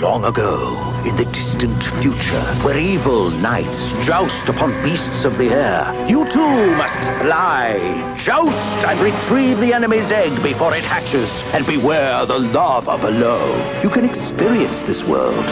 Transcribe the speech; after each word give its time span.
Long 0.00 0.26
ago, 0.26 0.76
in 1.06 1.16
the 1.16 1.24
distant 1.26 1.82
future, 1.82 2.42
where 2.62 2.76
evil 2.76 3.30
knights 3.30 3.94
joust 4.04 4.46
upon 4.50 4.70
beasts 4.82 5.24
of 5.24 5.38
the 5.38 5.46
air, 5.48 5.94
you 6.06 6.28
too 6.28 6.76
must 6.76 7.00
fly, 7.18 8.14
joust, 8.14 8.76
and 8.84 9.00
retrieve 9.00 9.58
the 9.58 9.72
enemy's 9.72 10.10
egg 10.10 10.42
before 10.42 10.74
it 10.74 10.84
hatches, 10.84 11.30
and 11.54 11.64
beware 11.64 12.26
the 12.26 12.38
lava 12.38 12.98
below. 12.98 13.40
You 13.82 13.88
can 13.88 14.04
experience 14.04 14.82
this 14.82 15.02
world 15.02 15.46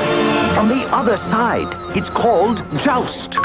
from 0.52 0.68
the 0.68 0.84
other 0.92 1.16
side. 1.16 1.68
It's 1.96 2.10
called 2.10 2.62
Joust. 2.76 3.38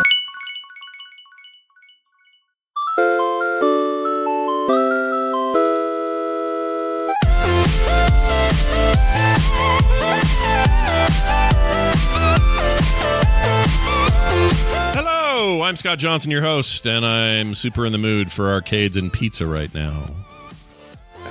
Hello, 15.60 15.68
I'm 15.68 15.76
Scott 15.76 16.00
Johnson, 16.00 16.32
your 16.32 16.42
host, 16.42 16.88
and 16.88 17.06
I'm 17.06 17.54
super 17.54 17.86
in 17.86 17.92
the 17.92 17.98
mood 17.98 18.32
for 18.32 18.50
arcades 18.50 18.96
and 18.96 19.12
pizza 19.12 19.46
right 19.46 19.72
now. 19.74 20.06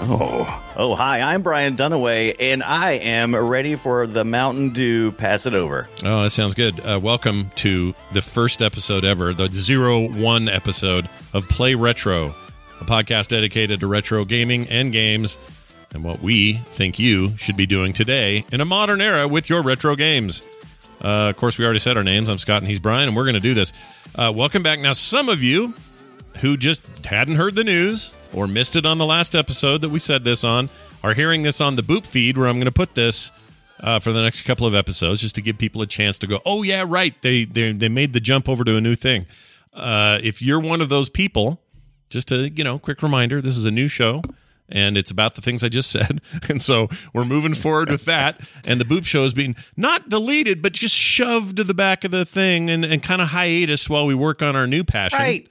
Oh, 0.03 0.73
oh, 0.77 0.95
hi! 0.95 1.23
I'm 1.23 1.41
Brian 1.41 1.79
Dunaway, 1.79 2.37
and 2.39 2.63
I 2.63 2.91
am 2.93 3.35
ready 3.35 3.75
for 3.75 4.07
the 4.07 4.27
Mountain 4.27 4.75
Dew. 4.75 5.13
Pass 5.13 5.47
it 5.47 5.55
over. 5.55 5.89
Oh, 6.05 6.25
that 6.25 6.31
sounds 6.31 6.55
good. 6.55 6.79
Uh, 6.81 7.01
welcome 7.03 7.51
to 7.55 7.95
the 8.13 8.21
first 8.21 8.61
episode 8.61 9.03
ever, 9.03 9.33
the 9.33 9.49
zero 9.51 10.07
one 10.07 10.47
episode 10.47 11.09
of 11.33 11.49
Play 11.49 11.75
Retro, 11.75 12.35
a 12.83 12.85
podcast 12.85 13.29
dedicated 13.29 13.81
to 13.81 13.87
retro 13.87 14.27
gaming 14.27 14.69
and 14.69 14.93
games, 14.93 15.39
and 15.95 16.05
what 16.05 16.21
we 16.21 16.53
think 16.53 16.99
you 16.99 17.35
should 17.39 17.57
be 17.57 17.65
doing 17.65 17.95
today 17.95 18.45
in 18.53 18.61
a 18.61 18.67
modern 18.67 19.01
era 19.01 19.27
with 19.27 19.49
your 19.49 19.63
retro 19.63 19.97
games. 19.97 20.43
Uh, 21.01 21.29
of 21.31 21.37
course, 21.37 21.59
we 21.59 21.65
already 21.65 21.79
said 21.79 21.97
our 21.97 22.05
names. 22.05 22.29
I'm 22.29 22.39
Scott, 22.39 22.59
and 22.63 22.69
he's 22.69 22.81
Brian, 22.81 23.09
and 23.09 23.17
we're 23.17 23.25
going 23.25 23.35
to 23.35 23.41
do 23.41 23.55
this. 23.55 23.73
Uh, 24.15 24.33
welcome 24.35 24.63
back. 24.63 24.81
Now, 24.81 24.93
some 24.93 25.29
of 25.29 25.43
you 25.43 25.75
who 26.41 26.57
just 26.57 26.83
hadn't 27.05 27.37
heard 27.37 27.55
the 27.55 27.65
news 27.65 28.15
or 28.33 28.47
missed 28.47 28.77
it 28.77 28.85
on 28.85 28.99
the 28.99 29.07
last 29.07 29.35
episode 29.35 29.81
that 29.83 29.89
we 29.91 29.99
said 29.99 30.25
this 30.25 30.45
on 30.45 30.69
are 31.03 31.15
hearing 31.15 31.43
this 31.43 31.61
on 31.61 31.77
the 31.77 31.83
Boop 31.83 32.05
feed, 32.07 32.37
where 32.37 32.49
I'm 32.49 32.57
going 32.57 32.65
to 32.65 32.73
put 32.73 32.95
this 32.95 33.31
uh, 33.81 33.99
for 34.01 34.13
the 34.13 34.23
next 34.23 34.43
couple 34.43 34.67
of 34.67 34.75
episodes, 34.75 35.21
just 35.21 35.35
to 35.37 35.43
give 35.43 35.59
people 35.59 35.83
a 35.83 35.87
chance 35.87 36.19
to 36.19 36.27
go. 36.27 36.41
Oh 36.45 36.63
yeah, 36.63 36.85
right. 36.87 37.15
They 37.23 37.45
they 37.45 37.73
they 37.73 37.89
made 37.89 38.13
the 38.13 38.21
jump 38.21 38.49
over 38.49 38.65
to 38.65 38.77
a 38.77 38.81
new 38.81 38.95
thing. 38.97 39.27
Uh, 39.73 40.19
if 40.23 40.43
you're 40.43 40.61
one 40.61 40.81
of 40.81 40.89
those 40.89 41.09
people, 41.09 41.61
just 42.11 42.33
a 42.33 42.51
you 42.51 42.65
know 42.65 42.79
quick 42.79 43.03
reminder, 43.03 43.41
this 43.41 43.57
is 43.57 43.65
a 43.65 43.71
new 43.71 43.87
show. 43.89 44.23
And 44.71 44.99
it's 44.99 45.11
about 45.11 45.35
the 45.35 45.41
things 45.41 45.65
I 45.65 45.69
just 45.69 45.91
said. 45.91 46.21
And 46.51 46.63
so 46.63 46.89
we're 47.13 47.25
moving 47.25 47.55
forward 47.55 47.91
with 47.91 48.05
that. 48.07 48.41
And 48.65 48.81
the 48.81 48.85
Boop 48.85 49.05
Show 49.05 49.25
is 49.25 49.35
being 49.35 49.55
not 49.77 50.09
deleted, 50.09 50.63
but 50.63 50.73
just 50.73 50.95
shoved 50.95 51.57
to 51.57 51.65
the 51.65 51.75
back 51.75 52.05
of 52.05 52.11
the 52.11 52.25
thing 52.25 52.71
and, 52.71 52.85
and 52.85 53.03
kind 53.03 53.21
of 53.21 53.29
hiatus 53.29 53.89
while 53.89 54.07
we 54.07 54.15
work 54.15 54.43
on 54.43 54.57
our 54.57 54.67
new 54.67 54.85
passion. 54.85 55.19
Right. 55.19 55.49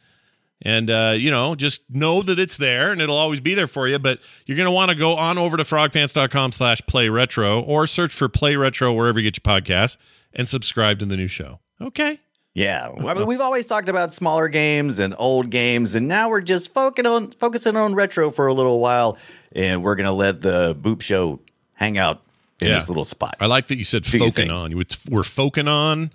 And, 0.61 0.89
uh, 0.89 1.13
you 1.15 1.29
know, 1.29 1.53
just 1.53 1.83
know 1.89 2.23
that 2.23 2.39
it's 2.39 2.57
there 2.57 2.91
and 2.91 2.99
it'll 2.99 3.17
always 3.17 3.39
be 3.39 3.53
there 3.53 3.67
for 3.67 3.87
you. 3.87 3.99
But 3.99 4.19
you're 4.45 4.57
going 4.57 4.65
to 4.67 4.71
want 4.71 4.89
to 4.89 4.95
go 4.95 5.15
on 5.15 5.37
over 5.37 5.55
to 5.55 5.63
frogpants.com 5.63 6.51
slash 6.51 6.81
play 6.87 7.09
retro 7.09 7.61
or 7.61 7.85
search 7.85 8.13
for 8.13 8.27
play 8.27 8.55
retro 8.55 8.91
wherever 8.93 9.19
you 9.19 9.29
get 9.29 9.37
your 9.37 9.61
podcasts 9.61 9.97
and 10.33 10.47
subscribe 10.47 10.99
to 10.99 11.05
the 11.05 11.17
new 11.17 11.27
show. 11.27 11.59
Okay. 11.79 12.19
Yeah, 12.57 12.89
I 13.05 13.13
mean, 13.13 13.27
we've 13.27 13.39
always 13.41 13.67
talked 13.67 13.87
about 13.87 14.15
smaller 14.15 14.47
games 14.47 14.97
and 14.97 15.13
old 15.19 15.51
games, 15.51 15.93
and 15.93 16.07
now 16.07 16.27
we're 16.29 16.41
just 16.41 16.73
focusing 16.73 17.05
on 17.05 17.31
focusing 17.33 17.75
on 17.75 17.93
retro 17.93 18.31
for 18.31 18.47
a 18.47 18.53
little 18.53 18.79
while, 18.79 19.17
and 19.51 19.83
we're 19.83 19.95
gonna 19.95 20.11
let 20.11 20.41
the 20.41 20.73
Boop 20.75 21.01
Show 21.01 21.39
hang 21.73 21.99
out 21.99 22.21
in 22.59 22.69
Yeah. 22.69 22.73
this 22.73 22.89
little 22.89 23.05
spot. 23.05 23.35
I 23.39 23.45
like 23.45 23.67
that 23.67 23.77
you 23.77 23.83
said 23.83 24.01
Do 24.01 24.11
you 24.17 24.19
foking 24.25 24.47
think? 24.47 24.51
on. 24.51 24.79
It's, 24.81 24.97
we're 25.07 25.21
foking 25.21 25.67
on. 25.67 26.09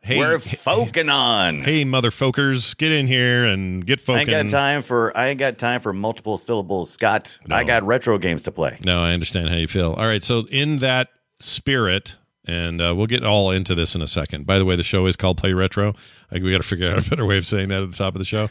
Hey, 0.00 0.18
we're 0.18 0.38
hey, 0.38 0.56
foking 0.56 1.10
on. 1.10 1.60
hey, 1.60 1.84
motherfuckers, 1.84 2.74
get 2.78 2.90
in 2.90 3.06
here 3.06 3.44
and 3.44 3.86
get 3.86 4.00
I 4.08 4.20
ain't 4.20 4.30
got 4.30 4.48
time 4.48 4.80
for 4.80 5.14
I 5.14 5.28
ain't 5.28 5.38
got 5.38 5.58
time 5.58 5.82
for 5.82 5.92
multiple 5.92 6.38
syllables, 6.38 6.88
Scott. 6.90 7.38
No. 7.46 7.54
I 7.54 7.64
got 7.64 7.82
retro 7.84 8.16
games 8.16 8.42
to 8.44 8.50
play. 8.50 8.78
No, 8.84 9.02
I 9.02 9.12
understand 9.12 9.50
how 9.50 9.56
you 9.56 9.68
feel. 9.68 9.92
All 9.92 10.06
right, 10.06 10.22
so 10.22 10.46
in 10.50 10.78
that 10.78 11.10
spirit, 11.38 12.16
and 12.46 12.80
uh, 12.80 12.94
we'll 12.96 13.06
get 13.06 13.24
all 13.24 13.50
into 13.50 13.74
this 13.74 13.94
in 13.94 14.02
a 14.02 14.06
second. 14.06 14.46
By 14.46 14.58
the 14.58 14.64
way, 14.64 14.76
the 14.76 14.82
show 14.82 15.06
is 15.06 15.16
called 15.16 15.38
Play 15.38 15.52
Retro. 15.52 15.94
Like, 16.30 16.42
we 16.42 16.50
got 16.50 16.62
to 16.62 16.66
figure 16.68 16.90
out 16.90 17.06
a 17.06 17.10
better 17.10 17.24
way 17.26 17.36
of 17.38 17.46
saying 17.46 17.68
that 17.68 17.82
at 17.82 17.90
the 17.90 17.96
top 17.96 18.14
of 18.14 18.18
the 18.18 18.24
show. 18.24 18.48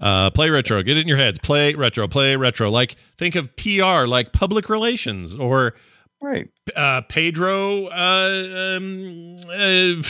Uh, 0.00 0.30
play 0.30 0.48
retro. 0.48 0.80
Get 0.84 0.96
it 0.96 1.00
in 1.00 1.08
your 1.08 1.16
heads. 1.16 1.40
Play 1.40 1.74
retro. 1.74 2.06
Play 2.06 2.36
retro. 2.36 2.70
Like 2.70 2.92
think 3.16 3.34
of 3.34 3.56
PR, 3.56 4.06
like 4.06 4.30
public 4.32 4.68
relations, 4.68 5.34
or 5.34 5.74
Right. 6.20 6.48
uh, 6.76 7.00
Pedro 7.08 7.86
uh, 7.86 8.76
um, 8.76 9.36
uh, 9.48 10.02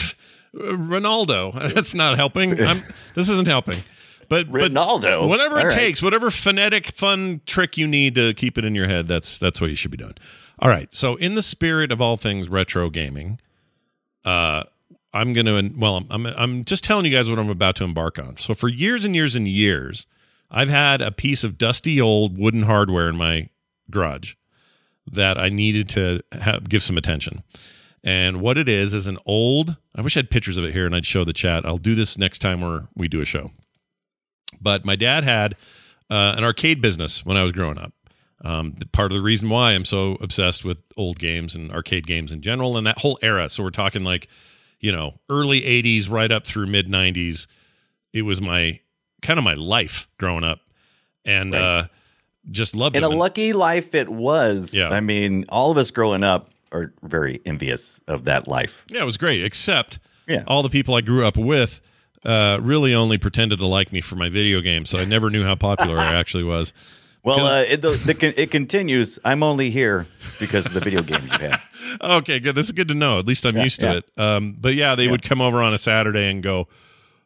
Ronaldo. 0.53 1.73
That's 1.73 1.95
not 1.95 2.17
helping. 2.17 2.59
I'm, 2.63 2.83
this 3.15 3.29
isn't 3.29 3.47
helping. 3.47 3.83
But 4.27 4.51
but 4.51 4.61
Ronaldo. 4.71 5.27
whatever 5.27 5.55
it 5.57 5.63
All 5.63 5.69
right. 5.69 5.71
takes, 5.75 6.03
whatever 6.03 6.29
phonetic 6.29 6.85
fun 6.85 7.41
trick 7.47 7.77
you 7.77 7.87
need 7.87 8.13
to 8.15 8.33
keep 8.35 8.59
it 8.59 8.65
in 8.65 8.75
your 8.75 8.87
head, 8.87 9.07
that's 9.07 9.39
that's 9.39 9.59
what 9.59 9.71
you 9.71 9.75
should 9.75 9.89
be 9.91 9.97
doing. 9.97 10.13
All 10.59 10.69
right. 10.69 10.91
So 10.91 11.15
in 11.15 11.35
the 11.35 11.41
spirit 11.41 11.91
of 11.91 12.01
all 12.01 12.17
things 12.17 12.49
retro 12.49 12.89
gaming, 12.89 13.39
uh, 14.25 14.63
I'm 15.13 15.33
going 15.33 15.45
to 15.45 15.73
well, 15.77 15.97
I'm, 15.97 16.07
I'm 16.11 16.25
I'm 16.25 16.65
just 16.65 16.83
telling 16.83 17.05
you 17.05 17.11
guys 17.11 17.29
what 17.29 17.39
I'm 17.39 17.49
about 17.49 17.75
to 17.77 17.83
embark 17.83 18.19
on. 18.19 18.37
So 18.37 18.53
for 18.53 18.67
years 18.67 19.05
and 19.05 19.15
years 19.15 19.35
and 19.35 19.47
years, 19.47 20.05
I've 20.51 20.69
had 20.69 21.01
a 21.01 21.11
piece 21.11 21.43
of 21.43 21.57
dusty 21.57 21.99
old 21.99 22.37
wooden 22.37 22.63
hardware 22.63 23.09
in 23.09 23.17
my 23.17 23.49
garage 23.89 24.35
that 25.11 25.37
I 25.37 25.49
needed 25.49 25.89
to 25.89 26.21
have, 26.33 26.69
give 26.69 26.83
some 26.83 26.97
attention. 26.97 27.43
And 28.03 28.41
what 28.41 28.57
it 28.57 28.69
is 28.69 28.93
is 28.93 29.07
an 29.07 29.17
old. 29.25 29.77
I 29.95 30.01
wish 30.01 30.15
I 30.15 30.19
had 30.19 30.29
pictures 30.29 30.57
of 30.57 30.63
it 30.63 30.73
here 30.73 30.85
and 30.85 30.95
I'd 30.95 31.05
show 31.05 31.23
the 31.23 31.33
chat. 31.33 31.65
I'll 31.65 31.77
do 31.77 31.95
this 31.95 32.17
next 32.17 32.39
time 32.39 32.61
where 32.61 32.87
we 32.95 33.07
do 33.07 33.21
a 33.21 33.25
show. 33.25 33.51
But 34.61 34.85
my 34.85 34.95
dad 34.95 35.23
had 35.23 35.53
uh, 36.09 36.35
an 36.37 36.43
arcade 36.43 36.81
business 36.81 37.25
when 37.25 37.37
I 37.37 37.43
was 37.43 37.51
growing 37.51 37.77
up. 37.77 37.93
Um, 38.43 38.73
part 38.93 39.11
of 39.11 39.17
the 39.17 39.21
reason 39.21 39.49
why 39.49 39.73
I'm 39.73 39.83
so 39.85 40.17
obsessed 40.21 40.63
with 40.63 40.81
old 40.95 41.19
games 41.19 41.55
and 41.55 41.71
arcade 41.71 42.07
games 42.07 42.31
in 42.31 42.41
general 42.41 42.77
and 42.77 42.87
that 42.87 42.99
whole 42.99 43.19
era. 43.21 43.49
So 43.49 43.63
we're 43.63 43.69
talking 43.69 44.03
like, 44.03 44.27
you 44.79 44.91
know, 44.93 45.19
early 45.29 45.61
80s 45.61 46.09
right 46.09 46.31
up 46.31 46.45
through 46.45 46.67
mid 46.67 46.87
90s. 46.87 47.47
It 48.13 48.21
was 48.21 48.41
my 48.41 48.79
kind 49.21 49.37
of 49.37 49.43
my 49.43 49.55
life 49.55 50.07
growing 50.17 50.43
up. 50.45 50.59
And 51.25 51.53
uh, 51.53 51.87
just 52.49 52.75
loved 52.75 52.95
In 52.95 53.03
him. 53.03 53.11
a 53.11 53.15
lucky 53.15 53.51
life, 53.53 53.93
it 53.93 54.07
was. 54.09 54.73
Yeah. 54.73 54.89
I 54.89 55.01
mean, 55.01 55.45
all 55.49 55.69
of 55.69 55.77
us 55.77 55.91
growing 55.91 56.23
up 56.23 56.49
are 56.71 56.93
very 57.03 57.41
envious 57.45 57.99
of 58.07 58.23
that 58.25 58.47
life. 58.47 58.85
yeah, 58.89 59.01
it 59.01 59.05
was 59.05 59.17
great. 59.17 59.43
Except 59.43 59.99
Yeah. 60.27 60.43
all 60.47 60.63
the 60.63 60.69
people 60.69 60.95
I 60.95 61.01
grew 61.01 61.25
up 61.25 61.35
with 61.35 61.81
uh, 62.23 62.59
really 62.61 62.93
only 62.95 63.17
pretended 63.17 63.59
to 63.59 63.65
like 63.67 63.91
me 63.91 64.01
for 64.01 64.15
my 64.15 64.29
video 64.29 64.61
games, 64.61 64.89
so 64.89 64.99
I 64.99 65.05
never 65.05 65.29
knew 65.29 65.43
how 65.43 65.55
popular 65.55 65.97
I 65.97 66.13
actually 66.19 66.43
was. 66.43 66.73
Well, 67.23 67.45
uh, 67.45 67.61
it, 67.63 67.81
the, 67.81 67.89
the, 67.91 68.41
it 68.41 68.49
continues. 68.49 69.19
I'm 69.25 69.43
only 69.43 69.69
here 69.71 70.07
because 70.39 70.65
of 70.65 70.73
the 70.73 70.79
video 70.79 71.01
games 71.01 71.31
you 71.33 71.49
have. 71.49 71.61
Okay, 72.01 72.39
good. 72.39 72.55
This 72.55 72.67
is 72.67 72.71
good 72.71 72.87
to 72.89 72.93
know. 72.93 73.19
At 73.19 73.25
least 73.25 73.45
I'm 73.45 73.55
Yeah, 73.57 73.63
used 73.63 73.79
to 73.81 73.85
yeah. 73.87 73.93
it. 73.97 74.05
Um, 74.17 74.55
but 74.59 74.75
yeah, 74.75 74.95
they 74.95 75.07
would 75.07 75.21
come 75.23 75.41
over 75.41 75.61
on 75.61 75.73
a 75.73 75.77
Saturday 75.77 76.29
and 76.29 76.43
go, 76.43 76.67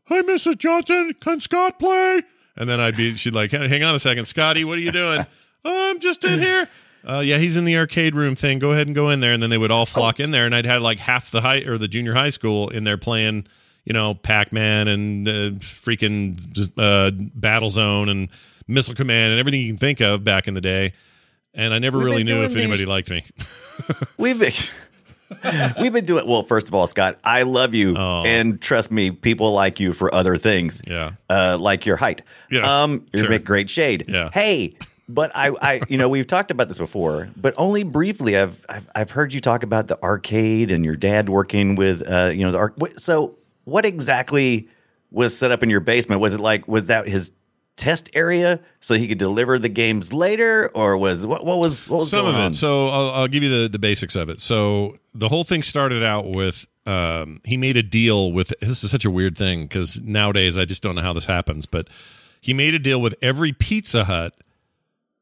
"Hi, 0.05 0.21
Mrs. 0.21 0.57
Johnson, 0.57 1.13
can 1.19 1.39
Scott 1.39 1.79
play?" 1.79 2.21
And 2.55 2.69
then 2.69 2.79
I'd 2.79 2.95
be, 2.95 3.13
she'd 3.15 3.33
like, 3.33 3.51
"Hey, 3.51 3.67
"Hang 3.67 3.83
on 3.83 3.93
a 3.93 3.99
second, 3.99 4.25
Scotty, 4.25 4.63
what 4.63 4.77
are 4.77 4.81
you 4.81 4.91
doing?" 4.91 5.25
oh, 5.65 5.89
I'm 5.91 5.99
just 5.99 6.23
in 6.23 6.39
here. 6.39 6.69
Uh, 7.05 7.19
yeah, 7.19 7.37
he's 7.37 7.57
in 7.57 7.65
the 7.65 7.75
arcade 7.77 8.15
room 8.15 8.35
thing. 8.35 8.59
Go 8.59 8.71
ahead 8.71 8.87
and 8.87 8.95
go 8.95 9.09
in 9.09 9.19
there. 9.19 9.33
And 9.33 9.43
then 9.43 9.49
they 9.49 9.57
would 9.57 9.71
all 9.71 9.85
flock 9.85 10.19
in 10.21 10.31
there, 10.31 10.45
and 10.45 10.55
I'd 10.55 10.65
have 10.65 10.81
like 10.81 10.99
half 10.99 11.29
the 11.31 11.41
high 11.41 11.59
or 11.61 11.77
the 11.77 11.87
junior 11.89 12.13
high 12.13 12.29
school 12.29 12.69
in 12.69 12.85
there 12.85 12.97
playing, 12.97 13.45
you 13.83 13.91
know, 13.93 14.13
Pac 14.13 14.53
Man 14.53 14.87
and 14.87 15.27
uh, 15.27 15.31
freaking 15.59 16.39
uh, 16.77 17.11
Battlezone 17.37 18.09
and 18.09 18.29
Missile 18.68 18.95
Command 18.95 19.31
and 19.31 19.39
everything 19.39 19.62
you 19.62 19.68
can 19.68 19.77
think 19.77 20.01
of 20.01 20.24
back 20.24 20.48
in 20.48 20.54
the 20.54 20.62
day. 20.62 20.94
And 21.54 21.74
I 21.74 21.80
never 21.80 21.98
We've 22.00 22.06
really 22.06 22.24
knew 22.24 22.44
if 22.44 22.56
anybody 22.56 22.80
these- 22.80 22.88
liked 22.88 23.10
me. 23.12 23.24
We've 24.18 24.39
been, 24.39 24.54
we've 25.81 25.94
been 25.94 26.06
doing 26.06 26.27
well. 26.27 26.44
First 26.44 26.68
of 26.68 26.75
all, 26.75 26.88
Scott, 26.88 27.19
I 27.24 27.44
love 27.44 27.74
you, 27.74 27.95
Oh. 27.98 28.24
and 28.25 28.62
trust 28.62 28.92
me, 28.92 29.12
people 29.12 29.51
like 29.54 29.80
you 29.80 29.94
for 29.94 30.13
other 30.13 30.38
things. 30.38 30.81
Yeah. 30.88 31.12
uh, 31.30 31.57
like 31.60 31.86
your 31.86 31.95
height. 31.98 32.21
Yeah, 32.51 32.83
um, 32.83 33.06
you 33.13 33.21
sure. 33.21 33.30
make 33.30 33.44
great 33.44 33.69
shade. 33.69 34.06
Yeah. 34.07 34.30
Hey, 34.33 34.74
but 35.10 35.31
I, 35.36 35.50
I, 35.62 35.81
you 35.89 35.98
know, 35.98 36.07
we've 36.07 36.27
talked 36.27 36.50
about 36.51 36.68
this 36.69 36.77
before, 36.77 37.30
but 37.38 37.54
only 37.57 37.83
briefly. 37.83 38.38
I've, 38.38 38.63
I've, 38.69 38.89
I've 38.95 39.12
heard 39.12 39.33
you 39.33 39.42
talk 39.42 39.63
about 39.63 39.88
the 39.88 40.01
arcade 40.04 40.71
and 40.71 40.86
your 40.86 40.95
dad 40.95 41.30
working 41.30 41.75
with, 41.75 42.01
uh, 42.10 42.31
you 42.33 42.44
know, 42.45 42.51
the 42.51 42.57
arc. 42.60 42.75
So, 42.98 43.36
what 43.65 43.86
exactly 43.86 44.68
was 45.12 45.38
set 45.38 45.51
up 45.51 45.62
in 45.63 45.69
your 45.69 45.80
basement? 45.81 46.21
Was 46.21 46.33
it 46.33 46.39
like, 46.39 46.68
was 46.68 46.88
that 46.88 47.07
his? 47.07 47.31
Test 47.75 48.11
area 48.13 48.59
so 48.79 48.93
he 48.93 49.07
could 49.07 49.17
deliver 49.17 49.57
the 49.57 49.69
games 49.69 50.13
later, 50.13 50.69
or 50.75 50.95
was 50.97 51.25
what? 51.25 51.45
What 51.45 51.57
was 51.57 51.89
what 51.89 51.97
was 51.97 52.09
some 52.09 52.27
of 52.27 52.35
it. 52.35 52.41
on? 52.41 52.53
So 52.53 52.89
I'll, 52.89 53.09
I'll 53.11 53.27
give 53.27 53.41
you 53.41 53.49
the, 53.49 53.67
the 53.67 53.79
basics 53.79 54.15
of 54.15 54.29
it. 54.29 54.39
So 54.39 54.97
the 55.15 55.27
whole 55.27 55.43
thing 55.43 55.63
started 55.63 56.03
out 56.03 56.29
with 56.29 56.67
um, 56.85 57.41
he 57.43 57.57
made 57.57 57.77
a 57.77 57.83
deal 57.83 58.31
with. 58.31 58.53
This 58.59 58.83
is 58.83 58.91
such 58.91 59.05
a 59.05 59.11
weird 59.11 59.37
thing 59.37 59.63
because 59.63 60.01
nowadays 60.01 60.57
I 60.57 60.65
just 60.65 60.83
don't 60.83 60.95
know 60.95 61.01
how 61.01 61.13
this 61.13 61.25
happens, 61.25 61.65
but 61.65 61.87
he 62.39 62.53
made 62.53 62.75
a 62.75 62.79
deal 62.79 63.01
with 63.01 63.15
every 63.21 63.53
Pizza 63.53 64.03
Hut 64.03 64.35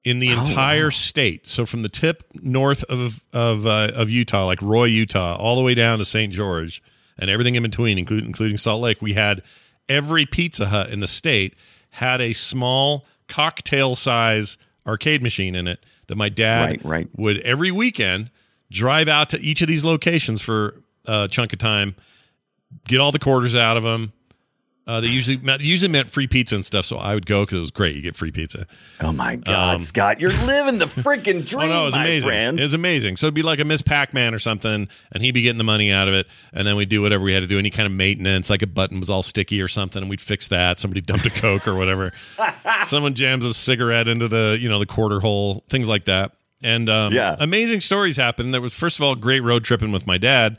in 0.04 0.20
the 0.20 0.30
entire 0.30 0.90
state. 0.90 1.46
So 1.46 1.66
from 1.66 1.84
the 1.84 1.90
tip 1.90 2.24
north 2.42 2.84
of 2.86 3.24
of 3.34 3.68
uh, 3.68 3.92
of 3.94 4.10
Utah, 4.10 4.46
like 4.46 4.62
Roy, 4.62 4.86
Utah, 4.86 5.36
all 5.36 5.56
the 5.56 5.62
way 5.62 5.76
down 5.76 6.00
to 6.00 6.06
St. 6.06 6.34
George, 6.34 6.82
and 7.18 7.30
everything 7.30 7.56
in 7.56 7.64
between, 7.64 7.98
including 7.98 8.26
including 8.26 8.58
Salt 8.58 8.82
Lake, 8.82 9.02
we 9.02 9.14
had 9.14 9.44
every 9.88 10.26
Pizza 10.26 10.68
Hut 10.68 10.90
in 10.90 11.00
the 11.00 11.08
state 11.08 11.56
had 11.92 12.22
a 12.22 12.34
small 12.34 13.06
cocktail 13.28 13.96
size 13.96 14.58
arcade 14.86 15.22
machine 15.22 15.56
in 15.56 15.68
it 15.68 15.86
that 16.08 16.16
my 16.16 16.30
dad 16.30 16.70
Right, 16.70 16.86
right. 16.86 17.10
would 17.16 17.40
every 17.40 17.72
weekend 17.72 18.32
drive 18.70 19.08
out 19.08 19.30
to 19.30 19.40
each 19.40 19.62
of 19.62 19.68
these 19.68 19.86
locations 19.86 20.42
for 20.42 20.82
a 21.06 21.28
chunk 21.30 21.54
of 21.54 21.60
time, 21.60 21.96
get 22.88 23.00
all 23.00 23.12
the 23.12 23.20
quarters 23.20 23.56
out 23.56 23.78
of 23.78 23.84
them. 23.84 24.14
Uh, 24.88 25.00
they 25.00 25.08
usually 25.08 25.38
meant, 25.38 25.62
usually 25.62 25.92
meant 25.92 26.10
free 26.10 26.26
pizza 26.28 26.56
and 26.56 26.66
stuff, 26.66 26.86
so 26.86 26.98
I 26.98 27.14
would 27.14 27.28
go 27.28 27.44
because 27.44 27.56
it 27.58 27.60
was 27.60 27.70
great. 27.72 27.96
You 27.96 28.02
get 28.02 28.16
free 28.18 28.32
pizza. 28.32 28.66
Oh 29.00 29.12
my 29.14 29.36
God, 29.36 29.76
Um, 29.76 29.80
Scott, 29.82 30.20
you're 30.20 30.32
living 30.46 30.80
the 30.80 30.86
freaking 30.88 31.46
dream. 31.48 31.66
Oh 31.70 31.74
no, 31.74 31.82
it 31.84 31.86
was 31.86 31.96
amazing. 31.96 32.28
friend. 32.30 32.60
It 32.60 32.64
was 32.64 32.74
amazing. 32.74 33.16
So 33.18 33.28
it'd 33.28 33.36
be 33.36 33.44
like 33.44 33.60
a 33.60 33.64
Miss 33.66 33.84
Pac-Man 33.84 34.34
or 34.34 34.40
something, 34.40 34.90
and 35.12 35.24
he'd 35.24 35.34
be 35.34 35.44
getting 35.44 35.60
the 35.60 35.64
money 35.64 35.92
out 35.92 36.08
of 36.08 36.16
it, 36.16 36.26
and 36.52 36.68
then 36.68 36.76
we'd 36.76 36.90
do 36.90 37.00
whatever 37.02 37.24
we 37.24 37.32
had 37.32 37.42
to 37.42 37.48
do, 37.48 37.60
any 37.60 37.70
kind 37.70 37.86
of 37.86 37.92
maintenance, 37.94 38.50
like 38.50 38.64
a 38.64 38.68
button 38.68 39.00
was 39.00 39.10
all 39.12 39.22
sticky 39.22 39.62
or 39.62 39.68
something, 39.68 40.02
and 40.02 40.10
we'd 40.10 40.20
fix 40.20 40.48
that. 40.48 40.80
Somebody 40.80 41.02
dumped 41.02 41.28
a 41.28 41.30
Coke 41.30 41.68
or 41.68 41.76
whatever. 41.76 42.12
Someone 42.84 43.14
jams 43.14 43.46
a 43.46 43.54
cigarette 43.54 44.08
into 44.08 44.28
the 44.28 44.58
you 44.60 44.68
know 44.68 44.80
the 44.80 44.88
quarter 44.88 45.20
hole, 45.20 45.64
things 45.70 45.88
like 45.88 46.06
that. 46.06 46.32
And 46.64 46.90
um, 46.90 47.14
Yeah. 47.14 47.36
amazing 47.40 47.82
stories 47.82 48.18
happened. 48.18 48.52
There 48.54 48.62
was 48.62 48.74
first 48.74 48.98
of 48.98 49.04
all 49.04 49.14
great 49.16 49.42
road 49.42 49.64
tripping 49.64 49.92
with 49.92 50.08
my 50.08 50.18
dad, 50.18 50.58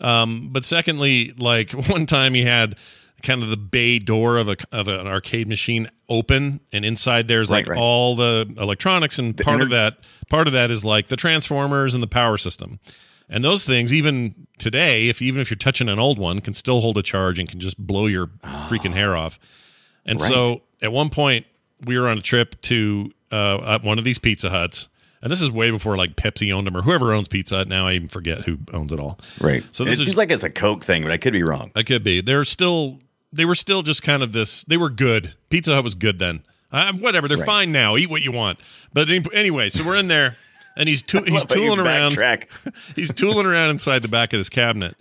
um, 0.00 0.48
but 0.52 0.64
secondly, 0.64 1.32
like 1.38 1.70
one 1.88 2.06
time 2.06 2.34
he 2.34 2.42
had 2.42 2.76
kind 3.22 3.42
of 3.42 3.50
the 3.50 3.56
bay 3.56 3.98
door 3.98 4.36
of 4.38 4.48
a 4.48 4.56
of 4.72 4.88
an 4.88 5.06
arcade 5.06 5.48
machine 5.48 5.88
open, 6.08 6.60
and 6.72 6.84
inside 6.84 7.28
there's 7.28 7.50
like 7.50 7.66
Right, 7.66 7.76
right. 7.76 7.80
all 7.82 8.16
the 8.16 8.52
electronics, 8.58 9.18
and 9.18 9.36
part 9.36 9.60
of 9.60 9.70
that 9.70 9.94
part 10.28 10.46
of 10.46 10.52
that 10.52 10.70
is 10.70 10.84
like 10.84 11.08
the 11.08 11.16
transformers 11.16 11.94
and 11.94 12.02
the 12.02 12.08
power 12.08 12.36
system. 12.36 12.80
And 13.28 13.44
those 13.44 13.64
things, 13.64 13.94
even 13.94 14.46
today, 14.58 15.08
if 15.08 15.22
even 15.22 15.40
if 15.40 15.50
you're 15.50 15.56
touching 15.56 15.88
an 15.88 15.98
old 16.00 16.18
one, 16.18 16.40
can 16.40 16.52
still 16.52 16.80
hold 16.80 16.98
a 16.98 17.02
charge 17.02 17.38
and 17.38 17.48
can 17.48 17.60
just 17.60 17.78
blow 17.78 18.06
your 18.06 18.26
freaking 18.68 18.92
hair 18.92 19.16
off. 19.16 19.38
And 20.04 20.20
so 20.20 20.62
at 20.82 20.92
one 20.92 21.10
point, 21.10 21.46
we 21.86 21.96
were 21.98 22.08
on 22.08 22.18
a 22.18 22.22
trip 22.22 22.60
to 22.62 23.10
uh, 23.30 23.74
at 23.74 23.84
one 23.84 23.98
of 23.98 24.04
these 24.04 24.18
Pizza 24.18 24.50
Huts. 24.50 24.88
And 25.22 25.30
this 25.30 25.42
is 25.42 25.52
way 25.52 25.70
before 25.70 25.96
like 25.96 26.16
Pepsi 26.16 26.50
owned 26.52 26.66
them 26.66 26.76
or 26.76 26.80
whoever 26.82 27.12
owns 27.12 27.28
Pizza 27.28 27.58
Hut. 27.58 27.68
Now 27.68 27.86
I 27.86 27.92
even 27.92 28.08
forget 28.08 28.46
who 28.46 28.58
owns 28.72 28.90
it 28.92 28.98
all. 28.98 29.18
Right. 29.40 29.62
So 29.70 29.84
it 29.84 29.88
this 29.88 30.00
is 30.00 30.06
seems 30.06 30.16
like 30.16 30.30
it's 30.30 30.44
a 30.44 30.50
Coke 30.50 30.82
thing, 30.82 31.02
but 31.02 31.12
I 31.12 31.18
could 31.18 31.34
be 31.34 31.42
wrong. 31.42 31.70
I 31.76 31.82
could 31.82 32.02
be. 32.02 32.20
They're 32.22 32.42
still. 32.44 33.00
They 33.32 33.44
were 33.44 33.54
still 33.54 33.82
just 33.82 34.02
kind 34.02 34.22
of 34.22 34.32
this. 34.32 34.64
They 34.64 34.76
were 34.76 34.90
good. 34.90 35.34
Pizza 35.50 35.74
Hut 35.74 35.84
was 35.84 35.94
good 35.94 36.18
then. 36.18 36.42
Uh, 36.72 36.92
whatever. 36.92 37.28
They're 37.28 37.38
Right. 37.38 37.46
fine 37.46 37.72
now. 37.72 37.96
Eat 37.96 38.10
what 38.10 38.22
you 38.22 38.32
want. 38.32 38.58
But 38.92 39.08
anyway, 39.32 39.70
so 39.70 39.84
we're 39.84 39.98
in 39.98 40.08
there, 40.08 40.36
and 40.76 40.88
he's 40.88 41.02
too, 41.02 41.22
he's 41.24 41.32
Love 41.44 41.50
how 41.50 41.54
you 41.56 41.66
tooling 41.66 41.80
around. 41.86 42.18
he's 42.96 43.12
tooling 43.12 43.46
around 43.46 43.70
inside 43.70 44.02
the 44.02 44.08
back 44.08 44.32
of 44.32 44.38
this 44.40 44.48
cabinet, 44.48 44.96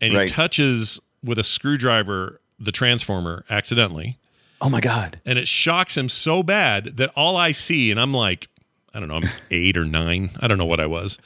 and 0.00 0.12
he 0.12 0.18
Right. 0.18 0.28
touches 0.28 1.00
with 1.22 1.38
a 1.38 1.44
screwdriver 1.44 2.40
the 2.58 2.70
transformer 2.72 3.44
accidentally, 3.50 4.18
Oh 4.60 4.68
my 4.70 4.80
God. 4.80 5.18
and 5.26 5.38
it 5.38 5.48
shocks 5.48 5.96
him 5.96 6.08
so 6.08 6.42
bad 6.42 6.96
that 6.98 7.10
all 7.16 7.36
I 7.36 7.50
see, 7.52 7.90
and 7.90 7.98
I'm 8.00 8.12
like, 8.14 8.46
I 8.92 9.00
don't 9.00 9.08
know, 9.08 9.16
I'm 9.16 9.30
eight 9.50 9.76
or 9.76 9.84
nine. 9.84 10.30
I 10.38 10.46
don't 10.46 10.58
know 10.58 10.64
what 10.66 10.80
I 10.80 10.86
was. 10.86 11.18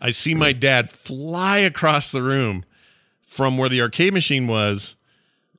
I 0.00 0.10
see 0.10 0.34
my 0.34 0.52
dad 0.52 0.90
fly 0.90 1.58
across 1.58 2.12
the 2.12 2.22
room 2.22 2.64
from 3.26 3.56
where 3.56 3.70
the 3.70 3.80
arcade 3.80 4.12
machine 4.12 4.46
was 4.46 4.96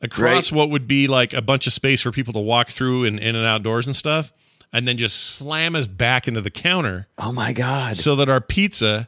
across 0.02 0.52
Right. 0.52 0.58
what 0.58 0.70
would 0.70 0.88
be 0.88 1.08
like 1.08 1.34
a 1.34 1.42
bunch 1.42 1.68
of 1.68 1.74
space 1.74 2.02
for 2.02 2.12
people 2.12 2.34
to 2.34 2.40
walk 2.40 2.70
through 2.70 3.06
and 3.06 3.20
in 3.20 3.36
and 3.36 3.46
outdoors 3.46 3.88
and 3.88 3.96
stuff, 3.96 4.32
and 4.74 4.88
then 4.88 4.98
just 4.98 5.18
slam 5.36 5.74
his 5.74 5.88
back 5.88 6.28
into 6.28 6.42
the 6.42 6.52
counter 6.52 7.08
Oh 7.18 7.32
my 7.32 7.54
God. 7.54 7.96
so 7.96 8.16
that 8.16 8.30
our 8.30 8.42
pizza 8.42 9.08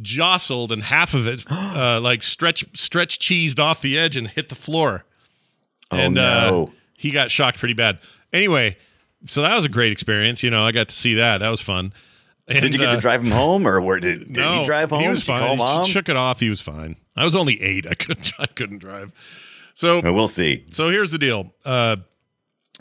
jostled 0.00 0.72
and 0.72 0.84
half 0.84 1.12
of 1.14 1.26
it 1.26 1.44
uh, 1.50 2.00
like 2.00 2.22
stretch 2.22 2.64
stretch 2.76 3.18
cheesed 3.18 3.58
off 3.58 3.82
the 3.82 3.98
edge 3.98 4.16
and 4.16 4.28
hit 4.28 4.48
the 4.48 4.54
floor. 4.54 5.04
Oh, 5.90 5.96
and 5.96 6.14
no. 6.14 6.64
uh, 6.68 6.72
he 6.96 7.10
got 7.10 7.30
shocked 7.30 7.58
pretty 7.58 7.74
bad. 7.74 7.98
Anyway, 8.32 8.76
so 9.26 9.42
that 9.42 9.54
was 9.54 9.66
a 9.66 9.68
great 9.68 9.92
experience. 9.92 10.42
You 10.42 10.48
know, 10.50 10.64
I 10.64 10.72
got 10.72 10.88
to 10.88 10.94
see 10.94 11.14
that. 11.16 11.38
That 11.38 11.50
was 11.50 11.60
fun. 11.60 11.92
And, 12.48 12.60
did 12.60 12.72
you 12.72 12.78
get 12.80 12.88
uh, 12.88 12.94
to 12.96 13.00
drive 13.00 13.22
him 13.22 13.30
home, 13.30 13.66
or 13.68 13.80
where 13.80 14.00
did, 14.00 14.20
did 14.32 14.36
no, 14.36 14.60
he 14.60 14.64
drive 14.64 14.90
home? 14.90 15.00
He 15.02 15.08
was 15.08 15.20
Did 15.20 15.26
fine. 15.26 15.50
He 15.50 15.56
mom? 15.56 15.84
shook 15.84 16.08
it 16.08 16.16
off. 16.16 16.40
He 16.40 16.48
was 16.48 16.60
fine. 16.60 16.96
I 17.14 17.24
was 17.24 17.36
only 17.36 17.60
eight. 17.62 17.86
I 17.88 17.94
couldn't. 17.94 18.32
I 18.38 18.46
couldn't 18.46 18.78
drive. 18.78 19.12
So 19.82 20.00
Well, 20.12 20.28
see. 20.28 20.64
so 20.70 20.90
here's 20.90 21.10
the 21.10 21.18
deal. 21.18 21.52
Uh, 21.64 21.96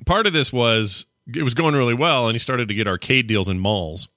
part 0.06 0.28
of 0.28 0.34
this 0.34 0.54
was 0.54 1.08
it 1.36 1.42
was 1.42 1.56
going 1.56 1.74
really 1.74 1.96
well, 1.96 2.28
and 2.28 2.36
he 2.36 2.40
started 2.40 2.68
to 2.68 2.76
get 2.76 2.86
arcade 2.88 3.26
deals 3.26 3.50
in 3.50 3.58
malls. 3.60 4.08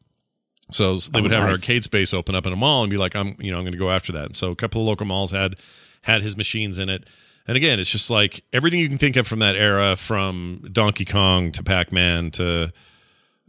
So 0.70 0.96
they 0.98 1.18
Oh, 1.18 1.22
would 1.22 1.30
have 1.30 1.44
an 1.44 1.50
arcade 1.50 1.82
space 1.82 2.12
open 2.12 2.34
up 2.34 2.44
in 2.46 2.52
a 2.52 2.56
mall 2.56 2.82
and 2.82 2.90
be 2.90 2.96
like, 2.98 3.14
I'm, 3.16 3.36
you 3.38 3.50
know, 3.50 3.56
I'm 3.58 3.64
going 3.64 3.72
to 3.72 3.78
go 3.78 3.90
after 3.90 4.12
that. 4.12 4.24
And 4.26 4.36
so 4.36 4.50
a 4.50 4.56
couple 4.56 4.82
of 4.82 4.86
local 4.88 5.06
malls 5.06 5.30
had 5.30 5.56
had 6.02 6.22
his 6.22 6.36
machines 6.36 6.78
in 6.78 6.88
it. 6.90 7.08
And 7.46 7.56
again, 7.56 7.78
it's 7.80 7.90
just 7.90 8.10
like 8.10 8.44
everything 8.52 8.80
you 8.80 8.88
can 8.88 8.98
think 8.98 9.16
of 9.16 9.26
from 9.26 9.38
that 9.40 9.56
era, 9.56 9.96
from 9.96 10.62
Donkey 10.72 11.04
Kong 11.06 11.52
to 11.52 11.62
Pac 11.62 11.90
Man 11.92 12.30
to 12.32 12.70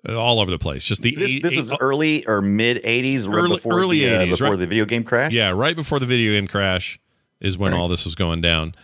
uh, 0.08 0.15
all 0.18 0.39
over 0.39 0.51
the 0.51 0.60
place. 0.60 0.86
Just 0.86 1.01
the 1.01 1.13
This, 1.15 1.32
eight- 1.32 1.44
this 1.44 1.54
eight- 1.54 1.58
was 1.58 1.74
early 1.82 2.25
or 2.27 2.42
mid 2.42 2.82
'80s, 2.84 3.27
right 3.27 3.38
Early- 3.44 3.56
before 3.58 3.80
early 3.80 4.00
the, 4.00 4.10
uh, 4.15 4.20
80s, 4.22 4.30
before 4.32 4.50
right? 4.51 4.60
the 4.60 4.68
video 4.68 4.86
game 4.86 5.04
crash. 5.04 5.32
Yeah, 5.34 5.50
right 5.51 5.75
before 5.75 6.00
the 6.00 6.06
video 6.06 6.32
game 6.34 6.48
crash 6.48 7.00
is 7.42 7.58
when 7.58 7.72
Right. 7.74 7.77
all 7.80 7.88
this 7.89 8.06
was 8.06 8.15
going 8.15 8.39
down. 8.42 8.75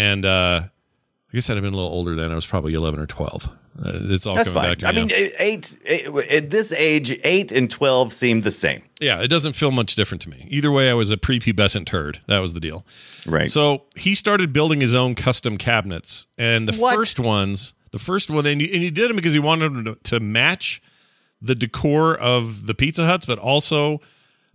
And 0.00 0.24
uh, 0.24 0.60
I 0.64 1.32
guess 1.32 1.50
I'd 1.50 1.54
have 1.56 1.62
been 1.64 1.74
a 1.74 1.76
little 1.76 1.92
older 1.92 2.14
then. 2.14 2.30
I 2.32 2.34
was 2.34 2.46
probably 2.46 2.74
11 2.74 2.98
or 3.00 3.06
12. 3.06 3.48
Uh, 3.82 3.92
it's 3.94 4.26
all 4.26 4.34
that's 4.34 4.50
coming 4.52 4.62
fine. 4.62 4.70
back 4.72 4.78
to 4.78 4.86
me. 4.86 4.88
I 4.88 4.92
me. 4.92 4.98
mean, 5.00 5.08
now. 5.30 5.36
eight, 5.38 5.78
eight 5.86 6.06
at 6.30 6.50
this 6.50 6.72
age, 6.72 7.18
eight 7.24 7.52
and 7.52 7.70
twelve 7.70 8.12
seem 8.12 8.40
the 8.40 8.50
same. 8.50 8.82
yeah, 9.00 9.20
it 9.22 9.28
doesn't 9.28 9.52
feel 9.54 9.70
much 9.70 9.94
different 9.94 10.20
to 10.22 10.28
me. 10.28 10.46
Either 10.50 10.70
way, 10.72 10.90
I 10.90 10.94
was 10.94 11.10
a 11.12 11.16
prepubescent 11.16 11.86
turd. 11.86 12.20
That 12.26 12.40
was 12.40 12.52
the 12.52 12.60
deal. 12.60 12.84
Right. 13.26 13.48
So 13.48 13.84
he 13.96 14.14
started 14.14 14.52
building 14.52 14.80
his 14.80 14.94
own 14.94 15.14
custom 15.14 15.56
cabinets. 15.56 16.26
And 16.36 16.66
the 16.68 16.76
What? 16.76 16.94
first 16.94 17.20
ones, 17.20 17.74
the 17.92 17.98
first 18.00 18.28
one, 18.28 18.44
and 18.44 18.60
he, 18.60 18.70
and 18.72 18.82
he 18.82 18.90
did 18.90 19.08
them 19.08 19.16
because 19.16 19.32
he 19.34 19.38
wanted 19.38 19.72
them 19.72 19.84
to, 19.84 19.94
to 20.10 20.20
match 20.20 20.82
the 21.40 21.54
decor 21.54 22.14
of 22.18 22.66
the 22.66 22.74
Pizza 22.74 23.06
Huts, 23.06 23.24
but 23.24 23.38
also 23.38 24.00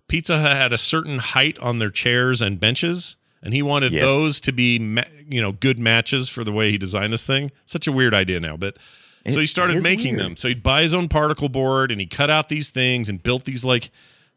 Pizza 0.08 0.40
Hut 0.40 0.52
had 0.58 0.74
a 0.74 0.78
certain 0.78 1.20
height 1.20 1.58
on 1.60 1.80
their 1.80 1.90
chairs 1.90 2.42
and 2.42 2.60
benches, 2.60 3.16
and 3.46 3.54
he 3.54 3.62
wanted 3.62 3.94
Yes. 3.94 4.02
those 4.04 4.42
to 4.42 4.52
be, 4.52 4.78
ma- 4.80 5.04
you 5.30 5.42
know, 5.42 5.54
good 5.54 5.80
matches 5.80 6.28
for 6.28 6.44
the 6.44 6.52
way 6.52 6.72
he 6.72 6.78
designed 6.78 7.14
this 7.14 7.26
thing. 7.26 7.52
Such 7.66 7.88
a 7.88 7.92
weird 7.94 8.14
idea 8.14 8.42
now, 8.42 8.58
but 8.58 8.76
so 9.30 9.40
he 9.40 9.46
started 9.46 9.82
making 9.82 10.16
weird. 10.16 10.26
them. 10.26 10.36
So 10.36 10.50
he'd 10.50 10.62
buy 10.62 10.82
his 10.82 10.94
own 10.94 11.08
particle 11.08 11.48
board 11.50 11.92
and 11.92 12.00
he 12.02 12.06
cut 12.08 12.30
out 12.30 12.50
these 12.50 12.70
things 12.70 13.08
and 13.10 13.24
built 13.24 13.46
these 13.46 13.64
like 13.64 13.90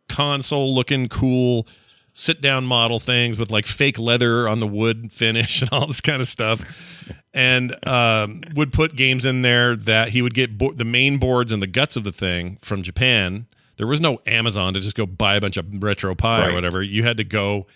console 0.08 0.74
looking 0.74 1.08
cool 1.08 1.66
sit 2.14 2.40
down 2.40 2.64
model 2.64 2.98
things 2.98 3.38
with 3.38 3.48
like 3.50 3.64
fake 3.64 3.96
leather 3.98 4.48
on 4.48 4.58
the 4.58 4.66
wood 4.66 5.12
finish 5.12 5.60
and 5.62 5.70
all 5.72 5.86
this 5.86 6.00
kind 6.00 6.20
of 6.20 6.26
stuff. 6.26 7.12
And 7.32 7.76
um, 7.86 8.40
would 8.54 8.72
put 8.72 8.96
games 8.96 9.24
in 9.24 9.42
there 9.42 9.76
that 9.76 10.08
he 10.08 10.22
would 10.22 10.34
get 10.34 10.58
bo- 10.58 10.72
the 10.72 10.84
main 10.84 11.18
boards 11.18 11.52
and 11.52 11.62
the 11.62 11.66
guts 11.68 11.96
of 11.96 12.02
the 12.04 12.10
thing 12.10 12.58
from 12.60 12.82
Japan. 12.82 13.46
There 13.76 13.86
was 13.86 14.00
no 14.00 14.20
Amazon 14.26 14.74
to 14.74 14.80
just 14.80 14.96
go 14.96 15.06
buy 15.06 15.36
a 15.36 15.40
bunch 15.40 15.56
of 15.56 15.66
RetroPie 15.66 16.48
or 16.48 16.52
whatever. 16.54 16.82
You 16.82 17.04
had 17.04 17.18
to 17.18 17.24
go. 17.24 17.66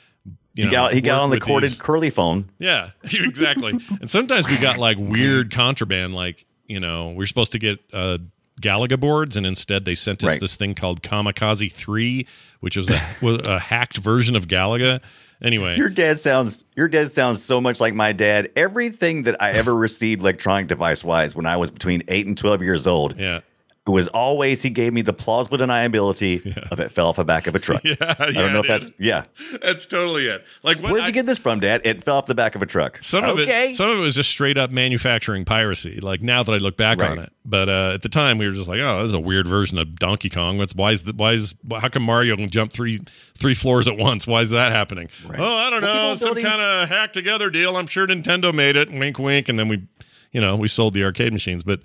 You 0.55 0.65
He 0.65 0.71
know, 0.71 0.71
got 0.73 0.93
he 0.95 1.01
got 1.01 1.23
on 1.23 1.31
the 1.31 1.41
corded 1.41 1.71
these- 1.71 1.81
curly 1.81 2.11
phone. 2.11 2.51
yeah, 2.59 2.91
exactly. 3.05 3.79
and 4.01 4.09
sometimes 4.11 4.49
we 4.49 4.57
got 4.59 4.79
like 4.79 4.99
weird 4.99 5.51
contraband, 5.55 6.15
like 6.15 6.45
you 6.67 6.79
know, 6.81 7.11
we 7.11 7.23
are 7.25 7.27
supposed 7.27 7.53
to 7.53 7.59
get 7.59 7.81
uh, 7.93 8.19
Galaga 8.61 8.99
boards, 9.01 9.37
and 9.37 9.45
instead 9.47 9.85
they 9.85 9.95
sent 9.95 10.23
us 10.25 10.33
Right. 10.33 10.41
this 10.41 10.57
thing 10.57 10.75
called 10.75 11.03
Kamikaze 11.03 11.71
Three, 11.73 12.27
which 12.61 12.77
was 12.77 12.91
a, 12.91 13.01
was 13.23 13.39
a 13.47 13.59
hacked 13.59 13.99
version 13.99 14.37
of 14.37 14.47
Galaga. 14.47 15.03
Anyway, 15.43 15.77
Your 15.77 15.89
dad 15.89 16.21
sounds 16.21 16.65
your 16.77 16.87
dad 16.87 17.11
sounds 17.11 17.43
so 17.43 17.61
much 17.61 17.81
like 17.81 17.95
my 17.95 18.13
dad. 18.13 18.49
Everything 18.55 19.23
that 19.23 19.43
I 19.43 19.51
ever 19.51 19.75
received 19.75 20.23
electronic 20.23 20.69
device 20.69 21.03
wise 21.03 21.35
when 21.35 21.47
I 21.47 21.57
was 21.57 21.71
between 21.73 22.03
eight 22.09 22.27
and 22.27 22.39
twelve 22.39 22.63
years 22.63 22.87
old, 22.87 23.19
yeah, 23.19 23.41
it 23.85 23.91
was 23.91 24.07
always 24.09 24.63
he 24.63 24.71
gave 24.71 24.93
me 24.93 25.03
the 25.03 25.13
plausible 25.13 25.59
deniability 25.59 26.57
of 26.71 26.79
it 26.79 26.91
fell 26.93 27.09
off 27.09 27.17
the 27.17 27.25
back 27.25 27.49
of 27.49 27.55
a 27.57 27.59
truck. 27.59 27.83
yeah, 27.85 27.95
I 28.01 28.31
don't 28.31 28.53
know 28.53 28.61
if 28.61 28.69
that's 28.69 28.85
is. 28.85 28.93
yeah. 28.99 29.25
that's 29.61 29.87
totally 29.87 30.27
it. 30.29 30.45
Like 30.63 30.81
when 30.81 30.93
Where'd 30.93 31.03
I- 31.05 31.07
you 31.09 31.13
get 31.13 31.27
this 31.27 31.39
from, 31.39 31.59
Dad? 31.59 31.81
It 31.85 32.05
fell 32.05 32.17
off 32.19 32.27
the 32.27 32.35
back 32.35 32.55
of 32.55 32.63
a 32.63 32.67
truck. 32.67 33.03
Some 33.03 33.25
of 33.25 33.39
it, 33.41 33.75
some 33.75 33.91
of 33.91 33.99
it 33.99 34.01
was 34.01 34.15
just 34.15 34.31
straight 34.31 34.57
up 34.57 34.71
manufacturing 34.71 35.45
piracy. 35.45 35.99
Like 36.01 36.23
now 36.23 36.45
that 36.45 36.53
I 36.53 36.59
look 36.59 36.77
back 36.77 37.03
on 37.03 37.19
it, 37.19 37.33
but 37.45 37.69
uh, 37.69 37.95
at 37.95 38.03
the 38.03 38.09
time 38.09 38.39
we 38.39 38.47
were 38.47 38.55
just 38.55 38.69
like, 38.69 38.79
oh, 38.81 38.99
this 38.99 39.07
is 39.09 39.15
a 39.15 39.21
weird 39.21 39.49
version 39.49 39.79
of 39.79 39.97
Donkey 39.99 40.31
Kong. 40.31 40.59
What's 40.59 40.77
why 40.77 40.93
is 40.93 41.03
the, 41.03 41.13
why 41.13 41.33
is 41.33 41.55
how 41.81 41.89
come 41.89 42.05
Mario 42.05 42.37
can 42.37 42.51
jump 42.51 42.73
three 42.73 43.01
three 43.35 43.55
floors 43.55 43.89
at 43.89 43.97
once? 43.97 44.29
Why 44.29 44.43
is 44.43 44.51
that 44.51 44.71
happening? 44.71 45.09
Right. 45.27 45.41
Oh, 45.41 45.57
I 45.57 45.71
don't 45.71 45.83
Well, 45.83 46.11
know, 46.11 46.15
some 46.15 46.35
kind 46.37 46.61
of 46.63 46.89
hack 46.89 47.13
together 47.13 47.51
deal. 47.51 47.77
I'm 47.77 47.89
sure 47.89 48.07
Nintendo 48.07 48.55
made 48.55 48.77
it. 48.77 48.93
Wink, 48.93 49.19
wink, 49.19 49.49
and 49.49 49.59
then 49.59 49.67
we, 49.67 49.83
you 50.31 50.41
know, 50.41 50.55
we 50.57 50.69
sold 50.69 50.95
the 50.95 51.03
arcade 51.03 51.33
machines. 51.33 51.65
But 51.65 51.81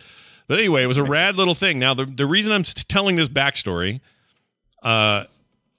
but 0.48 0.60
anyway, 0.60 0.84
it 0.84 0.88
was 0.88 0.98
a 0.98 1.04
rad 1.04 1.36
little 1.38 1.54
thing. 1.56 1.80
Now 1.80 1.94
the 1.94 2.06
the 2.06 2.25
reason 2.25 2.54
I'm 2.54 2.63
telling 2.63 3.16
this 3.16 3.30
backstory, 3.30 4.00
uh, 4.84 5.25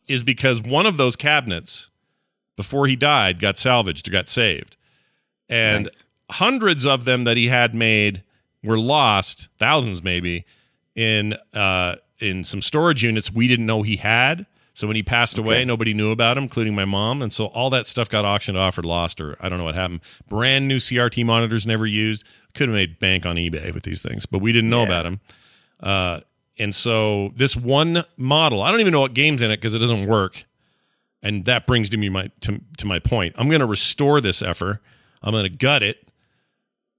is 0.07 0.23
because 0.23 0.63
one 0.63 0.87
of 0.87 0.97
those 0.97 1.17
cabinets 1.17 1.91
before 2.57 2.87
he 2.87 2.97
died 2.97 3.39
got 3.41 3.57
salvaged 3.59 4.09
or 4.09 4.11
got 4.13 4.27
saved 4.27 4.77
and 5.49 5.85
Nice. 5.85 6.05
hundreds 6.31 6.85
of 6.87 7.05
them 7.05 7.25
that 7.25 7.37
he 7.37 7.47
had 7.49 7.75
made 7.75 8.23
were 8.65 8.79
lost 8.79 9.49
thousands 9.59 10.03
maybe 10.03 10.45
in 10.97 11.35
uh 11.55 11.95
in 12.19 12.43
some 12.43 12.61
storage 12.61 13.05
units 13.05 13.31
we 13.33 13.47
didn't 13.47 13.65
know 13.67 13.83
he 13.83 13.95
had 13.97 14.45
so 14.75 14.89
when 14.89 14.97
he 14.97 15.03
passed 15.05 15.39
away 15.39 15.57
Okay. 15.59 15.65
nobody 15.67 15.95
knew 15.95 16.11
about 16.11 16.37
him 16.37 16.43
including 16.43 16.75
my 16.75 16.85
mom 16.85 17.23
and 17.23 17.33
so 17.33 17.47
all 17.47 17.71
that 17.71 17.87
stuff 17.87 18.09
got 18.09 18.25
auctioned 18.25 18.59
off 18.59 18.77
or 18.77 18.83
lost 18.83 19.21
or 19.21 19.37
i 19.41 19.49
don't 19.49 19.59
know 19.59 19.65
what 19.65 19.77
happened 19.77 20.01
brand 20.29 20.67
new 20.67 20.79
crt 20.79 21.25
monitors 21.25 21.65
never 21.65 21.87
used 21.87 22.27
could 22.59 22.69
have 22.69 22.75
made 22.75 22.99
bank 22.99 23.25
on 23.25 23.37
ebay 23.37 23.73
with 23.73 23.85
these 23.85 24.03
things 24.03 24.27
but 24.27 24.41
we 24.41 24.53
didn't 24.53 24.69
know 24.71 24.81
Yeah. 24.83 24.87
about 24.87 25.03
them. 25.05 25.21
uh 25.81 26.21
and 26.59 26.75
so 26.75 27.33
this 27.37 27.57
one 27.57 28.03
model 28.17 28.61
i 28.63 28.71
don't 28.71 28.81
even 28.81 28.93
know 28.93 29.01
what 29.01 29.15
game's 29.15 29.41
in 29.43 29.51
it 29.51 29.57
because 29.57 29.75
it 29.75 29.79
doesn't 29.79 30.07
work 30.07 30.45
and 31.23 31.45
that 31.47 31.67
brings 31.67 31.91
to 31.91 31.97
me 31.97 32.09
my 32.09 32.31
to, 32.43 32.61
to 32.77 32.87
my 32.87 33.01
point. 33.01 33.35
I'm 33.37 33.49
going 33.49 33.59
to 33.61 33.67
restore 33.67 34.21
this 34.21 34.41
effort. 34.41 34.79
I'm 35.21 35.33
going 35.33 35.43
to 35.43 35.49
gut 35.51 35.83
it, 35.83 36.09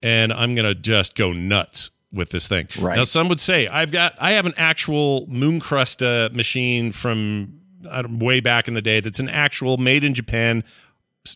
and 0.04 0.34
I'm 0.34 0.56
going 0.56 0.66
to 0.68 0.76
just 0.76 1.16
go 1.16 1.32
nuts 1.32 1.92
with 2.12 2.30
this 2.32 2.46
thing. 2.50 2.68
Right. 2.82 2.98
Now, 2.98 3.06
some 3.06 3.30
would 3.30 3.40
say 3.40 3.70
I've 3.70 3.94
got 3.94 4.16
I 4.20 4.32
have 4.32 4.46
an 4.46 4.54
actual 4.58 5.26
Moon 5.28 5.62
Cresta 5.62 6.26
uh, 6.30 6.34
machine 6.36 6.92
from 6.92 7.62
I 7.90 8.02
way 8.06 8.42
back 8.42 8.68
in 8.68 8.74
the 8.74 8.82
day. 8.82 9.00
That's 9.00 9.22
an 9.22 9.30
actual 9.30 9.78
made 9.78 10.04
in 10.04 10.14
Japan 10.14 10.66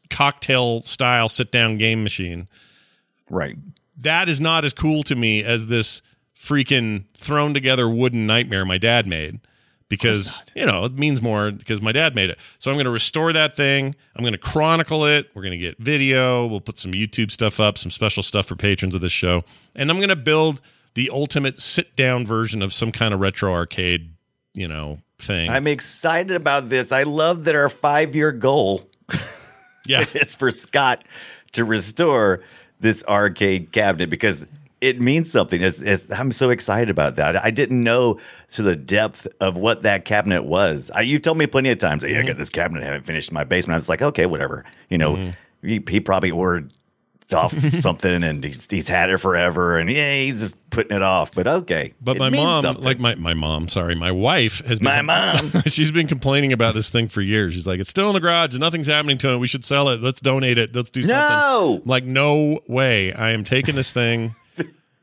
cocktail 0.10 0.82
style 0.82 1.30
sit 1.30 1.54
down 1.54 1.78
game 1.78 2.04
machine 2.04 2.50
right. 3.30 3.56
That 3.98 4.30
is 4.30 4.42
not 4.42 4.66
as 4.66 4.74
cool 4.74 5.04
to 5.04 5.16
me 5.16 5.44
as 5.44 5.68
this 5.68 6.02
freaking 6.36 7.06
thrown 7.16 7.54
together 7.54 7.90
wooden 7.90 8.26
nightmare 8.26 8.66
my 8.66 8.78
dad 8.78 9.08
made 9.08 9.40
because 9.88 10.44
you 10.56 10.66
know 10.66 10.86
it 10.86 10.94
means 10.94 11.22
more 11.22 11.52
because 11.52 11.82
my 11.82 11.92
dad 11.92 12.16
made 12.16 12.30
it. 12.30 12.38
So 12.58 12.72
i'm 12.72 12.76
going 12.76 12.86
to 12.86 12.92
restore 12.92 13.32
that 13.34 13.56
thing. 13.56 13.96
I'm 14.16 14.24
going 14.24 14.34
to 14.34 14.40
chronicle 14.40 15.06
it. 15.06 15.32
We're 15.36 15.44
going 15.44 15.52
to 15.52 15.58
get 15.58 15.78
video. 15.78 16.46
We'll 16.48 16.62
put 16.62 16.80
some 16.80 16.92
youtube 16.92 17.32
stuff 17.32 17.60
up 17.60 17.78
some 17.78 17.92
special 17.92 18.24
stuff 18.24 18.48
for 18.48 18.56
patrons 18.56 18.96
of 18.96 19.02
this 19.02 19.12
show. 19.12 19.44
And 19.76 19.90
i'm 19.90 19.98
going 19.98 20.10
to 20.10 20.16
build 20.16 20.62
the 20.96 21.10
ultimate 21.12 21.58
sit 21.58 21.96
down 21.96 22.26
version 22.26 22.62
of 22.62 22.74
some 22.74 22.92
kind 22.92 23.14
of 23.14 23.20
retro 23.20 23.54
arcade 23.54 24.14
you 24.54 24.68
know 24.68 25.00
thing. 25.24 25.50
I'm 25.50 25.68
excited 25.68 26.36
about 26.36 26.70
this. 26.70 26.92
I 26.92 27.04
love 27.04 27.46
that 27.46 27.56
our 27.56 27.70
five 27.70 28.16
year 28.16 28.32
goal 28.32 28.90
yeah. 29.86 30.06
is 30.14 30.36
for 30.36 30.52
Scott 30.52 31.06
to 31.54 31.66
restore 31.66 32.44
this 32.84 33.04
arcade 33.06 33.72
cabinet 33.72 34.10
because 34.10 34.46
it 34.82 35.00
means 35.00 35.32
something. 35.32 35.62
It's, 35.62 35.82
it's, 35.82 36.12
I'm 36.12 36.34
so 36.34 36.50
excited 36.50 36.90
about 36.90 37.16
that. 37.16 37.42
I 37.42 37.50
didn't 37.50 37.82
know 37.82 38.20
to 38.52 38.62
the 38.62 38.76
depth 38.76 39.26
of 39.40 39.56
what 39.56 39.82
that 39.84 40.04
cabinet 40.04 40.44
was. 40.44 40.92
I, 40.94 41.02
you've 41.02 41.22
told 41.22 41.38
me 41.38 41.48
plenty 41.48 41.70
of 41.70 41.78
times, 41.78 42.04
"Hey, 42.04 42.18
I 42.18 42.22
got 42.22 42.32
mm-hmm. 42.32 42.40
this 42.40 42.50
cabinet 42.50 42.84
I 42.84 42.88
haven't 42.88 43.06
finished 43.06 43.32
my 43.32 43.46
basement. 43.46 43.76
I 43.76 43.78
was 43.78 43.88
like, 43.88 44.02
okay, 44.02 44.26
whatever. 44.26 44.66
You 44.90 44.98
know, 44.98 45.16
mm-hmm. 45.16 45.68
he, 45.68 45.82
he 45.88 46.00
probably 46.02 46.32
ordered 46.32 46.74
off 47.32 47.54
something 47.80 48.24
and 48.24 48.44
he's, 48.44 48.68
he's 48.70 48.88
had 48.88 49.10
it 49.10 49.18
forever 49.20 49.78
and 49.78 49.90
yeah, 49.90 50.16
he's 50.16 50.40
just 50.42 50.70
putting 50.70 50.96
it 50.96 51.02
off. 51.02 51.32
But 51.34 51.48
okay. 51.48 51.94
But 52.02 52.18
It 52.18 52.20
my 52.20 52.30
mom, 52.30 52.62
something. 52.64 52.84
like 52.84 53.00
my, 53.00 53.16
my 53.16 53.34
mom, 53.34 53.68
sorry, 53.68 53.96
my 53.96 54.12
wife 54.12 54.66
has 54.66 54.80
been 54.80 54.86
My 54.86 55.02
mom. 55.02 55.52
she's 55.68 55.92
been 55.92 56.08
complaining 56.08 56.52
about 56.54 56.74
this 56.74 56.90
thing 56.90 57.08
for 57.08 57.22
years. 57.22 57.54
She's 57.54 57.68
like, 57.68 57.80
it's 57.80 57.90
still 57.90 58.10
in 58.10 58.14
the 58.16 58.20
garage. 58.20 58.58
Nothing's 58.58 58.88
happening 58.88 59.18
to 59.20 59.30
it. 59.32 59.38
We 59.38 59.48
should 59.48 59.64
sell 59.64 59.90
it. 59.90 60.02
Let's 60.02 60.20
donate 60.22 60.58
it. 60.58 60.76
Let's 60.76 60.90
do 60.90 61.02
something. 61.04 61.18
No! 61.18 61.82
I'm 61.84 61.88
like, 61.90 62.06
no 62.06 62.60
way. 62.68 63.14
I 63.14 63.32
am 63.32 63.44
taking 63.44 63.76
this 63.76 63.94
thing. 63.94 64.36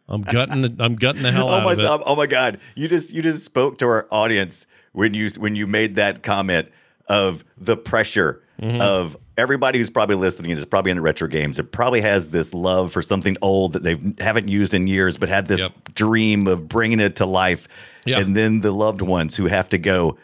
I'm 0.09 0.23
gutting. 0.23 0.63
The, 0.63 0.77
I'm 0.81 0.97
gutting 0.97 1.23
the 1.23 1.31
hell 1.31 1.49
oh 1.51 1.55
out 1.55 1.65
my 1.65 1.73
of 1.73 1.79
it. 1.79 2.03
Oh 2.05 2.17
my 2.17 2.27
god 2.27 2.59
you 2.75 2.89
just 2.89 3.13
you 3.13 3.23
just 3.23 3.45
spoke 3.45 3.79
to 3.79 3.87
our 3.87 4.09
audience 4.11 4.67
when 4.93 5.15
you 5.15 5.31
when 5.39 5.55
you 5.55 5.69
made 5.69 5.95
that 5.97 6.25
comment 6.25 6.69
of 7.09 7.45
the 7.57 7.77
pressure 7.77 8.43
Mm-hmm. 8.61 8.79
of 8.83 9.17
everybody 9.39 9.79
who's 9.79 9.91
probably 9.91 10.17
listening 10.17 10.51
is 10.51 10.65
probably 10.65 10.91
into 10.91 11.03
retro 11.03 11.27
games 11.29 11.59
it 11.59 11.73
probably 11.73 12.01
has 12.01 12.31
this 12.31 12.53
love 12.53 12.93
for 12.93 13.01
something 13.03 13.37
old 13.43 13.73
that 13.73 13.83
they 13.83 13.99
haven't 14.19 14.49
used 14.49 14.75
in 14.75 14.87
years 14.87 15.17
but 15.17 15.29
had 15.29 15.47
this 15.47 15.61
Yep. 15.61 15.95
dream 15.95 16.47
of 16.47 16.69
bringing 16.69 17.01
it 17.01 17.17
to 17.17 17.27
life 17.27 17.67
Yeah. 18.05 18.21
and 18.21 18.37
then 18.37 18.61
the 18.61 18.73
loved 18.73 19.01
ones 19.03 19.37
who 19.37 19.47
have 19.47 19.69
to 19.71 19.79
go 19.79 20.19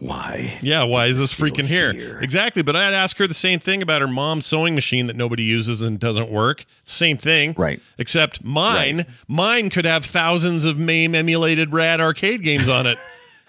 why 0.00 0.58
Yeah, 0.60 0.84
why 0.84 1.06
is 1.06 1.18
this 1.18 1.34
freaking 1.34 1.64
here? 1.66 1.92
here? 1.92 2.18
Exactly. 2.20 2.62
But 2.62 2.76
I'd 2.76 2.92
ask 2.94 3.16
her 3.18 3.26
the 3.26 3.34
same 3.34 3.58
thing 3.58 3.82
about 3.82 4.00
her 4.02 4.06
mom's 4.06 4.46
sewing 4.46 4.74
machine 4.74 5.06
that 5.06 5.16
nobody 5.16 5.42
uses 5.42 5.82
and 5.82 5.98
doesn't 5.98 6.28
work. 6.30 6.64
Same 6.84 7.16
thing. 7.16 7.54
Right. 7.56 7.80
Except 7.96 8.44
mine, 8.44 9.06
mine 9.26 9.70
could 9.70 9.86
have 9.86 10.04
thousands 10.04 10.66
of 10.66 10.78
MAME 10.78 11.14
emulated 11.14 11.72
rad 11.72 12.00
arcade 12.00 12.42
games 12.42 12.68
on 12.68 12.86
it. 12.86 12.98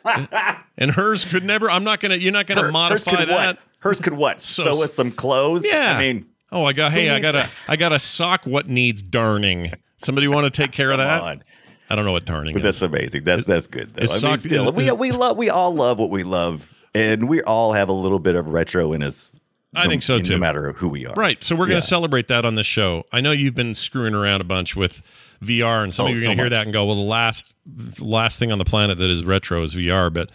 and 0.78 0.92
hers 0.92 1.26
could 1.26 1.44
never. 1.44 1.70
I'm 1.70 1.84
not 1.84 2.00
gonna. 2.00 2.16
You're 2.16 2.32
not 2.32 2.48
gonna 2.48 2.64
Her- 2.64 2.72
modify 2.72 3.26
that. 3.26 3.58
what 3.58 3.60
hers 3.80 4.00
could 4.00 4.14
what 4.14 4.40
So 4.42 4.64
sew 4.74 4.84
us 4.84 4.94
some 4.94 5.12
clothes 5.12 5.66
Yeah. 5.66 5.96
i 5.98 6.00
mean 6.00 6.26
oh, 6.52 6.66
I 6.66 6.74
got. 6.74 6.92
Hey, 6.92 7.10
I 7.12 7.20
got 7.20 7.36
a. 7.36 7.48
I 7.68 7.76
got 7.76 7.92
a 7.94 8.00
sock. 8.00 8.46
What 8.46 8.68
needs 8.68 9.04
darning? 9.04 9.72
Somebody 9.98 10.28
want 10.28 10.52
to 10.52 10.62
take 10.64 10.72
care 10.72 10.90
of 10.90 10.98
come 10.98 11.06
that? 11.06 11.22
on. 11.22 11.44
I 11.92 11.96
don't 11.96 12.06
know 12.06 12.12
what 12.12 12.26
darning 12.26 12.54
But 12.54 12.60
is. 12.60 12.64
that's 12.64 12.82
amazing. 12.82 13.24
That's 13.24 13.44
that's 13.46 13.68
good. 13.68 13.94
Though. 13.94 14.00
I 14.02 14.06
mean, 14.06 14.08
sock- 14.08 14.40
still, 14.40 14.72
we 14.72 14.92
we 14.92 15.12
love 15.12 15.38
we 15.38 15.50
all 15.52 15.74
love 15.76 16.00
what 16.00 16.10
we 16.10 16.24
love, 16.24 16.68
and 16.96 17.30
we 17.30 17.42
all 17.44 17.74
have 17.74 17.88
a 17.90 17.94
little 17.94 18.18
bit 18.20 18.36
of 18.36 18.48
retro 18.48 18.94
in 18.94 19.04
us. 19.04 19.32
I 19.76 19.88
think 19.88 20.02
so, 20.02 20.18
too. 20.20 20.34
No 20.34 20.40
matter 20.40 20.72
who 20.74 20.88
we 20.90 21.06
are, 21.06 21.14
Right. 21.14 21.44
So 21.44 21.56
we're 21.56 21.68
going 21.68 21.80
to 21.80 21.86
celebrate 21.86 22.28
that 22.30 22.44
on 22.44 22.56
the 22.56 22.64
show. 22.64 23.04
I 23.12 23.22
know 23.22 23.32
you've 23.32 23.54
been 23.54 23.76
screwing 23.76 24.16
around 24.16 24.42
a 24.42 24.44
bunch 24.44 24.76
with 24.76 25.04
VR, 25.44 25.84
and 25.84 25.94
some 25.94 26.08
Oh, 26.08 26.10
of 26.10 26.16
you 26.16 26.22
are 26.22 26.26
going 26.26 26.38
to 26.38 26.42
hear 26.42 26.46
much. 26.46 26.52
that 26.58 26.64
and 26.66 26.74
go, 26.74 26.86
"Well, 26.86 26.96
the 26.96 27.02
last 27.04 27.56
the 27.68 28.04
last 28.04 28.40
thing 28.40 28.52
on 28.52 28.58
the 28.58 28.66
planet 28.66 28.98
that 28.98 29.12
is 29.12 29.24
retro 29.24 29.62
is 29.62 29.76
VR." 29.76 30.12
But 30.12 30.32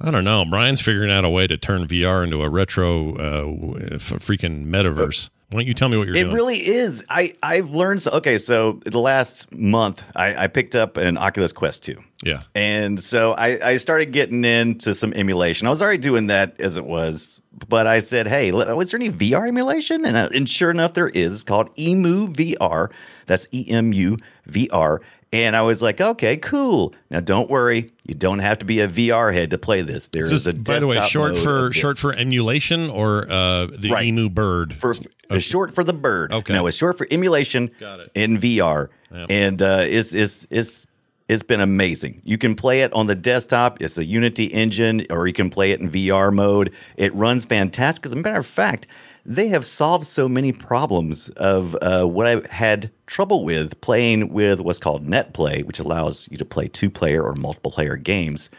I 0.00 0.10
don't 0.10 0.24
know. 0.24 0.44
Brian's 0.44 0.80
figuring 0.80 1.10
out 1.10 1.24
a 1.24 1.30
way 1.30 1.46
to 1.46 1.56
turn 1.56 1.86
VR 1.86 2.24
into 2.24 2.42
a 2.42 2.48
retro 2.48 3.14
uh, 3.14 3.44
freaking 3.98 4.66
metaverse. 4.66 5.30
Why 5.50 5.60
don't 5.60 5.66
you 5.68 5.74
tell 5.74 5.88
me 5.88 5.96
what 5.96 6.08
you're 6.08 6.16
It 6.16 6.20
doing? 6.24 6.32
It 6.32 6.34
really 6.34 6.66
is. 6.66 7.04
I 7.10 7.34
I've 7.44 7.70
learned. 7.70 8.02
So, 8.02 8.10
okay, 8.12 8.38
so 8.38 8.80
the 8.86 8.98
last 8.98 9.52
month, 9.54 10.02
I, 10.16 10.44
I 10.44 10.46
picked 10.48 10.74
up 10.74 10.96
an 10.96 11.16
Oculus 11.16 11.52
Quest 11.52 11.84
two. 11.84 11.96
yeah. 12.24 12.40
And 12.56 12.98
so 13.02 13.34
I, 13.34 13.70
I 13.70 13.76
started 13.76 14.06
getting 14.12 14.44
into 14.44 14.94
some 14.94 15.12
emulation. 15.12 15.68
I 15.68 15.70
was 15.70 15.80
already 15.80 15.98
doing 15.98 16.26
that 16.26 16.60
as 16.60 16.76
it 16.76 16.86
was, 16.86 17.40
but 17.68 17.86
I 17.86 18.00
said, 18.00 18.26
"Hey, 18.26 18.50
was 18.50 18.90
there 18.90 18.98
any 19.00 19.10
VR 19.12 19.46
emulation?" 19.46 20.04
And, 20.04 20.16
uh, 20.16 20.28
and 20.34 20.48
sure 20.48 20.72
enough, 20.72 20.94
there 20.94 21.10
is. 21.10 21.32
It's 21.32 21.42
called 21.44 21.70
Emu 21.78 22.28
VR. 22.32 22.90
That's 23.26 23.46
E 23.52 23.64
M 23.70 23.92
U 23.92 24.16
VR. 24.48 24.98
And 25.34 25.56
I 25.56 25.62
was 25.62 25.82
like, 25.82 26.00
"Okay, 26.00 26.36
cool." 26.36 26.94
Now, 27.10 27.18
don't 27.18 27.50
worry, 27.50 27.90
you 28.06 28.14
don't 28.14 28.38
have 28.38 28.60
to 28.60 28.64
be 28.64 28.78
a 28.80 28.86
VR 28.88 29.34
head 29.34 29.50
to 29.50 29.58
play 29.58 29.82
this. 29.82 30.06
There 30.08 30.22
Is 30.22 30.30
is 30.30 30.44
this, 30.44 30.54
a 30.54 30.56
by 30.56 30.78
the 30.78 30.86
way, 30.86 31.00
short 31.00 31.36
for 31.36 31.72
short 31.72 31.98
for 31.98 32.14
emulation 32.14 32.88
or 32.88 33.24
uh, 33.28 33.66
the 33.66 33.90
Right. 33.90 34.06
emu 34.06 34.28
bird? 34.28 34.74
for 34.74 34.92
It's 35.30 35.44
short 35.44 35.74
for 35.74 35.82
the 35.82 35.92
bird. 35.92 36.32
Okay. 36.32 36.52
No, 36.54 36.68
it's 36.68 36.76
short 36.76 36.96
for 36.96 37.08
emulation 37.10 37.70
Got 37.80 37.98
it. 38.00 38.12
in 38.14 38.38
VR. 38.38 38.90
Yep. 39.12 39.26
And 39.30 39.60
uh, 39.62 39.82
it's, 39.86 40.14
it's, 40.14 40.46
it's, 40.50 40.86
it's 41.28 41.42
been 41.42 41.60
amazing. 41.60 42.20
You 42.24 42.36
can 42.38 42.54
play 42.54 42.82
it 42.82 42.92
on 42.92 43.06
the 43.08 43.14
desktop. 43.16 43.80
It's 43.80 43.96
a 43.98 44.04
Unity 44.04 44.44
engine, 44.46 45.04
or 45.10 45.26
you 45.26 45.32
can 45.32 45.50
play 45.50 45.72
it 45.72 45.80
in 45.80 45.90
VR 45.90 46.32
mode. 46.32 46.70
It 46.96 47.12
runs 47.14 47.44
fantastic. 47.44 48.06
As 48.06 48.12
a 48.12 48.16
matter 48.16 48.38
of 48.38 48.46
fact, 48.46 48.86
they 49.26 49.48
have 49.48 49.64
solved 49.64 50.06
so 50.06 50.28
many 50.28 50.52
problems 50.52 51.30
of 51.30 51.76
uh, 51.80 52.04
what 52.04 52.26
I 52.26 52.42
had 52.48 52.90
trouble 53.06 53.44
with 53.44 53.80
playing 53.80 54.32
with 54.32 54.60
what's 54.60 54.78
called 54.78 55.06
NetPlay, 55.06 55.64
which 55.64 55.78
allows 55.78 56.28
you 56.30 56.36
to 56.36 56.44
play 56.44 56.68
two 56.68 56.90
player 56.90 57.22
or 57.22 57.34
multiple 57.34 57.70
player 57.70 57.96
games 57.96 58.50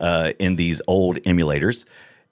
uh, 0.00 0.32
in 0.38 0.56
these 0.56 0.80
old 0.86 1.18
emulators. 1.22 1.84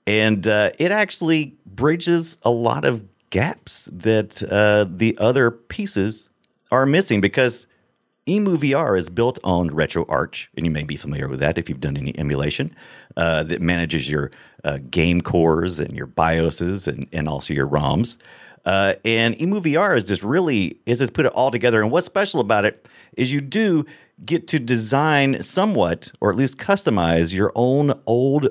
And 0.06 0.48
uh, 0.48 0.70
it 0.78 0.90
actually 0.90 1.54
bridges 1.66 2.38
a 2.42 2.50
lot 2.50 2.84
of 2.84 3.02
gaps 3.30 3.88
that 3.92 4.42
uh, 4.50 4.86
the 4.88 5.16
other 5.18 5.50
pieces 5.50 6.28
are 6.70 6.86
missing 6.86 7.20
because 7.20 7.66
Emu 8.28 8.56
VR 8.56 8.96
is 8.96 9.08
built 9.08 9.38
on 9.42 9.68
RetroArch, 9.70 10.46
and 10.56 10.64
you 10.64 10.70
may 10.70 10.84
be 10.84 10.96
familiar 10.96 11.26
with 11.28 11.40
that 11.40 11.58
if 11.58 11.68
you've 11.68 11.80
done 11.80 11.96
any 11.96 12.16
emulation 12.18 12.70
uh, 13.16 13.42
that 13.44 13.60
manages 13.60 14.10
your 14.10 14.30
uh, 14.64 14.78
game 14.90 15.20
cores 15.20 15.78
and 15.80 15.96
your 15.96 16.06
BIOSes 16.06 16.88
and, 16.88 17.06
and 17.12 17.28
also 17.28 17.52
your 17.54 17.66
ROMs. 17.68 18.16
Uh, 18.64 18.94
and 19.04 19.40
Emu 19.40 19.60
VR 19.60 19.96
is 19.96 20.04
just 20.04 20.22
really 20.22 20.78
is 20.86 21.00
just 21.00 21.14
put 21.14 21.26
it 21.26 21.32
all 21.32 21.50
together. 21.50 21.82
And 21.82 21.90
what's 21.90 22.06
special 22.06 22.40
about 22.40 22.64
it 22.64 22.86
is 23.16 23.32
you 23.32 23.40
do 23.40 23.84
get 24.24 24.46
to 24.48 24.58
design 24.60 25.42
somewhat, 25.42 26.12
or 26.20 26.30
at 26.30 26.36
least 26.36 26.58
customize 26.58 27.32
your 27.32 27.50
own 27.56 27.92
old 28.06 28.48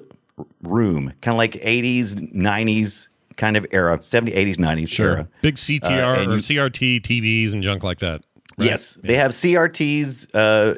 room, 0.63 1.13
kind 1.21 1.33
of 1.33 1.37
like 1.37 1.53
80s, 1.53 2.15
90s 2.33 3.07
kind 3.37 3.55
of 3.55 3.65
era, 3.71 3.97
70s, 3.99 4.35
80s, 4.35 4.55
90s 4.57 4.89
Sure. 4.89 5.09
era. 5.11 5.27
Big 5.41 5.55
CTR 5.55 6.17
Uh, 6.17 6.19
or 6.29 6.33
you- 6.33 6.39
CRT 6.41 6.99
TVs 6.99 7.53
and 7.53 7.63
junk 7.63 7.83
like 7.83 7.99
that. 7.99 8.21
right? 8.57 8.65
Yes, 8.67 8.97
they 9.01 9.15
have 9.15 9.31
CRTs. 9.31 10.27
Uh, 10.33 10.75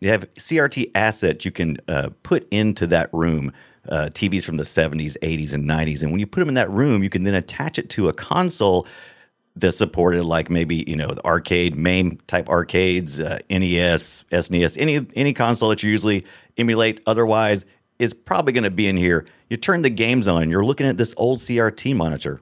they 0.00 0.08
have 0.08 0.32
CRT 0.34 0.90
assets 0.94 1.44
you 1.44 1.50
can 1.50 1.78
uh, 1.88 2.10
put 2.22 2.46
into 2.50 2.86
that 2.88 3.12
room. 3.12 3.52
Uh, 3.88 4.10
TVs 4.12 4.44
from 4.44 4.56
the 4.56 4.64
70s, 4.64 5.16
80s, 5.22 5.54
and 5.54 5.64
90s, 5.64 6.02
and 6.02 6.10
when 6.10 6.18
you 6.18 6.26
put 6.26 6.40
them 6.40 6.48
in 6.48 6.56
that 6.56 6.68
room, 6.72 7.04
you 7.04 7.08
can 7.08 7.22
then 7.22 7.34
attach 7.34 7.78
it 7.78 7.88
to 7.90 8.08
a 8.08 8.12
console 8.12 8.84
that 9.56 9.72
supported, 9.72 10.24
like 10.24 10.50
maybe 10.50 10.84
you 10.86 10.96
know 10.96 11.12
the 11.12 11.24
arcade, 11.24 11.76
main 11.76 12.20
type 12.26 12.48
arcades, 12.48 13.20
uh, 13.20 13.38
NES, 13.48 14.24
SNES, 14.30 14.76
any 14.78 15.06
any 15.16 15.32
console 15.32 15.70
that 15.70 15.82
you 15.82 15.90
usually 15.90 16.24
emulate. 16.58 17.00
Otherwise, 17.06 17.64
is 17.98 18.12
probably 18.12 18.52
going 18.52 18.64
to 18.64 18.70
be 18.70 18.86
in 18.86 18.96
here. 18.96 19.26
You 19.48 19.56
turn 19.56 19.82
the 19.82 19.90
games 19.90 20.28
on, 20.28 20.50
you're 20.50 20.64
looking 20.64 20.86
at 20.86 20.96
this 20.96 21.14
old 21.16 21.38
CRT 21.38 21.96
monitor, 21.96 22.40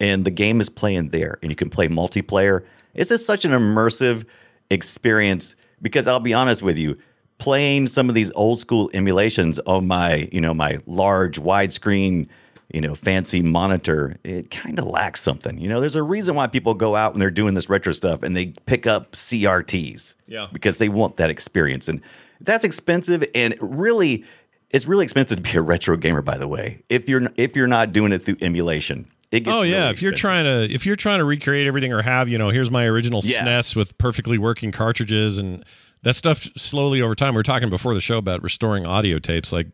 and 0.00 0.24
the 0.24 0.30
game 0.30 0.60
is 0.60 0.68
playing 0.68 1.10
there, 1.10 1.38
and 1.42 1.50
you 1.50 1.56
can 1.56 1.70
play 1.70 1.88
multiplayer. 1.88 2.64
It's 2.94 3.10
just 3.10 3.26
such 3.26 3.44
an 3.44 3.50
immersive 3.50 4.24
experience 4.70 5.54
because 5.84 6.08
I'll 6.08 6.18
be 6.18 6.34
honest 6.34 6.62
with 6.62 6.78
you, 6.78 6.96
playing 7.38 7.86
some 7.86 8.08
of 8.08 8.14
these 8.14 8.32
old 8.32 8.58
school 8.58 8.90
emulations 8.94 9.60
on 9.60 9.86
my, 9.86 10.28
you 10.32 10.40
know, 10.40 10.54
my 10.54 10.78
large 10.86 11.38
widescreen, 11.38 12.26
you 12.72 12.80
know, 12.80 12.94
fancy 12.94 13.42
monitor, 13.42 14.16
it 14.24 14.50
kind 14.50 14.78
of 14.78 14.86
lacks 14.86 15.20
something. 15.20 15.58
You 15.58 15.68
know, 15.68 15.80
there's 15.80 15.94
a 15.94 16.02
reason 16.02 16.34
why 16.34 16.46
people 16.46 16.72
go 16.72 16.96
out 16.96 17.12
when 17.12 17.20
they're 17.20 17.30
doing 17.30 17.54
this 17.54 17.68
retro 17.68 17.92
stuff 17.92 18.22
and 18.22 18.36
they 18.36 18.46
pick 18.66 18.86
up 18.86 19.12
CRTs. 19.12 20.14
Yeah. 20.26 20.48
Because 20.52 20.78
they 20.78 20.88
want 20.88 21.16
that 21.16 21.28
experience. 21.28 21.86
And 21.88 22.00
that's 22.40 22.64
expensive 22.64 23.24
and 23.34 23.54
really 23.60 24.24
it's 24.70 24.86
really 24.86 25.04
expensive 25.04 25.36
to 25.36 25.42
be 25.42 25.56
a 25.56 25.62
retro 25.62 25.96
gamer, 25.96 26.20
by 26.22 26.36
the 26.36 26.48
way. 26.48 26.82
If 26.88 27.08
you're 27.08 27.28
if 27.36 27.54
you're 27.54 27.68
not 27.68 27.92
doing 27.92 28.12
it 28.12 28.24
through 28.24 28.38
emulation. 28.40 29.06
Oh 29.46 29.62
yeah, 29.62 29.76
really 29.78 29.90
if 29.92 30.02
you're 30.02 30.12
expensive. 30.12 30.20
trying 30.20 30.44
to 30.68 30.74
if 30.74 30.86
you're 30.86 30.96
trying 30.96 31.18
to 31.18 31.24
recreate 31.24 31.66
everything 31.66 31.92
or 31.92 32.02
have 32.02 32.28
you 32.28 32.38
know 32.38 32.50
here's 32.50 32.70
my 32.70 32.86
original 32.86 33.20
Yeah. 33.24 33.42
SNES 33.42 33.76
with 33.76 33.96
perfectly 33.98 34.38
working 34.38 34.72
cartridges 34.72 35.38
and 35.38 35.64
that 36.02 36.14
stuff 36.16 36.48
slowly 36.56 37.00
over 37.02 37.14
time. 37.14 37.34
We 37.34 37.40
are 37.40 37.44
talking 37.44 37.70
before 37.70 37.94
the 37.94 38.00
show 38.00 38.18
about 38.18 38.42
restoring 38.42 38.86
audio 38.86 39.18
tapes. 39.18 39.52
Like 39.52 39.68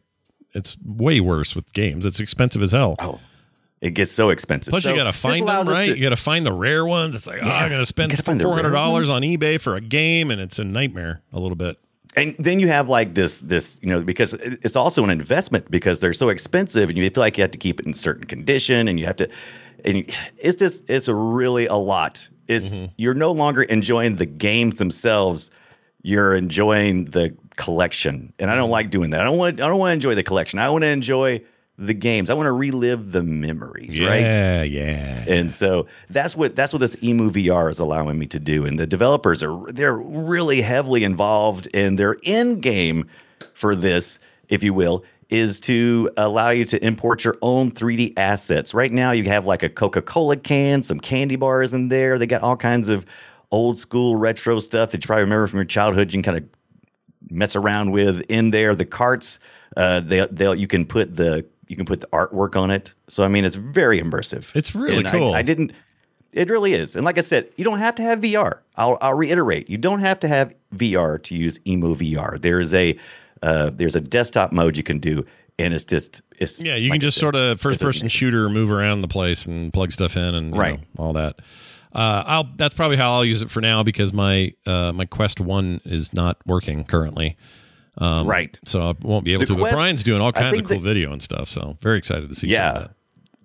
it's 0.55 0.77
way 0.85 1.21
worse 1.21 1.55
with 1.55 1.73
games. 1.73 2.07
It's 2.07 2.21
expensive 2.21 2.63
as 2.63 2.73
hell. 2.73 2.97
Oh, 2.99 3.21
it 3.81 3.91
gets 3.95 4.11
so 4.13 4.31
expensive. 4.31 4.71
Plus, 4.73 4.83
So 4.85 4.91
you 4.91 4.97
got 4.97 5.05
to 5.05 5.13
find 5.13 5.47
them, 5.49 5.67
right? 5.69 5.87
to- 5.87 5.97
you 5.97 6.03
got 6.03 6.11
to 6.11 6.17
find 6.17 6.45
the 6.45 6.53
rare 6.53 6.85
ones. 6.85 7.15
It's 7.17 7.27
like, 7.27 7.39
oh, 7.43 7.49
I'm 7.49 7.69
going 7.71 7.81
to 7.81 7.87
spend 7.87 8.13
you 8.13 8.17
gotta 8.17 8.25
find 8.25 8.39
the 8.39 8.45
four 8.45 8.53
rare 8.55 8.63
hundred 8.63 8.75
dollars 8.75 9.09
on 9.11 9.23
eBay 9.23 9.61
for 9.61 9.75
a 9.77 9.81
game, 9.81 10.31
and 10.31 10.41
it's 10.41 10.59
a 10.59 10.65
nightmare 10.65 11.23
a 11.33 11.41
little 11.41 11.57
bit. 11.57 11.79
And 12.17 12.35
then 12.39 12.59
you 12.61 12.69
have 12.69 12.89
like 12.89 13.15
this 13.15 13.41
this 13.41 13.79
you 13.83 13.89
know 13.89 14.03
because 14.03 14.35
it's 14.35 14.77
also 14.77 15.05
an 15.05 15.11
investment 15.11 15.71
because 15.71 16.01
they're 16.01 16.13
so 16.13 16.29
expensive 16.29 16.89
and 16.89 16.99
you 16.99 17.09
feel 17.11 17.21
like 17.21 17.37
you 17.39 17.43
have 17.43 17.51
to 17.53 17.59
keep 17.59 17.79
it 17.81 17.87
in 17.87 17.95
certain 17.95 18.25
condition 18.25 18.89
and 18.89 18.99
you 18.99 19.07
have 19.07 19.17
to 19.17 19.29
and 19.85 20.05
it's 20.37 20.57
just 20.57 20.85
it's 20.89 21.09
really 21.09 21.67
a 21.67 21.77
lot. 21.77 22.29
It's 22.49 22.81
Mm-hmm. 22.83 22.87
you're 22.97 23.15
no 23.15 23.31
longer 23.33 23.63
enjoying 23.65 24.17
the 24.17 24.27
games 24.27 24.77
themselves. 24.77 25.51
You're 26.03 26.35
enjoying 26.35 27.07
the 27.07 27.35
collection. 27.57 28.33
And 28.39 28.51
i 28.51 28.55
Mm-hmm. 28.55 28.61
don't 28.63 28.71
like 28.71 28.91
doing 28.91 29.11
that. 29.11 29.21
I 29.21 29.25
don't 29.25 29.39
want 29.39 29.61
i 29.61 29.69
don't 29.69 29.79
want 29.79 29.91
to 29.91 29.95
enjoy 29.95 30.15
the 30.17 30.23
collection. 30.25 30.59
I 30.59 30.69
want 30.69 30.83
to 30.83 30.89
enjoy 30.89 31.41
the 31.81 31.95
games 31.95 32.29
i 32.31 32.35
want 32.35 32.47
to 32.47 32.53
relive 32.53 33.13
the 33.13 33.23
memories 33.23 33.99
right 34.01 34.21
Yeah, 34.21 34.63
yeah. 34.63 35.25
and 35.27 35.53
so 35.53 35.87
that's 36.11 36.37
what 36.37 36.55
that's 36.55 36.73
what 36.73 36.81
this 36.81 37.03
emu 37.03 37.31
VR 37.31 37.71
is 37.71 37.79
allowing 37.79 38.19
me 38.19 38.27
to 38.27 38.39
do. 38.39 38.67
And 38.67 38.79
the 38.79 38.87
developers 38.87 39.43
are 39.43 39.73
they're 39.73 39.97
really 39.97 40.61
heavily 40.61 41.05
involved, 41.05 41.69
and 41.75 41.99
their 41.99 42.17
end 42.25 42.63
game 42.63 43.09
for 43.55 43.75
this, 43.75 44.19
if 44.49 44.63
you 44.63 44.75
will, 44.75 45.05
is 45.31 45.59
to 45.61 46.11
allow 46.17 46.51
you 46.51 46.65
to 46.67 46.85
import 46.85 47.25
your 47.25 47.37
own 47.43 47.71
3D 47.71 48.13
assets. 48.19 48.75
Right 48.75 48.93
now, 48.93 49.13
you 49.13 49.25
have 49.25 49.47
like 49.47 49.63
a 49.63 49.69
Coca 49.69 50.03
Cola 50.03 50.37
can, 50.37 50.83
some 50.83 51.01
candy 51.01 51.37
bars 51.37 51.73
in 51.73 51.89
there. 51.89 52.19
They 52.19 52.27
got 52.27 52.43
all 52.43 52.57
kinds 52.57 52.89
of 52.89 53.07
old 53.53 53.79
school 53.79 54.17
retro 54.17 54.59
stuff 54.59 54.91
that 54.91 55.03
you 55.03 55.07
probably 55.07 55.23
remember 55.25 55.47
from 55.47 55.59
your 55.59 55.65
childhood. 55.65 56.09
You 56.13 56.23
can 56.23 56.35
kind 56.35 56.39
of 56.45 57.31
mess 57.31 57.57
around 57.57 57.93
with 57.93 58.21
in 58.29 58.51
there. 58.51 58.75
The 58.75 58.85
carts, 58.85 59.39
uh, 59.77 60.01
they 60.01 60.27
they'll 60.31 60.55
you 60.55 60.67
can 60.67 60.85
put 60.85 61.17
the 61.17 61.45
you 61.71 61.77
can 61.77 61.87
put 61.87 62.01
the 62.01 62.09
artwork 62.09 62.57
on 62.61 62.71
it. 62.71 62.93
So 63.09 63.25
I 63.25 63.29
mean, 63.29 63.45
it's 63.45 63.57
very 63.57 64.01
immersive. 64.01 64.55
It's 64.55 64.75
really 64.75 64.99
And 65.05 65.09
cool. 65.09 65.33
I, 65.35 65.43
didn't. 65.43 65.73
It 66.33 66.49
really 66.49 66.75
is, 66.75 66.95
and 66.95 67.05
like 67.05 67.19
I 67.19 67.23
said, 67.23 67.49
you 67.57 67.65
don't 67.65 67.79
have 67.81 67.95
to 67.97 68.03
have 68.03 68.21
VR. 68.21 68.59
I'll, 68.77 68.99
I'll 69.01 69.15
reiterate, 69.15 69.69
you 69.69 69.77
don't 69.79 69.99
have 70.01 70.21
to 70.21 70.29
have 70.29 70.55
VR 70.77 71.21
to 71.25 71.35
use 71.37 71.59
Emu 71.67 71.97
VR. 71.97 72.41
There's 72.41 72.73
a 72.75 72.97
uh, 73.43 73.71
there's 73.75 73.97
a 73.97 74.01
desktop 74.01 74.53
mode 74.53 74.77
you 74.77 74.85
can 74.85 75.01
do, 75.01 75.25
and 75.59 75.75
it's 75.75 75.83
just 75.85 76.23
it's 76.39 76.61
Yeah, 76.61 76.77
you 76.77 76.91
like 76.91 77.01
can 77.01 77.09
just 77.09 77.19
sort 77.19 77.35
of 77.35 77.61
first 77.61 77.81
person 77.81 78.09
shooter, 78.09 78.49
move 78.49 78.71
around 78.71 79.01
the 79.01 79.09
place 79.09 79.47
and 79.47 79.73
plug 79.73 79.91
stuff 79.91 80.17
in, 80.17 80.35
and 80.37 80.55
you 80.55 80.61
Right. 80.61 80.79
know, 80.79 81.05
all 81.05 81.13
that. 81.15 81.41
Uh, 81.93 82.23
I'll 82.25 82.45
that's 82.57 82.75
probably 82.75 82.97
how 82.97 83.13
I'll 83.15 83.25
use 83.25 83.43
it 83.43 83.51
for 83.51 83.61
now 83.61 83.83
because 83.83 84.13
my 84.13 84.53
uh, 84.67 84.93
my 84.95 85.07
Quest 85.07 85.41
One 85.41 85.81
is 85.85 86.13
not 86.15 86.37
working 86.47 86.85
currently. 86.85 87.37
Um, 88.01 88.27
Right. 88.27 88.59
So 88.65 88.81
I 88.81 88.95
won't 89.03 89.25
be 89.25 89.33
able 89.35 89.41
The 89.47 89.55
to. 89.55 89.61
but 89.61 89.73
Brian's 89.73 90.03
doing 90.03 90.21
all 90.23 90.33
kinds 90.33 90.59
of 90.59 90.67
cool 90.67 90.79
that- 90.79 90.83
video 90.85 91.13
and 91.13 91.21
stuff. 91.23 91.49
So 91.49 91.77
very 91.81 91.99
excited 91.99 92.29
to 92.29 92.35
see 92.35 92.53
some 92.53 92.67
of 92.67 92.75
Yeah. 92.75 92.81
that. 92.83 92.91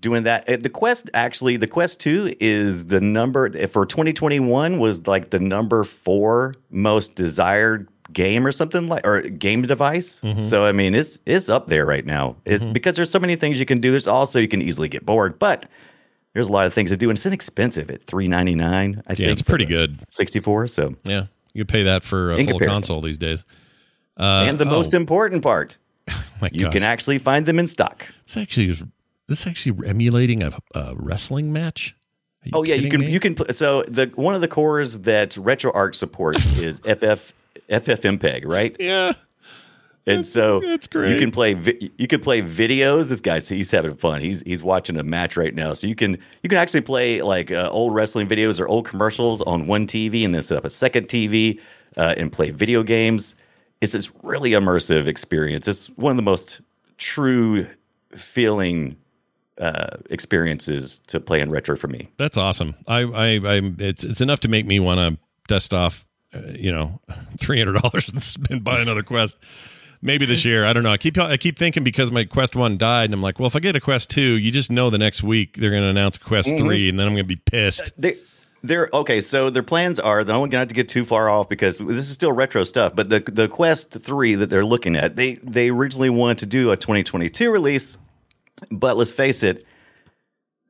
doing 0.01 0.21
that. 0.23 0.47
Uh, 0.47 0.55
The 0.61 0.69
Quest 0.69 1.09
actually, 1.15 1.57
the 1.57 1.65
Quest 1.67 1.99
2 1.99 2.35
is 2.39 2.85
the 2.87 3.01
number 3.01 3.49
for 3.67 3.87
2021 3.87 4.77
was 4.77 5.07
like 5.07 5.31
the 5.31 5.39
number 5.39 5.83
4 5.83 6.53
most 6.69 7.15
desired 7.15 7.87
game 8.13 8.45
or 8.45 8.51
something 8.51 8.87
like 8.87 9.05
or 9.07 9.21
game 9.21 9.63
device. 9.63 10.21
Mm-hmm. 10.23 10.41
So 10.41 10.63
I 10.65 10.73
mean, 10.73 10.93
it's 10.93 11.19
it's 11.25 11.49
up 11.49 11.67
there 11.67 11.85
right 11.87 12.05
now. 12.05 12.35
It's 12.45 12.63
because 12.65 12.95
there's 12.97 13.09
so 13.09 13.17
many 13.19 13.35
things 13.35 13.59
you 13.59 13.65
can 13.65 13.81
do. 13.81 13.89
There's 13.89 14.05
also 14.07 14.39
you 14.39 14.47
can 14.47 14.61
easily 14.61 14.87
get 14.87 15.03
bored, 15.07 15.39
but 15.39 15.65
there's 16.33 16.49
a 16.49 16.51
lot 16.51 16.67
of 16.67 16.73
things 16.73 16.91
to 16.91 16.97
do 16.97 17.09
and 17.09 17.17
it's 17.17 17.25
inexpensive 17.25 17.89
at 17.89 18.05
3.99 18.05 19.01
I 19.07 19.15
think. 19.15 19.19
Yeah, 19.19 19.29
it's 19.31 19.41
pretty 19.41 19.65
good. 19.65 19.97
64, 20.11 20.67
so 20.67 20.93
Yeah, 21.03 21.23
you 21.53 21.65
pay 21.65 21.81
that 21.83 22.03
for 22.03 22.31
a 22.31 22.37
In 22.37 22.45
full 22.45 22.53
comparison. 22.59 22.75
console 22.75 23.01
these 23.01 23.17
days. 23.17 23.43
Uh, 24.17 24.45
and 24.47 24.57
the 24.57 24.65
most 24.65 24.93
oh, 24.93 24.97
important 24.97 25.43
part, 25.43 25.77
my 26.41 26.49
you 26.51 26.61
gosh. 26.61 26.73
can 26.73 26.83
actually 26.83 27.19
find 27.19 27.45
them 27.45 27.59
in 27.59 27.67
stock. 27.67 28.05
This 28.25 28.37
actually 28.37 28.69
is 28.69 28.83
this 29.27 29.47
actually 29.47 29.87
emulating 29.87 30.43
a, 30.43 30.53
a 30.73 30.93
wrestling 30.95 31.51
match. 31.51 31.95
Oh 32.53 32.63
yeah, 32.63 32.75
you 32.75 32.89
can 32.89 33.01
me? 33.01 33.09
you 33.09 33.19
can 33.19 33.35
so 33.51 33.83
the 33.87 34.11
one 34.15 34.35
of 34.35 34.41
the 34.41 34.47
cores 34.47 34.99
that 34.99 35.31
RetroArch 35.31 35.95
supports 35.95 36.59
is 36.59 36.79
FF 36.81 37.33
FFmpeg, 37.69 38.45
right? 38.45 38.75
Yeah, 38.79 39.13
And 40.07 40.25
so 40.25 40.59
that's 40.59 40.87
great. 40.87 41.13
You 41.13 41.19
can 41.19 41.31
play 41.31 41.55
vi- 41.55 41.91
you 41.97 42.07
can 42.07 42.21
play 42.21 42.41
videos. 42.41 43.07
This 43.07 43.21
guy's 43.21 43.49
he's 43.49 43.71
having 43.71 43.95
fun. 43.95 44.21
He's 44.21 44.41
he's 44.41 44.61
watching 44.61 44.97
a 44.97 45.03
match 45.03 45.35
right 45.35 45.55
now. 45.55 45.73
So 45.73 45.87
you 45.87 45.95
can 45.95 46.17
you 46.43 46.49
can 46.49 46.57
actually 46.57 46.81
play 46.81 47.21
like 47.21 47.51
uh, 47.51 47.69
old 47.71 47.95
wrestling 47.95 48.27
videos 48.27 48.59
or 48.59 48.67
old 48.67 48.85
commercials 48.85 49.41
on 49.41 49.65
one 49.65 49.87
TV 49.87 50.23
and 50.23 50.35
then 50.35 50.43
set 50.43 50.57
up 50.57 50.65
a 50.65 50.69
second 50.69 51.07
TV 51.07 51.59
uh, 51.97 52.13
and 52.17 52.31
play 52.31 52.51
video 52.51 52.83
games. 52.83 53.35
It's 53.81 53.91
this 53.91 54.09
really 54.23 54.51
immersive 54.51 55.07
experience. 55.07 55.67
It's 55.67 55.87
one 55.97 56.11
of 56.11 56.17
the 56.17 56.23
most 56.23 56.61
true 56.97 57.67
feeling 58.15 58.95
uh, 59.59 59.97
experiences 60.09 60.99
to 61.07 61.19
play 61.19 61.39
in 61.41 61.49
retro 61.49 61.77
for 61.77 61.87
me. 61.87 62.07
That's 62.17 62.37
awesome. 62.37 62.75
I, 62.87 62.99
I, 63.01 63.25
I, 63.35 63.61
it's, 63.79 64.03
it's 64.03 64.21
enough 64.21 64.39
to 64.41 64.47
make 64.47 64.65
me 64.65 64.79
want 64.79 64.99
to 64.99 65.17
dust 65.47 65.73
off, 65.73 66.07
uh, 66.33 66.39
you 66.57 66.71
know, 66.71 66.99
three 67.39 67.59
hundred 67.59 67.81
dollars 67.81 68.09
and 68.09 68.21
spend 68.21 68.63
buy 68.63 68.79
another 68.79 69.03
Quest. 69.03 69.37
maybe 70.01 70.25
this 70.25 70.43
year. 70.45 70.65
I 70.65 70.73
don't 70.73 70.83
know. 70.83 70.91
I 70.91 70.97
keep 70.97 71.17
I 71.17 71.37
keep 71.37 71.57
thinking 71.57 71.83
because 71.83 72.11
my 72.11 72.23
Quest 72.25 72.55
One 72.55 72.77
died, 72.77 73.05
and 73.05 73.13
I'm 73.13 73.21
like, 73.21 73.39
well, 73.39 73.47
if 73.47 73.55
I 73.55 73.59
get 73.59 73.75
a 73.75 73.79
Quest 73.81 74.09
Two, 74.09 74.21
you 74.37 74.51
just 74.51 74.71
know 74.71 74.89
the 74.89 74.97
next 74.97 75.23
week 75.23 75.57
they're 75.57 75.69
going 75.71 75.83
to 75.83 75.89
announce 75.89 76.17
Quest 76.17 76.49
Mhm. 76.49 76.59
Three, 76.59 76.89
and 76.89 76.99
then 76.99 77.07
I'm 77.07 77.13
going 77.13 77.25
to 77.25 77.35
be 77.35 77.41
pissed. 77.45 77.91
They, 77.97 78.17
they're 78.67 78.89
okay. 78.93 79.21
So 79.21 79.49
their 79.49 79.63
plans 79.63 79.99
are. 79.99 80.23
They're 80.23 80.35
only 80.35 80.49
going 80.49 80.57
to 80.57 80.59
have 80.59 80.67
to 80.69 80.73
get 80.75 80.89
too 80.89 81.05
far 81.05 81.29
off 81.29 81.49
because 81.49 81.77
this 81.77 82.09
is 82.09 82.11
still 82.11 82.31
retro 82.31 82.63
stuff. 82.63 82.95
But 82.95 83.09
the 83.09 83.19
the 83.19 83.47
Quest 83.47 83.91
Three 83.91 84.35
that 84.35 84.49
they're 84.49 84.65
looking 84.65 84.95
at, 84.95 85.15
they 85.15 85.35
they 85.35 85.69
originally 85.69 86.09
wanted 86.09 86.39
to 86.39 86.45
do 86.45 86.71
a 86.71 86.77
2022 86.77 87.51
release, 87.51 87.97
but 88.71 88.97
let's 88.97 89.11
face 89.11 89.43
it, 89.43 89.65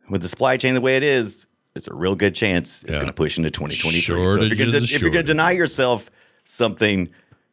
with 0.09 0.21
the 0.21 0.29
supply 0.29 0.57
chain 0.57 0.73
the 0.73 0.81
way 0.81 0.97
it 0.97 1.03
is, 1.03 1.47
it's 1.75 1.87
a 1.87 1.93
real 1.93 2.15
good 2.15 2.33
chance 2.33 2.83
it's 2.83 2.95
going 2.95 3.07
to 3.07 3.13
push 3.13 3.37
into 3.37 3.49
2023. 3.49 4.01
so 4.01 4.13
if 4.15 4.27
Shortage 4.27 4.49
you're 4.49 4.57
going 4.67 4.75
is 4.75 4.89
to 4.89 4.93
a 4.93 4.95
if 4.95 5.01
you're 5.01 5.11
going 5.11 5.25
to 5.25 5.31
deny 5.31 5.51
yourself 5.51 6.09
something 6.45 7.09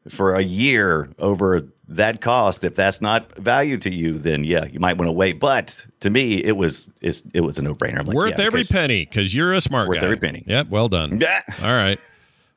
for 0.08 0.34
a 0.34 0.42
year 0.42 1.10
over 1.18 1.62
that 1.96 2.20
cost, 2.20 2.64
if 2.64 2.74
that's 2.74 3.00
not 3.00 3.36
value 3.38 3.76
to 3.78 3.92
you, 3.92 4.18
then 4.18 4.44
yeah, 4.44 4.64
you 4.66 4.80
might 4.80 4.96
want 4.96 5.08
to 5.08 5.12
wait. 5.12 5.38
But 5.40 5.84
to 6.00 6.10
me, 6.10 6.42
it 6.42 6.56
was 6.56 6.90
it's, 7.00 7.22
it 7.34 7.40
was 7.40 7.58
a 7.58 7.62
no 7.62 7.74
brainer. 7.74 8.04
worth 8.04 8.38
every 8.38 8.64
penny 8.64 9.04
because 9.04 9.34
you're 9.34 9.52
a 9.52 9.60
smart 9.60 9.88
Worth 9.88 9.98
guy. 10.00 10.04
every 10.04 10.16
penny. 10.18 10.44
Yep. 10.46 10.68
Well 10.68 10.88
done. 10.88 11.20
Yeah. 11.20 11.40
All 11.62 11.74
right. 11.74 11.98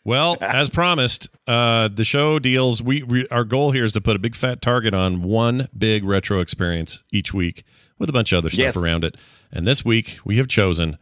Well, 0.03 0.37
as 0.41 0.69
promised, 0.69 1.29
uh, 1.47 1.87
the 1.87 2.03
show 2.05 2.37
deals. 2.39 2.81
We, 2.83 3.03
we 3.03 3.27
our 3.29 3.43
goal 3.43 3.71
here 3.71 3.83
is 3.83 3.93
to 3.93 4.01
put 4.01 4.15
a 4.15 4.19
big 4.19 4.35
fat 4.35 4.61
target 4.61 4.93
on 4.93 5.21
one 5.23 5.67
big 5.77 6.03
retro 6.03 6.39
experience 6.41 7.03
each 7.11 7.33
week 7.33 7.63
with 7.97 8.09
a 8.09 8.13
bunch 8.13 8.31
of 8.31 8.37
other 8.39 8.49
stuff 8.49 8.59
Yes. 8.59 8.77
around 8.77 9.03
it. 9.03 9.15
And 9.51 9.65
this 9.67 9.83
week 9.85 10.19
we 10.25 10.37
have 10.37 10.47
chosen 10.47 10.97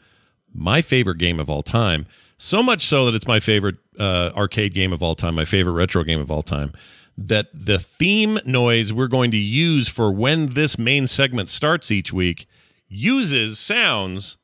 my 0.54 0.82
favorite 0.82 1.18
game 1.18 1.40
of 1.40 1.50
all 1.50 1.64
time. 1.64 2.06
So 2.38 2.62
much 2.64 2.82
so 2.86 3.06
that 3.06 3.16
it's 3.16 3.28
my 3.28 3.40
favorite 3.40 3.76
uh, 4.00 4.32
arcade 4.36 4.74
game 4.74 4.92
of 4.94 5.02
all 5.04 5.16
time, 5.16 5.36
my 5.36 5.46
favorite 5.46 5.74
retro 5.74 6.04
game 6.04 6.20
of 6.20 6.30
all 6.32 6.42
time. 6.44 6.72
That 7.18 7.48
the 7.54 7.78
theme 7.80 8.40
noise 8.46 8.92
we're 8.92 9.08
going 9.08 9.32
to 9.32 9.38
use 9.38 9.88
for 9.88 10.12
when 10.12 10.54
this 10.54 10.80
main 10.80 11.08
segment 11.08 11.48
starts 11.50 11.92
each 11.92 12.12
week 12.12 12.48
uses 12.88 13.60
sounds 13.60 14.38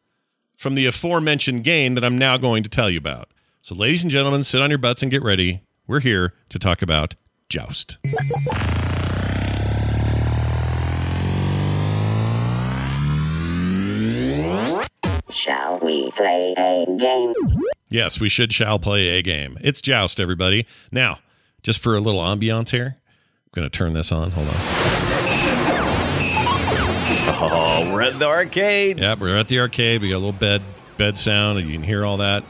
from 0.58 0.76
the 0.76 0.86
aforementioned 0.86 1.64
game 1.64 1.96
that 1.96 2.04
I'm 2.04 2.18
now 2.18 2.38
going 2.38 2.64
to 2.64 2.70
tell 2.70 2.90
you 2.90 2.98
about. 2.98 3.30
So, 3.62 3.76
ladies 3.76 4.04
and 4.04 4.12
gentlemen, 4.12 4.44
sit 4.44 4.62
on 4.62 4.70
your 4.70 4.80
butts 4.80 5.02
and 5.02 5.12
get 5.12 5.24
ready. 5.24 5.62
We're 5.88 6.00
here 6.02 6.34
to 6.50 6.60
talk 6.60 6.82
about 6.82 7.16
Joust. 7.50 7.98
Shall 15.32 15.80
we 15.80 16.12
play 16.12 16.54
a 16.58 16.86
game? 16.98 17.34
Yes, 17.90 18.20
we 18.20 18.30
should 18.30 18.52
shall 18.54 18.80
play 18.80 19.10
a 19.10 19.22
game. 19.22 19.58
It's 19.62 19.82
Joust, 19.82 20.20
everybody. 20.20 20.66
Now, 20.92 21.20
just 21.62 21.80
for 21.80 21.96
a 21.96 22.00
little 22.00 22.22
ambiance 22.22 22.72
here, 22.72 22.98
I'm 22.98 23.52
going 23.54 23.70
to 23.70 23.76
turn 23.76 23.94
this 23.94 24.12
on. 24.12 24.32
Hold 24.32 24.48
on. 24.48 24.56
Oh, 27.42 27.92
we're 27.94 28.02
at 28.02 28.20
the 28.20 28.28
arcade. 28.28 29.00
Yeah, 29.00 29.16
we're 29.20 29.38
at 29.38 29.48
the 29.48 29.60
arcade. 29.60 30.02
We 30.02 30.10
got 30.10 30.16
a 30.16 30.20
little 30.20 30.32
bed 30.34 30.62
bed 30.98 31.18
sound, 31.18 31.60
and 31.60 31.68
you 31.68 31.74
can 31.74 31.84
hear 31.84 32.06
all 32.06 32.18
that. 32.18 32.44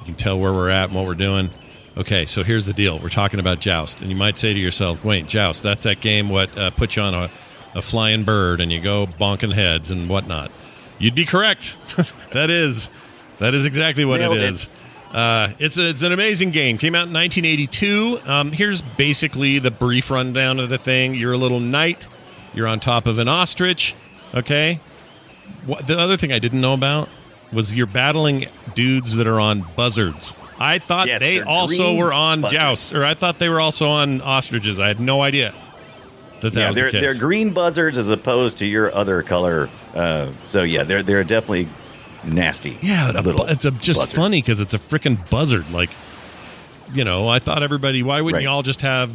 You 0.00 0.04
can 0.06 0.14
tell 0.14 0.38
where 0.38 0.52
we're 0.52 0.70
at 0.70 0.86
and 0.86 0.94
what 0.94 1.06
we're 1.06 1.14
doing. 1.14 1.50
Okay, 1.96 2.24
so 2.24 2.42
here's 2.42 2.66
the 2.66 2.72
deal. 2.72 2.98
We're 2.98 3.08
talking 3.08 3.38
about 3.38 3.60
Joust, 3.60 4.00
and 4.00 4.10
you 4.10 4.16
might 4.16 4.36
say 4.36 4.52
to 4.52 4.58
yourself, 4.58 5.04
"Wait, 5.04 5.26
Joust? 5.26 5.62
That's 5.62 5.84
that 5.84 6.00
game 6.00 6.28
what 6.28 6.56
uh, 6.58 6.70
puts 6.70 6.96
you 6.96 7.02
on 7.02 7.14
a, 7.14 7.30
a 7.74 7.82
flying 7.82 8.24
bird 8.24 8.60
and 8.60 8.72
you 8.72 8.80
go 8.80 9.06
bonking 9.06 9.52
heads 9.52 9.90
and 9.90 10.08
whatnot." 10.08 10.50
You'd 10.98 11.14
be 11.14 11.24
correct. 11.24 11.76
that 12.32 12.50
is 12.50 12.90
that 13.38 13.54
is 13.54 13.66
exactly 13.66 14.04
what 14.04 14.20
Nailed 14.20 14.36
it 14.36 14.42
it. 14.42 14.70
Uh, 15.12 15.52
it's 15.58 15.76
a, 15.76 15.90
it's 15.90 16.02
an 16.02 16.12
amazing 16.12 16.50
game. 16.52 16.78
Came 16.78 16.94
out 16.94 17.06
in 17.06 17.12
1982. 17.12 18.20
Um, 18.24 18.52
here's 18.52 18.80
basically 18.82 19.58
the 19.58 19.70
brief 19.70 20.10
rundown 20.10 20.58
of 20.58 20.68
the 20.70 20.78
thing. 20.78 21.14
You're 21.14 21.32
a 21.32 21.36
little 21.38 21.60
knight. 21.60 22.08
You're 22.54 22.66
on 22.66 22.80
top 22.80 23.06
of 23.06 23.18
an 23.18 23.28
ostrich. 23.28 23.94
Okay. 24.34 24.80
What, 25.66 25.86
the 25.86 25.98
other 25.98 26.16
thing 26.16 26.32
I 26.32 26.38
didn't 26.38 26.60
know 26.60 26.74
about 26.74 27.08
was 27.52 27.76
you're 27.76 27.86
battling 27.86 28.46
dudes 28.74 29.16
that 29.16 29.26
are 29.26 29.38
on 29.38 29.64
buzzards. 29.76 30.34
I 30.58 30.78
thought 30.78 31.08
Yes, 31.08 31.20
they 31.20 31.40
also 31.42 31.94
were 31.96 32.12
on 32.12 32.40
buzzards. 32.42 32.62
jousts, 32.62 32.92
or 32.94 33.04
I 33.04 33.14
thought 33.14 33.38
they 33.38 33.48
were 33.48 33.60
also 33.60 33.88
on 33.88 34.20
ostriches. 34.22 34.80
I 34.80 34.88
had 34.88 35.00
no 35.00 35.20
idea 35.20 35.52
that 36.40 36.54
that 36.54 36.60
yeah, 36.60 36.66
was 36.68 36.76
they're 36.76 36.86
the 36.86 36.92
case. 36.92 37.00
they're 37.02 37.20
green 37.20 37.52
buzzards 37.52 37.98
as 37.98 38.08
opposed 38.08 38.58
to 38.58 38.66
your 38.66 38.94
other 38.94 39.22
color. 39.22 39.68
Uh, 39.94 40.30
so 40.44 40.62
yeah, 40.62 40.84
they're 40.84 41.02
they're 41.02 41.24
definitely 41.24 41.68
nasty. 42.24 42.78
Yeah, 42.82 43.10
a 43.12 43.20
little 43.22 43.44
it's 43.46 43.64
a, 43.64 43.70
just 43.70 44.00
buzzards. 44.00 44.12
funny 44.12 44.40
because 44.40 44.60
it's 44.60 44.74
a 44.74 44.78
freaking 44.78 45.18
buzzard. 45.30 45.70
Like, 45.70 45.90
you 46.92 47.04
know, 47.04 47.28
I 47.28 47.38
thought 47.38 47.62
everybody. 47.62 48.02
Why 48.02 48.20
wouldn't 48.20 48.36
Right. 48.38 48.44
y'all 48.44 48.62
just 48.62 48.82
have? 48.82 49.10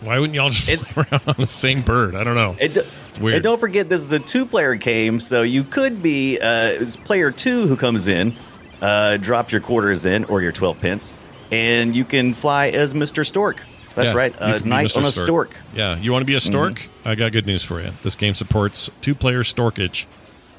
Why 0.00 0.18
wouldn't 0.18 0.34
y'all 0.34 0.50
just 0.50 0.84
fly 0.86 1.06
around 1.12 1.22
on 1.28 1.34
the 1.38 1.46
same 1.46 1.82
bird? 1.82 2.14
I 2.16 2.24
don't 2.24 2.34
know. 2.34 2.56
It, 2.58 2.76
It's 2.76 3.20
weird. 3.20 3.36
And 3.36 3.42
don't 3.44 3.60
forget, 3.60 3.88
this 3.88 4.00
is 4.02 4.10
a 4.10 4.18
two-player 4.18 4.74
game, 4.74 5.20
so 5.20 5.42
you 5.42 5.62
could 5.62 6.02
be 6.02 6.40
uh, 6.40 6.84
player 7.04 7.30
two 7.30 7.66
who 7.68 7.76
comes 7.76 8.08
in, 8.08 8.32
uh, 8.80 9.18
drops 9.18 9.52
your 9.52 9.60
quarters 9.60 10.04
in 10.06 10.24
or 10.24 10.42
your 10.42 10.50
twelve 10.52 10.80
pence, 10.80 11.12
and 11.52 11.94
you 11.94 12.04
can 12.04 12.34
fly 12.34 12.68
as 12.70 12.94
Mister 12.94 13.22
Stork. 13.22 13.62
That's 13.94 14.08
Yeah, 14.08 14.14
right, 14.14 14.34
a 14.40 14.60
knight 14.66 14.96
on 14.96 15.04
a 15.04 15.12
stork. 15.12 15.54
Yeah, 15.74 15.98
you 15.98 16.10
want 16.12 16.22
to 16.22 16.26
be 16.26 16.34
a 16.34 16.40
stork? 16.40 16.74
Mm-hmm. 16.76 17.08
I 17.08 17.14
got 17.14 17.30
good 17.32 17.46
news 17.46 17.62
for 17.62 17.78
you. 17.80 17.90
This 18.02 18.16
game 18.16 18.34
supports 18.34 18.90
two-player 19.02 19.42
storkage. 19.42 20.06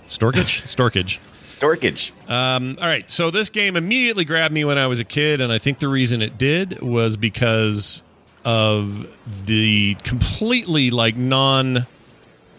Storkage, 0.08 0.62
storkage. 0.68 1.18
Storkage. 1.60 2.12
Um, 2.30 2.78
all 2.80 2.88
right, 2.88 3.10
so 3.10 3.30
this 3.32 3.50
game 3.50 3.76
immediately 3.76 4.26
grabbed 4.26 4.54
me 4.54 4.66
when 4.66 4.78
I 4.78 4.88
was 4.88 5.00
a 5.00 5.04
kid, 5.06 5.42
and 5.42 5.52
I 5.52 5.58
think 5.58 5.80
the 5.80 5.88
reason 5.88 6.22
it 6.22 6.38
did 6.38 6.82
was 6.82 7.18
because 7.18 8.04
of 8.46 9.08
the 9.46 9.96
completely 10.04 10.90
like 10.92 11.16
non, 11.16 11.88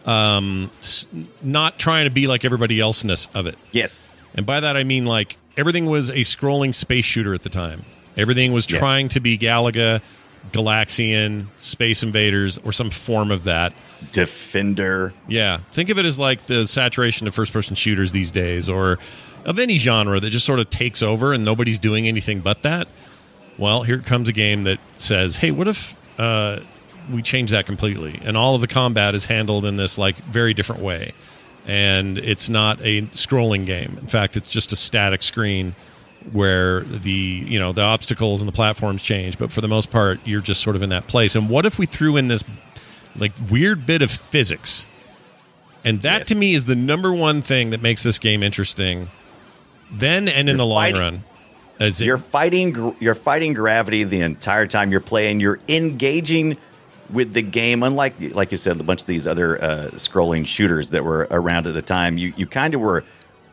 um, 0.07 0.71
s- 0.79 1.09
not 1.43 1.79
trying 1.79 2.05
to 2.05 2.11
be 2.11 2.27
like 2.27 2.45
everybody 2.45 2.81
elseness 2.81 3.29
of 3.35 3.47
it. 3.47 3.57
Yes. 3.73 4.09
And 4.35 4.45
by 4.47 4.61
that 4.61 4.77
I 4.77 4.85
mean 4.85 5.05
like 5.07 5.37
everything 5.57 5.87
was 5.87 6.11
a 6.11 6.21
scrolling 6.21 6.75
space 6.75 7.05
shooter 7.05 7.35
at 7.35 7.43
the 7.43 7.49
time. 7.49 7.85
Everything 8.17 8.53
was 8.53 8.71
Yes. 8.71 8.79
trying 8.81 9.09
to 9.11 9.21
be 9.21 9.37
Galaga, 9.39 10.01
Galaxian, 10.53 11.47
Space 11.59 12.03
Invaders, 12.03 12.59
or 12.59 12.73
some 12.73 12.91
form 12.91 13.31
of 13.31 13.45
that. 13.45 13.73
Defender. 14.13 15.13
Yeah. 15.27 15.59
Think 15.73 15.89
of 15.89 15.99
it 15.99 16.05
as 16.05 16.19
like 16.19 16.43
the 16.43 16.67
saturation 16.67 17.27
of 17.27 17.35
first 17.35 17.53
person 17.53 17.75
shooters 17.75 18.13
these 18.13 18.31
days, 18.31 18.69
or 18.69 18.99
of 19.45 19.59
any 19.59 19.79
genre 19.79 20.21
that 20.21 20.31
just 20.31 20.47
sort 20.47 20.59
of 20.61 20.71
takes 20.71 21.03
over 21.03 21.33
and 21.33 21.45
nobody's 21.45 21.79
doing 21.79 22.07
anything 22.09 22.41
but 22.41 22.63
that. 22.63 22.89
Well, 23.59 23.83
here 23.83 23.99
comes 23.99 24.29
a 24.29 24.33
game 24.33 24.65
that 24.65 24.79
says, 24.97 25.37
hey, 25.37 25.51
what 25.51 25.69
if 25.69 25.97
uh, 26.19 26.61
we 27.11 27.23
change 27.23 27.51
that 27.51 27.67
completely? 27.67 28.21
And 28.25 28.37
all 28.37 28.55
of 28.55 28.61
the 28.61 28.67
combat 28.67 29.15
is 29.15 29.27
handled 29.27 29.65
in 29.65 29.77
this 29.77 29.99
like 29.99 30.17
very 30.17 30.55
different 30.55 30.83
way. 30.83 31.13
And 31.67 32.19
it's 32.19 32.51
not 32.51 32.81
a 32.81 33.03
scrolling 33.03 33.65
game. 33.65 33.97
In 34.01 34.07
fact, 34.07 34.37
it's 34.37 34.51
just 34.51 34.73
a 34.73 34.77
static 34.77 35.23
screen 35.23 35.75
where 36.33 36.81
the 36.81 37.11
you 37.11 37.59
know 37.59 37.73
the 37.73 37.83
obstacles 37.83 38.41
and 38.41 38.49
the 38.49 38.53
platforms 38.53 39.03
change 39.03 39.39
but 39.39 39.53
for 39.53 39.61
the 39.61 39.69
most 39.69 39.91
part 39.91 40.19
you're 40.25 40.41
just 40.41 40.63
sort 40.63 40.75
of 40.75 40.83
in 40.83 40.89
that 40.89 41.07
place 41.07 41.37
and 41.37 41.51
what 41.51 41.67
if 41.67 41.79
we 41.79 41.87
threw 41.87 42.17
in 42.17 42.29
this 42.29 42.43
like 43.17 43.33
weird 43.51 43.85
bit 43.87 44.01
of 44.01 44.11
physics 44.11 44.87
and 45.85 46.01
that 46.01 46.27
to 46.27 46.35
me 46.35 46.55
is 46.55 46.65
the 46.65 46.75
number 46.75 47.13
one 47.13 47.43
thing 47.43 47.71
that 47.71 47.83
makes 47.83 48.03
this 48.03 48.19
game 48.19 48.43
interesting 48.43 49.09
then 49.91 50.29
and 50.29 50.49
in 50.49 50.57
the 50.57 50.65
long 50.65 50.83
fighting- 50.83 51.01
run 51.01 51.25
as 51.81 52.01
You're 52.01 52.19
fighting. 52.19 52.95
You're 53.01 53.15
fighting 53.15 53.53
gravity 53.53 54.05
the 54.05 54.21
entire 54.21 54.67
time 54.67 54.93
you're 54.93 55.01
playing. 55.01 55.41
You're 55.41 55.59
engaging 55.69 56.57
with 57.11 57.33
the 57.33 57.43
game. 57.43 57.83
Unlike, 57.83 58.15
like 58.33 58.53
you 58.53 58.59
said, 58.59 58.79
a 58.79 58.85
bunch 58.85 59.01
of 59.01 59.07
these 59.07 59.27
other 59.27 59.63
uh, 59.63 59.91
scrolling 59.95 60.47
shooters 60.47 60.91
that 60.91 61.05
were 61.05 61.27
around 61.31 61.67
at 61.67 61.75
the 61.75 61.83
time. 61.83 62.17
You 62.17 62.33
you 62.37 62.47
kind 62.47 62.75
of 62.75 62.81
were 62.81 63.05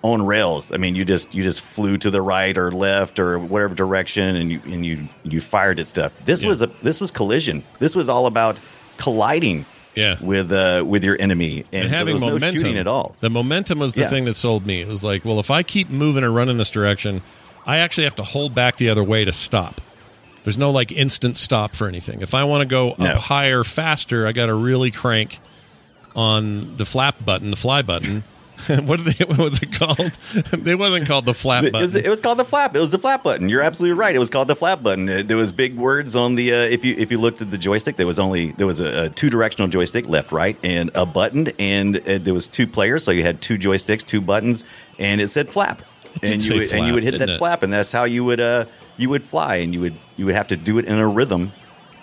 on 0.04 0.26
rails. 0.26 0.72
I 0.72 0.78
mean, 0.78 0.96
you 0.96 1.06
just 1.06 1.34
you 1.36 1.44
just 1.44 1.62
flew 1.62 1.98
to 2.00 2.10
the 2.10 2.22
right 2.22 2.58
or 2.58 2.72
left 2.72 3.20
or 3.20 3.38
whatever 3.38 3.76
direction, 3.76 4.36
and 4.36 4.52
you 4.52 4.60
and 4.66 4.86
you 4.86 5.08
you 5.24 5.40
fired 5.42 5.80
at 5.80 5.88
stuff. 5.88 6.12
This 6.26 6.42
Yeah. 6.44 6.50
was 6.50 6.62
a 6.62 6.68
this 6.82 7.00
was 7.00 7.12
collision. 7.12 7.64
This 7.80 7.96
was 7.96 8.10
all 8.10 8.26
about 8.26 8.60
colliding. 8.98 9.66
Yeah. 9.94 10.16
with 10.22 10.54
uh 10.54 10.86
with 10.88 11.04
your 11.04 11.18
enemy 11.20 11.66
and, 11.74 11.82
and 11.84 11.90
so 11.90 11.96
having 11.98 12.14
was 12.14 12.24
momentum 12.24 12.76
no 12.76 12.80
at 12.80 12.88
all. 12.88 13.14
The 13.20 13.30
momentum 13.30 13.80
was 13.80 13.94
the 13.94 14.02
Yeah. 14.02 14.08
thing 14.10 14.24
that 14.24 14.36
sold 14.36 14.66
me. 14.66 14.80
It 14.82 14.88
was 14.88 15.04
like, 15.04 15.26
well, 15.26 15.38
if 15.38 15.52
I 15.52 15.64
keep 15.64 15.90
moving 15.90 16.24
or 16.24 16.32
running 16.32 16.56
this 16.56 16.70
direction, 16.72 17.22
I 17.66 17.78
actually 17.80 18.06
have 18.06 18.16
to 18.16 18.24
hold 18.24 18.56
back 18.56 18.78
the 18.78 18.88
other 18.88 19.04
way 19.04 19.26
to 19.26 19.34
stop. 19.34 19.82
There's 20.46 20.58
no 20.58 20.72
like 20.72 20.94
instant 20.94 21.36
stop 21.36 21.76
for 21.76 21.90
anything. 21.90 22.22
If 22.22 22.34
I 22.34 22.46
want 22.46 22.62
to 22.62 22.66
go 22.68 22.96
No. 22.98 23.06
up 23.08 23.18
higher, 23.18 23.66
faster, 23.66 24.26
I 24.26 24.32
got 24.32 24.46
to 24.46 24.54
really 24.56 24.92
crank 24.92 25.40
on 26.16 26.78
the 26.78 26.86
flap 26.86 27.24
button, 27.26 27.52
the 27.52 27.58
fly 27.58 27.82
button. 27.82 28.24
what, 28.86 29.04
did 29.04 29.14
they, 29.16 29.26
what 29.26 29.38
was 29.38 29.62
it 29.62 29.72
called? 29.74 30.00
it 30.68 30.78
wasn't 30.80 31.08
called 31.08 31.26
the 31.26 31.34
flap 31.34 31.64
It 31.64 31.74
was, 31.74 31.92
button. 31.94 32.06
it 32.06 32.10
was 32.10 32.22
called 32.22 32.40
the 32.40 32.46
flap. 32.46 32.76
It 32.76 32.80
was 32.80 32.92
the 32.92 33.00
flap 33.00 33.24
button. 33.24 33.50
You're 33.50 33.62
absolutely 33.62 33.98
right. 33.98 34.16
It 34.16 34.20
was 34.20 34.30
called 34.30 34.48
the 34.48 34.56
flap 34.56 34.82
button. 34.84 35.10
Uh, 35.10 35.24
There 35.26 35.38
was 35.38 35.52
big 35.52 35.76
words 35.76 36.16
on 36.16 36.36
the. 36.36 36.54
Uh, 36.54 36.58
if 36.62 36.84
you 36.86 36.96
if 36.98 37.12
you 37.12 37.20
looked 37.20 37.42
at 37.42 37.52
the 37.52 37.58
joystick, 37.58 37.96
there 37.98 38.08
was 38.08 38.20
only 38.20 38.52
there 38.54 38.68
was 38.68 38.80
a, 38.80 39.04
a 39.06 39.10
two 39.10 39.30
directional 39.30 39.70
joystick, 39.70 40.08
left, 40.08 40.32
right, 40.32 40.58
and 40.64 40.92
a 40.96 41.06
button, 41.06 41.50
and 41.60 41.98
uh, 41.98 42.18
there 42.20 42.34
was 42.34 42.48
two 42.48 42.68
players, 42.68 43.04
so 43.04 43.12
you 43.12 43.24
had 43.24 43.42
two 43.42 43.58
joysticks, 43.58 44.06
two 44.06 44.22
buttons, 44.22 44.64
and 45.00 45.22
it 45.22 45.28
said 45.30 45.50
flap, 45.50 45.82
did 46.22 46.32
and 46.32 46.46
you 46.46 46.56
would, 46.60 46.74
and 46.74 46.88
you 46.88 46.94
would 46.94 47.04
hit 47.04 47.20
that 47.20 47.30
it? 47.30 47.38
flap, 47.38 47.64
and 47.64 47.72
that's 47.74 47.92
how 47.92 48.04
you 48.04 48.24
would 48.26 48.40
uh 48.40 48.66
you 48.98 49.10
would 49.10 49.24
fly, 49.24 49.56
and 49.58 49.74
you 49.74 49.80
would 49.82 49.96
you 50.18 50.26
would 50.26 50.36
have 50.36 50.50
to 50.50 50.58
do 50.58 50.78
it 50.78 50.86
in 50.86 50.98
a 50.98 51.08
rhythm 51.08 51.52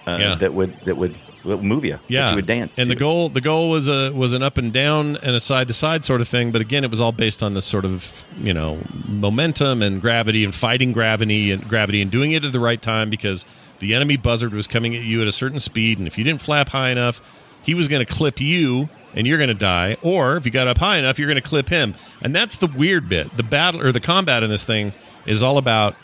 uh, 0.07 0.17
Yeah. 0.21 0.35
that 0.37 0.55
would 0.55 0.75
that 0.81 0.97
would 0.97 1.15
would 1.45 1.63
move 1.63 1.85
you. 1.85 1.99
Yeah, 2.09 2.31
you 2.31 2.37
would 2.37 2.47
dance. 2.47 2.79
And 2.79 2.91
the 2.91 2.97
goal, 2.97 3.29
the 3.29 3.41
goal 3.41 3.71
was 3.71 3.89
a 3.89 4.11
was 4.13 4.33
an 4.33 4.43
up 4.43 4.59
and 4.59 4.73
down 4.73 5.17
and 5.17 5.35
a 5.37 5.41
side 5.41 5.69
to 5.69 5.75
side 5.75 6.05
sort 6.05 6.21
of 6.21 6.29
thing. 6.29 6.53
But 6.53 6.61
again, 6.61 6.85
it 6.85 6.91
was 6.91 7.01
all 7.01 7.13
based 7.13 7.43
on 7.43 7.55
this 7.55 7.65
sort 7.65 7.85
of 7.85 8.25
you 8.39 8.55
know 8.55 8.79
momentum 9.07 9.83
and 9.83 10.01
gravity 10.01 10.45
and 10.45 10.55
fighting 10.55 10.93
gravity 10.93 11.51
and 11.51 11.67
gravity 11.69 12.03
and 12.03 12.11
doing 12.11 12.33
it 12.33 12.45
at 12.45 12.53
the 12.53 12.61
right 12.61 12.81
time 12.81 13.11
because 13.11 13.45
the 13.79 13.95
enemy 13.95 14.17
buzzard 14.17 14.53
was 14.53 14.67
coming 14.67 14.97
at 14.97 15.03
you 15.03 15.23
at 15.23 15.29
a 15.29 15.33
certain 15.33 15.61
speed, 15.61 15.99
and 15.99 16.07
if 16.07 16.19
you 16.19 16.25
didn't 16.25 16.41
flap 16.41 16.71
high 16.71 16.91
enough, 16.91 17.21
he 17.63 17.75
was 17.75 17.89
going 17.89 18.05
to 18.05 18.13
clip 18.13 18.41
you 18.41 18.89
and 19.15 19.27
you're 19.27 19.39
going 19.39 19.49
to 19.49 19.55
die. 19.55 19.97
Or 20.03 20.37
if 20.37 20.47
you 20.47 20.53
got 20.53 20.69
up 20.69 20.79
high 20.79 20.99
enough, 20.99 21.19
you're 21.19 21.29
going 21.29 21.41
to 21.41 21.49
clip 21.49 21.69
him. 21.69 21.95
And 22.21 22.35
that's 22.35 22.57
the 22.57 22.67
weird 22.67 23.09
bit. 23.09 23.37
The 23.37 23.43
battle 23.43 23.81
or 23.81 23.93
the 23.93 24.01
combat 24.01 24.43
in 24.43 24.51
this 24.51 24.65
thing 24.65 24.93
is 25.27 25.43
all 25.43 25.59
about 25.59 25.97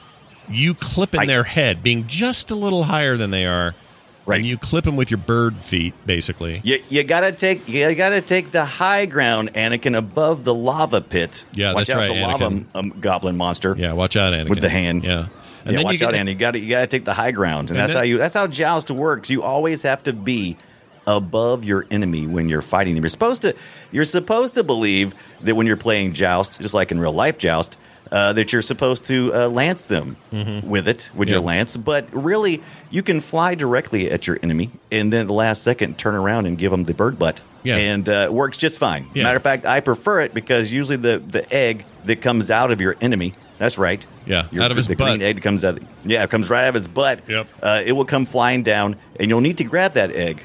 you 0.49 0.75
clipping 0.75 1.27
their 1.27 1.45
head, 1.45 1.83
being 1.83 2.07
just 2.07 2.51
a 2.51 2.55
little 2.55 2.85
higher 2.85 3.17
than 3.17 3.31
they 3.31 3.47
are. 3.47 3.75
Right. 4.27 4.37
And 4.37 4.47
you 4.47 4.57
clip 4.57 4.87
him 4.87 4.97
with 4.97 5.11
your 5.11 5.19
bird 5.19 5.55
feet, 5.57 5.93
basically. 6.07 6.61
You, 6.65 6.83
you 6.89 7.05
gotta 7.05 7.31
take 7.33 7.69
you 7.69 7.95
gotta 7.95 8.23
take 8.23 8.53
the 8.53 8.65
high 8.65 9.05
ground, 9.07 9.53
Anakin, 9.55 9.97
above 9.97 10.45
the 10.45 10.55
lava 10.55 11.03
pit. 11.03 11.45
Yeah, 11.55 11.75
watch 11.75 11.89
that's 11.89 11.91
out 11.91 12.09
right, 12.09 12.09
The 12.15 12.21
lava 12.23 12.45
Anakin. 12.49 12.67
um, 12.75 12.91
goblin 13.01 13.37
monster. 13.37 13.75
Yeah, 13.77 13.93
watch 13.93 14.17
out, 14.17 14.33
Anakin. 14.33 14.49
With 14.49 14.61
the 14.63 14.71
hand. 14.71 15.05
Yeah. 15.05 15.27
And 15.67 15.73
yeah, 15.73 15.77
then 15.77 15.85
watch 15.85 16.01
you 16.01 16.07
out, 16.07 16.15
Andy. 16.15 16.33
You 16.33 16.39
gotta 16.39 16.59
you 16.59 16.71
gotta 16.71 16.87
take 16.87 17.05
the 17.05 17.13
high 17.15 17.33
ground, 17.33 17.71
and, 17.71 17.79
And 17.79 17.79
that's 17.81 17.93
then- 17.93 18.01
how 18.01 18.05
you 18.05 18.17
that's 18.19 18.35
how 18.35 18.47
joust 18.47 18.91
works. 18.91 19.29
You 19.29 19.43
always 19.43 19.83
have 19.83 20.03
to 20.05 20.13
be 20.15 20.57
above 21.07 21.65
your 21.65 21.85
enemy 21.91 22.27
when 22.27 22.49
you're 22.49 22.63
fighting 22.63 22.95
them. 22.95 23.05
You're 23.05 23.11
supposed 23.11 23.43
to 23.43 23.55
you're 23.93 24.05
supposed 24.07 24.55
to 24.55 24.65
believe 24.65 25.13
that 25.43 25.55
when 25.55 25.67
you're 25.67 25.77
playing 25.77 26.15
joust, 26.15 26.61
just 26.61 26.73
like 26.75 26.91
in 26.91 26.99
real 26.99 27.13
life 27.13 27.37
joust, 27.37 27.77
uh, 28.13 28.33
that 28.35 28.53
you're 28.53 28.63
supposed 28.63 29.05
to 29.07 29.33
uh, 29.35 29.49
lance 29.49 29.87
them 29.89 30.17
with 30.65 30.87
it 30.89 31.11
with 31.15 31.29
your 31.29 31.41
lance. 31.41 31.77
But 31.77 32.07
really, 32.13 32.63
you 32.91 33.03
can 33.03 33.21
fly 33.21 33.55
directly 33.55 34.11
at 34.11 34.27
your 34.27 34.39
enemy, 34.43 34.71
and 34.93 35.13
then 35.13 35.23
at 35.23 35.27
the 35.27 35.33
last 35.33 35.63
second 35.63 35.99
turn 35.99 36.15
around 36.15 36.47
and 36.47 36.57
give 36.59 36.71
them 36.71 36.85
the 36.85 36.95
bird 36.95 37.19
butt. 37.19 37.41
Yeah. 37.63 37.77
and 37.77 38.07
uh, 38.11 38.27
it 38.27 38.33
works 38.35 38.59
just 38.59 38.79
fine. 38.79 39.07
Yeah. 39.15 39.23
Matter 39.23 39.39
of 39.39 39.43
fact, 39.43 39.65
I 39.65 39.81
prefer 39.81 40.21
it 40.21 40.35
because 40.35 40.71
usually 40.73 40.99
the 40.99 41.19
the 41.19 41.51
egg 41.53 41.87
that 42.05 42.21
comes 42.21 42.51
out 42.51 42.71
of 42.71 42.81
your 42.81 42.95
enemy. 43.01 43.33
That's 43.57 43.79
right. 43.79 44.05
Yeah, 44.27 44.47
Your- 44.51 44.65
out 44.65 44.71
of 44.71 44.77
his 44.77 44.87
the 44.89 44.97
green 44.97 45.23
egg 45.23 45.41
comes 45.43 45.65
out. 45.65 45.79
Yeah, 46.05 46.25
it 46.25 46.31
comes 46.31 46.51
right 46.51 46.65
out 46.65 46.69
of 46.71 46.75
his 46.75 46.89
butt. 46.89 47.21
Yep. 47.29 47.47
Uh, 47.63 47.83
it 47.87 47.93
will 47.93 48.05
come 48.05 48.27
flying 48.27 48.65
down, 48.65 48.97
and 49.19 49.31
you'll 49.31 49.41
need 49.41 49.59
to 49.59 49.65
grab 49.65 49.93
that 49.95 50.11
egg 50.11 50.43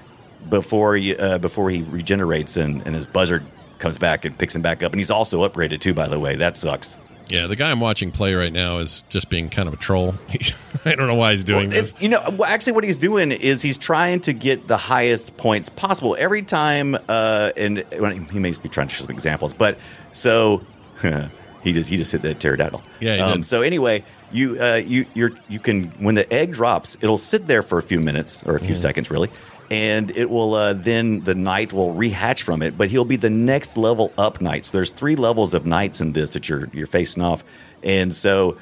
before 0.50 0.96
you, 0.96 1.16
uh, 1.16 1.38
before 1.40 1.70
he 1.70 1.82
regenerates 1.82 2.56
and, 2.56 2.82
and 2.86 2.96
his 2.96 3.06
buzzard 3.08 3.44
comes 3.80 3.98
back 3.98 4.26
and 4.26 4.38
picks 4.38 4.56
him 4.56 4.62
back 4.62 4.82
up. 4.84 4.92
And 4.94 5.00
he's 5.00 5.12
also 5.12 5.48
upgraded 5.48 5.82
too, 5.82 5.94
by 5.94 6.08
the 6.08 6.20
way. 6.20 6.36
That 6.36 6.58
sucks. 6.58 6.98
Yeah, 7.30 7.48
the 7.48 7.56
guy 7.56 7.72
I'm 7.72 7.80
watching 7.80 8.12
play 8.12 8.34
right 8.34 8.52
now 8.52 8.78
is 8.80 9.04
just 9.10 9.30
being 9.30 9.50
kind 9.50 9.68
of 9.68 9.74
a 9.74 9.78
troll. 9.78 10.16
I 10.86 10.96
don't 10.96 11.08
know 11.08 11.16
why 11.16 11.32
he's 11.32 11.44
doing 11.44 11.70
Well, 11.70 11.78
this. 11.78 12.02
you 12.02 12.10
know, 12.10 12.22
well, 12.38 12.50
actually, 12.50 12.74
what 12.74 12.84
he's 12.84 12.98
doing 12.98 13.32
is 13.32 13.62
he's 13.62 13.78
trying 13.78 14.20
to 14.22 14.34
get 14.34 14.68
the 14.68 14.78
highest 14.78 15.36
points 15.38 15.70
possible 15.70 16.16
every 16.20 16.42
time. 16.42 16.98
Uh, 17.08 17.52
and 17.58 17.84
well, 18.00 18.12
he 18.12 18.40
may 18.40 18.52
be 18.52 18.70
trying 18.70 18.88
to 18.88 18.94
show 18.96 19.04
some 19.04 19.12
examples, 19.12 19.54
but 19.54 19.78
so 20.14 20.62
he 21.64 21.74
just 21.74 21.90
he 21.90 21.98
just 21.98 22.12
hit 22.12 22.22
that 22.24 22.40
pterodactyl. 22.40 22.82
Yeah, 23.00 23.26
um. 23.26 23.44
So 23.44 23.62
anyway, 23.62 24.04
you 24.32 24.62
uh, 24.62 24.76
you 24.76 25.06
you're 25.14 25.32
you 25.50 25.60
can 25.60 25.90
when 26.00 26.16
the 26.16 26.32
egg 26.34 26.54
drops, 26.54 26.98
it'll 27.02 27.18
sit 27.18 27.48
there 27.48 27.64
for 27.64 27.78
a 27.78 27.84
few 27.84 28.00
minutes 28.00 28.44
or 28.46 28.56
a 28.56 28.60
few 28.60 28.76
Mm. 28.76 28.78
seconds, 28.78 29.12
really. 29.12 29.30
And 29.72 30.10
it 30.18 30.30
will 30.30 30.56
uh, 30.56 30.74
then 30.74 31.24
the 31.24 31.36
knight 31.36 31.72
will 31.74 31.94
rehatch 31.94 32.42
from 32.42 32.64
it, 32.64 32.76
but 32.78 32.90
he'll 32.90 33.06
be 33.06 33.18
the 33.18 33.30
next 33.30 33.78
level 33.78 34.12
up 34.18 34.42
knight. 34.42 34.66
So 34.66 34.78
there's 34.78 34.90
three 34.90 35.16
levels 35.16 35.54
of 35.54 35.66
knights 35.68 36.02
in 36.02 36.14
this 36.14 36.34
that 36.34 36.50
you're 36.50 36.70
you're 36.74 36.88
facing 36.88 37.22
off, 37.22 37.44
and 37.84 38.14
so 38.14 38.58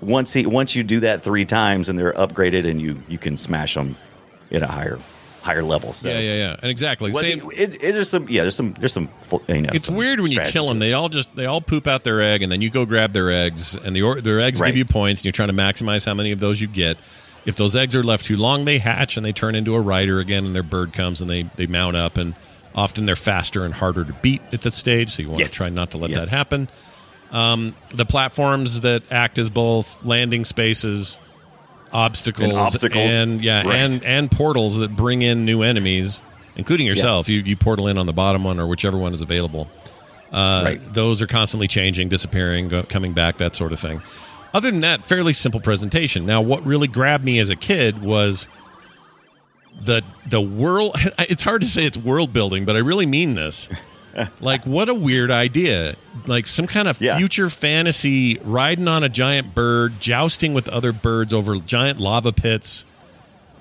once 0.00 0.32
he 0.32 0.46
once 0.46 0.74
you 0.74 0.82
do 0.82 1.00
that 1.00 1.22
three 1.22 1.44
times 1.44 1.88
and 1.88 1.98
they're 1.98 2.12
upgraded 2.14 2.66
and 2.66 2.80
you 2.80 2.98
you 3.08 3.18
can 3.18 3.36
smash 3.36 3.74
them 3.74 3.96
at 4.50 4.62
a 4.62 4.66
higher 4.66 4.98
higher 5.42 5.62
level. 5.62 5.92
So 5.92 6.08
yeah, 6.08 6.18
yeah, 6.20 6.34
yeah. 6.36 6.56
And 6.62 6.70
exactly. 6.70 7.10
Was 7.10 7.20
Same, 7.20 7.50
it- 7.50 7.58
is, 7.58 7.74
is 7.76 7.94
there 7.94 8.04
some 8.04 8.28
yeah 8.28 8.42
there's 8.42 8.54
some 8.54 8.74
there's 8.74 8.92
some 8.92 9.08
you 9.48 9.62
know 9.62 9.70
it's 9.72 9.86
some 9.86 9.96
weird 9.96 10.20
when 10.20 10.30
you 10.30 10.40
kill 10.40 10.68
them. 10.68 10.78
They 10.78 10.92
all 10.92 11.08
just 11.08 11.34
they 11.34 11.46
all 11.46 11.60
poop 11.60 11.86
out 11.86 12.04
their 12.04 12.20
egg, 12.20 12.42
and 12.42 12.50
then 12.50 12.62
you 12.62 12.70
go 12.70 12.86
grab 12.86 13.12
their 13.12 13.30
eggs, 13.30 13.74
and 13.74 13.94
the 13.94 14.20
their 14.22 14.40
eggs 14.40 14.60
Right. 14.60 14.68
give 14.68 14.76
you 14.76 14.84
points, 14.84 15.20
and 15.20 15.26
you're 15.26 15.32
trying 15.32 15.48
to 15.48 15.54
maximize 15.54 16.04
how 16.06 16.14
many 16.14 16.32
of 16.32 16.40
those 16.40 16.60
you 16.60 16.68
get. 16.68 16.96
If 17.48 17.56
those 17.56 17.74
eggs 17.74 17.96
are 17.96 18.02
left 18.02 18.26
too 18.26 18.36
long, 18.36 18.66
they 18.66 18.76
hatch 18.78 19.16
and 19.16 19.24
they 19.24 19.32
turn 19.32 19.54
into 19.54 19.74
a 19.74 19.80
rider 19.80 20.20
again, 20.20 20.44
and 20.44 20.54
their 20.54 20.62
bird 20.62 20.92
comes 20.92 21.22
and 21.22 21.30
they 21.30 21.44
they 21.56 21.66
mount 21.66 21.96
up, 21.96 22.18
and 22.18 22.34
often 22.74 23.06
they're 23.06 23.16
faster 23.16 23.64
and 23.64 23.72
harder 23.72 24.04
to 24.04 24.12
beat 24.12 24.42
at 24.52 24.60
this 24.60 24.74
stage. 24.74 25.08
So 25.10 25.22
you 25.22 25.28
want 25.30 25.40
Yes. 25.40 25.50
to 25.52 25.56
try 25.56 25.70
not 25.70 25.92
to 25.92 25.98
let 25.98 26.10
Yes. 26.10 26.26
that 26.26 26.36
happen. 26.36 26.68
Um, 27.32 27.74
the 27.88 28.04
platforms 28.04 28.82
that 28.82 29.02
act 29.10 29.38
as 29.38 29.48
both 29.48 30.04
landing 30.04 30.44
spaces, 30.44 31.18
obstacles, 31.90 32.50
And 32.50 32.58
obstacles. 32.58 33.10
and 33.10 33.42
yeah, 33.42 33.62
Right. 33.62 33.76
and 33.76 34.04
and 34.04 34.30
portals 34.30 34.76
that 34.76 34.94
bring 34.94 35.22
in 35.22 35.44
new 35.46 35.62
enemies, 35.62 36.22
including 36.56 36.86
yourself. 36.86 37.28
You 37.30 37.40
you 37.40 37.56
portal 37.56 37.88
in 37.88 37.96
on 37.96 38.04
the 38.06 38.12
bottom 38.12 38.44
one 38.44 38.60
or 38.60 38.66
whichever 38.66 38.98
one 38.98 39.14
is 39.14 39.22
available. 39.22 39.68
Uh, 40.30 40.60
Right. 40.64 40.94
Those 40.94 41.22
are 41.22 41.26
constantly 41.26 41.66
changing, 41.68 42.10
disappearing, 42.10 42.68
go, 42.68 42.82
coming 42.82 43.14
back, 43.14 43.38
that 43.38 43.56
sort 43.56 43.72
of 43.72 43.80
thing. 43.80 44.02
Other 44.54 44.70
than 44.70 44.80
that, 44.80 45.02
fairly 45.02 45.32
simple 45.32 45.60
presentation. 45.60 46.24
Now, 46.26 46.40
what 46.40 46.64
really 46.64 46.88
grabbed 46.88 47.24
me 47.24 47.38
as 47.38 47.50
a 47.50 47.56
kid 47.56 48.02
was 48.02 48.48
the 49.80 50.02
the 50.28 50.40
world. 50.40 50.96
It's 51.18 51.42
hard 51.44 51.62
to 51.62 51.68
say 51.68 51.84
it's 51.84 51.98
world 51.98 52.32
building, 52.32 52.64
but 52.64 52.74
I 52.76 52.80
really 52.80 53.06
mean 53.06 53.34
this. 53.34 53.68
like, 54.40 54.64
what 54.66 54.88
a 54.88 54.94
weird 54.94 55.30
idea! 55.30 55.94
Like 56.26 56.46
some 56.46 56.66
kind 56.66 56.88
of 56.88 57.00
Yeah. 57.00 57.16
future 57.16 57.48
fantasy, 57.50 58.38
riding 58.42 58.88
on 58.88 59.04
a 59.04 59.08
giant 59.08 59.54
bird, 59.54 60.00
jousting 60.00 60.54
with 60.54 60.68
other 60.68 60.92
birds 60.92 61.32
over 61.34 61.56
giant 61.56 62.00
lava 62.00 62.32
pits. 62.32 62.84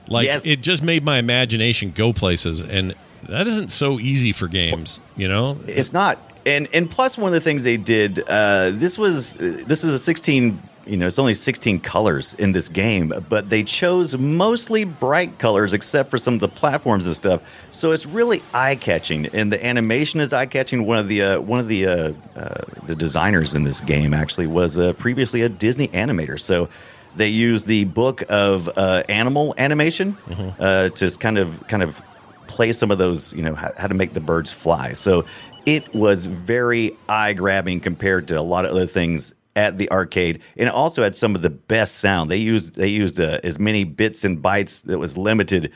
Like 0.10 0.26
Yes. 0.26 0.46
it 0.46 0.62
just 0.62 0.82
made 0.84 1.04
my 1.04 1.18
imagination 1.18 1.92
go 1.94 2.14
places, 2.14 2.62
and 2.62 2.96
that 3.28 3.46
isn't 3.46 3.70
so 3.72 4.00
easy 4.00 4.32
for 4.32 4.48
games. 4.48 5.02
You 5.18 5.28
know, 5.28 5.58
It's 5.68 5.92
not. 5.92 6.18
And 6.46 6.70
and 6.74 6.90
plus 6.90 7.18
one 7.18 7.28
of 7.28 7.34
the 7.34 7.42
things 7.42 7.64
they 7.66 7.76
did 7.76 8.24
uh, 8.26 8.72
this 8.74 8.98
was 8.98 9.36
this 9.36 9.84
is 9.84 9.94
a 9.94 10.00
16 10.00 10.60
you 10.88 10.98
know 10.98 11.08
it's 11.08 11.20
only 11.20 11.34
16 11.34 11.80
colors 11.82 12.34
in 12.36 12.52
this 12.52 12.70
game 12.70 13.14
but 13.30 13.50
they 13.50 13.64
chose 13.64 14.18
mostly 14.18 14.84
bright 14.84 15.38
colors 15.40 15.74
except 15.74 16.10
for 16.10 16.18
some 16.18 16.34
of 16.34 16.40
the 16.40 16.48
platforms 16.48 17.06
and 17.06 17.16
stuff. 17.16 17.42
So 17.72 17.92
it's 17.92 18.06
really 18.06 18.42
eye 18.54 18.76
catching 18.76 19.28
and 19.28 19.52
the 19.52 19.64
animation 19.66 20.20
is 20.20 20.34
eye 20.34 20.46
catching 20.46 20.86
one 20.86 20.98
of 20.98 21.08
the 21.08 21.22
uh, 21.22 21.40
one 21.42 21.60
of 21.60 21.68
the 21.68 21.86
uh, 21.86 22.14
uh, 22.36 22.64
the 22.86 22.96
designers 22.96 23.54
in 23.56 23.64
this 23.64 23.82
game 23.82 24.14
actually 24.14 24.48
was 24.48 24.78
uh, 24.78 24.94
previously 24.94 25.42
a 25.42 25.50
Disney 25.50 25.88
animator. 25.90 26.40
So 26.40 26.70
they 27.16 27.28
use 27.28 27.66
the 27.66 27.86
book 27.86 28.24
of 28.30 28.70
uh, 28.78 29.04
animal 29.10 29.56
animation 29.58 30.18
uh, 30.60 30.90
to 30.90 31.18
kind 31.18 31.38
of 31.38 31.68
kind 31.68 31.84
of 31.84 32.02
play 32.48 32.72
some 32.72 32.92
of 32.92 32.98
those, 32.98 33.34
you 33.34 33.42
know, 33.42 33.56
how, 33.56 33.72
how 33.78 33.88
to 33.88 33.94
make 33.94 34.14
the 34.14 34.20
birds 34.20 34.52
fly. 34.52 34.94
So 34.94 35.26
it 35.66 35.94
was 35.94 36.28
very 36.28 36.96
eye 37.10 37.34
grabbing 37.34 37.82
compared 37.82 38.28
to 38.30 38.40
a 38.40 38.42
lot 38.42 38.66
of 38.66 38.72
other 38.72 38.88
things 38.88 39.34
at 39.58 39.78
the 39.78 39.92
arcade, 39.92 40.40
and 40.56 40.70
it 40.70 40.74
also 40.74 41.04
had 41.04 41.16
some 41.16 41.36
of 41.36 41.42
the 41.42 41.50
best 41.50 41.96
sound. 41.98 42.32
They 42.32 42.38
used 42.38 42.76
they 42.76 42.88
used 42.88 43.20
uh, 43.20 43.40
as 43.44 43.60
many 43.60 43.84
bits 43.84 44.24
and 44.24 44.42
bytes 44.42 44.84
that 44.84 45.00
was 45.00 45.18
limited 45.18 45.72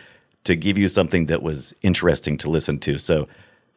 to 0.46 0.56
give 0.56 0.78
you 0.78 0.88
something 0.88 1.26
that 1.26 1.42
was 1.44 1.74
interesting 1.82 2.38
to 2.38 2.50
listen 2.50 2.80
to. 2.80 2.98
So. 2.98 3.28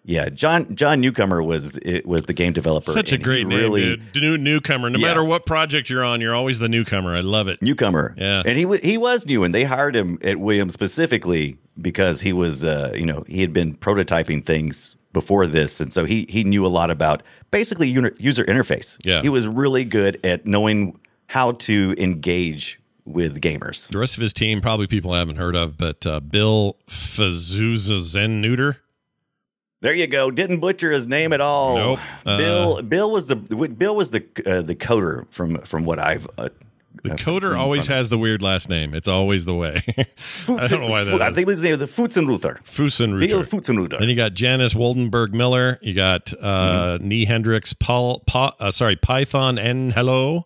Yeah, 0.06 0.28
John 0.28 0.76
John 0.76 1.00
Newcomer 1.00 1.42
was 1.42 1.78
it 1.78 2.04
was 2.04 2.24
the 2.24 2.34
game 2.34 2.52
developer. 2.52 2.90
such 2.90 3.10
a 3.12 3.16
great 3.16 3.46
name, 3.46 3.58
really, 3.58 3.96
dude. 4.12 4.22
New 4.22 4.36
newcomer. 4.36 4.90
No 4.90 4.98
Yeah. 4.98 5.06
matter 5.06 5.24
what 5.24 5.46
project 5.46 5.88
you're 5.88 6.04
on, 6.04 6.20
you're 6.20 6.34
always 6.34 6.58
the 6.58 6.68
newcomer. 6.68 7.14
I 7.16 7.20
love 7.20 7.48
it. 7.48 7.62
newcomer. 7.62 8.14
Yeah. 8.18 8.42
and 8.44 8.58
he 8.58 8.66
wa 8.66 8.76
he 8.82 8.98
was 8.98 9.24
new, 9.24 9.44
and 9.44 9.54
they 9.54 9.64
hired 9.64 9.96
him 9.96 10.18
at 10.20 10.38
Williams 10.40 10.74
specifically 10.74 11.56
because 11.80 12.20
he 12.20 12.34
was, 12.34 12.66
uh, 12.66 12.92
you 12.94 13.06
know, 13.06 13.24
he 13.26 13.40
had 13.40 13.54
been 13.54 13.74
prototyping 13.76 14.44
things 14.44 14.94
before 15.14 15.46
this, 15.46 15.80
and 15.80 15.90
so 15.90 16.04
he 16.04 16.26
he 16.28 16.44
knew 16.44 16.66
a 16.66 16.68
lot 16.68 16.90
about 16.90 17.22
basically 17.50 17.88
user 17.88 18.44
interface. 18.44 18.98
Yeah. 19.02 19.22
he 19.22 19.30
was 19.30 19.46
really 19.48 19.84
good 19.84 20.20
at 20.22 20.46
knowing 20.46 21.00
how 21.28 21.52
to 21.52 21.94
engage 21.96 22.78
with 23.06 23.40
gamers. 23.40 23.88
The 23.88 23.98
rest 23.98 24.16
of 24.16 24.20
his 24.22 24.34
team, 24.34 24.60
probably 24.60 24.86
people 24.86 25.12
I 25.12 25.18
haven't 25.18 25.36
heard 25.36 25.56
of, 25.56 25.78
but 25.78 26.06
uh, 26.06 26.20
Bill 26.20 26.76
Fazuzza 26.86 27.98
Zen 27.98 28.42
Neuter. 28.42 28.82
There 29.80 29.94
you 29.94 30.06
go. 30.06 30.30
Didn't 30.30 30.60
butcher 30.60 30.92
his 30.92 31.06
name 31.06 31.32
at 31.34 31.40
all. 31.42 31.76
Nope. 31.76 31.98
Uh, 32.24 32.36
Bill 32.38 32.82
Bill 32.82 33.10
was 33.10 33.26
the 33.26 33.36
Bill 33.36 33.96
was 33.96 34.10
the 34.10 34.24
uh, 34.46 34.62
the 34.62 34.74
coder 34.74 35.26
from 35.30 35.58
from 35.62 35.84
what 35.84 35.98
I've. 35.98 36.26
The 37.04 37.10
coder 37.10 37.56
always 37.56 37.86
has 37.88 38.08
the 38.08 38.18
weird 38.18 38.42
last 38.42 38.68
name. 38.68 38.94
It's 38.94 39.08
always 39.08 39.44
the 39.44 39.54
way. 39.54 39.80
I 39.98 40.66
don't 40.68 40.80
know 40.80 40.88
why 40.88 41.04
that 41.04 41.20
I 41.22 41.28
is. 41.28 41.34
think 41.36 41.48
his 41.48 41.62
name 41.62 41.78
was 41.78 41.90
Futzenruther. 41.90 42.40
Bill 42.40 42.64
Pfutzenreuter. 42.64 43.44
Futzenruther. 43.44 43.98
Then 43.98 44.08
you 44.08 44.16
got 44.16 44.32
Janice 44.34 44.74
Woldenberg 44.74 45.32
Miller. 45.34 45.78
You 45.82 45.94
got 45.94 46.32
uh, 46.40 46.96
Mm-hmm. 46.98 47.08
Nee 47.08 47.24
Hendricks, 47.26 47.72
Paul, 47.74 48.20
Pa- 48.26 48.54
uh, 48.58 48.70
sorry, 48.70 48.96
Python 48.96 49.56
Anghelo, 49.56 50.44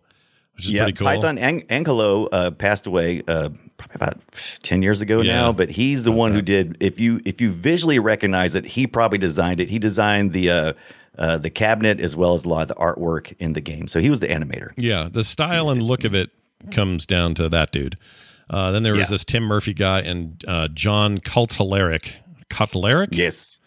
which 0.57 0.67
is 0.67 0.73
yeah, 0.73 0.83
pretty 0.85 0.99
cool. 0.99 1.07
Python 1.07 1.39
Ang- 1.39 1.67
Anghelo 1.69 2.29
uh, 2.33 2.51
passed 2.51 2.87
away 2.87 3.23
uh, 3.29 3.51
probably 3.77 3.95
about 3.95 4.19
ten 4.63 4.83
years 4.83 5.01
ago 5.01 5.21
Yeah. 5.21 5.35
now, 5.35 5.53
but 5.53 5.71
he's 5.71 6.03
the 6.05 6.13
one 6.13 6.33
who 6.33 6.43
did. 6.43 6.77
If 6.81 6.99
you 6.99 7.21
if 7.25 7.41
you 7.41 7.53
visually 7.53 7.99
recognize 8.01 8.55
it, 8.57 8.65
he 8.65 8.87
probably 8.87 9.19
designed 9.19 9.61
it. 9.61 9.71
He 9.71 9.79
designed 9.79 10.33
the 10.33 10.51
uh, 10.51 10.73
uh, 11.17 11.39
the 11.39 11.51
cabinet 11.51 12.01
as 12.01 12.17
well 12.17 12.35
as 12.35 12.45
a 12.45 12.49
lot 12.49 12.63
of 12.63 12.69
the 12.69 12.75
artwork 12.75 13.35
in 13.39 13.53
the 13.53 13.61
game. 13.61 13.87
So 13.89 14.01
he 14.01 14.11
was 14.11 14.19
the 14.21 14.29
animator. 14.29 14.71
Yeah, 14.77 15.09
the 15.11 15.23
style 15.25 15.71
and 15.71 15.81
look 15.83 16.05
of 16.05 16.15
it 16.15 16.31
comes 16.71 17.07
down 17.07 17.35
to 17.35 17.49
that 17.49 17.71
dude. 17.73 17.97
Uh, 18.51 18.71
then 18.73 18.83
there 18.83 18.95
was 18.95 19.09
Yeah. 19.11 19.15
this 19.15 19.25
Tim 19.25 19.45
Murphy 19.45 19.75
guy 19.75 20.01
and 20.01 20.43
uh, 20.49 20.69
John 20.69 21.19
Cultaleric. 21.19 22.15
Cultaleric? 22.49 23.09
Yes. 23.13 23.59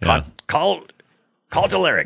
Yeah. 0.00 0.22
Call. 0.46 0.82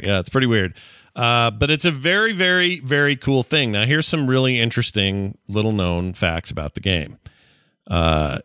Yeah, 0.04 0.18
it's 0.20 0.28
pretty 0.30 0.46
weird. 0.46 0.74
Uh, 1.14 1.50
but 1.50 1.70
it's 1.70 1.84
a 1.84 1.90
very, 1.90 2.32
very, 2.32 2.80
very 2.80 3.16
cool 3.16 3.42
thing. 3.42 3.72
Now, 3.72 3.84
here's 3.84 4.06
some 4.06 4.28
really 4.28 4.58
interesting 4.58 5.36
little 5.46 5.72
known 5.72 6.14
facts 6.14 6.50
about 6.50 6.74
the 6.74 6.80
game. 6.80 7.18
Uh, 7.86 8.38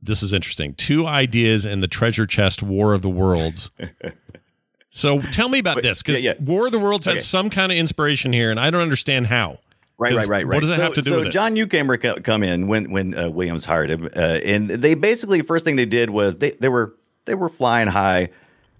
this 0.00 0.22
is 0.22 0.32
interesting. 0.32 0.74
Two 0.74 1.06
ideas 1.06 1.64
in 1.64 1.80
the 1.80 1.88
treasure 1.88 2.26
chest 2.26 2.62
War 2.62 2.94
of 2.94 3.02
the 3.02 3.08
Worlds. 3.10 3.72
so 4.90 5.20
tell 5.20 5.48
me 5.48 5.58
about 5.58 5.82
this 5.82 6.02
because 6.02 6.22
yeah, 6.22 6.34
yeah. 6.38 6.44
War 6.44 6.66
of 6.66 6.72
the 6.72 6.78
Worlds 6.78 7.08
Okay. 7.08 7.14
has 7.16 7.26
some 7.26 7.50
kind 7.50 7.72
of 7.72 7.78
inspiration 7.78 8.32
here, 8.32 8.50
and 8.50 8.60
I 8.60 8.70
don't 8.70 8.82
understand 8.82 9.26
how. 9.26 9.58
Right, 9.98 10.14
right, 10.14 10.26
right, 10.26 10.46
right. 10.46 10.56
What 10.56 10.60
does 10.60 10.70
it 10.70 10.76
so, 10.76 10.82
have 10.82 10.92
to 10.94 11.02
do 11.02 11.10
so 11.10 11.16
with 11.16 11.26
it? 11.28 11.30
John 11.30 11.54
Newcomer 11.54 11.96
co- 11.96 12.20
come 12.20 12.42
in 12.42 12.68
when 12.68 12.90
when 12.90 13.16
uh, 13.16 13.30
Williams 13.30 13.64
hired 13.64 13.90
him, 13.90 14.10
uh, 14.14 14.40
and 14.44 14.68
they 14.68 14.94
basically 14.94 15.40
first 15.40 15.64
thing 15.64 15.76
they 15.76 15.86
did 15.86 16.10
was 16.10 16.36
they 16.38 16.50
they 16.52 16.68
were 16.68 16.94
they 17.24 17.34
were 17.34 17.48
flying 17.48 17.88
high 17.88 18.28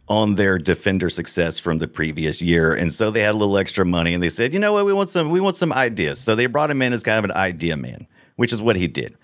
on 0.09 0.35
their 0.35 0.59
defender 0.59 1.09
success 1.09 1.59
from 1.59 1.79
the 1.79 1.89
previous 1.89 2.43
year, 2.43 2.75
and 2.75 2.93
so 2.93 3.11
they 3.11 3.23
had 3.23 3.31
a 3.31 3.39
little 3.39 3.57
extra 3.57 3.87
money, 3.87 4.13
and 4.13 4.23
they 4.23 4.29
said, 4.29 4.53
you 4.53 4.59
know 4.59 4.75
what, 4.75 4.85
we 4.85 4.93
want 4.93 5.09
some 5.09 5.31
we 5.31 5.41
want 5.41 5.57
some 5.57 5.73
ideas. 5.73 6.21
So 6.21 6.35
they 6.35 6.47
brought 6.47 6.71
him 6.71 6.83
in 6.83 6.93
as 6.93 7.03
kind 7.03 7.19
of 7.19 7.25
an 7.25 7.37
idea 7.37 7.79
man, 7.79 8.07
which 8.37 8.53
is 8.53 8.61
what 8.61 8.77
he 8.77 8.87
did, 8.87 9.17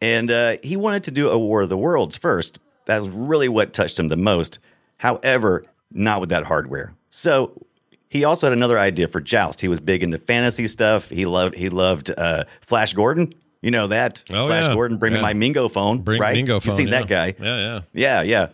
and 0.00 0.30
uh, 0.30 0.56
he 0.62 0.76
wanted 0.76 1.02
to 1.04 1.10
do 1.10 1.30
a 1.30 1.38
War 1.38 1.62
of 1.62 1.68
the 1.68 1.76
Worlds 1.76 2.16
first. 2.16 2.60
That's 2.84 3.06
really 3.06 3.48
what 3.48 3.72
touched 3.72 3.98
him 3.98 4.06
the 4.06 4.16
most. 4.16 4.60
However, 4.98 5.64
not 5.90 6.20
with 6.20 6.30
that 6.30 6.44
hardware. 6.44 6.94
So 7.08 7.66
he 8.10 8.24
also 8.24 8.46
had 8.48 8.52
another 8.52 8.78
idea 8.78 9.08
for 9.08 9.20
Joust. 9.22 9.60
He 9.62 9.68
was 9.68 9.80
big 9.80 10.02
into 10.02 10.18
fantasy 10.18 10.66
stuff. 10.66 11.08
He 11.08 11.24
loved 11.24 11.54
he 11.54 11.70
loved 11.70 12.10
uh, 12.18 12.44
Flash 12.60 12.92
Gordon. 12.92 13.32
You 13.62 13.70
know 13.70 13.86
that 13.86 14.22
Oh, 14.30 14.46
Flash 14.48 14.64
yeah. 14.64 14.74
Gordon. 14.74 14.98
Bring 14.98 15.12
Yeah. 15.12 15.18
me 15.18 15.22
my 15.22 15.32
Mingo 15.34 15.68
phone. 15.68 16.00
Bring 16.00 16.20
right? 16.20 16.34
Mingo 16.36 16.54
You 16.54 16.60
phone, 16.60 16.76
seen 16.76 16.88
yeah. 16.88 17.00
that 17.00 17.08
guy? 17.08 17.34
Yeah, 17.40 17.56
yeah. 17.56 17.80
Yeah, 17.94 18.22
yeah. 18.22 18.46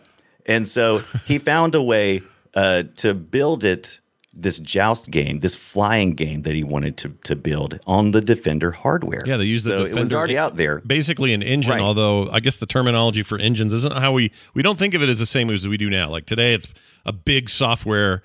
And 0.45 0.65
so 0.67 0.99
he 1.27 1.37
found 1.51 1.75
a 1.75 1.81
way 1.83 2.21
uh, 2.53 2.83
to 2.97 3.13
build 3.13 3.65
it. 3.65 3.99
This 4.39 4.59
joust 4.59 5.09
game, 5.09 5.39
this 5.39 5.55
flying 5.55 6.13
game 6.13 6.43
that 6.43 6.53
he 6.53 6.63
wanted 6.63 6.95
to 6.97 7.09
to 7.23 7.35
build 7.35 7.79
on 7.87 8.11
the 8.11 8.21
Defender 8.21 8.69
hardware. 8.69 9.23
Yeah, 9.25 9.37
they 9.37 9.45
use 9.45 9.63
the 9.63 9.71
so 9.71 9.77
Defender. 9.79 9.97
It 9.97 10.03
was 10.03 10.13
already 10.13 10.37
out 10.37 10.57
there. 10.57 10.79
Basically, 10.81 11.33
an 11.33 11.41
engine. 11.41 11.71
Right. 11.71 11.81
Although 11.81 12.29
I 12.29 12.39
guess 12.39 12.57
the 12.57 12.67
terminology 12.67 13.23
for 13.23 13.39
engines 13.39 13.73
isn't 13.73 13.95
how 13.95 14.11
we 14.11 14.31
we 14.53 14.61
don't 14.61 14.77
think 14.77 14.93
of 14.93 15.01
it 15.01 15.09
as 15.09 15.17
the 15.17 15.25
same 15.25 15.49
as 15.49 15.67
we 15.67 15.75
do 15.77 15.89
now. 15.89 16.11
Like 16.11 16.27
today, 16.27 16.53
it's 16.53 16.71
a 17.03 17.11
big 17.11 17.49
software 17.49 18.21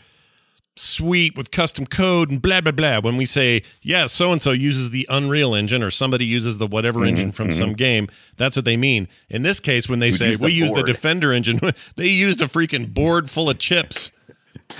suite 0.74 1.36
with 1.36 1.50
custom 1.50 1.86
code 1.86 2.30
and 2.30 2.40
blah 2.40 2.60
blah 2.60 2.72
blah. 2.72 3.00
When 3.00 3.16
we 3.16 3.26
say 3.26 3.62
yeah, 3.82 4.06
so 4.06 4.32
and 4.32 4.40
so 4.40 4.52
uses 4.52 4.90
the 4.90 5.06
Unreal 5.10 5.54
Engine 5.54 5.82
or 5.82 5.90
somebody 5.90 6.24
uses 6.24 6.58
the 6.58 6.66
whatever 6.66 7.00
Mm-hmm, 7.00 7.08
engine 7.08 7.32
from 7.32 7.50
some 7.50 7.74
game, 7.74 8.08
that's 8.36 8.56
what 8.56 8.64
they 8.64 8.76
mean. 8.76 9.08
In 9.28 9.42
this 9.42 9.60
case, 9.60 9.88
when 9.88 9.98
they 9.98 10.10
say 10.10 10.30
use 10.30 10.38
the 10.38 10.44
we 10.46 10.52
use 10.52 10.72
the. 10.72 10.82
Defender 10.82 11.32
engine, 11.32 11.60
they 11.96 12.08
used 12.08 12.40
a 12.42 12.46
freaking 12.46 12.92
board 12.92 13.28
full 13.30 13.50
of 13.50 13.58
chips. 13.58 14.10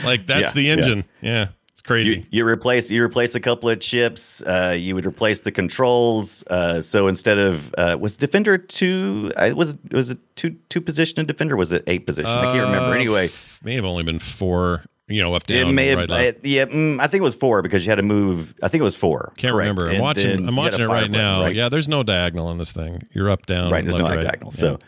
Like 0.05 0.27
that's 0.27 0.55
Yeah, 0.57 0.63
the 0.63 0.71
engine. 0.71 1.05
Yeah, 1.21 1.49
it's 1.71 1.83
crazy. 1.83 2.17
You, 2.17 2.25
you 2.31 2.47
replace 2.47 2.91
you 2.91 3.03
replace 3.03 3.35
a 3.35 3.41
couple 3.41 3.69
of 3.69 3.79
chips. 3.81 4.43
Uh, 4.43 4.75
you 4.79 4.95
would 4.95 5.05
replace 5.05 5.41
the 5.41 5.53
controls. 5.53 6.43
Uh, 6.49 6.81
so 6.81 7.09
instead 7.09 7.39
of 7.39 7.75
uh, 7.77 7.97
was 8.01 8.17
Defender 8.17 8.57
two? 8.57 9.31
I 9.37 9.53
was 9.53 9.77
was 9.91 10.11
it 10.11 10.19
two 10.37 10.57
two 10.71 10.81
position 10.81 11.21
in 11.21 11.27
Defender? 11.27 11.57
Was 11.57 11.73
it 11.73 11.85
eight 11.87 12.07
position? 12.07 12.31
I 12.31 12.45
can't 12.47 12.65
remember. 12.65 12.89
Uh, 12.91 12.95
Anyway, 12.95 13.29
may 13.63 13.75
have 13.75 13.85
only 13.85 14.03
been 14.05 14.19
four. 14.19 14.85
You 15.09 15.21
know, 15.21 15.35
up 15.35 15.45
down. 15.45 15.69
it 15.69 15.73
may 15.73 15.89
have. 15.89 15.99
right, 15.99 16.09
left. 16.09 16.45
yeah, 16.45 16.65
mm, 16.65 16.99
I 17.01 17.07
think 17.09 17.21
it 17.21 17.25
was 17.25 17.35
four 17.35 17.61
because 17.61 17.85
you 17.85 17.91
had 17.91 17.97
to 17.97 18.03
move. 18.03 18.55
I 18.63 18.69
think 18.69 18.81
it 18.81 18.85
was 18.85 18.95
four. 18.97 19.33
Can't 19.37 19.53
correct. 19.53 19.69
remember. 19.69 19.87
I'm 19.87 19.93
And 19.97 20.01
watching. 20.03 20.49
I'm 20.49 20.57
watching 20.57 20.81
it 20.81 20.89
right 20.89 21.11
now. 21.11 21.43
right? 21.43 21.55
Yeah, 21.55 21.69
there's 21.69 21.89
no 21.89 22.03
diagonal 22.03 22.51
in 22.51 22.59
this 22.59 22.73
thing. 22.73 23.03
You're 23.13 23.29
up, 23.29 23.45
down, 23.47 23.71
right. 23.73 23.83
There's 23.85 23.95
left, 23.95 24.09
no 24.09 24.15
right. 24.17 24.23
diagonal. 24.25 24.53
Yeah. 24.55 24.59
So 24.61 24.79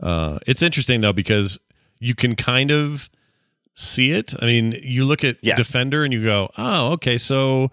Uh, 0.00 0.38
it's 0.46 0.62
interesting 0.62 1.00
though 1.00 1.12
because 1.12 1.58
you 2.00 2.14
can 2.14 2.34
kind 2.34 2.70
of 2.70 3.08
see 3.74 4.10
it. 4.10 4.34
I 4.42 4.46
mean, 4.46 4.76
you 4.82 5.04
look 5.04 5.24
at 5.24 5.36
Yeah. 5.42 5.54
Defender 5.54 6.04
and 6.04 6.12
you 6.12 6.22
go, 6.22 6.50
"Oh, 6.58 6.92
okay." 6.92 7.16
So, 7.16 7.70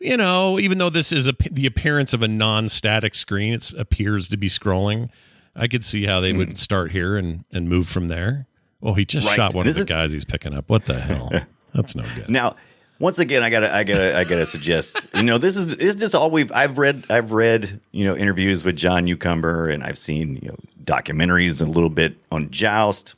you 0.00 0.16
know, 0.16 0.58
even 0.58 0.78
though 0.78 0.90
this 0.90 1.12
is 1.12 1.28
a, 1.28 1.34
the 1.50 1.66
appearance 1.66 2.12
of 2.12 2.22
a 2.22 2.28
non-static 2.28 3.14
screen, 3.14 3.54
it 3.54 3.72
appears 3.78 4.28
to 4.28 4.36
be 4.36 4.48
scrolling. 4.48 5.08
I 5.54 5.68
could 5.68 5.84
see 5.84 6.06
how 6.06 6.20
they 6.20 6.32
would 6.32 6.58
start 6.58 6.90
here 6.90 7.16
and 7.16 7.44
and 7.52 7.68
move 7.68 7.88
from 7.88 8.08
there. 8.08 8.46
Oh, 8.82 8.94
he 8.94 9.04
just. 9.04 9.26
Right. 9.28 9.36
shot 9.36 9.54
one 9.54 9.66
This 9.66 9.76
of 9.78 9.86
the 9.86 9.92
is- 9.92 9.98
guys 9.98 10.12
he's 10.12 10.24
picking 10.24 10.54
up. 10.54 10.68
What 10.68 10.84
the 10.86 10.98
hell? 11.00 11.30
That's 11.74 11.94
no 11.96 12.04
good. 12.16 12.28
Now, 12.28 12.56
once 12.98 13.18
again, 13.18 13.42
I 13.42 13.50
gotta, 13.50 13.74
I 13.74 13.82
gotta, 13.84 14.16
I 14.16 14.24
gotta 14.24 14.44
suggest. 14.46 15.06
You 15.14 15.22
know, 15.22 15.38
this 15.38 15.56
is 15.56 15.72
is 15.74 15.96
just 15.96 16.14
all 16.14 16.30
we've. 16.30 16.52
I've 16.52 16.78
read, 16.78 17.04
I've 17.10 17.32
read, 17.32 17.80
you 17.92 18.04
know, 18.04 18.16
interviews 18.16 18.64
with 18.64 18.76
John 18.76 19.04
Newcomer, 19.04 19.68
and 19.68 19.82
I've 19.82 19.98
seen, 19.98 20.36
you 20.42 20.48
know, 20.48 20.56
documentaries 20.84 21.62
a 21.62 21.64
little 21.64 21.90
bit 21.90 22.16
on 22.30 22.50
Joust, 22.50 23.14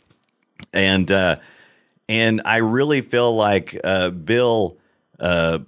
and 0.73 1.11
uh, 1.11 1.37
and 2.09 2.41
I 2.45 2.59
really 2.59 3.01
feel 3.01 3.35
like 3.35 3.79
uh, 3.85 4.11
Bill. 4.11 4.77
Uh, 5.21 5.61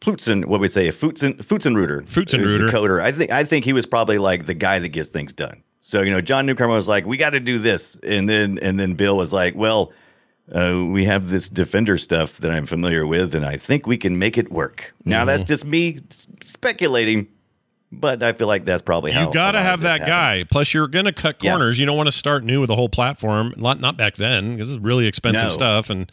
Plutzen, 0.00 0.44
what 0.44 0.60
we 0.60 0.68
say, 0.68 0.88
Futzen, 0.90 1.38
is 1.40 1.46
the 1.48 2.70
coder. 2.70 3.00
I 3.00 3.10
think 3.10 3.30
I 3.30 3.42
think 3.44 3.64
he 3.64 3.72
was 3.72 3.86
probably 3.86 4.18
like 4.18 4.44
the 4.44 4.52
guy 4.52 4.78
that 4.78 4.88
gets 4.88 5.08
things 5.08 5.32
done. 5.32 5.62
So 5.86 6.00
you 6.00 6.10
know, 6.10 6.22
John 6.22 6.46
Newcomer 6.46 6.72
was 6.74 6.88
like, 6.88 7.04
"We 7.04 7.18
got 7.18 7.30
to 7.30 7.40
do 7.40 7.58
this," 7.58 7.94
and 8.02 8.26
then 8.26 8.58
and 8.62 8.80
then 8.80 8.94
Bill 8.94 9.18
was 9.18 9.34
like, 9.34 9.54
"Well, 9.54 9.92
uh, 10.50 10.82
we 10.82 11.04
have 11.04 11.28
this 11.28 11.50
defender 11.50 11.98
stuff 11.98 12.38
that 12.38 12.50
I'm 12.50 12.64
familiar 12.64 13.06
with, 13.06 13.34
and 13.34 13.44
I 13.44 13.58
think 13.58 13.86
we 13.86 13.98
can 13.98 14.18
make 14.18 14.38
it 14.38 14.50
work." 14.50 14.94
Now 15.04 15.26
that's 15.26 15.42
Mm-hmm. 15.42 15.46
just 15.48 15.66
me 15.66 15.98
s- 16.10 16.26
speculating, 16.42 17.26
but 17.92 18.22
I 18.22 18.32
feel 18.32 18.46
like 18.46 18.64
that's 18.64 18.80
probably 18.80 19.12
how 19.12 19.28
You 19.28 19.34
got 19.34 19.52
to 19.52 19.58
a 19.58 19.60
lot 19.60 19.66
of 19.66 19.70
have 19.72 19.80
that 19.82 20.00
happened. 20.00 20.08
guy. 20.10 20.44
Plus, 20.50 20.72
you're 20.72 20.88
going 20.88 21.04
to 21.04 21.12
cut 21.12 21.36
Yeah. 21.42 21.50
corners. 21.50 21.78
You 21.78 21.84
don't 21.84 21.98
want 21.98 22.06
to 22.06 22.12
start 22.12 22.44
new 22.44 22.62
with 22.62 22.70
a 22.70 22.76
whole 22.76 22.88
platform. 22.88 23.52
Not 23.58 23.78
not 23.78 23.98
back 23.98 24.14
then 24.14 24.52
because 24.52 24.70
it's 24.72 24.82
really 24.82 25.06
expensive 25.06 25.48
No. 25.48 25.52
stuff. 25.52 25.90
And 25.90 26.10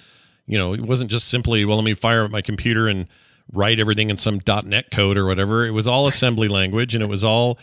you 0.47 0.57
know, 0.57 0.73
it 0.73 0.81
wasn't 0.81 1.09
just 1.09 1.29
simply 1.29 1.63
well, 1.63 1.77
let 1.77 1.85
me 1.85 1.93
fire 1.93 2.25
up 2.25 2.31
my 2.31 2.41
computer 2.41 2.89
and 2.89 3.07
write 3.53 3.79
everything 3.79 4.09
in 4.09 4.17
some 4.17 4.41
.NET 4.65 4.91
code 4.91 5.17
or 5.17 5.25
whatever. 5.25 5.65
It 5.65 5.71
was 5.71 5.87
all 5.87 6.07
assembly 6.07 6.49
language, 6.49 6.93
and 6.93 7.01
it 7.01 7.07
was 7.07 7.23
all 7.23 7.57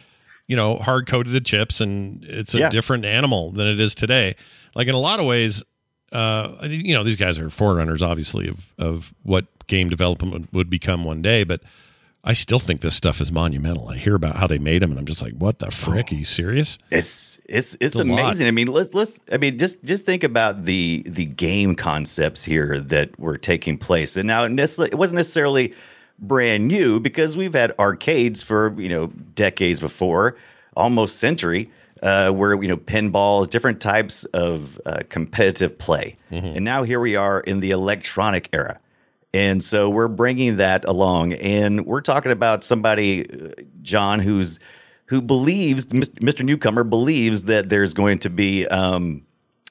you 0.48 0.56
know 0.56 0.76
hard 0.76 1.06
coded 1.06 1.44
chips, 1.44 1.80
and 1.80 2.24
it's 2.24 2.54
a 2.54 2.58
Yeah. 2.58 2.68
different 2.70 3.04
animal 3.04 3.52
than 3.52 3.68
it 3.68 3.78
is 3.78 3.94
today. 3.94 4.34
Like 4.74 4.88
in 4.88 4.94
a 4.94 5.00
lot 5.00 5.20
of 5.20 5.26
ways. 5.26 5.62
Uh, 6.10 6.66
you 6.66 6.94
know, 6.94 7.04
these 7.04 7.16
guys 7.16 7.38
are 7.38 7.50
forerunners, 7.50 8.00
obviously, 8.02 8.48
of 8.48 8.72
of 8.78 9.12
what 9.24 9.44
game 9.66 9.90
development 9.90 10.48
would- 10.54 10.70
become 10.70 11.04
one 11.04 11.20
day. 11.20 11.44
But 11.44 11.60
I 12.24 12.32
still 12.32 12.58
think 12.58 12.80
this 12.80 12.94
stuff 12.94 13.20
is 13.20 13.30
monumental. 13.30 13.90
I 13.90 13.98
hear 13.98 14.14
about 14.14 14.36
how 14.36 14.46
they 14.46 14.56
made 14.56 14.80
them, 14.80 14.90
and 14.90 14.98
I'm 14.98 15.04
just 15.04 15.20
like, 15.20 15.34
what 15.34 15.58
the 15.58 15.70
frick? 15.70 16.10
Are 16.10 16.14
you 16.14 16.24
serious? 16.24 16.78
It's 16.90 17.38
it's 17.46 17.76
it's, 17.78 17.94
lot. 17.94 18.04
amazing. 18.04 18.46
I 18.46 18.52
mean, 18.52 18.68
let's 18.68 18.94
let's. 18.94 19.20
I 19.30 19.36
mean, 19.36 19.58
just 19.58 19.84
just 19.84 20.06
think 20.06 20.24
about 20.24 20.64
the 20.64 21.02
the 21.06 21.26
game 21.26 21.74
concepts 21.74 22.42
here 22.42 22.80
that 22.80 23.18
were 23.20 23.36
taking 23.36 23.76
place, 23.76 24.16
and 24.16 24.26
now 24.26 24.44
it 24.44 24.94
wasn't 24.94 25.16
necessarily 25.16 25.74
brand 26.18 26.66
new 26.66 27.00
because 27.00 27.36
we've 27.36 27.54
had 27.54 27.74
arcades 27.78 28.42
for 28.42 28.78
you 28.80 28.88
know 28.88 29.06
decades 29.34 29.80
before, 29.80 30.36
almost 30.76 31.18
century, 31.18 31.70
uh, 32.02 32.30
where 32.30 32.60
you 32.62 32.68
know 32.68 32.76
pinballs, 32.76 33.48
different 33.48 33.80
types 33.80 34.24
of 34.26 34.80
uh, 34.86 35.00
competitive 35.08 35.76
play, 35.78 36.16
and 36.30 36.64
now 36.64 36.82
here 36.82 37.00
we 37.00 37.16
are 37.16 37.40
in 37.40 37.60
the 37.60 37.70
electronic 37.70 38.48
era. 38.52 38.78
And 39.34 39.62
so 39.62 39.90
we're 39.90 40.08
bringing 40.08 40.56
that 40.56 40.86
along, 40.86 41.34
and 41.34 41.84
we're 41.84 42.00
talking 42.00 42.32
about 42.32 42.64
somebody, 42.64 43.28
uh, 43.30 43.62
John, 43.82 44.20
who's 44.20 44.58
who 45.04 45.20
believes 45.20 45.86
Mr. 45.86 46.44
Newcomer 46.44 46.84
believes 46.84 47.44
that 47.44 47.68
there's 47.68 47.94
going 47.94 48.18
to 48.20 48.30
be 48.30 48.66
um, 48.68 49.22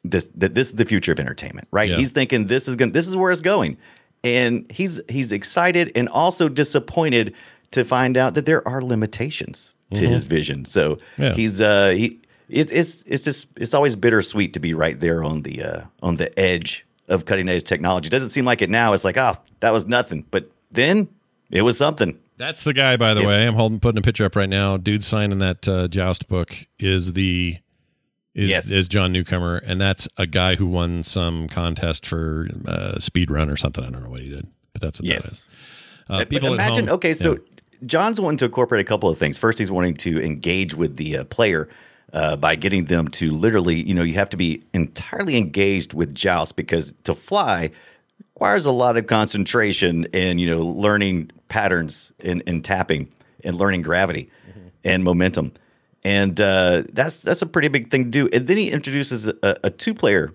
this 0.03 0.29
that 0.35 0.53
this 0.53 0.69
is 0.69 0.75
the 0.75 0.85
future 0.85 1.11
of 1.11 1.19
entertainment, 1.19 1.67
right? 1.71 1.89
Yeah. 1.89 1.97
He's 1.97 2.11
thinking 2.11 2.47
this 2.47 2.67
is 2.67 2.75
going 2.75 2.91
this 2.91 3.07
is 3.07 3.15
where 3.15 3.31
it's 3.31 3.41
going, 3.41 3.77
and 4.23 4.65
he's 4.71 4.99
he's 5.09 5.31
excited 5.31 5.91
and 5.95 6.09
also 6.09 6.49
disappointed 6.49 7.33
to 7.71 7.83
find 7.85 8.17
out 8.17 8.33
that 8.33 8.45
there 8.45 8.67
are 8.67 8.81
limitations 8.81 9.73
to 9.93 10.07
his 10.07 10.23
vision. 10.23 10.65
So 10.65 10.95
Mm-hmm. 10.95 11.23
Yeah. 11.23 11.33
he's 11.33 11.61
uh 11.61 11.89
he 11.89 12.19
it's 12.49 12.71
it's 12.71 13.03
it's 13.07 13.23
just 13.23 13.47
it's 13.57 13.73
always 13.73 13.95
bittersweet 13.95 14.53
to 14.53 14.59
be 14.59 14.73
right 14.73 14.99
there 14.99 15.23
on 15.23 15.41
the 15.43 15.63
uh 15.63 15.81
on 16.01 16.15
the 16.15 16.37
edge 16.39 16.85
of 17.07 17.25
cutting 17.25 17.47
edge 17.49 17.63
technology. 17.63 18.09
Doesn't 18.09 18.29
seem 18.29 18.45
like 18.45 18.61
it 18.61 18.69
now. 18.69 18.93
It's 18.93 19.03
like, 19.05 19.17
oh, 19.17 19.35
that 19.61 19.71
was 19.71 19.85
nothing. 19.87 20.25
But 20.31 20.49
then 20.71 21.07
it 21.51 21.61
was 21.61 21.77
something. 21.77 22.17
That's 22.37 22.63
the 22.65 22.73
guy, 22.73 22.97
by 22.97 23.13
the 23.13 23.21
Yeah. 23.21 23.27
way. 23.27 23.47
I'm 23.47 23.53
holding 23.53 23.79
putting 23.79 23.97
a 23.97 24.01
picture 24.01 24.25
up 24.25 24.35
right 24.35 24.49
now. 24.49 24.77
Dude 24.77 25.03
signing 25.03 25.39
that 25.39 25.67
uh, 25.67 25.87
Joust 25.87 26.27
book 26.27 26.55
is 26.79 27.13
the 27.13 27.57
is 28.37 28.49
Yes. 28.51 28.71
is 28.71 28.87
John 28.87 29.11
Newcomer, 29.11 29.57
and 29.65 29.81
that's 29.81 30.07
a 30.15 30.25
guy 30.25 30.55
who 30.55 30.65
won 30.67 31.03
some 31.03 31.47
contest 31.49 32.05
for 32.05 32.47
uh, 32.65 32.97
speed 32.99 33.29
run 33.29 33.49
or 33.49 33.57
something. 33.57 33.83
I 33.83 33.89
don't 33.89 34.03
know 34.03 34.09
what 34.09 34.21
he 34.21 34.29
did, 34.29 34.47
but 34.71 34.81
that's 34.81 35.01
what 35.01 35.07
that 35.07 35.13
Yes. 35.15 35.25
is. 35.25 35.45
Uh, 36.09 36.19
But 36.19 36.29
people 36.29 36.53
imagine, 36.53 36.87
home- 36.87 36.95
okay, 36.95 37.11
so 37.11 37.33
Yeah. 37.33 37.37
John's 37.85 38.21
wanting 38.21 38.37
to 38.37 38.45
incorporate 38.45 38.79
a 38.81 38.87
couple 38.87 39.09
of 39.09 39.17
things. 39.17 39.37
First, 39.37 39.59
he's 39.59 39.69
wanting 39.69 39.95
to 39.97 40.21
engage 40.21 40.73
with 40.73 40.95
the 40.95 41.17
uh, 41.17 41.23
player 41.25 41.67
uh, 42.13 42.37
by 42.37 42.55
getting 42.55 42.85
them 42.85 43.09
to 43.09 43.31
literally, 43.31 43.81
you 43.81 43.93
know, 43.93 44.01
you 44.03 44.13
have 44.13 44.29
to 44.29 44.37
be 44.37 44.63
entirely 44.73 45.35
engaged 45.37 45.91
with 45.93 46.15
Joust 46.15 46.55
because 46.55 46.93
to 47.03 47.13
fly 47.13 47.69
requires 48.35 48.65
a 48.65 48.71
lot 48.71 48.95
of 48.97 49.07
concentration 49.07 50.07
and, 50.13 50.39
you 50.39 50.49
know, 50.49 50.61
learning 50.61 51.29
patterns 51.49 52.13
and, 52.23 52.41
and 52.47 52.63
tapping 52.63 53.09
and 53.43 53.57
learning 53.57 53.81
gravity 53.81 54.29
Mm-hmm. 54.49 54.67
and 54.85 55.03
momentum. 55.03 55.51
And 56.07 56.39
uh, 56.39 56.83
that's 56.93 57.19
that's 57.19 57.41
a 57.41 57.45
pretty 57.45 57.67
big 57.67 57.91
thing 57.91 58.05
to 58.05 58.09
do. 58.09 58.29
And 58.31 58.47
then 58.47 58.55
he 58.55 58.71
introduces 58.71 59.27
a, 59.27 59.57
a 59.65 59.69
two 59.69 59.93
player 59.93 60.33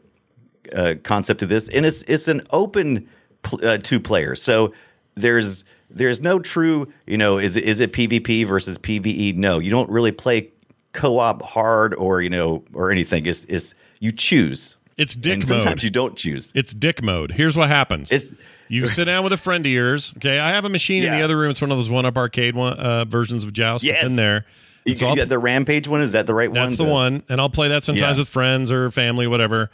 uh, 0.77 0.97
concept 1.03 1.41
to 1.41 1.47
this, 1.47 1.71
and 1.71 1.87
it's 1.87 2.03
it's 2.03 2.29
an 2.29 2.43
open 2.51 3.09
pl- 3.43 3.67
uh, 3.67 3.79
two 3.79 3.99
player. 3.99 4.35
So 4.35 4.75
there's 5.15 5.65
there's 5.89 6.21
no 6.21 6.39
true 6.39 6.93
you 7.07 7.17
know 7.17 7.39
is 7.39 7.57
it, 7.57 7.65
is 7.65 7.81
it 7.81 7.95
PvP 7.95 8.47
versus 8.47 8.77
PvE? 8.77 9.35
No, 9.37 9.59
you 9.59 9.71
don't 9.71 9.89
really 9.89 10.13
play 10.13 10.51
co-op 10.93 11.41
hard 11.41 11.95
or 11.95 12.21
you 12.21 12.29
know 12.29 12.63
or 12.75 12.91
anything. 12.91 13.25
It's 13.25 13.47
it's 13.47 13.75
you 14.01 14.13
choose. 14.13 14.77
It's 14.99 15.17
dick 15.17 15.41
and 15.41 15.49
mode. 15.49 15.63
sometimes 15.63 15.83
you 15.83 15.91
don't 15.91 16.17
choose. 16.19 16.53
It's 16.55 16.75
dick 16.75 17.03
mode. 17.03 17.31
Here's 17.31 17.57
what 17.57 17.71
happens. 17.71 18.13
It's 18.13 18.29
you 18.69 18.87
sit 18.99 19.07
down 19.07 19.25
with 19.25 19.33
a 19.33 19.39
friend 19.39 19.65
of 19.65 19.73
yours. 19.73 20.13
Okay, 20.19 20.39
I 20.39 20.51
have 20.51 20.67
a 20.67 20.69
machine 20.69 21.03
in 21.03 21.13
the 21.13 21.23
other 21.23 21.39
room. 21.39 21.51
It's 21.51 21.63
one 21.63 21.71
of 21.71 21.79
those 21.79 21.89
one 21.89 22.05
up 22.05 22.19
arcade 22.19 22.57
one, 22.57 22.79
uh, 22.79 23.07
versions 23.07 23.43
of 23.43 23.55
Joust. 23.55 23.87
It's 23.87 24.05
in 24.05 24.17
there. 24.17 24.45
You, 24.85 24.95
so 24.95 25.15
you 25.15 25.25
the 25.25 25.39
Rampage 25.39 25.87
one. 25.89 26.01
Is 26.03 26.13
that 26.13 26.27
the 26.27 26.35
right 26.35 26.49
one? 26.51 26.55
That's 26.55 26.77
the 26.77 26.85
one, 26.85 27.23
and 27.29 27.41
I'll 27.41 27.51
play 27.51 27.69
that 27.69 27.85
sometimes 27.85 28.17
Yeah. 28.19 28.23
with 28.23 28.29
friends 28.29 28.73
or 28.73 28.91
family, 28.91 29.27
whatever. 29.27 29.71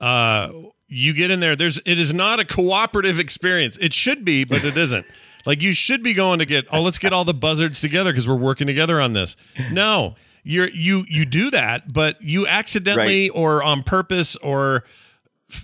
Uh, 0.00 0.50
you 0.88 1.14
get 1.14 1.30
in 1.30 1.40
there. 1.40 1.56
There's 1.56 1.78
it 1.78 1.98
is 1.98 2.12
not 2.12 2.38
a 2.38 2.44
cooperative 2.44 3.18
experience. 3.18 3.76
It 3.78 3.92
should 3.92 4.24
be, 4.24 4.44
but 4.44 4.64
it 4.64 4.76
isn't. 4.76 5.06
Like 5.46 5.62
you 5.62 5.74
should 5.74 6.02
be 6.02 6.12
going 6.12 6.40
to 6.40 6.44
get. 6.44 6.66
Oh, 6.72 6.82
let's 6.82 6.98
get 6.98 7.12
all 7.12 7.24
the 7.24 7.32
buzzards 7.32 7.80
together 7.80 8.10
because 8.10 8.26
we're 8.26 8.34
working 8.34 8.66
together 8.66 9.00
on 9.00 9.12
this. 9.12 9.36
No, 9.70 10.16
you're 10.42 10.68
you 10.70 11.04
you 11.08 11.24
do 11.24 11.50
that, 11.52 11.92
but 11.92 12.20
you 12.20 12.48
accidentally 12.48 13.28
or 13.28 13.62
on 13.62 13.84
purpose 13.84 14.34
or 14.38 14.82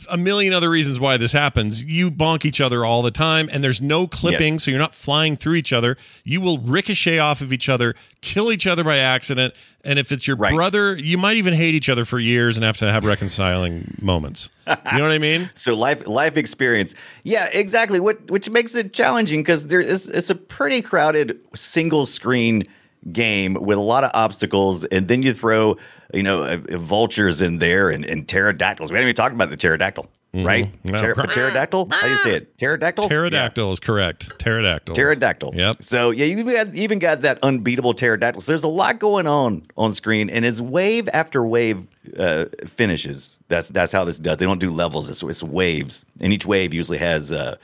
a 0.09 0.17
million 0.17 0.53
other 0.55 0.71
reasons 0.71 1.01
why 1.01 1.17
this 1.17 1.33
happens. 1.33 1.85
You 1.85 2.09
bonk 2.11 2.45
each 2.45 2.61
other 2.61 2.85
all 2.85 3.03
the 3.03 3.11
time, 3.11 3.49
and 3.53 3.65
there's 3.65 3.83
no 3.83 4.07
clipping, 4.07 4.55
Yes. 4.55 4.65
so 4.65 4.71
you're 4.71 4.79
not 4.79 4.95
flying 4.95 5.37
through 5.37 5.55
each 5.55 5.73
other. 5.73 5.97
You 6.25 6.41
will 6.41 6.59
ricochet 6.59 7.19
off 7.19 7.41
of 7.41 7.53
each 7.53 7.69
other, 7.69 7.95
kill 8.21 8.53
each 8.53 8.67
other 8.67 8.85
by 8.85 8.99
accident, 8.99 9.55
and 9.85 9.99
if 9.99 10.13
it's 10.13 10.29
your 10.29 10.37
Right. 10.37 10.55
brother, 10.55 10.97
you 10.97 11.19
might 11.19 11.37
even 11.37 11.55
hate 11.55 11.75
each 11.75 11.89
other 11.89 12.05
for 12.05 12.21
years 12.21 12.57
and 12.57 12.65
have 12.65 12.77
to 12.77 12.93
have 12.93 13.05
reconciling 13.05 13.97
moments. 14.01 14.51
You 14.69 14.99
know 14.99 15.03
what 15.05 15.13
I 15.13 15.19
mean? 15.19 15.51
So 15.57 15.75
life 15.75 16.07
life 16.07 16.37
experience. 16.37 16.95
Yeah, 17.25 17.49
exactly. 17.53 17.99
What 17.99 18.31
which 18.31 18.49
makes 18.51 18.77
it 18.77 18.93
challenging 18.93 19.41
because 19.41 19.67
there 19.67 19.81
is 19.81 20.09
it's 20.11 20.31
a 20.31 20.37
pretty 20.37 20.81
crowded 20.83 21.41
single 21.57 22.07
screen 22.07 22.63
game 23.11 23.55
with 23.55 23.79
a 23.79 23.83
lot 23.83 24.05
of 24.05 24.13
obstacles, 24.15 24.85
and 24.87 25.09
then 25.09 25.25
you 25.25 25.35
throw 25.35 25.77
you 26.13 26.23
know 26.23 26.45
uh, 26.45 26.79
vultures 26.79 27.43
in 27.43 27.59
there 27.59 27.91
and, 27.91 28.05
and 28.05 28.27
pterodactyls. 28.27 28.91
We 28.91 28.97
haven't 28.97 29.09
even 29.09 29.15
talked 29.15 29.35
about 29.35 29.51
the 29.51 29.57
pterodactyl, 29.57 30.09
right? 30.35 30.73
No. 30.91 30.99
Pter- 30.99 31.15
pterodactyl. 31.15 31.89
How 31.91 32.03
do 32.03 32.11
you 32.11 32.17
say 32.19 32.35
it? 32.37 32.59
Pterodactyl. 32.59 33.09
Pterodactyl 33.09 33.73
is 33.73 33.81
correct. 33.81 34.39
Pterodactyl. 34.39 34.95
Pterodactyl. 34.95 35.53
Yep. 35.55 35.83
So 35.83 36.11
yeah, 36.11 36.27
you 36.27 36.45
got, 36.45 36.75
even 36.75 36.99
got 36.99 37.23
that 37.23 37.39
unbeatable 37.43 37.95
pterodactyl. 37.95 38.41
So 38.41 38.53
there's 38.53 38.65
a 38.65 38.69
lot 38.69 38.99
going 38.99 39.27
on 39.27 39.63
on 39.77 39.95
screen, 39.95 40.31
and 40.31 40.45
as 40.45 40.61
wave 40.61 41.09
after 41.13 41.45
wave 41.45 41.87
uh, 42.19 42.47
finishes, 42.67 43.39
that's 43.49 43.69
that's 43.69 43.93
how 43.93 44.05
this 44.05 44.19
does. 44.19 44.39
They 44.39 44.47
don't 44.47 44.61
do 44.61 44.71
levels. 44.71 45.09
It's, 45.09 45.23
it's 45.23 45.43
waves, 45.43 46.05
and 46.21 46.33
each 46.33 46.47
wave 46.47 46.75
usually 46.75 46.99
has 46.99 47.33
uh, 47.33 47.57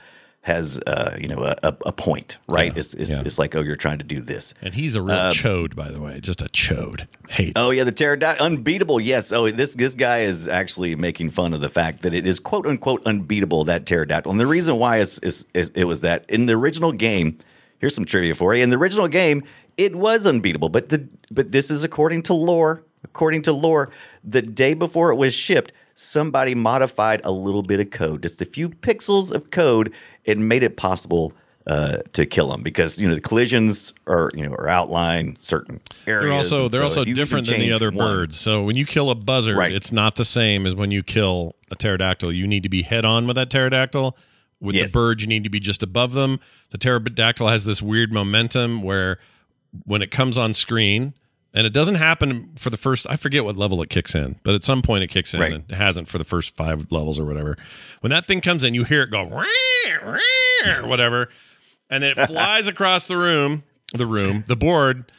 has 0.49 0.79
uh, 0.87 1.17
you 1.21 1.29
know 1.29 1.45
a, 1.45 1.77
a, 1.87 1.93
point, 1.93 2.39
right? 2.49 2.73
Yeah, 2.73 2.81
It's 2.81 2.95
it's, 2.95 3.11
yeah. 3.11 3.23
it's 3.25 3.39
like 3.39 3.55
oh, 3.55 3.61
you're 3.61 3.77
trying 3.77 3.99
to 3.99 4.05
do 4.05 4.21
this. 4.21 4.55
And 4.63 4.75
he's 4.75 4.97
a 4.97 5.03
real 5.03 5.17
Um, 5.17 5.33
chode, 5.33 5.77
by 5.77 5.91
the 5.91 6.01
way. 6.01 6.19
Just 6.21 6.43
a 6.43 6.47
chode. 6.47 7.07
Hate. 7.31 7.53
Oh 7.55 7.71
yeah, 7.71 7.85
the 7.85 7.93
pterodactyl 7.93 8.45
unbeatable. 8.45 8.99
Yes. 8.99 9.31
Oh, 9.31 9.49
this 9.51 9.75
this 9.75 9.95
guy 9.95 10.21
is 10.23 10.49
actually 10.49 10.97
making 10.97 11.31
fun 11.31 11.55
of 11.55 11.61
the 11.61 11.69
fact 11.69 12.03
that 12.03 12.15
it 12.15 12.27
is 12.27 12.41
quote 12.41 12.67
unquote 12.67 13.03
unbeatable 13.07 13.65
that 13.67 13.87
pterodactyl. 13.87 14.33
And 14.33 14.41
the 14.41 14.47
reason 14.47 14.79
why 14.79 14.99
is, 14.99 15.19
is, 15.21 15.47
is 15.55 15.71
it 15.75 15.85
was 15.85 16.01
that 16.01 16.29
in 16.29 16.47
the 16.47 16.55
original 16.55 16.91
game. 16.91 17.39
Here's 17.81 17.95
some 17.95 18.05
trivia 18.05 18.35
for 18.35 18.57
you. 18.57 18.65
In 18.65 18.71
the 18.71 18.77
original 18.77 19.07
game, 19.07 19.45
it 19.77 19.95
was 19.95 20.27
unbeatable, 20.27 20.69
but 20.69 20.89
the 20.89 21.07
but 21.31 21.53
this 21.53 21.71
is 21.71 21.85
according 21.85 22.23
to 22.25 22.35
lore. 22.35 22.83
According 23.05 23.43
to 23.43 23.53
lore, 23.53 23.93
the 24.25 24.43
day 24.43 24.75
before 24.75 25.13
it 25.13 25.15
was 25.15 25.33
shipped, 25.33 25.73
somebody 25.95 26.55
modified 26.55 27.21
a 27.25 27.31
little 27.31 27.63
bit 27.63 27.81
of 27.81 27.91
code, 27.91 28.23
just 28.23 28.41
a 28.41 28.45
few 28.45 28.69
pixels 28.69 29.33
of 29.33 29.51
code, 29.51 29.93
and 30.29 30.49
made 30.49 30.63
it 30.63 30.77
possible 30.77 31.33
uh, 31.67 31.99
to 32.15 32.25
kill 32.25 32.49
them 32.51 32.63
because 32.63 32.99
you 33.01 33.07
know 33.09 33.15
the 33.15 33.21
collisions 33.21 33.93
are 34.07 34.31
you 34.35 34.43
know 34.49 34.55
are 34.55 34.69
outline 34.69 35.37
certain 35.41 35.81
areas. 36.07 36.25
They're 36.25 36.33
also 36.33 36.69
they're 36.69 36.81
so 36.81 36.85
also 36.85 37.01
if 37.03 37.09
you 37.09 37.15
can 37.15 37.21
different 37.23 37.47
than 37.47 37.61
the 37.61 37.73
other 37.73 37.91
one- 37.91 37.99
birds. 37.99 38.39
So 38.39 38.63
when 38.63 38.77
you 38.77 38.87
kill 38.87 39.11
a 39.11 39.15
buzzard, 39.15 39.57
Right. 39.57 39.73
it's 39.73 39.93
not 39.93 40.17
the 40.17 40.25
same 40.25 40.67
as 40.67 40.75
when 40.75 40.91
you 40.91 41.03
kill 41.03 41.57
a 41.71 41.75
pterodactyl. 41.77 42.33
You 42.33 42.47
need 42.47 42.63
to 42.63 42.69
be 42.69 42.83
head 42.83 43.05
on 43.05 43.27
with 43.27 43.37
that 43.37 43.51
pterodactyl. 43.51 44.17
With 44.61 44.75
Yes. 44.75 44.91
the 44.91 44.99
bird, 44.99 45.21
you 45.21 45.29
need 45.29 45.45
to 45.45 45.51
be 45.51 45.61
just 45.61 45.83
above 45.85 46.15
them. 46.15 46.41
The 46.71 46.79
pterodactyl 46.79 47.47
has 47.47 47.65
this 47.65 47.81
weird 47.81 48.13
momentum 48.13 48.83
where 48.83 49.19
when 49.85 50.03
it 50.03 50.11
comes 50.11 50.37
on 50.39 50.53
screen, 50.55 51.13
and 51.59 51.67
it 51.67 51.73
doesn't 51.73 51.97
happen 51.97 52.53
for 52.57 52.71
the 52.71 52.77
first 52.77 53.07
I 53.11 53.17
forget 53.17 53.45
what 53.45 53.57
level 53.57 53.83
it 53.83 53.91
kicks 53.91 54.15
in, 54.15 54.37
but 54.45 54.55
at 54.55 54.63
some 54.63 54.81
point 54.81 55.03
it 55.03 55.09
kicks 55.09 55.35
in 55.35 55.41
Right. 55.41 55.53
and 55.53 55.65
it 55.69 55.75
hasn't 55.75 56.07
for 56.07 56.17
the 56.17 56.25
first 56.25 56.55
five 56.57 56.87
levels 56.93 57.19
or 57.19 57.25
whatever. 57.25 57.57
When 58.01 58.11
that 58.11 58.25
thing 58.25 58.41
comes 58.41 58.63
in, 58.63 58.75
you 58.75 58.85
hear 58.85 59.03
it 59.03 59.11
go 59.11 59.25
whatever, 60.85 61.29
and 61.91 62.03
then 62.03 62.15
it 62.17 62.27
flies 62.29 62.69
across 62.69 63.09
the 63.09 63.17
room, 63.17 63.65
the 63.93 64.07
room, 64.07 64.45
the 64.47 64.55
board, 64.57 65.11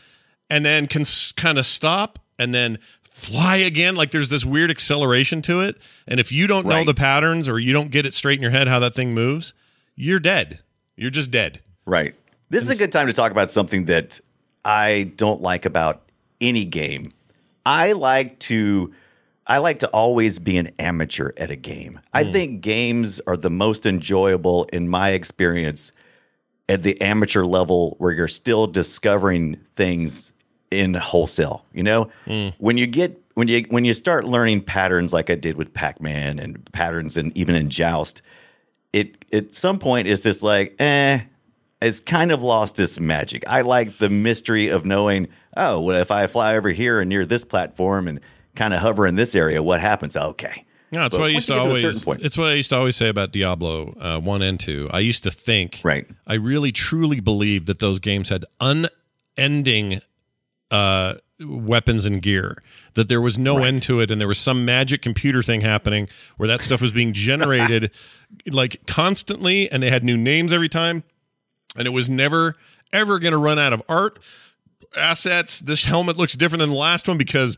and 0.49 0.65
then 0.65 0.87
can 0.87 1.03
kind 1.35 1.57
of 1.57 1.65
stop 1.65 2.19
and 2.37 2.53
then 2.55 2.79
fly 3.03 3.57
again. 3.57 3.95
Like 3.95 4.11
there's 4.11 4.29
this 4.29 4.45
weird 4.45 4.69
acceleration 4.71 5.41
to 5.43 5.59
it. 5.59 5.75
And 6.07 6.19
if 6.21 6.31
you 6.31 6.47
don't 6.47 6.65
know 6.65 6.83
the 6.85 6.93
patterns 6.93 7.49
or 7.49 7.59
you 7.59 7.73
don't 7.73 7.91
get 7.91 8.05
it 8.05 8.13
straight 8.13 8.37
in 8.39 8.41
your 8.41 8.51
head 8.51 8.67
how 8.69 8.79
that 8.79 8.95
thing 8.95 9.13
moves, 9.13 9.53
you're 9.95 10.19
dead. 10.19 10.59
You're 10.95 11.09
just 11.09 11.31
dead. 11.31 11.61
Right. 11.85 12.15
This 12.49 12.63
is 12.63 12.79
a 12.79 12.81
good 12.83 12.91
time 12.93 13.07
to 13.07 13.13
talk 13.13 13.31
about 13.31 13.49
something 13.49 13.85
that 13.85 14.19
I 14.63 15.11
don't 15.17 15.41
like 15.41 15.65
about 15.65 16.08
any 16.41 16.65
game. 16.65 17.11
I 17.65 17.91
like 17.93 18.39
to 18.39 18.93
I 19.47 19.57
like 19.57 19.79
to 19.79 19.87
always 19.89 20.37
be 20.37 20.57
an 20.57 20.71
amateur 20.77 21.31
at 21.37 21.49
a 21.49 21.55
game. 21.55 21.99
I 22.13 22.23
think 22.23 22.61
games 22.61 23.19
are 23.25 23.35
the 23.35 23.49
most 23.49 23.87
enjoyable 23.87 24.65
in 24.65 24.87
my 24.87 25.09
experience 25.09 25.91
at 26.69 26.83
the 26.83 26.99
amateur 27.01 27.43
level 27.45 27.95
where 27.97 28.11
you're 28.11 28.27
still 28.27 28.67
discovering 28.67 29.57
things 29.75 30.33
in 30.69 30.93
wholesale, 30.93 31.65
you 31.73 31.81
know? 31.81 32.11
When 32.59 32.77
you 32.77 32.85
get 32.85 33.19
when 33.33 33.47
you 33.47 33.65
when 33.69 33.85
you 33.85 33.93
start 33.93 34.25
learning 34.25 34.61
patterns 34.65 35.13
like 35.13 35.31
I 35.31 35.35
did 35.35 35.57
with 35.57 35.73
Pac-Man 35.73 36.37
and 36.37 36.63
patterns 36.71 37.17
and 37.17 37.35
even 37.35 37.55
in 37.55 37.71
Joust, 37.71 38.21
it 38.93 39.25
at 39.33 39.55
some 39.55 39.79
point 39.79 40.07
it's 40.07 40.21
just 40.21 40.43
like, 40.43 40.75
eh, 40.79 41.21
it's 41.81 42.01
kind 42.01 42.31
of 42.31 42.43
lost 42.43 42.79
its 42.79 42.99
magic. 42.99 43.43
I 43.47 43.61
like 43.61 43.97
the 43.97 44.09
mystery 44.09 44.67
of 44.67 44.85
knowing, 44.85 45.27
oh, 45.59 45.81
well, 45.81 45.97
if 45.97 46.11
I 46.11 46.27
fly 46.27 46.55
over 46.55 46.69
here 46.69 47.01
and 47.01 47.09
near 47.09 47.25
this 47.25 47.43
platform 47.43 48.07
and 48.07 48.19
kind 48.55 48.73
of 48.73 48.79
hover 48.79 49.05
in 49.05 49.15
this 49.15 49.35
area, 49.35 49.61
what 49.61 49.79
happens? 49.79 50.15
Okay. 50.17 50.65
No, 50.91 51.05
it's 51.05 51.15
But 51.15 51.21
what 51.21 51.29
I 51.29 51.33
used 51.33 51.47
to 51.49 51.53
get 51.53 51.63
to 51.63 51.67
always. 51.67 52.07
It's 52.23 52.37
what 52.37 52.47
I 52.47 52.53
used 52.53 52.71
to 52.71 52.77
always 52.77 52.95
say 52.95 53.09
about 53.09 53.31
Diablo 53.31 53.93
uh, 53.99 54.19
one 54.19 54.41
and 54.41 54.59
two. 54.59 54.87
I 54.91 54.99
used 54.99 55.23
to 55.23 55.31
think, 55.31 55.81
Right. 55.83 56.07
I 56.25 56.33
really 56.33 56.71
truly 56.71 57.19
believed 57.19 57.67
that 57.67 57.79
those 57.79 57.99
games 57.99 58.29
had 58.29 58.43
unending 58.59 60.01
uh, 60.71 61.15
weapons 61.39 62.05
and 62.05 62.21
gear. 62.21 62.63
That 62.95 63.07
there 63.07 63.21
was 63.21 63.37
no 63.37 63.59
end 63.59 63.83
to 63.83 63.99
it, 64.01 64.09
and 64.09 64.19
there 64.19 64.27
was 64.27 64.39
some 64.39 64.65
magic 64.65 65.01
computer 65.03 65.43
thing 65.43 65.61
happening 65.61 66.09
where 66.37 66.47
that 66.47 66.61
stuff 66.61 66.81
was 66.81 66.91
being 66.91 67.13
generated 67.13 67.91
like 68.51 68.85
constantly, 68.87 69.71
and 69.71 69.83
they 69.83 69.91
had 69.91 70.03
new 70.03 70.17
names 70.17 70.51
every 70.51 70.69
time, 70.69 71.03
and 71.75 71.87
it 71.87 71.91
was 71.91 72.09
never 72.09 72.55
ever 72.91 73.19
going 73.19 73.31
to 73.31 73.37
run 73.37 73.59
out 73.59 73.73
of 73.73 73.83
art 73.87 74.17
assets. 74.97 75.59
This 75.59 75.85
helmet 75.85 76.17
looks 76.17 76.35
different 76.35 76.59
than 76.61 76.69
the 76.71 76.75
last 76.75 77.07
one 77.07 77.17
because 77.17 77.57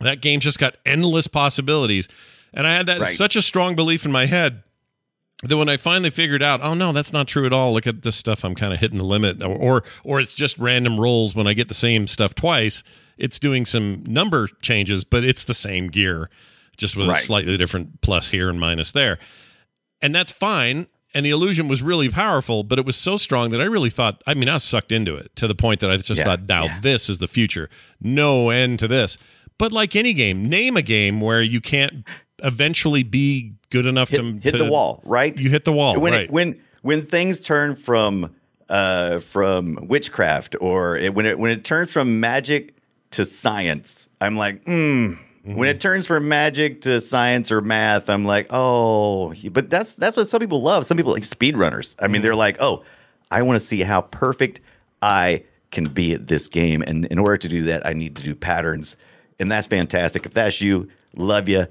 that 0.00 0.20
game 0.20 0.40
just 0.40 0.58
got 0.58 0.76
endless 0.84 1.26
possibilities. 1.28 2.08
And 2.52 2.66
I 2.66 2.74
had 2.76 2.86
that 2.86 3.00
Right. 3.00 3.12
such 3.12 3.36
a 3.36 3.42
strong 3.42 3.74
belief 3.74 4.04
in 4.04 4.12
my 4.12 4.26
head 4.26 4.62
that 5.42 5.56
when 5.56 5.68
I 5.68 5.76
finally 5.76 6.10
figured 6.10 6.42
out, 6.42 6.60
oh 6.62 6.74
no, 6.74 6.92
that's 6.92 7.12
not 7.12 7.26
true 7.28 7.46
at 7.46 7.52
all. 7.52 7.72
Look 7.74 7.86
at 7.86 8.02
this 8.02 8.16
stuff. 8.16 8.44
I'm 8.44 8.54
kind 8.54 8.72
of 8.72 8.80
hitting 8.80 8.98
the 8.98 9.04
limit, 9.04 9.42
or, 9.42 9.48
or 9.56 9.82
or 10.04 10.20
it's 10.20 10.34
just 10.34 10.58
random 10.58 10.98
rolls. 10.98 11.34
When 11.34 11.46
I 11.46 11.52
get 11.54 11.68
the 11.68 11.74
same 11.74 12.06
stuff 12.06 12.34
twice, 12.34 12.82
it's 13.18 13.38
doing 13.38 13.64
some 13.66 14.02
number 14.06 14.48
changes, 14.62 15.04
but 15.04 15.22
it's 15.24 15.44
the 15.44 15.54
same 15.54 15.88
gear, 15.88 16.30
just 16.76 16.96
with 16.96 17.06
a 17.08 17.10
slightly 17.22 17.56
different 17.56 18.00
plus 18.00 18.30
here 18.30 18.48
and 18.48 18.58
minus 18.58 18.92
there, 18.92 19.18
and 20.00 20.14
that's 20.14 20.32
fine. 20.32 20.86
And 21.14 21.24
the 21.24 21.30
illusion 21.30 21.68
was 21.68 21.80
really 21.82 22.08
powerful, 22.08 22.64
but 22.64 22.78
it 22.78 22.84
was 22.84 22.96
so 22.96 23.16
strong 23.16 23.50
that 23.50 23.60
I 23.60 23.64
really 23.64 23.90
thought. 23.90 24.20
I 24.26 24.34
mean, 24.34 24.48
I 24.48 24.54
was 24.54 24.64
sucked 24.64 24.90
into 24.90 25.14
it 25.14 25.34
to 25.36 25.46
the 25.46 25.54
point 25.54 25.78
that 25.80 25.90
I 25.90 25.96
just 25.96 26.18
Yeah, 26.18 26.24
thought, 26.24 26.48
now 26.48 26.64
yeah. 26.64 26.80
this 26.80 27.08
is 27.08 27.18
the 27.18 27.28
future. 27.28 27.68
No 28.00 28.50
end 28.50 28.80
to 28.80 28.88
this. 28.88 29.16
But 29.56 29.70
like 29.70 29.94
any 29.94 30.12
game, 30.12 30.48
name 30.48 30.76
a 30.76 30.82
game 30.82 31.20
where 31.20 31.40
you 31.40 31.60
can't 31.60 32.04
eventually 32.42 33.04
be 33.04 33.52
good 33.70 33.86
enough 33.86 34.08
Hit, 34.08 34.18
to 34.18 34.24
hit 34.42 34.50
to- 34.52 34.58
the 34.58 34.68
wall, 34.70 35.00
right? 35.04 35.38
You 35.38 35.50
hit 35.50 35.64
the 35.64 35.72
wall, 35.72 35.98
when 36.00 36.12
right? 36.12 36.24
it, 36.24 36.30
when 36.32 36.60
when 36.82 37.06
things 37.06 37.40
turn 37.40 37.76
from 37.76 38.34
uh 38.68 39.20
from 39.20 39.78
witchcraft 39.86 40.56
or 40.60 40.96
it, 40.98 41.14
when 41.14 41.26
it 41.26 41.38
when 41.38 41.52
it 41.52 41.64
turns 41.64 41.90
from 41.92 42.18
magic 42.18 42.74
to 43.12 43.24
science, 43.24 44.08
I'm 44.20 44.34
like, 44.34 44.66
mm. 45.46 45.54
When 45.56 45.68
it 45.68 45.80
turns 45.80 46.06
from 46.06 46.28
magic 46.28 46.80
to 46.82 47.00
science 47.00 47.50
or 47.52 47.60
math, 47.60 48.08
I'm 48.08 48.24
like, 48.24 48.46
oh, 48.50 49.34
but 49.50 49.70
that's 49.70 49.96
that's 49.96 50.16
what 50.16 50.28
some 50.28 50.40
people 50.40 50.62
love. 50.62 50.86
Some 50.86 50.96
people 50.96 51.12
like 51.12 51.22
speedrunners. 51.22 51.96
I 52.00 52.08
mean, 52.08 52.22
they're 52.22 52.34
like, 52.34 52.56
oh, 52.60 52.82
I 53.30 53.42
want 53.42 53.58
to 53.60 53.64
see 53.66 53.82
how 53.82 54.02
perfect 54.02 54.60
I 55.02 55.42
can 55.70 55.84
be 55.86 56.12
at 56.14 56.28
this 56.28 56.48
game. 56.48 56.82
And 56.82 57.04
in 57.06 57.18
order 57.18 57.36
to 57.38 57.48
do 57.48 57.62
that, 57.64 57.84
I 57.86 57.92
need 57.92 58.16
to 58.16 58.22
do 58.22 58.34
patterns, 58.34 58.96
and 59.40 59.50
that's 59.50 59.66
fantastic. 59.66 60.24
If 60.26 60.34
that's 60.34 60.60
you, 60.60 60.88
love 61.16 61.48
you. 61.48 61.66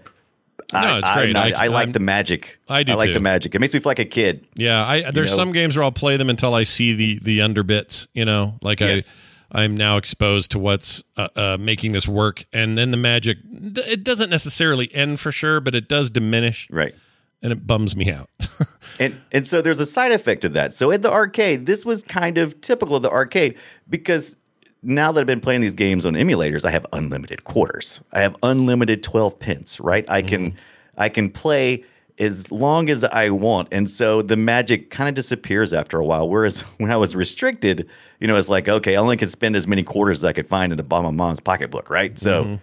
No, 0.72 0.98
it's 0.98 1.10
great. 1.12 1.36
I, 1.36 1.50
I- 1.50 1.66
I, 1.66 1.68
like 1.68 1.86
I'm- 1.86 1.92
the 1.92 2.00
magic. 2.00 2.58
I 2.68 2.82
do 2.84 2.94
I 2.94 2.96
like 2.96 3.08
too. 3.10 3.14
the 3.14 3.20
magic. 3.20 3.54
It 3.54 3.60
makes 3.60 3.74
me 3.74 3.80
feel 3.80 3.90
like 3.92 4.00
a 4.00 4.06
kid. 4.06 4.48
Yeah, 4.56 4.84
I 4.88 5.12
there's 5.12 5.30
know? 5.32 5.36
some 5.38 5.52
games 5.52 5.76
where 5.78 5.84
I'll 5.84 5.92
play 5.92 6.18
them 6.18 6.30
until 6.30 6.54
I 6.56 6.64
see 6.64 6.94
the 6.94 7.20
the 7.20 7.40
underbits. 7.40 8.08
You 8.14 8.26
know, 8.26 8.56
like 8.62 8.80
Yes. 8.80 9.16
I 9.16 9.20
I'm 9.54 9.78
now 9.78 9.98
exposed 9.98 10.52
to 10.52 10.60
what's 10.60 11.04
uh, 11.16 11.28
uh, 11.36 11.58
making 11.60 11.92
this 11.92 12.08
work, 12.08 12.46
and 12.52 12.78
then 12.78 12.92
the 12.92 12.98
magic. 12.98 13.38
It 13.44 14.04
doesn't 14.04 14.30
necessarily 14.30 14.94
end 14.94 15.20
for 15.20 15.32
sure, 15.32 15.60
but 15.62 15.76
it 15.76 15.88
does 15.88 16.10
diminish, 16.10 16.68
Right. 16.72 16.96
and 17.42 17.52
it 17.54 17.66
bums 17.68 17.96
me 17.96 18.12
out. 18.12 18.30
And 19.00 19.20
and 19.32 19.48
so 19.48 19.62
there's 19.62 19.80
a 19.80 19.88
side 19.88 20.12
effect 20.12 20.42
to 20.44 20.50
that. 20.50 20.72
So 20.74 20.92
at 20.92 21.02
the 21.02 21.12
arcade, 21.12 21.66
this 21.66 21.84
was 21.84 22.04
kind 22.04 22.38
of 22.38 22.60
typical 22.62 22.96
of 22.98 23.02
the 23.02 23.10
arcade 23.10 23.58
because 23.90 24.38
now 24.84 25.12
that 25.12 25.22
I've 25.22 25.26
been 25.26 25.40
playing 25.40 25.62
these 25.62 25.74
games 25.74 26.06
on 26.06 26.14
emulators, 26.14 26.64
I 26.64 26.70
have 26.70 26.86
unlimited 26.94 27.46
quarters. 27.46 28.02
I 28.12 28.22
have 28.22 28.36
unlimited 28.44 29.02
12 29.02 29.40
pence, 29.40 29.80
right? 29.80 30.06
I 30.10 30.22
can 30.22 30.54
I 30.98 31.10
can 31.10 31.30
play 31.32 31.84
as 32.20 32.52
long 32.52 32.90
as 32.90 33.04
I 33.04 33.30
want. 33.30 33.68
And 33.72 33.90
so 33.90 34.22
the 34.22 34.38
magic 34.38 34.92
kind 34.92 35.10
of 35.10 35.16
disappears 35.16 35.74
after 35.74 36.00
a 36.00 36.06
while. 36.06 36.30
Whereas 36.30 36.62
when 36.78 36.92
I 36.92 36.98
was 36.98 37.16
restricted, 37.16 37.90
you 38.20 38.28
know, 38.28 38.36
it's 38.36 38.50
like, 38.50 38.68
okay, 38.68 38.96
I 38.96 39.00
only 39.00 39.18
can 39.18 39.28
spend 39.28 39.56
as 39.56 39.68
many 39.68 39.84
quarters 39.84 40.20
as 40.20 40.26
I 40.26 40.34
could 40.34 40.48
find 40.48 40.72
in 40.72 40.78
the 40.78 40.84
bottom 40.84 41.08
of 41.08 41.14
mom's 41.14 41.40
pocketbook, 41.40 41.90
right? 41.90 42.18
So 42.20 42.60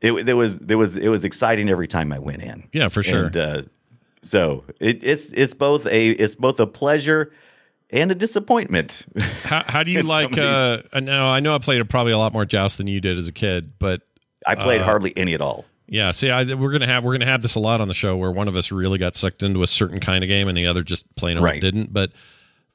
it 0.00 0.26
there 0.26 0.36
was 0.36 0.58
there 0.58 0.78
was 0.78 0.96
it 0.96 1.08
was 1.08 1.24
exciting 1.24 1.70
every 1.70 1.88
time 1.88 2.12
I 2.12 2.18
went 2.18 2.42
in. 2.42 2.68
Yeah, 2.72 2.88
for 2.88 3.02
sure. 3.02 3.26
And, 3.26 3.36
uh, 3.36 3.62
so 4.22 4.64
it, 4.80 5.02
it's 5.02 5.32
it's 5.32 5.54
both 5.54 5.86
a 5.86 6.10
it's 6.10 6.34
both 6.34 6.60
a 6.60 6.66
pleasure 6.66 7.32
and 7.90 8.10
a 8.10 8.14
disappointment. 8.14 9.04
how 9.42 9.64
how 9.66 9.82
do 9.82 9.90
you 9.90 10.02
like? 10.02 10.36
Uh, 10.38 10.78
now 11.00 11.30
I 11.30 11.40
know 11.40 11.54
I 11.54 11.58
played 11.58 11.88
probably 11.88 12.12
a 12.12 12.18
lot 12.18 12.32
more 12.32 12.44
joust 12.44 12.78
than 12.78 12.86
you 12.86 13.00
did 13.00 13.18
as 13.18 13.28
a 13.28 13.32
kid, 13.32 13.78
but 13.78 14.02
I 14.46 14.54
played 14.54 14.80
Uh, 14.80 14.84
hardly 14.84 15.12
any 15.16 15.34
at 15.34 15.40
all. 15.40 15.64
Yeah, 15.92 16.10
see, 16.12 16.30
I, 16.30 16.44
we're 16.54 16.72
gonna 16.72 16.86
have 16.86 17.04
we're 17.04 17.12
gonna 17.12 17.30
have 17.30 17.42
this 17.42 17.54
a 17.54 17.60
lot 17.60 17.82
on 17.82 17.88
the 17.88 17.92
show 17.92 18.16
where 18.16 18.30
one 18.32 18.48
of 18.48 18.56
us 18.56 18.72
really 18.72 18.96
got 18.96 19.14
sucked 19.14 19.42
into 19.42 19.62
a 19.62 19.66
certain 19.66 20.00
kind 20.00 20.24
of 20.24 20.28
game 20.28 20.48
and 20.48 20.56
the 20.56 20.66
other 20.66 20.82
just 20.82 21.14
plain 21.16 21.36
old 21.36 21.44
Right. 21.44 21.60
didn't. 21.60 21.92
But 21.92 22.12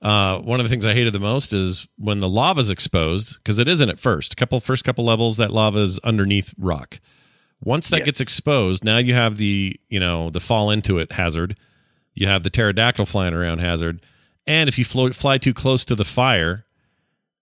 uh, 0.04 0.38
one 0.38 0.60
of 0.60 0.66
the 0.66 0.70
things 0.70 0.86
I 0.86 0.94
hated 0.94 1.14
the 1.14 1.20
most 1.20 1.52
is 1.52 1.88
when 1.98 2.20
the 2.20 2.30
lava's 2.30 2.70
exposed 2.70 3.40
because 3.40 3.58
it 3.58 3.68
isn't 3.68 3.90
at 3.90 4.00
first. 4.00 4.34
A 4.34 4.36
couple 4.36 4.60
first 4.60 4.84
couple 4.84 5.04
levels 5.04 5.38
that 5.38 5.50
lava 5.50 5.80
is 5.80 5.98
underneath 6.04 6.54
rock. 6.60 7.00
Once 7.64 7.90
that 7.90 7.98
Yes. 8.02 8.06
gets 8.06 8.22
exposed, 8.22 8.84
now 8.84 9.00
you 9.00 9.16
have 9.16 9.38
the 9.38 9.76
you 9.90 10.00
know 10.00 10.30
the 10.30 10.40
fall 10.40 10.70
into 10.70 11.00
it 11.00 11.14
hazard. 11.14 11.58
You 12.14 12.28
have 12.28 12.44
the 12.44 12.52
pterodactyl 12.52 13.08
flying 13.08 13.34
around 13.34 13.60
hazard, 13.62 14.00
and 14.46 14.70
if 14.70 14.78
you 14.78 14.86
float, 14.86 15.16
fly 15.16 15.40
too 15.40 15.56
close 15.56 15.84
to 15.86 15.96
the 15.96 16.06
fire, 16.06 16.66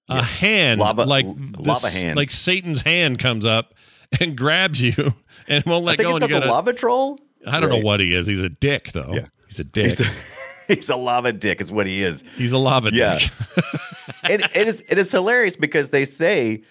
a 0.07 0.23
hand 0.23 0.79
Lava- 0.79 1.03
like 1.05 1.25
this, 1.35 1.67
lava 1.67 1.89
hands. 1.89 2.15
like 2.15 2.31
Satan's 2.31 2.83
hand 2.83 3.19
comes 3.19 3.45
up 3.45 3.73
and 4.19 4.37
grabs 4.37 4.81
you 4.81 5.13
and 5.47 5.63
won't 5.65 5.83
I 5.83 5.87
let 5.87 5.97
think 5.97 6.09
go. 6.09 6.15
it's 6.17 6.23
And 6.23 6.29
you 6.29 6.35
not 6.35 6.39
the 6.41 6.47
gotta, 6.47 6.51
lava 6.51 6.73
troll. 6.73 7.19
I 7.47 7.59
don't 7.59 7.69
know 7.69 7.77
what 7.77 7.99
he 7.99 8.13
is. 8.15 8.25
He's 8.27 8.41
a 8.41 8.49
dick, 8.49 8.91
though. 8.91 9.13
Yeah. 9.13 9.25
He's 9.47 9.59
a 9.59 9.63
dick. 9.63 9.99
He's 10.67 10.89
a 10.89 10.95
lava 10.95 11.31
dick, 11.31 11.61
is 11.61 11.71
what 11.71 11.85
he 11.85 12.01
is. 12.01 12.23
He's 12.35 12.53
a 12.53 12.57
lava 12.57 12.89
Yeah. 12.91 13.17
dick. 13.19 13.31
and 14.23 14.49
it 14.55 14.67
is 14.67 14.83
it 14.89 14.97
is 14.97 15.11
hilarious 15.11 15.55
because 15.55 15.89
they 15.89 16.05
say 16.05 16.63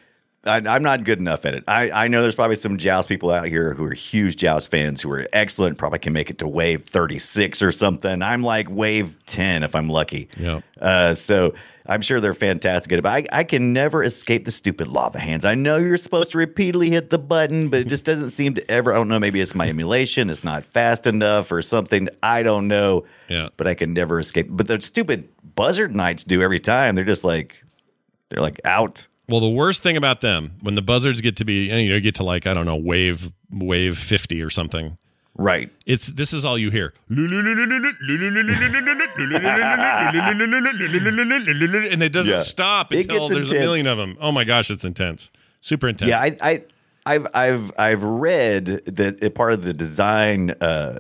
I, 0.47 0.57
I'm 0.57 0.83
not 0.83 1.05
good 1.05 1.19
enough 1.21 1.47
at 1.47 1.55
it. 1.55 1.65
I, 1.69 1.91
I 1.91 2.09
know 2.09 2.21
there's 2.21 2.35
probably 2.35 2.57
some 2.57 2.77
Joust 2.77 3.09
people 3.09 3.31
out 3.31 3.47
here 3.47 3.73
who 3.73 3.85
are 3.85 3.95
huge 3.95 4.37
Joust 4.37 4.71
fans 4.71 5.01
who 5.01 5.11
are 5.13 5.27
excellent, 5.33 5.79
probably 5.79 6.01
can 6.01 6.13
make 6.13 6.29
it 6.29 6.37
to 6.39 6.47
wave 6.49 6.85
36 6.85 7.63
or 7.63 7.73
something. 7.73 8.21
I'm 8.21 8.43
like 8.43 8.69
wave 8.69 9.17
10 9.27 9.63
if 9.63 9.75
I'm 9.75 9.89
lucky. 9.89 10.29
Yeah. 10.37 10.61
Uh, 10.81 11.15
so 11.15 11.55
I'm 11.87 12.01
sure 12.01 12.19
they're 12.19 12.33
fantastic 12.33 12.93
at 12.93 12.99
it, 12.99 13.03
but 13.03 13.13
I, 13.13 13.27
I 13.41 13.45
can 13.45 13.75
never 13.75 14.03
escape 14.03 14.47
the 14.47 14.51
stupid 14.51 14.89
lava 14.89 15.19
hands. 15.19 15.45
I 15.45 15.55
know 15.55 15.77
you're 15.77 15.99
supposed 15.99 16.31
to 16.33 16.39
repeatedly 16.39 16.89
hit 16.89 17.11
the 17.11 17.19
button, 17.19 17.69
but 17.69 17.81
it 17.81 17.89
just 17.89 18.07
doesn't 18.07 18.31
seem 18.31 18.55
to 18.55 18.71
ever. 18.71 18.93
I 18.93 18.97
don't 18.97 19.09
know. 19.09 19.19
Maybe 19.19 19.41
it's 19.41 19.55
my 19.55 19.69
emulation. 19.69 20.31
It's 20.31 20.45
not 20.45 20.65
fast 20.65 21.07
enough 21.07 21.53
or 21.53 21.61
something. 21.61 22.09
I 22.23 22.43
don't 22.43 22.69
know. 22.69 23.05
Yeah. 23.29 23.49
But 23.59 23.67
I 23.67 23.75
can 23.75 23.93
never 23.93 24.19
escape. 24.19 24.47
But 24.49 24.67
the 24.67 24.81
stupid 24.81 25.29
buzzard 25.55 25.95
knights 25.95 26.25
do 26.25 26.43
every 26.43 26.61
time. 26.61 26.95
They're 26.95 27.05
just 27.05 27.25
like, 27.25 27.63
they're 28.31 28.43
like 28.43 28.61
out. 28.65 29.07
Well, 29.29 29.41
the 29.41 29.51
worst 29.51 29.83
thing 29.83 29.97
about 29.97 30.23
them 30.23 30.57
when 30.63 30.75
the 30.75 30.83
buzzards 30.83 31.21
get 31.21 31.37
to 31.37 31.45
be, 31.45 31.71
you 31.71 31.91
know, 31.91 32.01
get 32.01 32.15
to 32.17 32.25
like 32.25 32.47
I 32.47 32.55
don't 32.55 32.67
know, 32.67 32.77
wave 32.77 33.31
wave 33.51 33.99
fifty 33.99 34.43
or 34.43 34.51
something. 34.51 34.99
Right. 35.37 35.71
It's 35.85 36.07
this 36.09 36.33
is 36.33 36.45
all 36.45 36.57
you 36.57 36.71
hear, 36.71 36.95
and 37.09 37.19
it 42.03 42.13
doesn't 42.13 42.33
Yeah. 42.35 42.39
stop 42.39 42.93
until 42.93 43.29
there's 43.29 43.51
a 43.51 43.55
million 43.55 43.87
of 43.87 43.99
them. 43.99 44.17
Oh 44.21 44.33
my 44.33 44.45
gosh, 44.45 44.71
it's 44.71 44.85
intense, 44.85 45.31
super 45.61 45.89
intense. 45.89 46.09
Yeah, 46.11 46.21
I, 46.21 46.37
I, 46.41 46.63
I've, 47.07 47.27
I've, 47.35 47.73
I've 47.79 48.03
read 48.03 48.67
that 48.87 49.35
part 49.35 49.53
of 49.53 49.65
the 49.65 49.75
design 49.75 50.51
uh, 50.61 50.99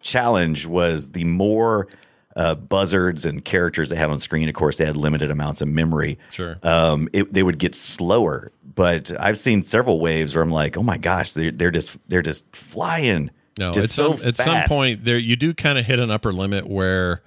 challenge 0.00 0.66
was 0.66 1.10
the 1.10 1.24
more 1.24 1.88
uh, 2.36 2.54
buzzards 2.54 3.26
and 3.26 3.44
characters 3.44 3.90
they 3.90 3.96
had 3.96 4.10
on 4.10 4.18
screen. 4.18 4.48
Of 4.48 4.54
course, 4.54 4.78
they 4.78 4.86
had 4.86 4.96
limited 4.96 5.30
amounts 5.30 5.60
of 5.60 5.68
memory. 5.68 6.18
Sure. 6.30 6.58
Um, 6.62 7.08
it, 7.12 7.32
they 7.32 7.42
would 7.42 7.58
get 7.58 7.74
slower. 7.74 8.50
But 8.74 9.12
I've 9.20 9.36
seen 9.36 9.62
several 9.62 10.00
waves 10.00 10.34
where 10.34 10.42
I'm 10.42 10.50
like, 10.50 10.78
oh 10.78 10.82
my 10.82 10.96
gosh, 10.96 11.32
they're 11.32 11.52
they're 11.52 11.70
just 11.70 11.96
they're 12.08 12.22
just 12.22 12.44
flying. 12.56 13.30
No, 13.58 13.72
just 13.72 13.84
at 13.86 13.90
so 13.90 14.16
some 14.16 14.26
at 14.26 14.36
some 14.36 14.62
point 14.68 15.04
there 15.04 15.18
you 15.18 15.36
do 15.36 15.52
kind 15.54 15.78
of 15.78 15.84
hit 15.84 15.98
an 15.98 16.10
upper 16.10 16.32
limit 16.32 16.66
where 16.68 17.22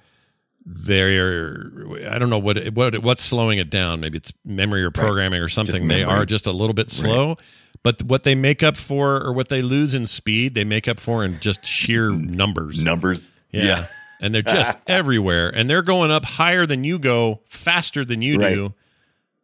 they're 0.64 1.70
I 2.10 2.18
don't 2.18 2.30
know 2.30 2.38
what 2.38 2.58
what 2.74 2.98
what's 3.02 3.22
slowing 3.22 3.58
it 3.58 3.70
down. 3.70 4.00
Maybe 4.00 4.16
it's 4.18 4.32
memory 4.44 4.82
or 4.82 4.90
programming 4.90 5.40
or 5.40 5.48
something. 5.48 5.88
They 5.88 6.02
are 6.02 6.26
just 6.26 6.46
a 6.46 6.52
little 6.52 6.74
bit 6.74 6.90
slow. 6.90 7.36
But 7.82 8.02
what 8.02 8.24
they 8.24 8.34
make 8.34 8.64
up 8.64 8.76
for 8.76 9.22
or 9.22 9.32
what 9.32 9.48
they 9.48 9.62
lose 9.62 9.94
in 9.94 10.06
speed, 10.06 10.54
they 10.56 10.64
make 10.64 10.88
up 10.88 10.98
for 10.98 11.24
in 11.24 11.38
just 11.38 11.64
sheer 11.64 12.10
numbers. 12.10 12.84
numbers. 12.84 13.32
Yeah. 13.52 13.86
And 14.20 14.34
they're 14.34 14.42
just 14.42 14.76
everywhere. 14.88 15.50
And 15.50 15.70
they're 15.70 15.82
going 15.82 16.10
up 16.10 16.24
higher 16.24 16.66
than 16.66 16.82
you 16.82 16.98
go, 16.98 17.42
faster 17.46 18.04
than 18.04 18.22
you 18.22 18.38
Right. 18.40 18.54
do. 18.54 18.74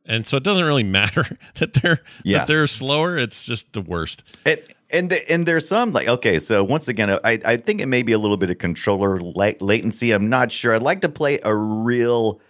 And 0.04 0.26
so 0.26 0.38
it 0.38 0.42
doesn't 0.42 0.64
really 0.64 0.82
matter 1.00 1.24
that 1.56 1.74
they're 1.74 2.00
Yeah. 2.24 2.38
that 2.38 2.46
they're 2.48 2.66
slower. 2.66 3.16
It's 3.16 3.44
just 3.44 3.74
the 3.74 3.80
worst. 3.82 4.24
And 4.44 4.60
and, 4.92 5.10
the, 5.10 5.30
and 5.30 5.46
there's 5.46 5.66
some 5.66 5.92
like 5.92 6.08
okay, 6.08 6.38
so 6.38 6.62
once 6.62 6.88
again, 6.88 7.10
I 7.24 7.40
I 7.44 7.56
think 7.56 7.80
it 7.80 7.86
may 7.86 8.02
be 8.02 8.12
a 8.12 8.18
little 8.18 8.36
bit 8.36 8.50
of 8.50 8.58
controller 8.58 9.20
la- 9.20 9.52
latency. 9.60 10.12
I'm 10.12 10.28
not 10.28 10.52
sure. 10.52 10.74
I'd 10.74 10.82
like 10.82 11.00
to 11.00 11.08
play 11.08 11.40
a 11.42 11.54
real 11.54 12.40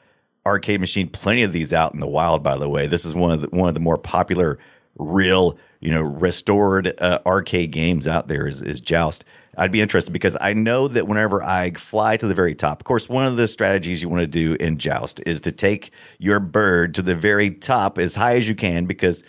arcade 0.45 0.81
machine. 0.81 1.09
Plenty 1.09 1.43
of 1.43 1.53
these 1.53 1.73
out 1.73 1.95
in 1.95 2.01
the 2.01 2.07
wild, 2.07 2.43
by 2.43 2.57
the 2.57 2.69
way. 2.69 2.87
This 2.87 3.05
is 3.05 3.15
one 3.15 3.31
of 3.31 3.41
the 3.41 3.49
one 3.57 3.69
of 3.69 3.75
the 3.75 3.81
more 3.81 3.99
popular 3.99 4.59
real 4.99 5.57
you 5.81 5.91
know 5.91 6.03
restored 6.03 6.95
uh, 7.01 7.21
arcade 7.27 7.71
games 7.71 8.07
out 8.07 8.29
there 8.29 8.47
is 8.47 8.63
is 8.63 8.81
Joust. 8.81 9.25
I'd 9.59 9.73
be 9.73 9.83
interested 9.83 10.13
because 10.13 10.37
I 10.41 10.55
know 10.55 10.89
that 10.89 11.09
whenever 11.09 11.45
I 11.45 11.73
fly 11.73 12.17
to 12.17 12.27
the 12.27 12.35
very 12.35 12.55
top, 12.55 12.81
of 12.81 12.85
course, 12.85 13.09
one 13.09 13.27
of 13.27 13.37
the 13.37 13.47
strategies 13.47 14.01
you 14.01 14.09
want 14.09 14.23
to 14.23 14.27
do 14.27 14.55
in 14.55 14.79
Joust 14.79 15.21
is 15.27 15.43
to 15.43 15.53
take 15.53 15.93
your 16.19 16.41
bird 16.41 16.95
to 16.95 17.03
the 17.03 17.15
very 17.15 17.51
top 17.51 17.99
as 17.99 18.15
high 18.15 18.37
as 18.37 18.49
you 18.49 18.55
can 18.55 18.87
because 18.87 19.23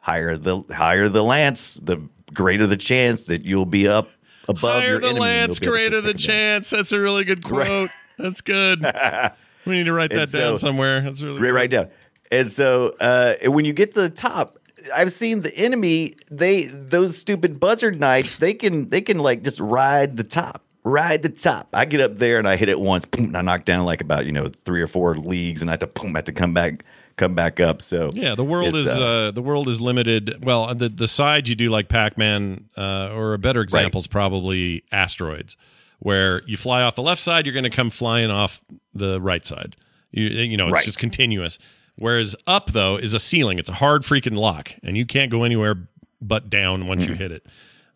higher 0.00 0.36
the 0.36 0.62
higher 0.70 1.08
the 1.08 1.22
lance, 1.22 1.74
the 1.74 1.96
greater 2.34 2.66
the 2.66 2.76
chance 2.76 3.26
that 3.26 3.44
you'll 3.44 3.66
be 3.66 3.86
up 3.88 4.08
above 4.48 4.82
Higher 4.82 4.88
your 4.90 5.00
the 5.00 5.06
enemy. 5.08 5.20
lance, 5.20 5.60
You'll 5.60 5.72
be 5.72 5.78
able 5.78 5.90
to 5.90 5.90
greater 5.90 6.00
the 6.00 6.08
them 6.08 6.16
down. 6.16 6.18
chance. 6.18 6.70
That's 6.70 6.92
a 6.92 7.00
really 7.00 7.24
good 7.24 7.48
Right. 7.50 7.66
quote. 7.66 7.90
That's 8.18 8.40
good. 8.40 8.80
we 9.64 9.72
need 9.74 9.84
to 9.84 9.92
write 9.92 10.10
that 10.10 10.22
And 10.22 10.32
down 10.32 10.56
somewhere. 10.58 11.00
That's 11.00 11.22
really 11.22 11.40
Right, 11.40 11.48
good. 11.48 11.54
right 11.54 11.70
down. 11.70 11.88
And 12.30 12.50
so 12.50 12.94
uh, 13.00 13.34
when 13.50 13.64
you 13.64 13.72
get 13.72 13.94
to 13.94 14.00
the 14.02 14.10
top, 14.10 14.56
I've 14.94 15.12
seen 15.12 15.40
the 15.40 15.54
enemy. 15.56 16.14
They 16.30 16.64
those 16.64 17.16
stupid 17.16 17.60
buzzard 17.60 18.00
knights. 18.00 18.36
They 18.38 18.54
can 18.54 18.88
they 18.88 19.00
can 19.00 19.18
like 19.18 19.42
just 19.42 19.60
ride 19.60 20.16
the 20.16 20.24
top, 20.24 20.62
ride 20.82 21.22
the 21.22 21.28
top. 21.28 21.68
I 21.72 21.84
get 21.84 22.00
up 22.00 22.18
there 22.18 22.38
and 22.38 22.48
I 22.48 22.56
hit 22.56 22.68
it 22.68 22.80
once. 22.80 23.04
Boom, 23.04 23.26
and 23.26 23.36
I 23.36 23.42
knock 23.42 23.64
down 23.64 23.84
like 23.84 24.00
about 24.00 24.26
you 24.26 24.32
know 24.32 24.50
three 24.64 24.80
or 24.82 24.88
four 24.88 25.14
leagues, 25.14 25.60
and 25.62 25.70
I 25.70 25.74
have 25.74 25.80
to 25.80 25.86
boom, 25.86 26.16
I 26.16 26.18
have 26.18 26.24
to 26.24 26.32
come 26.32 26.52
back 26.52 26.84
come 27.16 27.34
back 27.34 27.60
up. 27.60 27.82
So 27.82 28.10
Yeah, 28.12 28.34
the 28.34 28.44
world 28.44 28.74
is 28.74 28.88
uh, 28.88 29.30
the 29.34 29.42
world 29.42 29.68
is 29.68 29.80
limited. 29.80 30.44
Well, 30.44 30.74
the 30.74 30.88
the 30.88 31.08
side 31.08 31.48
you 31.48 31.54
do 31.54 31.68
like 31.70 31.88
Pac 31.88 32.16
Man, 32.18 32.68
uh, 32.76 33.10
or 33.12 33.34
a 33.34 33.38
better 33.38 33.60
example 33.60 33.98
is 33.98 34.06
probably 34.06 34.84
asteroids, 34.92 35.56
where 35.98 36.42
you 36.46 36.56
fly 36.56 36.82
off 36.82 36.94
the 36.94 37.02
left 37.02 37.20
side, 37.20 37.46
you're 37.46 37.52
going 37.54 37.64
to 37.64 37.70
come 37.70 37.90
flying 37.90 38.30
off 38.30 38.62
the 38.94 39.20
right 39.20 39.44
side. 39.44 39.76
You 40.10 40.24
you 40.24 40.56
know, 40.56 40.66
it's 40.66 40.72
Right. 40.74 40.84
just 40.84 40.98
continuous. 40.98 41.58
Whereas 41.96 42.34
up 42.46 42.72
though 42.72 42.96
is 42.96 43.14
a 43.14 43.20
ceiling. 43.20 43.58
It's 43.58 43.68
a 43.68 43.74
hard 43.74 44.02
freaking 44.02 44.36
lock, 44.36 44.72
and 44.82 44.96
you 44.96 45.04
can't 45.06 45.30
go 45.30 45.44
anywhere 45.44 45.88
but 46.20 46.48
down 46.48 46.86
once 46.86 47.06
you 47.06 47.14
hit 47.14 47.32
it. 47.32 47.46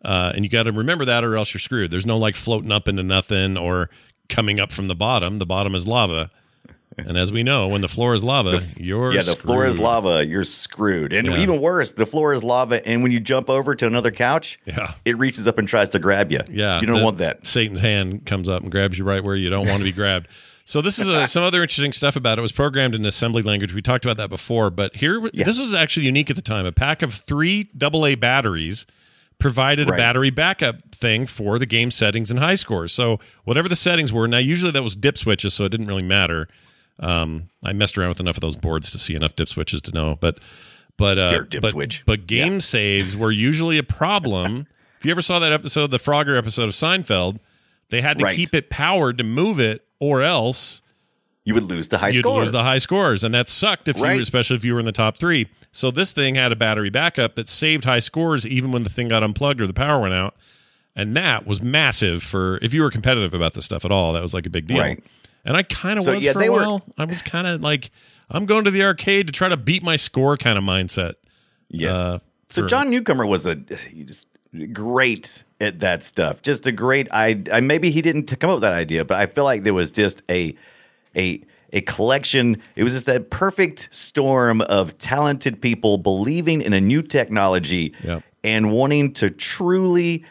Uh, 0.05 0.31
and 0.35 0.43
you 0.45 0.49
got 0.49 0.63
to 0.63 0.71
remember 0.71 1.05
that, 1.05 1.23
or 1.23 1.35
else 1.35 1.53
you're 1.53 1.59
screwed. 1.59 1.89
There's 1.91 2.05
no 2.05 2.17
like 2.17 2.35
floating 2.35 2.71
up 2.71 2.87
into 2.87 3.01
nothing 3.03 3.57
or 3.57 3.89
coming 4.29 4.59
up 4.59 4.71
from 4.71 4.87
the 4.87 4.95
bottom. 4.95 5.39
The 5.39 5.45
bottom 5.45 5.73
is 5.73 5.87
lava. 5.87 6.29
And 6.97 7.17
as 7.17 7.31
we 7.31 7.43
know, 7.43 7.67
when 7.67 7.81
the 7.81 7.87
floor 7.87 8.13
is 8.15 8.23
lava, 8.23 8.61
you're 8.75 9.13
yeah, 9.13 9.21
the 9.21 9.35
floor 9.35 9.65
is 9.65 9.75
screwed. 9.75 9.83
lava. 9.85 10.25
You're 10.25 10.43
screwed. 10.43 11.13
And 11.13 11.27
Yeah. 11.27 11.37
even 11.37 11.61
worse, 11.61 11.91
the 11.93 12.05
floor 12.07 12.33
is 12.33 12.43
lava. 12.43 12.85
And 12.87 13.03
when 13.03 13.11
you 13.11 13.19
jump 13.19 13.49
over 13.49 13.75
to 13.75 13.85
another 13.85 14.09
couch, 14.11 14.59
Yeah. 14.65 14.93
it 15.05 15.17
reaches 15.17 15.47
up 15.47 15.57
and 15.59 15.67
tries 15.67 15.89
to 15.89 15.99
grab 15.99 16.31
you. 16.31 16.41
Yeah, 16.49 16.81
you 16.81 16.87
don't 16.87 17.03
want 17.03 17.19
that. 17.19 17.45
Satan's 17.45 17.81
hand 17.81 18.25
comes 18.25 18.49
up 18.49 18.63
and 18.63 18.71
grabs 18.71 18.97
you 18.97 19.05
right 19.05 19.23
where 19.23 19.35
you 19.35 19.49
don't 19.49 19.67
want 19.67 19.79
to 19.79 19.83
be 19.83 19.91
grabbed. 19.91 20.27
So 20.65 20.81
this 20.81 20.99
is 20.99 21.07
a, 21.07 21.27
some 21.27 21.43
other 21.43 21.61
interesting 21.61 21.93
stuff 21.93 22.15
about 22.17 22.37
it. 22.37 22.39
It 22.39 22.41
was 22.41 22.51
programmed 22.51 22.93
in 22.95 23.05
assembly 23.05 23.41
language. 23.41 23.73
We 23.73 23.81
talked 23.81 24.03
about 24.03 24.17
that 24.17 24.29
before, 24.29 24.69
but 24.69 24.95
here 24.97 25.21
Yeah. 25.33 25.45
this 25.45 25.59
was 25.59 25.73
actually 25.73 26.07
unique 26.07 26.29
at 26.29 26.35
the 26.35 26.41
time. 26.41 26.65
A 26.65 26.71
pack 26.73 27.01
of 27.03 27.13
three 27.13 27.69
AA 27.79 28.15
batteries 28.15 28.85
provided 29.39 29.87
a 29.87 29.91
battery 29.93 30.31
backup 30.31 30.93
thing 30.95 31.27
for 31.27 31.59
the 31.59 31.65
game 31.67 31.91
settings 31.91 32.31
and 32.31 32.39
high 32.39 32.55
scores. 32.55 32.91
So 32.91 33.19
whatever 33.43 33.69
the 33.69 33.75
settings 33.75 34.11
were, 34.11 34.27
now 34.27 34.39
usually 34.39 34.71
that 34.71 34.81
was 34.83 34.95
dip 34.95 35.15
switches, 35.17 35.53
so 35.53 35.65
it 35.65 35.69
didn't 35.69 35.85
really 35.85 36.01
matter. 36.03 36.47
Um, 36.99 37.49
I 37.63 37.73
messed 37.73 37.97
around 37.97 38.09
with 38.09 38.19
enough 38.19 38.37
of 38.37 38.41
those 38.41 38.55
boards 38.55 38.91
to 38.91 38.97
see 38.97 39.15
enough 39.15 39.35
dip 39.35 39.47
switches 39.49 39.81
to 39.83 39.91
know, 39.91 40.17
but 40.19 40.39
but 40.97 41.17
uh, 41.19 41.43
dip 41.43 41.61
but, 41.61 41.71
switch. 41.71 42.03
but 42.05 42.25
game 42.27 42.59
saves 42.59 43.15
were 43.15 43.31
usually 43.31 43.77
a 43.77 43.83
problem. 43.83 44.65
if 44.99 45.05
you 45.05 45.11
ever 45.11 45.21
saw 45.21 45.37
that 45.39 45.51
episode, 45.51 45.91
the 45.91 45.99
Frogger 45.99 46.37
episode 46.37 46.63
of 46.63 46.71
Seinfeld, 46.71 47.39
they 47.89 48.01
had 48.01 48.17
to 48.17 48.23
Right. 48.25 48.35
keep 48.35 48.53
it 48.55 48.69
powered 48.71 49.17
to 49.19 49.23
move 49.23 49.59
it, 49.59 49.85
or 49.99 50.23
else 50.23 50.81
You 51.45 51.53
would 51.53 51.69
lose 51.69 51.89
the 51.89 51.99
high 51.99 52.09
you'd 52.09 52.19
score. 52.21 52.39
lose 52.41 52.51
the 52.51 52.63
high 52.63 52.79
scores, 52.79 53.23
and 53.23 53.33
that 53.35 53.47
sucked 53.47 53.87
if 53.87 53.97
you, 53.97 54.03
Right. 54.03 54.15
were, 54.15 54.21
especially 54.21 54.55
if 54.57 54.65
you 54.65 54.73
were 54.73 54.79
in 54.79 54.85
the 54.85 54.91
top 54.91 55.17
three. 55.17 55.47
So 55.71 55.91
this 55.91 56.11
thing 56.11 56.33
had 56.35 56.51
a 56.51 56.55
battery 56.55 56.89
backup 56.89 57.35
that 57.35 57.47
saved 57.47 57.83
high 57.85 57.99
scores 57.99 58.47
even 58.47 58.71
when 58.71 58.81
the 58.83 58.89
thing 58.89 59.07
got 59.09 59.21
unplugged 59.21 59.61
or 59.61 59.67
the 59.67 59.73
power 59.73 60.01
went 60.01 60.15
out, 60.15 60.35
and 60.95 61.15
that 61.15 61.45
was 61.45 61.61
massive 61.61 62.23
for 62.23 62.57
if 62.63 62.73
you 62.73 62.81
were 62.81 62.89
competitive 62.89 63.35
about 63.35 63.53
this 63.53 63.65
stuff 63.65 63.85
at 63.85 63.91
all. 63.91 64.13
That 64.13 64.23
was 64.23 64.33
like 64.33 64.47
a 64.47 64.49
big 64.49 64.65
deal. 64.65 64.79
Right. 64.79 65.03
And 65.47 65.57
I 65.57 65.63
kind 65.63 65.97
of 65.97 66.05
So, 66.05 66.13
was 66.13 66.23
yeah, 66.23 66.33
for 66.33 66.43
a 66.43 66.49
were- 66.49 66.57
while. 66.57 66.85
I 66.97 67.05
was 67.05 67.21
kind 67.23 67.47
of 67.47 67.61
like, 67.61 67.89
I'm 68.29 68.45
going 68.45 68.65
to 68.65 68.71
the 68.71 68.83
arcade 68.83 69.25
to 69.27 69.33
try 69.33 69.49
to 69.49 69.57
beat 69.57 69.81
my 69.81 69.95
score 69.95 70.37
kind 70.37 70.57
of 70.57 70.63
mindset. 70.63 71.13
Yes. 71.69 71.95
Uh, 71.95 72.19
so 72.49 72.67
John 72.67 72.89
Newcomer 72.91 73.25
was 73.25 73.45
a 73.47 73.57
he 73.89 74.03
just 74.03 74.27
great 74.73 75.43
at 75.59 75.79
that 75.79 76.03
stuff. 76.03 76.41
Just 76.41 76.67
a 76.67 76.71
great. 76.71 77.07
I, 77.11 77.41
I 77.51 77.59
maybe 77.61 77.91
he 77.91 78.01
didn't 78.01 78.27
come 78.39 78.49
up 78.49 78.55
with 78.57 78.61
that 78.61 78.73
idea, 78.73 79.03
but 79.05 79.17
I 79.19 79.25
feel 79.25 79.43
like 79.43 79.63
there 79.63 79.73
was 79.73 79.91
just 79.91 80.21
a 80.29 80.55
a 81.15 81.41
a 81.73 81.81
collection. 81.81 82.61
It 82.77 82.83
was 82.83 82.93
just 82.93 83.05
that 83.07 83.29
perfect 83.29 83.89
storm 83.91 84.61
of 84.61 84.97
talented 84.97 85.61
people 85.61 85.97
believing 85.97 86.61
in 86.61 86.71
a 86.73 86.79
new 86.81 87.01
technology 87.01 87.93
Yep. 88.03 88.23
and 88.45 88.71
wanting 88.71 89.13
to 89.15 89.29
truly 89.29 90.23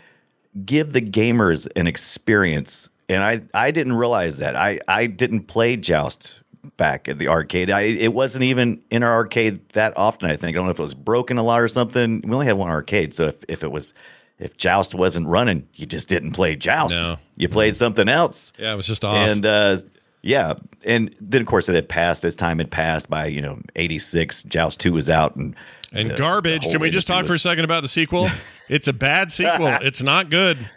give 0.64 0.94
the 0.94 1.02
gamers 1.02 1.68
an 1.76 1.86
experience. 1.86 2.88
And 3.08 3.22
I, 3.22 3.42
I 3.54 3.70
didn't 3.70 3.94
realize 3.94 4.38
that. 4.38 4.56
I, 4.56 4.80
I 4.88 5.06
didn't 5.06 5.44
play 5.44 5.76
Joust 5.76 6.40
back 6.76 7.08
at 7.08 7.18
the 7.18 7.28
arcade. 7.28 7.70
I, 7.70 7.82
it 7.82 8.12
wasn't 8.12 8.44
even 8.44 8.82
in 8.90 9.02
our 9.04 9.12
arcade 9.12 9.68
that 9.70 9.92
often, 9.96 10.28
I 10.28 10.36
think. 10.36 10.56
I 10.56 10.58
don't 10.58 10.66
know 10.66 10.72
if 10.72 10.78
it 10.78 10.82
was 10.82 10.94
broken 10.94 11.38
a 11.38 11.42
lot 11.42 11.60
or 11.60 11.68
something. 11.68 12.20
We 12.24 12.32
only 12.32 12.46
had 12.46 12.56
one 12.56 12.68
arcade. 12.70 13.14
So 13.14 13.26
if, 13.28 13.36
if 13.48 13.62
it 13.64 13.70
was, 13.70 13.94
if 14.40 14.56
Joust 14.56 14.94
wasn't 14.94 15.28
running, 15.28 15.68
you 15.74 15.86
just 15.86 16.08
didn't 16.08 16.32
play 16.32 16.56
Joust. 16.56 16.96
No. 16.96 17.16
You 17.36 17.48
played 17.48 17.76
something 17.76 18.08
else. 18.08 18.52
yeah, 18.58 18.72
it 18.72 18.76
was 18.76 18.86
just 18.86 19.04
off. 19.04 19.16
And 19.16 19.46
uh, 19.46 19.76
yeah, 20.22 20.54
and 20.84 21.14
then 21.20 21.40
of 21.40 21.46
course 21.46 21.68
it 21.68 21.74
had 21.76 21.88
passed 21.88 22.24
as 22.24 22.34
time 22.34 22.58
had 22.58 22.70
passed. 22.70 23.08
By 23.08 23.26
you 23.26 23.40
know 23.40 23.60
eighty 23.76 23.98
six, 24.00 24.42
Joust 24.42 24.80
two 24.80 24.92
was 24.92 25.08
out, 25.08 25.36
and 25.36 25.54
And 25.92 26.08
the- 26.10 26.14
the 26.14 26.18
garbage. 26.18 26.64
whole 26.64 26.72
Can 26.72 26.80
we 26.80 26.90
just 26.90 27.06
talk 27.06 27.26
for 27.26 27.34
a 27.34 27.38
second 27.38 27.64
about 27.64 27.82
the 27.82 27.88
sequel? 27.88 28.28
it's 28.68 28.88
a 28.88 28.92
bad 28.92 29.30
sequel. 29.30 29.68
it's 29.68 30.02
not 30.02 30.28
good. 30.30 30.68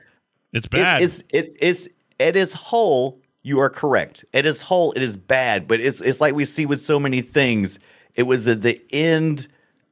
It's 0.53 0.67
bad. 0.67 1.01
It's, 1.01 1.23
it's 1.31 1.47
it 1.49 1.63
is 1.63 1.89
at 2.19 2.35
its 2.35 2.53
whole, 2.53 3.19
you 3.43 3.59
are 3.59 3.69
correct. 3.69 4.25
At 4.33 4.45
its 4.45 4.61
whole, 4.61 4.91
it 4.93 5.01
is 5.01 5.15
bad, 5.17 5.67
but 5.67 5.79
it's 5.79 6.01
it's 6.01 6.21
like 6.21 6.35
we 6.35 6.45
see 6.45 6.65
with 6.65 6.79
so 6.79 6.99
many 6.99 7.21
things. 7.21 7.79
It 8.15 8.23
was 8.23 8.47
at 8.47 8.61
the 8.61 8.81
end 8.91 9.47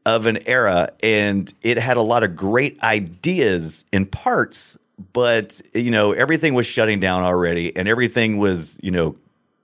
of 0.05 0.25
an 0.25 0.39
era, 0.47 0.89
and 1.01 1.53
it 1.61 1.77
had 1.77 1.97
a 1.97 2.01
lot 2.01 2.23
of 2.23 2.35
great 2.35 2.81
ideas 2.81 3.85
in 3.91 4.05
parts, 4.05 4.77
but 5.13 5.61
you 5.73 5.91
know 5.91 6.11
everything 6.11 6.53
was 6.53 6.65
shutting 6.65 6.99
down 6.99 7.23
already, 7.23 7.75
and 7.75 7.87
everything 7.87 8.37
was 8.37 8.79
you 8.81 8.91
know 8.91 9.15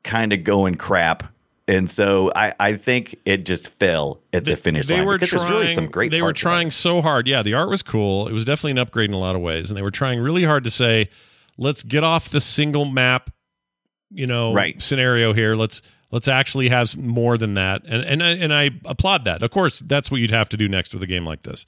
kind 0.04 0.34
of 0.34 0.44
going 0.44 0.76
crap. 0.76 1.24
And 1.66 1.90
so 1.90 2.30
I, 2.36 2.54
I 2.60 2.76
think 2.76 3.18
it 3.24 3.46
just 3.46 3.70
fell 3.70 4.20
at 4.34 4.44
the 4.44 4.58
finish 4.58 4.88
they 4.88 4.98
line 4.98 5.06
were 5.06 5.18
trying. 5.18 5.50
really 5.50 5.74
some 5.74 5.88
great. 5.88 6.12
they 6.12 6.22
were 6.22 6.28
parts 6.28 6.42
of 6.42 6.48
it. 6.48 6.50
trying 6.50 6.72
so 6.72 7.02
hard. 7.02 7.26
Yeah, 7.26 7.42
the 7.42 7.54
art 7.54 7.70
was 7.70 7.82
cool. 7.82 8.28
It 8.28 8.34
was 8.34 8.44
definitely 8.44 8.72
an 8.72 8.80
upgrade 8.80 9.10
in 9.10 9.14
a 9.14 9.20
lot 9.20 9.36
of 9.36 9.42
ways, 9.42 9.70
and 9.72 9.78
they 9.78 9.82
were 9.82 9.92
trying 9.92 10.20
really 10.20 10.44
hard 10.44 10.66
to 10.66 10.70
say, 10.70 11.08
"Let's 11.58 11.84
get 11.84 12.04
off 12.04 12.30
the 12.30 12.40
single 12.40 12.86
map, 12.86 13.30
you 14.12 14.28
know, 14.28 14.54
Right. 14.54 14.82
scenario 14.82 15.34
here. 15.34 15.56
Let's 15.56 15.82
let's 16.12 16.28
actually 16.28 16.70
have 16.70 16.96
more 16.98 17.38
than 17.38 17.54
that." 17.56 17.84
And 17.88 18.04
and 18.04 18.24
I, 18.24 18.30
and 18.32 18.54
I 18.54 18.72
applaud 18.86 19.26
that. 19.26 19.42
Of 19.44 19.52
course, 19.52 19.80
that's 19.80 20.10
what 20.12 20.22
you'd 20.22 20.32
have 20.32 20.50
to 20.50 20.58
do 20.58 20.68
next 20.70 20.94
with 20.94 21.04
a 21.04 21.08
game 21.08 21.26
like 21.26 21.44
this. 21.44 21.66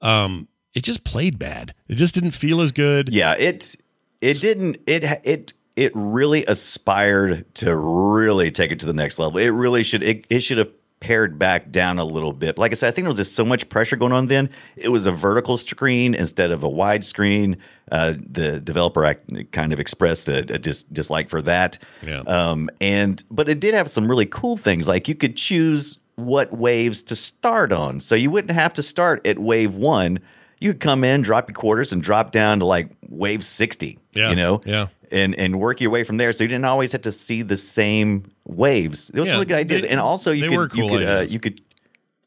Um, 0.00 0.48
it 0.74 0.82
just 0.84 1.04
played 1.04 1.38
bad. 1.38 1.72
It 1.88 1.94
just 1.94 2.14
didn't 2.14 2.32
feel 2.32 2.60
as 2.60 2.72
good. 2.72 3.08
Yeah, 3.10 3.34
it 3.34 3.76
it 4.20 4.40
didn't 4.40 4.78
it 4.86 5.04
it 5.24 5.52
it 5.76 5.92
really 5.94 6.44
aspired 6.46 7.52
to 7.56 7.74
really 7.76 8.50
take 8.50 8.70
it 8.72 8.80
to 8.80 8.86
the 8.86 8.92
next 8.92 9.18
level. 9.18 9.38
It 9.38 9.48
really 9.48 9.82
should 9.82 10.02
it, 10.02 10.24
it 10.30 10.40
should 10.40 10.58
have 10.58 10.70
pared 11.04 11.38
back 11.38 11.70
down 11.70 11.98
a 11.98 12.04
little 12.04 12.32
bit. 12.32 12.56
Like 12.56 12.72
I 12.72 12.74
said, 12.76 12.88
I 12.88 12.90
think 12.92 13.04
there 13.04 13.10
was 13.10 13.18
just 13.18 13.34
so 13.34 13.44
much 13.44 13.68
pressure 13.68 13.94
going 13.94 14.12
on 14.12 14.28
then. 14.28 14.48
It 14.76 14.88
was 14.88 15.04
a 15.04 15.12
vertical 15.12 15.58
screen 15.58 16.14
instead 16.14 16.50
of 16.50 16.62
a 16.62 16.68
wide 16.68 17.04
screen. 17.04 17.58
Uh, 17.92 18.14
the 18.32 18.58
developer 18.60 19.04
act, 19.04 19.30
kind 19.52 19.74
of 19.74 19.78
expressed 19.80 20.30
a, 20.30 20.38
a 20.38 20.58
dis, 20.58 20.84
dislike 20.84 21.28
for 21.28 21.42
that. 21.42 21.78
Yeah. 22.06 22.20
Um, 22.20 22.70
and 22.80 23.22
but 23.30 23.50
it 23.50 23.60
did 23.60 23.74
have 23.74 23.90
some 23.90 24.08
really 24.08 24.24
cool 24.24 24.56
things. 24.56 24.88
Like 24.88 25.06
you 25.06 25.14
could 25.14 25.36
choose 25.36 25.98
what 26.16 26.50
waves 26.56 27.02
to 27.02 27.14
start 27.16 27.70
on, 27.70 28.00
so 28.00 28.14
you 28.14 28.30
wouldn't 28.30 28.52
have 28.52 28.72
to 28.74 28.82
start 28.82 29.26
at 29.26 29.38
wave 29.40 29.74
one. 29.74 30.18
You 30.60 30.72
could 30.72 30.80
come 30.80 31.04
in, 31.04 31.20
drop 31.20 31.50
your 31.50 31.54
quarters, 31.54 31.92
and 31.92 32.00
drop 32.02 32.32
down 32.32 32.60
to 32.60 32.64
like 32.64 32.88
wave 33.10 33.44
sixty. 33.44 33.98
Yeah, 34.14 34.30
You 34.30 34.36
know. 34.36 34.60
yeah. 34.64 34.86
And 35.12 35.34
and 35.36 35.60
work 35.60 35.80
your 35.80 35.90
way 35.90 36.04
from 36.04 36.16
there, 36.16 36.32
so 36.32 36.44
you 36.44 36.48
didn't 36.48 36.64
always 36.64 36.92
have 36.92 37.02
to 37.02 37.12
see 37.12 37.42
the 37.42 37.56
same 37.56 38.24
waves. 38.44 39.10
Was 39.14 39.28
Yeah, 39.28 39.34
really 39.34 39.46
good 39.46 39.58
ideas, 39.58 39.82
they- 39.82 39.88
and 39.88 40.00
also 40.00 40.32
you 40.32 40.48
could 40.48 40.56
were 40.56 40.68
cool 40.68 40.90
you 40.92 40.98
could 40.98 41.08
uh, 41.08 41.20
you 41.28 41.40
could 41.40 41.60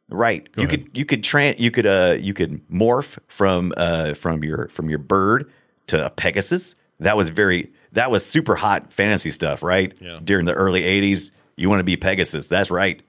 right 0.10 0.50
Go 0.54 0.62
you 0.62 0.68
ahead. 0.68 0.86
could 0.86 0.98
you 0.98 1.06
could 1.06 1.24
tran 1.24 1.60
you 1.60 1.70
could 1.72 1.86
uh 1.86 2.16
you 2.20 2.34
could 2.34 2.62
morph 2.70 3.18
from 3.28 3.74
uh 3.78 4.14
from 4.14 4.44
your 4.44 4.70
from 4.70 4.90
your 4.90 5.00
bird 5.00 5.52
to 5.88 6.06
a 6.06 6.10
pegasus. 6.10 6.76
That 7.00 7.18
was 7.18 7.30
very 7.30 7.72
that 7.94 8.10
was 8.12 8.26
super 8.26 8.56
hot 8.56 8.92
fantasy 8.94 9.32
stuff 9.32 9.62
right? 9.64 9.98
Yeah. 10.02 10.20
during 10.24 10.46
the 10.46 10.54
early 10.54 10.82
80s 10.84 11.32
you 11.56 11.70
want 11.70 11.80
to 11.80 11.84
be 11.84 11.98
pegasus. 11.98 12.48
That's 12.48 12.70
right 12.72 13.02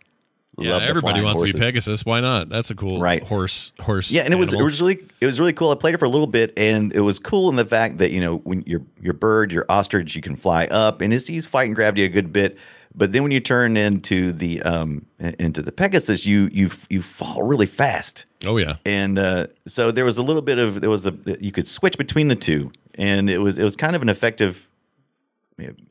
Yeah, 0.58 0.78
everybody 0.78 1.20
wants 1.22 1.40
to 1.40 1.52
be. 1.52 1.58
Pegasus. 1.58 2.04
Why 2.04 2.20
not? 2.20 2.48
That's 2.48 2.70
a 2.70 2.74
cool 2.74 3.00
Right. 3.00 3.22
horse. 3.22 3.72
Horse. 3.80 4.10
yeah 4.10 4.22
and 4.22 4.32
it 4.34 4.36
was 4.36 4.52
it 4.52 4.62
was 4.62 4.80
really 4.80 4.98
it 5.20 5.26
was 5.26 5.38
really 5.40 5.52
cool 5.52 5.70
i 5.70 5.74
played 5.74 5.94
it 5.94 5.98
for 5.98 6.04
a 6.04 6.08
little 6.10 6.26
bit 6.26 6.52
and 6.56 6.92
it 6.92 7.00
was 7.00 7.18
cool 7.18 7.48
in 7.48 7.56
the 7.56 7.64
fact 7.64 7.98
that 7.98 8.10
you 8.10 8.20
know 8.20 8.36
when 8.38 8.62
your 8.66 8.80
your 9.00 9.12
bird 9.14 9.52
your 9.52 9.64
ostrich 9.68 10.14
you 10.16 10.22
can 10.22 10.36
fly 10.36 10.66
up 10.66 11.00
and 11.00 11.12
it's, 11.14 11.26
he's 11.26 11.46
fighting 11.46 11.74
gravity 11.74 12.04
a 12.04 12.08
good 12.08 12.32
bit 12.32 12.56
but 12.94 13.12
then 13.12 13.22
when 13.22 13.30
you 13.32 13.40
turn 13.40 13.76
into 13.76 14.32
the 14.32 14.60
um 14.62 15.04
into 15.38 15.62
the 15.62 15.70
pegasus 15.72 16.26
you 16.26 16.48
you 16.52 16.70
you 16.90 17.02
fall 17.02 17.42
really 17.42 17.66
fast 17.66 18.24
Oh 18.46 18.56
yeah. 18.56 18.76
and 18.86 19.18
uh, 19.18 19.46
so 19.66 19.90
there 19.90 20.04
was 20.04 20.16
a 20.18 20.22
little 20.22 20.42
bit 20.42 20.58
of 20.58 20.80
there 20.80 20.90
was 20.90 21.06
a 21.06 21.14
you 21.40 21.50
could 21.52 21.66
switch 21.66 21.98
between 21.98 22.28
the 22.28 22.36
two, 22.36 22.70
and 22.94 23.28
it 23.28 23.38
was 23.38 23.58
it 23.58 23.64
was 23.64 23.74
kind 23.74 23.96
of 23.96 24.02
an 24.02 24.08
effective 24.08 24.68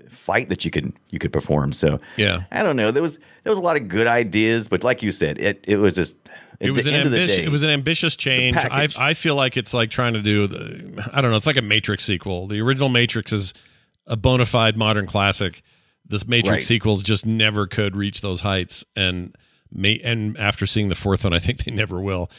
fight 0.09 0.49
that 0.49 0.63
you 0.65 0.71
could 0.71 0.93
you 1.09 1.19
could 1.19 1.33
perform. 1.33 1.73
So 1.73 1.99
Yeah. 2.17 2.41
I 2.51 2.63
don't 2.63 2.75
know. 2.75 2.91
There 2.91 3.01
was 3.03 3.17
there 3.43 3.51
was 3.51 3.59
a 3.59 3.61
lot 3.61 3.75
of 3.77 3.87
good 3.87 4.07
ideas, 4.07 4.67
but 4.67 4.83
like 4.83 5.01
you 5.03 5.11
said, 5.11 5.37
it 5.39 5.63
it 5.67 5.77
was 5.77 5.95
just 5.95 6.17
It 6.59 6.71
was 6.71 6.87
an 6.87 6.93
end 6.93 7.05
of 7.05 7.11
the 7.11 7.19
ambitious. 7.19 7.45
It 7.45 7.49
was 7.49 7.63
an 7.63 7.69
ambitious 7.69 8.15
change. 8.15 8.57
I. 8.57 8.87
I 8.97 9.13
feel 9.13 9.35
like 9.35 9.57
it's 9.57 9.73
like 9.73 9.89
trying 9.89 10.13
to 10.13 10.21
do 10.21 10.47
the. 10.47 11.09
I 11.13 11.21
don't 11.21 11.31
know. 11.31 11.37
It's 11.37 11.47
like 11.47 11.57
a 11.57 11.61
Matrix 11.61 12.03
sequel. 12.03 12.47
The 12.47 12.61
original 12.61 12.89
Matrix 12.89 13.31
is 13.31 13.53
a 14.07 14.15
bona 14.17 14.45
fide 14.45 14.77
modern 14.77 15.05
classic. 15.05 15.61
This 16.05 16.25
Matrix 16.27 16.51
Right. 16.51 16.63
sequels 16.63 17.03
just 17.03 17.25
never 17.25 17.67
could 17.67 17.95
reach 17.95 18.21
those 18.21 18.41
heights, 18.41 18.85
and 18.95 19.35
may 19.71 19.99
and 20.03 20.37
after 20.37 20.65
seeing 20.65 20.87
the 20.89 20.95
fourth 20.95 21.25
one, 21.25 21.33
I 21.33 21.39
think 21.39 21.65
they 21.65 21.71
never 21.71 21.99
will. 21.99 22.31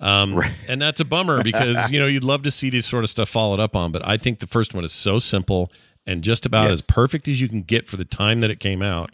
Um, 0.00 0.40
And 0.68 0.80
that's 0.80 1.00
a 1.00 1.04
bummer 1.04 1.42
because 1.42 1.90
you 1.90 1.98
know 1.98 2.06
you'd 2.06 2.22
love 2.24 2.42
to 2.42 2.50
see 2.50 2.70
these 2.70 2.86
sort 2.86 3.02
of 3.02 3.10
stuff 3.10 3.28
followed 3.28 3.58
up 3.60 3.74
on, 3.74 3.92
but 3.92 4.06
I 4.06 4.16
think 4.16 4.38
the 4.38 4.46
first 4.46 4.74
one 4.74 4.84
is 4.84 4.92
so 4.92 5.18
simple 5.18 5.72
and 6.06 6.22
just 6.22 6.46
about 6.46 6.64
Yes. 6.64 6.72
as 6.74 6.80
perfect 6.82 7.26
as 7.28 7.40
you 7.40 7.48
can 7.48 7.62
get 7.62 7.86
for 7.86 7.96
the 7.96 8.04
time 8.04 8.40
that 8.40 8.50
it 8.50 8.60
came 8.60 8.82
out. 8.82 9.10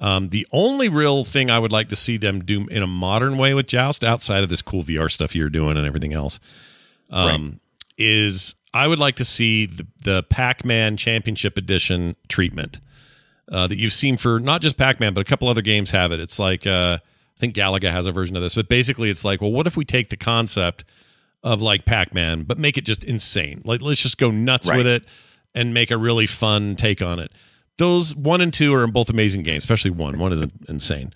Um, 0.00 0.30
the 0.30 0.46
only 0.52 0.88
real 0.88 1.24
thing 1.24 1.50
I 1.50 1.58
would 1.58 1.70
like 1.72 1.88
to 1.90 1.96
see 1.96 2.16
them 2.16 2.44
do 2.44 2.66
in 2.68 2.82
a 2.82 2.86
modern 2.86 3.36
way 3.38 3.54
with 3.54 3.66
Joust, 3.68 4.02
outside 4.04 4.42
of 4.42 4.48
this 4.48 4.60
cool 4.62 4.82
VR 4.82 5.08
stuff 5.10 5.34
you're 5.36 5.50
doing 5.50 5.76
and 5.76 5.86
everything 5.86 6.12
else, 6.12 6.40
um, 7.10 7.60
is 7.96 8.54
I 8.72 8.88
would 8.88 8.98
like 8.98 9.16
to 9.16 9.24
see 9.24 9.66
the, 9.66 9.86
the 10.02 10.22
Pac 10.24 10.64
Man 10.64 10.96
Championship 10.96 11.56
Edition 11.56 12.16
treatment 12.28 12.80
uh, 13.50 13.66
that 13.68 13.76
you've 13.78 13.92
seen 13.92 14.16
for 14.16 14.40
not 14.40 14.62
just 14.62 14.76
Pac 14.76 14.98
Man, 14.98 15.14
but 15.14 15.20
a 15.20 15.24
couple 15.24 15.48
other 15.48 15.62
games 15.62 15.92
have 15.92 16.10
it. 16.10 16.18
It's 16.18 16.38
like, 16.40 16.66
uh, 16.66 16.98
I 17.00 17.38
think 17.40 17.54
Galaga 17.54 17.90
has 17.90 18.06
a 18.06 18.12
version 18.12 18.36
of 18.36 18.42
this, 18.42 18.54
but 18.54 18.68
basically 18.68 19.10
it's 19.10 19.24
like, 19.24 19.40
well, 19.40 19.52
what 19.52 19.66
if 19.66 19.76
we 19.76 19.84
take 19.84 20.08
the 20.08 20.16
concept 20.16 20.84
of 21.44 21.62
like 21.62 21.84
Pac 21.84 22.12
Man, 22.12 22.42
but 22.42 22.58
make 22.58 22.76
it 22.78 22.84
just 22.84 23.04
insane? 23.04 23.62
Like, 23.64 23.80
let's 23.80 24.02
just 24.02 24.18
go 24.18 24.30
nuts 24.30 24.68
Right. 24.68 24.78
with 24.78 24.86
it 24.88 25.04
and 25.54 25.72
make 25.74 25.90
a 25.90 25.96
really 25.96 26.26
fun 26.26 26.76
take 26.76 27.00
on 27.02 27.18
it. 27.18 27.32
Those 27.78 28.14
one 28.14 28.40
and 28.40 28.52
two 28.52 28.74
are 28.74 28.86
both 28.86 29.10
amazing 29.10 29.42
games, 29.42 29.64
especially 29.64 29.90
one. 29.90 30.18
One 30.18 30.32
is 30.32 30.42
insane. 30.68 31.12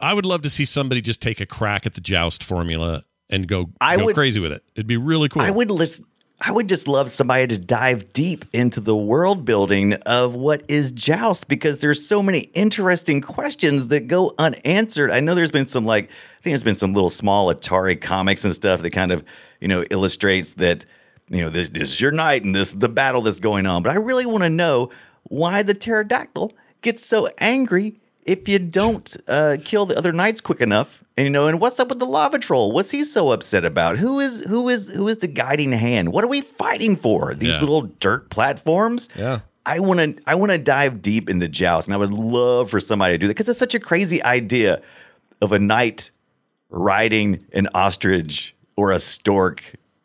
I 0.00 0.14
would 0.14 0.26
love 0.26 0.42
to 0.42 0.50
see 0.50 0.64
somebody 0.64 1.00
just 1.00 1.20
take 1.22 1.40
a 1.40 1.46
crack 1.46 1.86
at 1.86 1.94
the 1.94 2.00
joust 2.00 2.42
formula 2.42 3.04
and 3.28 3.46
go, 3.46 3.70
I 3.80 3.96
go 3.96 4.06
would- 4.06 4.14
crazy 4.14 4.40
with 4.40 4.52
it. 4.52 4.62
It'd 4.74 4.86
be 4.86 4.96
really 4.96 5.28
cool. 5.28 5.42
I 5.42 5.50
would 5.50 5.70
listen. 5.70 6.06
I 6.42 6.52
would 6.52 6.70
just 6.70 6.88
love 6.88 7.10
somebody 7.10 7.46
to 7.48 7.58
dive 7.58 8.14
deep 8.14 8.46
into 8.54 8.80
the 8.80 8.96
world 8.96 9.44
building 9.44 9.92
of 10.06 10.34
what 10.34 10.62
is 10.68 10.90
Joust 10.90 11.48
because 11.48 11.82
there's 11.82 12.04
so 12.06 12.22
many 12.22 12.38
interesting 12.54 13.20
questions 13.20 13.88
that 13.88 14.08
go 14.08 14.32
unanswered. 14.38 15.10
I 15.10 15.20
know 15.20 15.34
there's 15.34 15.50
been 15.50 15.66
some 15.66 15.84
like 15.84 16.04
I 16.06 16.42
think 16.42 16.52
there's 16.52 16.62
been 16.62 16.74
some 16.76 16.94
little 16.94 17.10
small 17.10 17.54
Atari 17.54 18.00
comics 18.00 18.42
and 18.42 18.54
stuff 18.54 18.80
that 18.80 18.90
kind 18.90 19.12
of 19.12 19.22
you 19.60 19.68
know 19.68 19.84
illustrates 19.90 20.54
that 20.54 20.86
you 21.30 21.40
know 21.40 21.50
this, 21.50 21.68
this 21.70 21.90
is 21.90 22.00
your 22.00 22.10
night 22.12 22.44
and 22.44 22.54
this 22.54 22.70
is 22.72 22.78
the 22.78 22.88
battle 22.88 23.22
that's 23.22 23.40
going 23.40 23.66
on. 23.66 23.82
But 23.82 23.92
I 23.92 23.96
really 23.96 24.26
want 24.26 24.42
to 24.44 24.50
know 24.50 24.90
why 25.24 25.62
the 25.62 25.74
pterodactyl 25.74 26.52
gets 26.82 27.04
so 27.06 27.28
angry 27.38 27.94
if 28.24 28.48
you 28.48 28.58
don't 28.58 29.16
uh, 29.28 29.56
kill 29.64 29.86
the 29.86 29.96
other 29.96 30.12
knights 30.12 30.40
quick 30.40 30.60
enough. 30.60 31.02
And 31.16 31.24
you 31.26 31.30
know, 31.30 31.46
and 31.46 31.60
what's 31.60 31.78
up 31.78 31.88
with 31.88 31.98
the 31.98 32.06
lava 32.06 32.38
troll? 32.38 32.72
What's 32.72 32.90
he 32.90 33.04
so 33.04 33.30
upset 33.32 33.64
about? 33.64 33.96
Who 33.98 34.20
is 34.20 34.40
who 34.42 34.68
is 34.68 34.90
who 34.94 35.06
is 35.08 35.18
the 35.18 35.28
guiding 35.28 35.72
hand? 35.72 36.12
What 36.12 36.24
are 36.24 36.28
we 36.28 36.40
fighting 36.40 36.96
for? 36.96 37.34
These 37.34 37.54
Yeah. 37.54 37.60
little 37.60 37.82
dirt 37.82 38.30
platforms? 38.30 39.08
Yeah. 39.14 39.40
I 39.66 39.78
want 39.80 40.00
to 40.00 40.22
I 40.26 40.34
want 40.34 40.50
to 40.52 40.58
dive 40.58 41.02
deep 41.02 41.28
into 41.28 41.46
Joust, 41.46 41.86
and 41.86 41.94
I 41.94 41.98
would 41.98 42.12
love 42.12 42.70
for 42.70 42.80
somebody 42.80 43.14
to 43.14 43.18
do 43.18 43.26
that 43.26 43.34
because 43.34 43.48
it's 43.48 43.58
such 43.58 43.74
a 43.74 43.80
crazy 43.80 44.22
idea 44.22 44.80
of 45.42 45.52
a 45.52 45.58
knight 45.58 46.10
riding 46.70 47.44
an 47.52 47.68
ostrich 47.74 48.54
or 48.76 48.92
a 48.92 48.98
stork 49.00 49.62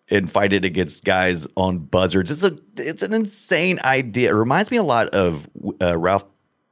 and 0.10 0.32
fight 0.32 0.53
it 0.53 0.64
against 0.64 1.03
guys 1.03 1.47
on 1.56 1.80
buzzards. 1.80 2.32
It's 2.32 2.43
a 2.43 2.58
it's 2.78 3.01
an 3.01 3.14
insane 3.14 3.80
idea. 3.84 4.30
It 4.30 4.34
reminds 4.34 4.72
me 4.72 4.78
a 4.78 4.84
lot 4.84 5.10
of 5.10 5.47
uh, 5.82 5.97
Ralph 5.97 6.26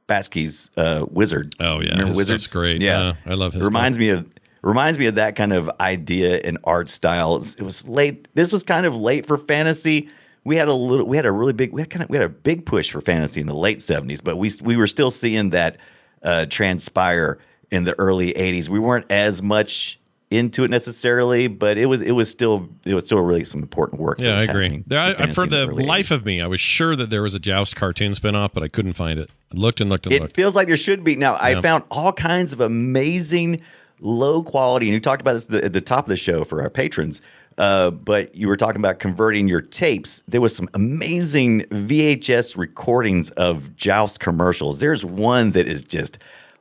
Bakshi's 0.08 0.70
uh, 0.76 1.06
Wizard. 1.10 1.54
Oh 1.60 1.80
yeah, 1.80 1.90
Remember 1.90 2.08
his 2.08 2.16
Wizards? 2.16 2.46
great. 2.46 2.80
Yeah, 2.80 3.14
I 3.26 3.34
love 3.34 3.52
his. 3.52 3.62
It 3.62 3.66
reminds 3.66 3.98
me 3.98 4.10
of 4.10 4.26
reminds 4.62 4.98
me 4.98 5.06
of 5.06 5.14
that 5.16 5.36
kind 5.36 5.52
of 5.52 5.70
idea 5.80 6.40
and 6.44 6.58
art 6.64 6.88
style. 6.90 7.36
It 7.36 7.62
was 7.62 7.86
late. 7.88 8.28
This 8.34 8.52
was 8.52 8.62
kind 8.62 8.86
of 8.86 8.94
late 8.96 9.26
for 9.26 9.38
fantasy. 9.38 10.08
We 10.44 10.56
had 10.56 10.68
a 10.68 10.74
little. 10.74 11.06
We 11.06 11.16
had 11.16 11.26
a 11.26 11.32
really 11.32 11.52
big. 11.54 11.72
We 11.72 11.80
had 11.80 11.90
kind 11.90 12.02
of. 12.02 12.10
We 12.10 12.16
had 12.18 12.26
a 12.26 12.30
big 12.30 12.66
push 12.66 12.90
for 12.90 13.00
fantasy 13.00 13.40
in 13.40 13.46
the 13.46 13.54
late 13.54 13.82
seventies, 13.82 14.20
but 14.20 14.36
we 14.36 14.50
we 14.62 14.76
were 14.76 14.86
still 14.86 15.10
seeing 15.10 15.50
that 15.50 15.78
uh, 16.22 16.46
transpire 16.46 17.38
in 17.70 17.84
the 17.84 17.98
early 17.98 18.32
eighties. 18.32 18.68
We 18.68 18.78
weren't 18.78 19.10
as 19.10 19.42
much 19.42 19.98
into 20.30 20.64
it 20.64 20.70
necessarily, 20.70 21.46
but 21.46 21.78
it 21.78 21.86
was 21.86 22.00
it 22.02 22.12
was 22.12 22.28
still 22.30 22.68
it 22.84 22.94
was 22.94 23.04
still 23.06 23.20
really 23.20 23.44
some 23.44 23.60
important 23.62 24.00
work. 24.00 24.18
Yeah, 24.18 24.38
I 24.38 24.42
agree. 24.42 24.82
There, 24.86 24.98
I, 25.00 25.30
for 25.32 25.46
the 25.46 25.66
life 25.66 26.10
of 26.10 26.24
me, 26.24 26.40
I 26.40 26.46
was 26.46 26.60
sure 26.60 26.96
that 26.96 27.10
there 27.10 27.22
was 27.22 27.34
a 27.34 27.38
Joust 27.38 27.76
cartoon 27.76 28.12
spinoff, 28.12 28.50
but 28.52 28.62
I 28.62 28.68
couldn't 28.68 28.94
find 28.94 29.18
it. 29.18 29.30
I 29.54 29.58
looked 29.58 29.80
and 29.80 29.88
looked 29.90 30.06
and 30.06 30.14
It 30.14 30.22
looked. 30.22 30.36
feels 30.36 30.56
like 30.56 30.66
there 30.66 30.76
should 30.76 31.04
be. 31.04 31.16
Now, 31.16 31.36
I 31.40 31.60
found 31.60 31.84
all 31.90 32.12
kinds 32.12 32.52
of 32.52 32.60
amazing 32.60 33.60
low 34.00 34.42
quality, 34.42 34.86
and 34.86 34.94
you 34.94 35.00
talked 35.00 35.20
about 35.20 35.34
this 35.34 35.44
at 35.46 35.50
the, 35.50 35.64
at 35.64 35.72
the 35.72 35.80
top 35.80 36.04
of 36.06 36.08
the 36.08 36.16
show 36.16 36.44
for 36.44 36.62
our 36.62 36.70
patrons. 36.70 37.20
Uh, 37.56 37.90
but 37.92 38.34
you 38.34 38.48
were 38.48 38.56
talking 38.56 38.80
about 38.80 38.98
converting 38.98 39.46
your 39.46 39.60
tapes. 39.60 40.24
There 40.26 40.40
was 40.40 40.56
some 40.56 40.68
amazing 40.74 41.60
VHS 41.70 42.56
recordings 42.56 43.30
of 43.30 43.76
Joust 43.76 44.18
commercials. 44.18 44.80
There's 44.80 45.04
one 45.04 45.52
that 45.52 45.68
is 45.68 45.84
just 45.84 46.18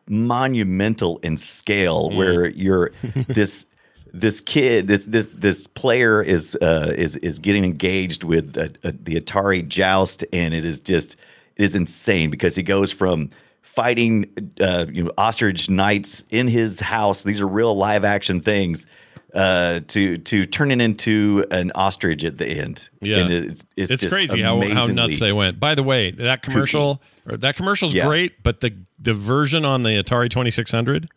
monumental 0.07 1.19
in 1.19 1.37
scale, 1.37 2.09
Mm. 2.09 2.15
where 2.17 2.49
you're 2.49 2.91
this 3.27 3.65
this 4.13 4.41
kid, 4.41 4.87
this 4.87 5.05
this 5.05 5.31
this 5.31 5.67
player 5.67 6.21
is 6.21 6.55
uh, 6.61 6.93
is 6.95 7.15
is 7.17 7.39
getting 7.39 7.63
engaged 7.63 8.23
with 8.23 8.57
uh, 8.57 8.67
uh, 8.87 8.91
the 9.03 9.19
Atari 9.19 9.67
Joust, 9.67 10.23
and 10.31 10.53
it 10.53 10.65
is 10.65 10.79
just 10.79 11.15
it 11.55 11.63
is 11.63 11.75
insane 11.75 12.29
because 12.29 12.55
he 12.55 12.63
goes 12.63 12.91
from 12.91 13.29
fighting 13.61 14.25
uh, 14.61 14.85
you 14.91 15.03
know 15.03 15.11
ostrich 15.17 15.69
knights 15.69 16.23
in 16.29 16.47
his 16.47 16.79
house. 16.79 17.23
These 17.23 17.41
are 17.41 17.47
real 17.47 17.75
live 17.75 18.03
action 18.05 18.39
things. 18.39 18.85
Uh, 19.33 19.79
to 19.87 20.17
to 20.17 20.45
it 20.45 20.79
into 20.79 21.43
an 21.49 21.71
ostrich 21.73 22.23
at 22.23 22.37
the 22.37 22.45
end. 22.45 22.87
Yeah, 23.01 23.27
it's, 23.27 23.65
it's, 23.75 23.91
it's 23.91 24.05
crazy 24.05 24.43
how, 24.43 24.61
how 24.61 24.85
nuts 24.85 25.19
they 25.19 25.33
went. 25.33 25.59
By 25.59 25.73
the 25.73 25.81
way, 25.81 26.11
that 26.11 26.43
commercial 26.43 27.01
or 27.27 27.37
that 27.37 27.55
commercial's 27.55 27.95
Yeah. 27.95 28.05
great, 28.05 28.43
but 28.43 28.59
the 28.59 28.75
the 28.99 29.15
version 29.15 29.65
on 29.65 29.81
the 29.81 29.89
Atari 30.01 30.29
Twenty 30.29 30.51
Six 30.51 30.71
Hundred, 30.71 31.09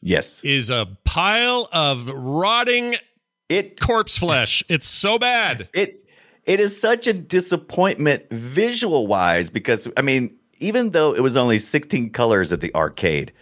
yes, 0.00 0.42
is 0.42 0.68
a 0.68 0.88
pile 1.04 1.68
of 1.72 2.08
rotting 2.10 2.96
it 3.48 3.80
corpse 3.80 4.18
flesh. 4.18 4.62
It's 4.68 4.88
so 4.88 5.18
bad. 5.18 5.68
It 5.72 6.04
it 6.44 6.60
is 6.60 6.78
such 6.78 7.06
a 7.06 7.12
disappointment 7.12 8.24
visual 8.30 9.06
wise 9.06 9.50
because 9.50 9.88
I 9.96 10.02
mean, 10.02 10.34
even 10.58 10.90
though 10.90 11.14
it 11.14 11.22
was 11.22 11.36
only 11.36 11.58
16 11.58 12.10
colors 12.10 12.52
at 12.52 12.60
the 12.60 12.74
arcade, 12.74 13.32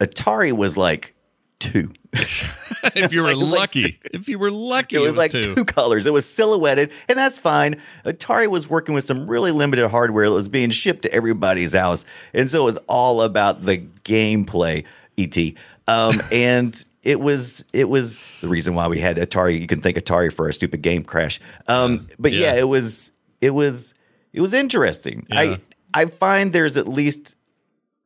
Atari 0.00 0.52
was 0.52 0.76
like 0.76 1.14
two. 1.58 1.92
if 2.12 3.12
you 3.12 3.22
were 3.22 3.30
It 3.30 3.36
was 3.36 3.48
like- 3.50 3.60
lucky, 3.60 3.98
if 4.12 4.28
you 4.28 4.38
were 4.38 4.50
lucky, 4.50 4.96
It 4.96 5.00
was, 5.00 5.16
like 5.16 5.30
two. 5.30 5.54
two 5.54 5.64
colors. 5.64 6.06
It 6.06 6.12
was 6.12 6.26
silhouetted, 6.28 6.92
and 7.08 7.18
that's 7.18 7.38
fine. 7.38 7.80
Atari 8.04 8.48
was 8.48 8.68
working 8.70 8.94
with 8.94 9.04
some 9.04 9.26
really 9.28 9.50
limited 9.52 9.88
hardware 9.88 10.28
that 10.28 10.34
was 10.34 10.48
being 10.48 10.70
shipped 10.70 11.02
to 11.02 11.12
everybody's 11.12 11.74
house, 11.74 12.04
and 12.34 12.50
so 12.50 12.60
it 12.60 12.64
was 12.64 12.78
all 12.88 13.22
about 13.22 13.64
the 13.64 13.78
gameplay. 14.04 14.84
Et, 15.18 15.54
um, 15.88 16.20
and 16.32 16.84
it 17.02 17.20
was 17.20 17.64
it 17.72 17.88
was 17.88 18.18
the 18.40 18.48
reason 18.48 18.74
why 18.74 18.88
we 18.88 18.98
had 18.98 19.16
Atari. 19.16 19.60
You 19.60 19.66
can 19.66 19.80
thank 19.80 19.96
Atari 19.96 20.32
for 20.32 20.46
our 20.46 20.52
stupid 20.52 20.82
game 20.82 21.02
crash. 21.04 21.40
Um, 21.68 22.06
but 22.18 22.32
yeah. 22.32 22.52
Yeah. 22.54 22.60
it 22.60 22.68
was 22.68 23.12
it 23.40 23.50
was 23.50 23.94
it 24.32 24.40
was 24.40 24.52
interesting. 24.52 25.26
Yeah. 25.30 25.40
I 25.40 25.58
I 25.94 26.06
find 26.06 26.52
there's 26.52 26.76
at 26.76 26.88
least 26.88 27.36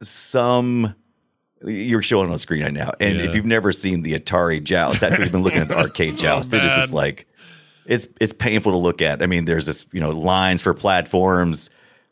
some. 0.02 0.94
You're 1.64 2.00
showing 2.02 2.26
on 2.26 2.32
the 2.32 2.38
screen 2.38 2.62
right 2.62 2.72
now, 2.72 2.92
and 3.00 3.16
Yeah. 3.18 3.24
if 3.24 3.34
you've 3.34 3.44
never 3.46 3.70
seen 3.72 4.02
the 4.02 4.18
Atari 4.18 4.62
Joust, 4.62 5.02
after 5.02 5.20
you've 5.22 5.32
been 5.32 5.42
looking 5.42 5.60
at 5.60 5.68
the 5.68 5.76
arcade 5.78 6.12
So 6.14 6.22
Joust, 6.22 6.52
it 6.54 6.56
is 6.58 6.62
bad. 6.70 6.80
just 6.80 6.92
like 6.94 7.26
it's 7.86 8.06
it's 8.20 8.32
painful 8.32 8.72
to 8.72 8.78
look 8.78 9.02
at. 9.02 9.22
I 9.22 9.26
mean, 9.26 9.44
there's 9.44 9.66
this 9.66 9.84
you 9.92 10.00
know 10.00 10.10
lines 10.10 10.62
for 10.62 10.72
platforms. 10.72 11.68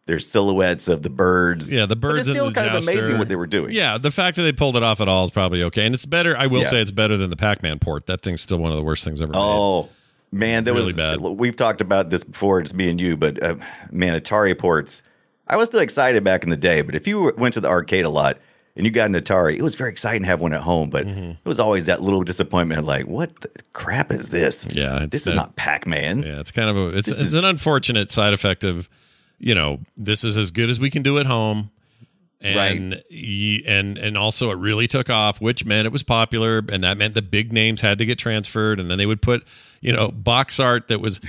There's 0.07 0.27
silhouettes 0.27 0.89
of 0.89 1.03
the 1.03 1.11
birds. 1.11 1.71
Yeah, 1.73 1.85
the 1.85 1.95
But 1.95 2.01
birds 2.01 2.19
it's 2.21 2.29
and 2.29 2.35
still 2.37 2.49
the 2.49 2.55
kind 2.55 2.75
of 2.75 2.83
amazing 2.83 3.19
what 3.19 3.29
they 3.29 3.37
were 3.37 3.47
doing. 3.47 3.73
Yeah, 3.73 3.99
the 3.99 4.11
fact 4.11 4.37
that 4.37 4.43
they 4.43 4.53
pulled 4.53 4.75
it 4.77 4.83
off 4.83 5.01
at 5.03 5.09
all 5.09 5.25
is 5.25 5.31
probably 5.31 5.63
okay, 5.65 5.85
and 5.87 5.95
it's 5.95 6.07
better. 6.07 6.37
I 6.37 6.47
will 6.47 6.61
Yeah. 6.63 6.69
say 6.69 6.81
it's 6.81 6.93
better 6.93 7.17
than 7.19 7.29
the 7.31 7.37
Pac-Man 7.37 7.79
port. 7.79 8.07
That 8.07 8.23
thing's 8.23 8.41
still 8.41 8.57
one 8.59 8.71
of 8.71 8.77
the 8.79 8.83
worst 8.85 9.05
things 9.05 9.21
ever 9.23 9.33
made. 9.33 9.39
Oh 9.39 9.89
man, 10.33 10.65
that 10.65 10.73
Really 10.73 10.87
was 10.87 10.97
bad. 10.97 11.21
We've 11.21 11.57
talked 11.57 11.81
about 11.83 12.09
this 12.11 12.25
before. 12.25 12.61
It's 12.61 12.73
me 12.75 12.89
and 12.91 12.99
you, 13.01 13.17
but 13.17 13.43
uh, 13.43 13.57
man, 13.93 14.19
Atari 14.19 14.57
ports. 14.59 15.03
I 15.47 15.57
was 15.57 15.69
still 15.69 15.81
excited 15.81 16.23
back 16.25 16.43
in 16.43 16.51
the 16.51 16.57
day, 16.57 16.81
but 16.83 16.95
if 16.95 17.07
you 17.07 17.33
went 17.39 17.55
to 17.55 17.61
the 17.61 17.69
arcade 17.69 18.05
a 18.05 18.11
lot 18.11 18.39
and 18.79 18.87
you 18.87 18.91
got 18.91 19.11
an 19.11 19.15
Atari, 19.15 19.57
it 19.59 19.63
was 19.63 19.75
very 19.75 19.91
exciting 19.91 20.23
to 20.23 20.29
have 20.29 20.41
one 20.41 20.55
at 20.55 20.63
home. 20.63 20.89
But 20.89 21.07
Mm-hmm. 21.07 21.31
it 21.33 21.37
was 21.45 21.61
always 21.61 21.85
that 21.87 22.01
little 22.01 22.23
disappointment, 22.23 22.87
like, 22.87 23.07
what 23.07 23.39
the 23.43 23.51
crap 23.75 24.11
is 24.13 24.31
this? 24.31 24.67
Yeah, 24.73 25.05
this 25.11 25.25
that- 25.25 25.31
is 25.33 25.37
not 25.37 25.57
Pac 25.57 25.87
Man. 25.87 26.23
Yeah, 26.23 26.39
it's 26.41 26.51
kind 26.53 26.71
of 26.71 26.77
a 26.77 26.97
it's 26.97 27.09
it's 27.09 27.21
is- 27.21 27.35
an 27.35 27.45
unfortunate 27.45 28.11
side 28.11 28.33
effect 28.33 28.65
of 28.65 28.89
you 29.39 29.55
know 29.55 29.81
this 29.97 30.25
is 30.25 30.37
as 30.39 30.51
good 30.51 30.71
as 30.71 30.81
we 30.81 30.89
can 30.91 31.03
do 31.03 31.19
at 31.19 31.27
home, 31.27 31.71
and 32.41 33.03
y- 33.11 33.61
and 33.67 33.99
and 33.99 34.17
also 34.17 34.51
it 34.51 34.59
really 34.59 34.87
took 34.87 35.11
off, 35.11 35.41
which 35.41 35.65
meant 35.65 35.87
it 35.87 35.93
was 35.93 36.03
popular, 36.05 36.59
and 36.71 36.85
that 36.85 36.97
meant 36.97 37.15
the 37.15 37.23
big 37.23 37.53
names 37.53 37.81
had 37.81 37.99
to 37.99 38.07
get 38.07 38.19
transferred, 38.19 38.79
and 38.81 38.91
then 38.91 38.99
they 38.99 39.07
would 39.07 39.21
put 39.23 39.45
you 39.81 39.93
know 39.93 40.09
box 40.11 40.61
art 40.61 40.89
that 40.89 41.01
was 41.01 41.21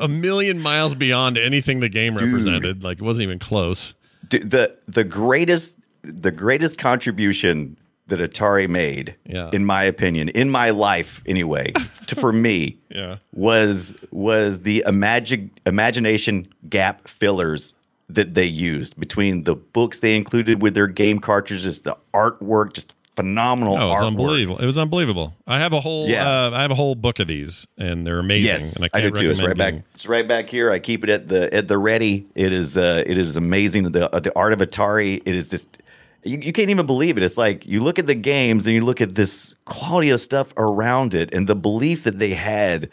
a 0.00 0.08
million 0.08 0.58
miles 0.60 0.94
beyond 0.94 1.38
anything 1.38 1.80
the 1.80 1.88
game 1.88 2.14
represented, 2.16 2.82
like 2.82 2.98
it 2.98 3.02
wasn't 3.04 3.22
even 3.24 3.38
close. 3.38 3.94
D- 4.28 4.38
the 4.38 4.76
the 4.88 5.04
greatest 5.04 5.75
the 6.06 6.30
greatest 6.30 6.78
contribution 6.78 7.76
that 8.08 8.20
Atari 8.20 8.68
made, 8.68 9.14
Yeah. 9.26 9.50
in 9.52 9.64
my 9.64 9.82
opinion, 9.82 10.28
in 10.30 10.48
my 10.48 10.70
life 10.70 11.20
anyway, 11.26 11.72
to, 12.06 12.14
for 12.14 12.32
me, 12.32 12.76
Yeah. 12.90 13.16
was 13.34 13.94
was 14.12 14.62
the 14.62 14.84
imagine 14.86 15.50
imagination 15.66 16.46
gap 16.68 17.08
fillers 17.08 17.74
that 18.08 18.34
they 18.34 18.44
used 18.44 18.98
between 19.00 19.42
the 19.44 19.56
books 19.56 19.98
they 19.98 20.14
included 20.16 20.62
with 20.62 20.74
their 20.74 20.86
game 20.86 21.18
cartridges, 21.18 21.82
the 21.82 21.96
artwork, 22.14 22.72
just 22.74 22.94
phenomenal. 23.16 23.76
Oh, 23.76 23.80
it 23.80 23.90
was 23.90 24.00
artwork. 24.02 24.06
unbelievable! 24.06 24.58
It 24.58 24.66
was 24.66 24.78
unbelievable. 24.78 25.34
I 25.48 25.58
have 25.58 25.72
a 25.72 25.80
whole 25.80 26.06
Yeah. 26.08 26.28
uh, 26.46 26.50
I 26.52 26.62
have 26.62 26.70
a 26.70 26.76
whole 26.76 26.94
book 26.94 27.18
of 27.18 27.26
these, 27.26 27.66
and 27.76 28.06
they're 28.06 28.20
amazing. 28.20 28.46
Yes, 28.46 28.76
and 28.76 28.84
I 28.84 28.88
I, 28.92 29.00
can't 29.00 29.14
do 29.14 29.20
too. 29.22 29.30
It's 29.30 29.40
right 29.40 29.48
recommend 29.48 29.78
back. 29.78 29.84
It's 29.94 30.06
right 30.06 30.28
back 30.28 30.48
here. 30.48 30.70
I 30.70 30.78
keep 30.78 31.02
it 31.02 31.10
at 31.10 31.26
the 31.28 31.52
at 31.52 31.66
the 31.66 31.78
ready. 31.78 32.24
It 32.36 32.52
is 32.52 32.78
uh, 32.78 33.02
it 33.04 33.18
is 33.18 33.36
amazing. 33.36 33.90
The 33.90 34.14
uh, 34.14 34.20
the 34.20 34.32
art 34.38 34.52
of 34.52 34.60
Atari. 34.60 35.20
It 35.26 35.34
is 35.34 35.50
just 35.50 35.78
you, 36.26 36.38
you 36.38 36.52
can't 36.52 36.70
even 36.70 36.86
believe 36.86 37.16
it. 37.16 37.22
It's 37.22 37.36
like 37.38 37.64
you 37.66 37.80
look 37.82 37.98
at 37.98 38.06
the 38.06 38.14
games 38.14 38.66
and 38.66 38.74
you 38.74 38.84
look 38.84 39.00
at 39.00 39.14
this 39.14 39.54
quality 39.64 40.10
of 40.10 40.20
stuff 40.20 40.52
around 40.56 41.14
it 41.14 41.32
and 41.34 41.46
the 41.48 41.56
belief 41.56 42.04
that 42.04 42.18
they 42.18 42.34
had 42.34 42.90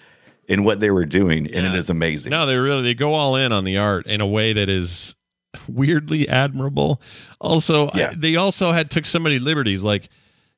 in 0.48 0.64
what 0.64 0.80
they 0.80 0.90
were 0.90 1.06
doing, 1.06 1.48
and 1.54 1.66
it 1.66 1.74
is 1.76 1.90
amazing. 1.90 2.32
No, 2.32 2.46
they 2.46 2.58
really 2.58 2.82
they 2.82 2.94
go 2.94 3.14
all 3.14 3.36
in 3.36 3.52
on 3.54 3.64
the 3.64 3.78
art 3.78 4.06
in 4.08 4.20
a 4.22 4.28
way 4.28 4.52
that 4.54 4.68
is 4.70 5.16
weirdly 5.68 6.28
admirable. 6.28 7.02
Also, 7.40 7.90
I- 7.94 8.14
they 8.16 8.36
also 8.36 8.72
had 8.72 8.90
took 8.90 9.06
so 9.06 9.20
many 9.20 9.40
liberties. 9.40 9.84
Like, 9.84 10.10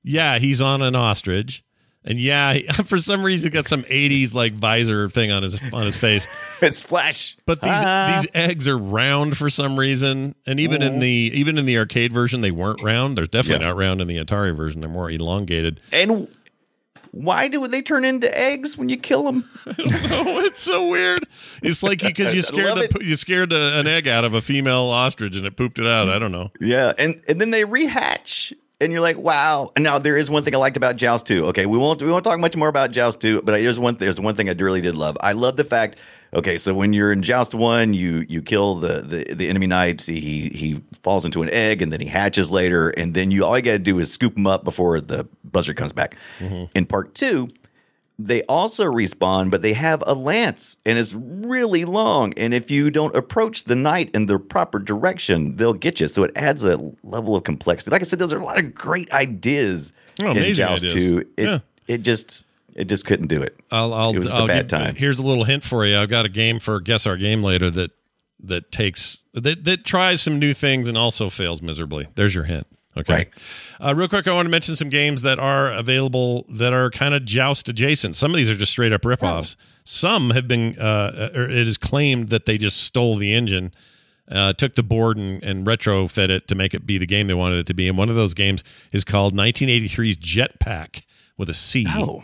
yeah, 0.04 0.40
he's 0.40 0.62
on 0.62 0.82
an 0.82 0.96
ostrich, 0.96 1.64
and 2.06 2.20
yeah, 2.20 2.54
he- 2.54 2.64
for 2.68 2.98
some 2.98 3.24
reason, 3.24 3.52
got 3.52 3.68
some 3.68 3.84
'80s 3.84 4.34
like 4.34 4.54
visor 4.54 5.10
thing 5.10 5.32
on 5.32 5.44
his 5.44 5.62
on 5.74 5.86
his 5.86 5.98
face. 5.98 6.28
it's 6.62 6.82
Flash. 6.82 7.36
But 7.46 7.62
these 7.62 7.72
Ah. 7.74 8.16
these 8.18 8.28
eggs 8.34 8.68
are 8.68 8.78
round 8.78 9.38
for 9.38 9.50
some 9.50 9.78
reason, 9.78 10.36
and 10.46 10.60
even 10.60 10.82
in 10.82 11.00
the 11.00 11.10
even 11.34 11.58
in 11.58 11.66
the 11.66 11.78
arcade 11.78 12.14
version, 12.14 12.42
they 12.42 12.52
weren't 12.52 12.82
round. 12.82 13.18
They're 13.18 13.26
definitely 13.26 13.66
Yeah. 13.66 13.72
not 13.72 13.78
round 13.78 14.02
in 14.02 14.08
the 14.08 14.18
Atari 14.18 14.56
version. 14.56 14.82
They're 14.82 14.90
more 14.90 15.10
elongated. 15.12 15.82
And 15.92 16.28
why 17.12 17.48
do 17.48 17.66
they 17.68 17.82
turn 17.82 18.04
into 18.04 18.28
eggs 18.38 18.78
when 18.78 18.90
you 18.90 18.98
kill 18.98 19.24
them? 19.24 19.50
oh, 19.68 20.40
it's 20.46 20.62
so 20.62 20.90
weird. 20.90 21.22
It's 21.64 21.82
like 21.82 22.02
because 22.02 22.34
you, 22.34 22.40
I 22.40 22.42
scared 22.42 22.92
you 23.02 23.16
scared 23.16 23.54
a, 23.54 23.80
an 23.80 23.88
egg 23.88 24.06
out 24.08 24.26
of 24.26 24.34
a 24.34 24.42
female 24.42 24.84
ostrich 24.90 25.38
and 25.38 25.46
it 25.46 25.56
pooped 25.56 25.80
it 25.80 25.88
out. 25.88 26.10
I 26.10 26.20
don't 26.20 26.34
know. 26.34 26.52
Yeah, 26.60 26.92
and 26.98 27.22
and 27.30 27.40
then 27.40 27.52
they 27.52 27.64
rehatch, 27.64 28.52
and 28.86 28.94
you're 28.94 29.02
like, 29.02 29.18
wow. 29.18 29.72
And 29.76 29.84
now 29.84 30.00
there 30.00 30.18
is 30.18 30.30
one 30.30 30.44
thing 30.44 30.56
I 30.56 30.58
liked 30.58 30.78
about 30.78 30.96
Joust 30.96 31.26
2. 31.28 31.48
Okay, 31.48 31.66
we 31.66 31.78
won't 31.78 32.02
we 32.02 32.10
won't 32.10 32.24
talk 32.24 32.40
much 32.40 32.56
more 32.56 32.70
about 32.70 32.92
Joust 32.92 33.20
2, 33.20 33.42
but 33.44 33.60
here's 33.60 33.78
one 33.78 33.96
there's 33.96 34.20
one 34.20 34.36
thing 34.36 34.50
I 34.50 34.54
really 34.54 34.82
did 34.82 34.96
love. 34.96 35.18
I 35.22 35.34
love 35.34 35.58
the 35.58 35.64
fact. 35.64 35.98
Okay, 36.34 36.58
so 36.58 36.74
when 36.74 36.92
you're 36.92 37.14
in 37.14 37.24
Joust 37.24 37.54
One, 37.54 37.94
you 37.94 38.26
you 38.28 38.42
kill 38.42 38.76
the 38.76 39.02
the, 39.02 39.34
the 39.34 39.50
enemy 39.50 39.68
knight. 39.68 40.02
See, 40.02 40.20
he 40.20 40.50
he 40.50 40.82
falls 41.04 41.26
into 41.26 41.44
an 41.44 41.50
egg, 41.52 41.82
and 41.82 41.92
then 41.92 42.02
he 42.02 42.08
hatches 42.08 42.52
later, 42.52 42.90
and 42.92 43.14
then 43.14 43.32
you 43.32 43.46
all 43.46 43.58
you 43.58 43.64
got 43.64 43.72
to 43.72 43.80
do 43.80 44.00
is 44.00 44.12
scoop 44.12 44.38
him 44.38 44.48
up 44.48 44.64
before 44.64 45.02
the 45.02 45.28
buzzard 45.44 45.78
comes 45.78 45.94
back. 45.94 46.18
Mm-hmm. 46.40 46.66
In 46.76 46.86
part 46.86 47.16
two, 47.16 47.48
they 48.18 48.44
also 48.44 48.86
respawn, 48.86 49.50
but 49.52 49.62
they 49.62 49.74
have 49.74 50.04
a 50.08 50.14
lance 50.14 50.78
and 50.86 50.98
it's 50.98 51.14
really 51.14 51.84
long. 51.86 52.34
And 52.38 52.54
if 52.54 52.72
you 52.72 52.90
don't 52.90 53.16
approach 53.16 53.66
the 53.66 53.76
knight 53.76 54.10
in 54.14 54.26
the 54.28 54.40
proper 54.40 54.80
direction, 54.80 55.56
they'll 55.58 55.74
get 55.74 56.00
you. 56.00 56.08
So 56.08 56.24
it 56.24 56.32
adds 56.36 56.64
a 56.64 56.78
level 57.04 57.36
of 57.36 57.44
complexity. 57.44 57.92
Like 57.92 58.02
I 58.02 58.06
said, 58.06 58.20
those 58.20 58.32
are 58.32 58.40
a 58.40 58.44
lot 58.44 58.58
of 58.58 58.74
great 58.74 59.12
ideas 59.12 59.92
Oh, 60.24 60.32
in 60.32 60.54
Joust 60.54 60.86
ideas. 60.86 61.08
2. 61.08 61.18
It, 61.20 61.28
Yeah. 61.44 61.60
it 61.88 61.98
just 62.00 62.46
it 62.74 62.86
just 62.90 63.06
couldn't 63.06 63.28
do 63.28 63.42
it. 63.42 63.58
I'll, 63.72 63.94
I'll, 63.94 64.10
it 64.12 64.18
was 64.18 64.32
I'll 64.32 64.46
a 64.46 64.48
bad 64.48 64.68
give- 64.70 64.80
time. 64.80 64.96
Here's 64.96 65.20
a 65.20 65.26
little 65.26 65.44
hint 65.46 65.64
for 65.64 65.86
you. 65.86 65.98
I've 65.98 66.10
got 66.10 66.26
a 66.26 66.30
game 66.30 66.60
for 66.60 66.80
guess 66.80 67.06
our 67.08 67.18
game 67.18 67.44
later 67.44 67.70
that 67.70 67.92
that 68.42 68.72
takes 68.72 69.24
that 69.34 69.64
that 69.66 69.84
tries 69.84 70.22
some 70.22 70.40
new 70.40 70.54
things 70.54 70.88
and 70.88 70.98
also 70.98 71.30
fails 71.30 71.62
miserably. 71.62 72.08
There's 72.16 72.34
your 72.36 72.44
hint. 72.46 72.68
Okay. 72.98 73.14
Right. 73.14 73.30
Uh, 73.80 73.94
real 73.96 74.08
quick, 74.08 74.28
I 74.28 74.34
want 74.34 74.46
to 74.46 74.50
mention 74.50 74.76
some 74.76 74.90
games 74.90 75.22
that 75.24 75.38
are 75.40 75.72
available 75.74 76.46
that 76.50 76.72
are 76.74 76.90
kind 76.90 77.14
of 77.14 77.26
joust 77.26 77.68
adjacent. 77.68 78.16
Some 78.16 78.32
of 78.32 78.38
these 78.38 78.50
are 78.50 78.56
just 78.56 78.72
straight 78.72 78.94
up 78.94 79.02
ripoffs. 79.02 79.58
Some 79.84 80.30
have 80.30 80.48
been. 80.48 80.80
Uh, 80.80 81.30
or 81.36 81.44
it 81.44 81.68
is 81.68 81.78
claimed 81.78 82.30
that 82.30 82.46
they 82.46 82.58
just 82.58 82.82
stole 82.82 83.18
the 83.18 83.34
engine. 83.34 83.74
Uh, 84.32 84.54
took 84.54 84.74
the 84.76 84.82
board 84.82 85.18
and, 85.18 85.44
and 85.44 85.68
retrofit 85.68 86.30
it 86.30 86.48
to 86.48 86.56
make 86.56 86.74
it 86.74 86.86
be 86.86 86.98
the 86.98 87.06
game 87.06 87.28
they 87.28 87.34
wanted 87.36 87.60
it 87.60 87.68
to 87.68 87.74
be. 87.76 87.88
And 87.88 87.96
one 87.98 88.10
of 88.10 88.16
those 88.16 88.34
games 88.34 88.64
is 88.92 89.04
called 89.04 89.36
1983's 89.36 90.18
Jetpack 90.18 91.04
with 91.38 91.48
a 91.50 91.54
C. 91.54 91.86
Oh, 91.90 92.24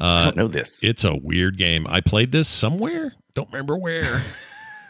Uh, 0.00 0.04
I 0.04 0.24
don't 0.26 0.36
know 0.36 0.48
this. 0.48 0.80
It's 0.82 1.04
a 1.04 1.14
weird 1.14 1.58
game. 1.58 1.86
I 1.88 2.00
played 2.00 2.32
this 2.32 2.48
somewhere. 2.48 3.12
Don't 3.34 3.50
remember 3.52 3.76
where. 3.76 4.24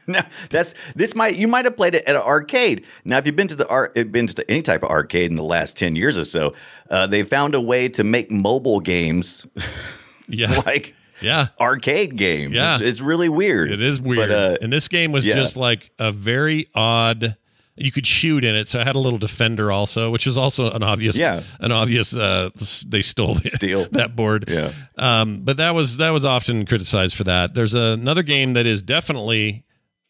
No, 0.09 0.21
that's 0.51 0.75
this 0.95 1.15
might 1.15 1.37
you 1.37 1.49
might 1.49 1.65
have 1.65 1.77
played 1.77 1.95
it 1.95 2.05
at 2.05 2.15
an 2.15 2.23
arcade. 2.23 2.85
Now, 3.05 3.19
if 3.19 3.27
you've 3.27 3.37
been 3.37 3.49
to 3.49 3.57
the 3.57 3.67
art, 3.69 3.95
been 4.13 4.27
to 4.27 4.51
any 4.51 4.61
type 4.63 4.83
of 4.83 4.91
arcade 4.91 5.31
in 5.31 5.37
the 5.37 5.43
last 5.43 5.77
ten 5.79 5.97
years 5.97 6.19
or 6.19 6.25
so, 6.25 6.53
uh, 6.91 7.07
they 7.07 7.23
found 7.23 7.55
a 7.55 7.61
way 7.61 7.89
to 7.89 8.05
make 8.05 8.31
mobile 8.31 8.81
games 8.81 9.47
Yeah. 10.29 10.61
like 10.67 10.95
yeah. 11.21 11.47
arcade 11.61 12.17
games. 12.17 12.53
Yeah. 12.55 12.75
it's, 12.75 12.83
it's 12.83 13.01
really 13.01 13.29
weird. 13.29 13.71
It 13.71 13.81
is 13.83 14.01
weird. 14.01 14.29
But, 14.29 14.31
uh, 14.31 14.57
and 14.61 14.73
this 14.73 14.89
game 14.89 15.11
was 15.13 15.27
yeah. 15.27 15.35
just 15.35 15.57
like 15.57 15.91
a 15.99 16.13
very 16.13 16.69
odd. 16.75 17.37
You 17.77 17.91
could 17.91 18.07
shoot 18.07 18.45
in 18.45 18.55
it, 18.55 18.69
so 18.69 18.81
I 18.81 18.85
had 18.85 18.95
a 18.95 19.01
little 19.01 19.19
defender 19.19 19.73
also, 19.73 20.09
which 20.13 20.27
was 20.27 20.39
also 20.39 20.71
an 20.71 20.85
obvious, 20.85 21.19
Yeah. 21.19 21.43
an 21.59 21.73
obvious. 21.73 22.15
Uh, 22.17 22.51
they 22.87 23.03
stole 23.03 23.35
the, 23.35 23.51
Steal. 23.55 23.87
that 23.93 24.15
board. 24.15 24.45
Yeah. 24.47 24.71
Um, 24.97 25.41
but 25.41 25.57
that 25.57 25.75
was 25.75 25.97
that 25.97 26.11
was 26.11 26.25
often 26.25 26.67
criticized 26.67 27.17
for 27.17 27.25
that. 27.25 27.55
There's 27.55 27.75
another 27.75 28.23
game 28.23 28.53
that 28.53 28.65
is 28.67 28.81
definitely 28.83 29.65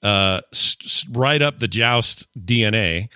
uh, 0.05 0.41
right 1.11 1.43
up 1.43 1.59
the 1.59 1.67
joust 1.69 2.29
DNA, 2.39 3.09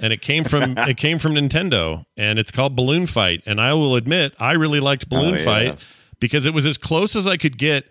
and 0.00 0.12
it 0.12 0.22
came 0.22 0.44
from 0.44 0.74
it 0.78 0.96
came 0.96 1.18
from 1.18 1.34
Nintendo, 1.34 2.04
and 2.16 2.38
it's 2.38 2.50
called 2.50 2.74
Balloon 2.76 3.06
Fight. 3.06 3.42
And 3.46 3.60
I 3.60 3.74
will 3.74 3.96
admit, 3.96 4.34
I 4.40 4.52
really 4.52 4.80
liked 4.80 5.08
Balloon 5.08 5.34
Oh, 5.34 5.38
yeah. 5.38 5.44
Fight 5.44 5.78
because 6.20 6.46
it 6.46 6.54
was 6.54 6.64
as 6.66 6.78
close 6.78 7.16
as 7.16 7.26
I 7.26 7.36
could 7.36 7.58
get 7.58 7.84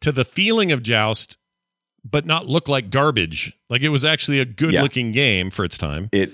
to 0.00 0.12
the 0.12 0.24
feeling 0.24 0.72
of 0.72 0.82
Joust, 0.82 1.36
but 2.08 2.24
not 2.24 2.46
look 2.46 2.68
like 2.68 2.90
garbage. 2.90 3.52
Like 3.68 3.82
it 3.82 3.88
was 3.90 4.04
actually 4.04 4.38
a 4.40 4.44
good 4.46 4.72
Yeah. 4.72 4.82
looking 4.82 5.12
game 5.12 5.50
for 5.50 5.64
its 5.64 5.76
time. 5.76 6.08
it 6.12 6.30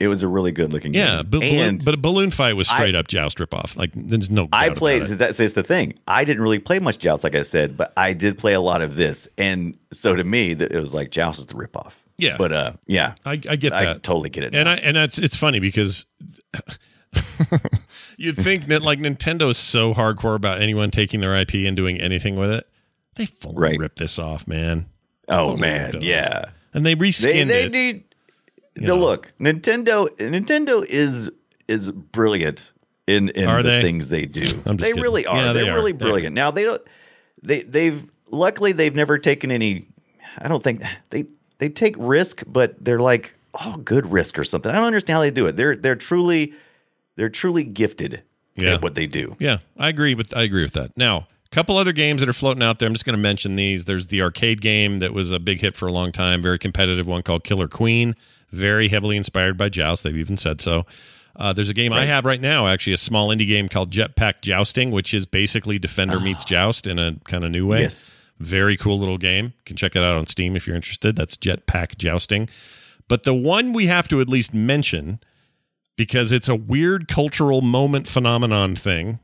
it 0.00 0.08
was 0.08 0.22
a 0.22 0.28
really 0.28 0.50
good 0.52 0.72
looking 0.72 0.92
Yeah, 0.92 1.22
game. 1.22 1.76
but 1.78 1.84
but 1.84 1.94
a 1.94 1.96
balloon 1.96 2.30
fight 2.30 2.54
was 2.54 2.68
I- 2.68 2.74
straight 2.74 2.94
up 2.94 3.06
Joust 3.08 3.38
ripoff. 3.38 3.76
Like 3.76 3.90
there's 3.94 4.30
no. 4.30 4.48
I 4.52 4.70
played. 4.70 5.02
it. 5.02 5.08
That's, 5.18 5.36
that's 5.38 5.54
the 5.54 5.62
thing. 5.62 5.94
I 6.08 6.24
didn't 6.24 6.42
really 6.42 6.58
play 6.58 6.78
much 6.80 6.98
Joust, 6.98 7.22
like 7.24 7.34
I 7.34 7.42
said, 7.42 7.76
but 7.76 7.92
I 7.96 8.12
did 8.12 8.36
play 8.38 8.54
a 8.54 8.60
lot 8.60 8.82
of 8.82 8.96
this, 8.96 9.28
and 9.38 9.76
so 9.92 10.14
to 10.16 10.24
me, 10.24 10.54
that 10.54 10.72
it 10.72 10.80
was 10.80 10.94
like 10.94 11.10
Joust 11.10 11.38
is 11.38 11.46
the 11.46 11.54
ripoff. 11.54 11.92
Yeah. 12.16 12.36
but 12.38 12.52
uh, 12.52 12.72
yeah, 12.86 13.14
I, 13.24 13.32
I 13.32 13.56
get 13.56 13.72
I 13.72 13.84
that. 13.86 14.02
totally 14.04 14.30
get 14.30 14.44
it. 14.44 14.54
and 14.54 14.66
now. 14.66 14.72
I 14.72 14.76
and 14.76 14.96
that's 14.96 15.18
it's 15.18 15.34
funny 15.36 15.58
because 15.60 16.06
you'd 18.16 18.36
think 18.36 18.66
that 18.66 18.82
like 18.82 18.98
Nintendo 18.98 19.48
is 19.50 19.58
so 19.58 19.94
hardcore 19.94 20.36
about 20.36 20.60
anyone 20.60 20.90
taking 20.90 21.20
their 21.20 21.36
IP 21.36 21.54
and 21.66 21.76
doing 21.76 22.00
anything 22.00 22.36
with 22.36 22.50
it. 22.50 22.68
They 23.16 23.26
fully 23.26 23.56
Right. 23.56 23.78
ripped 23.78 23.98
this 23.98 24.18
off, 24.18 24.46
man. 24.46 24.86
oh 25.28 25.50
Totally 25.50 25.60
man, 25.60 25.96
off. 25.96 26.02
yeah. 26.02 26.44
And 26.72 26.84
they 26.84 26.94
They 26.94 27.00
reskinned 27.08 27.48
they 27.48 27.64
it. 27.64 27.72
need 27.72 28.04
know. 28.76 28.96
look. 28.96 29.32
Nintendo 29.40 30.08
Nintendo 30.18 30.84
is 30.84 31.30
is 31.68 31.90
brilliant 31.90 32.72
in 33.06 33.28
in 33.30 33.46
Are 33.48 33.62
the 33.62 33.68
they? 33.70 33.82
things 33.82 34.08
they 34.08 34.26
do. 34.26 34.40
I'm 34.66 34.76
just 34.76 34.78
they 34.78 34.88
kidding. 34.88 35.02
really 35.02 35.26
are. 35.26 35.36
Yeah, 35.36 35.52
they 35.52 35.62
They're 35.62 35.72
are. 35.72 35.76
really 35.76 35.92
They 35.92 36.04
are. 36.04 36.08
brilliant. 36.08 36.34
Now 36.34 36.50
they 36.50 36.64
don't 36.64 36.82
they 37.42 37.62
they've 37.62 38.04
luckily 38.30 38.72
they've 38.72 38.94
never 38.94 39.18
taken 39.18 39.50
any 39.50 39.86
I 40.38 40.48
don't 40.48 40.62
think 40.62 40.82
they 41.10 41.26
they 41.58 41.68
take 41.68 41.94
risk, 41.98 42.42
but 42.46 42.74
they're 42.84 43.00
like 43.00 43.34
oh 43.62 43.76
good 43.84 44.10
risk 44.10 44.38
or 44.38 44.44
something. 44.44 44.70
I 44.72 44.74
don't 44.76 44.86
understand 44.86 45.14
how 45.16 45.20
they 45.20 45.30
do 45.30 45.46
it. 45.46 45.56
They're 45.56 45.76
they're 45.76 45.96
truly 45.96 46.52
they're 47.16 47.28
truly 47.28 47.62
gifted 47.62 48.22
Yeah. 48.56 48.74
at 48.74 48.82
what 48.82 48.94
they 48.96 49.06
do. 49.06 49.36
Yeah, 49.38 49.58
I 49.78 49.88
agree 49.88 50.14
with 50.14 50.36
I 50.36 50.42
agree 50.42 50.62
with 50.62 50.72
that. 50.72 50.96
Now, 50.96 51.28
a 51.46 51.54
couple 51.54 51.76
other 51.76 51.92
games 51.92 52.20
that 52.20 52.28
are 52.28 52.32
floating 52.34 52.62
out 52.62 52.78
there. 52.80 52.88
I'm 52.88 52.92
just 52.94 53.04
going 53.04 53.16
to 53.16 53.22
mention 53.22 53.54
these. 53.54 53.84
There's 53.84 54.08
the 54.08 54.20
arcade 54.22 54.60
game 54.60 54.98
that 54.98 55.12
was 55.14 55.30
a 55.30 55.38
big 55.38 55.60
hit 55.60 55.76
for 55.76 55.86
a 55.86 55.92
long 55.92 56.10
time, 56.10 56.42
very 56.42 56.58
competitive 56.58 57.06
one 57.06 57.22
called 57.22 57.44
Killer 57.44 57.68
Queen, 57.68 58.16
very 58.54 58.88
heavily 58.88 59.16
inspired 59.16 59.56
by 59.58 59.68
Joust. 59.68 60.04
They've 60.04 60.16
even 60.16 60.36
said 60.36 60.60
so. 60.60 60.86
Uh, 61.36 61.52
there's 61.52 61.68
a 61.68 61.74
game 61.74 61.92
I 61.92 62.04
have 62.06 62.24
right 62.24 62.40
now, 62.40 62.68
actually, 62.68 62.92
a 62.92 62.96
small 62.96 63.30
indie 63.30 63.48
game 63.48 63.68
called 63.68 63.90
Jetpack 63.90 64.40
Jousting, 64.40 64.92
which 64.92 65.12
is 65.12 65.26
basically 65.26 65.80
Defender 65.80 66.20
meets 66.20 66.44
Joust 66.44 66.86
in 66.86 66.98
a 67.00 67.16
kind 67.24 67.42
of 67.42 67.50
new 67.50 67.66
way. 67.66 67.80
Yes. 67.80 68.14
Very 68.38 68.76
cool 68.76 68.98
little 69.00 69.18
game. 69.18 69.46
You 69.46 69.52
can 69.66 69.76
check 69.76 69.96
it 69.96 70.02
out 70.02 70.14
on 70.16 70.26
Steam 70.26 70.54
if 70.54 70.66
you're 70.66 70.76
interested. 70.76 71.16
That's 71.16 71.36
Jetpack 71.36 71.96
Jousting. 71.96 72.48
But 73.08 73.24
the 73.24 73.34
one 73.34 73.72
we 73.72 73.86
have 73.86 74.06
to 74.08 74.20
at 74.20 74.28
least 74.28 74.54
mention 74.54 75.18
because 75.96 76.30
it's 76.32 76.48
a 76.48 76.54
weird 76.54 77.08
cultural 77.08 77.60
moment 77.62 78.06
phenomenon 78.08 78.76
thing 78.76 79.18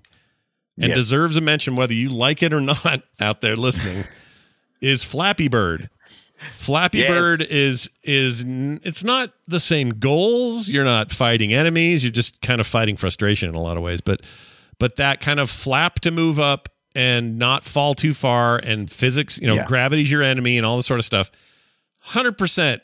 and 0.77 0.89
Yes. 0.89 0.97
deserves 0.97 1.37
a 1.37 1.41
mention 1.41 1.77
whether 1.77 1.95
you 1.95 2.09
like 2.09 2.43
it 2.43 2.53
or 2.53 2.61
not 2.61 3.03
out 3.21 3.41
there 3.41 3.57
listening 3.57 4.05
is 4.81 5.03
Flappy 5.05 5.47
Bird. 5.49 5.91
Flappy 6.53 6.99
Yes. 6.99 7.09
Bird 7.09 7.43
is 7.43 7.91
is 8.03 8.45
it's 8.47 9.05
not 9.05 9.33
the 9.47 9.61
same 9.61 9.91
goals. 9.91 10.69
You're 10.69 10.85
not 10.85 11.11
fighting 11.11 11.53
enemies. 11.53 12.03
You're 12.03 12.11
just 12.13 12.41
kind 12.41 12.61
of 12.61 12.67
fighting 12.67 12.97
frustration 12.97 13.49
in 13.49 13.55
a 13.55 13.61
lot 13.61 13.77
of 13.77 13.83
ways. 13.83 14.01
But 14.01 14.23
but 14.79 14.97
that 14.97 15.21
kind 15.21 15.39
of 15.39 15.51
flap 15.51 16.01
to 16.01 16.11
move 16.11 16.41
up 16.41 16.69
and 16.97 17.39
not 17.39 17.65
fall 17.65 17.95
too 17.95 18.15
far 18.15 18.59
and 18.59 18.91
physics, 18.91 19.39
you 19.39 19.47
know, 19.47 19.55
Yeah. 19.57 19.67
gravity's 19.67 20.11
your 20.11 20.23
enemy 20.23 20.57
and 20.57 20.67
all 20.67 20.77
this 20.77 20.87
sort 20.87 20.99
of 20.99 21.05
stuff. 21.05 21.31
Hundred 21.99 22.39
percent 22.39 22.83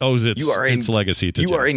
owes 0.00 0.24
its 0.26 0.42
You 0.42 0.50
are 0.50 0.66
its 0.66 0.88
legacy 0.90 1.32
to 1.32 1.42
you 1.42 1.54
are 1.54 1.68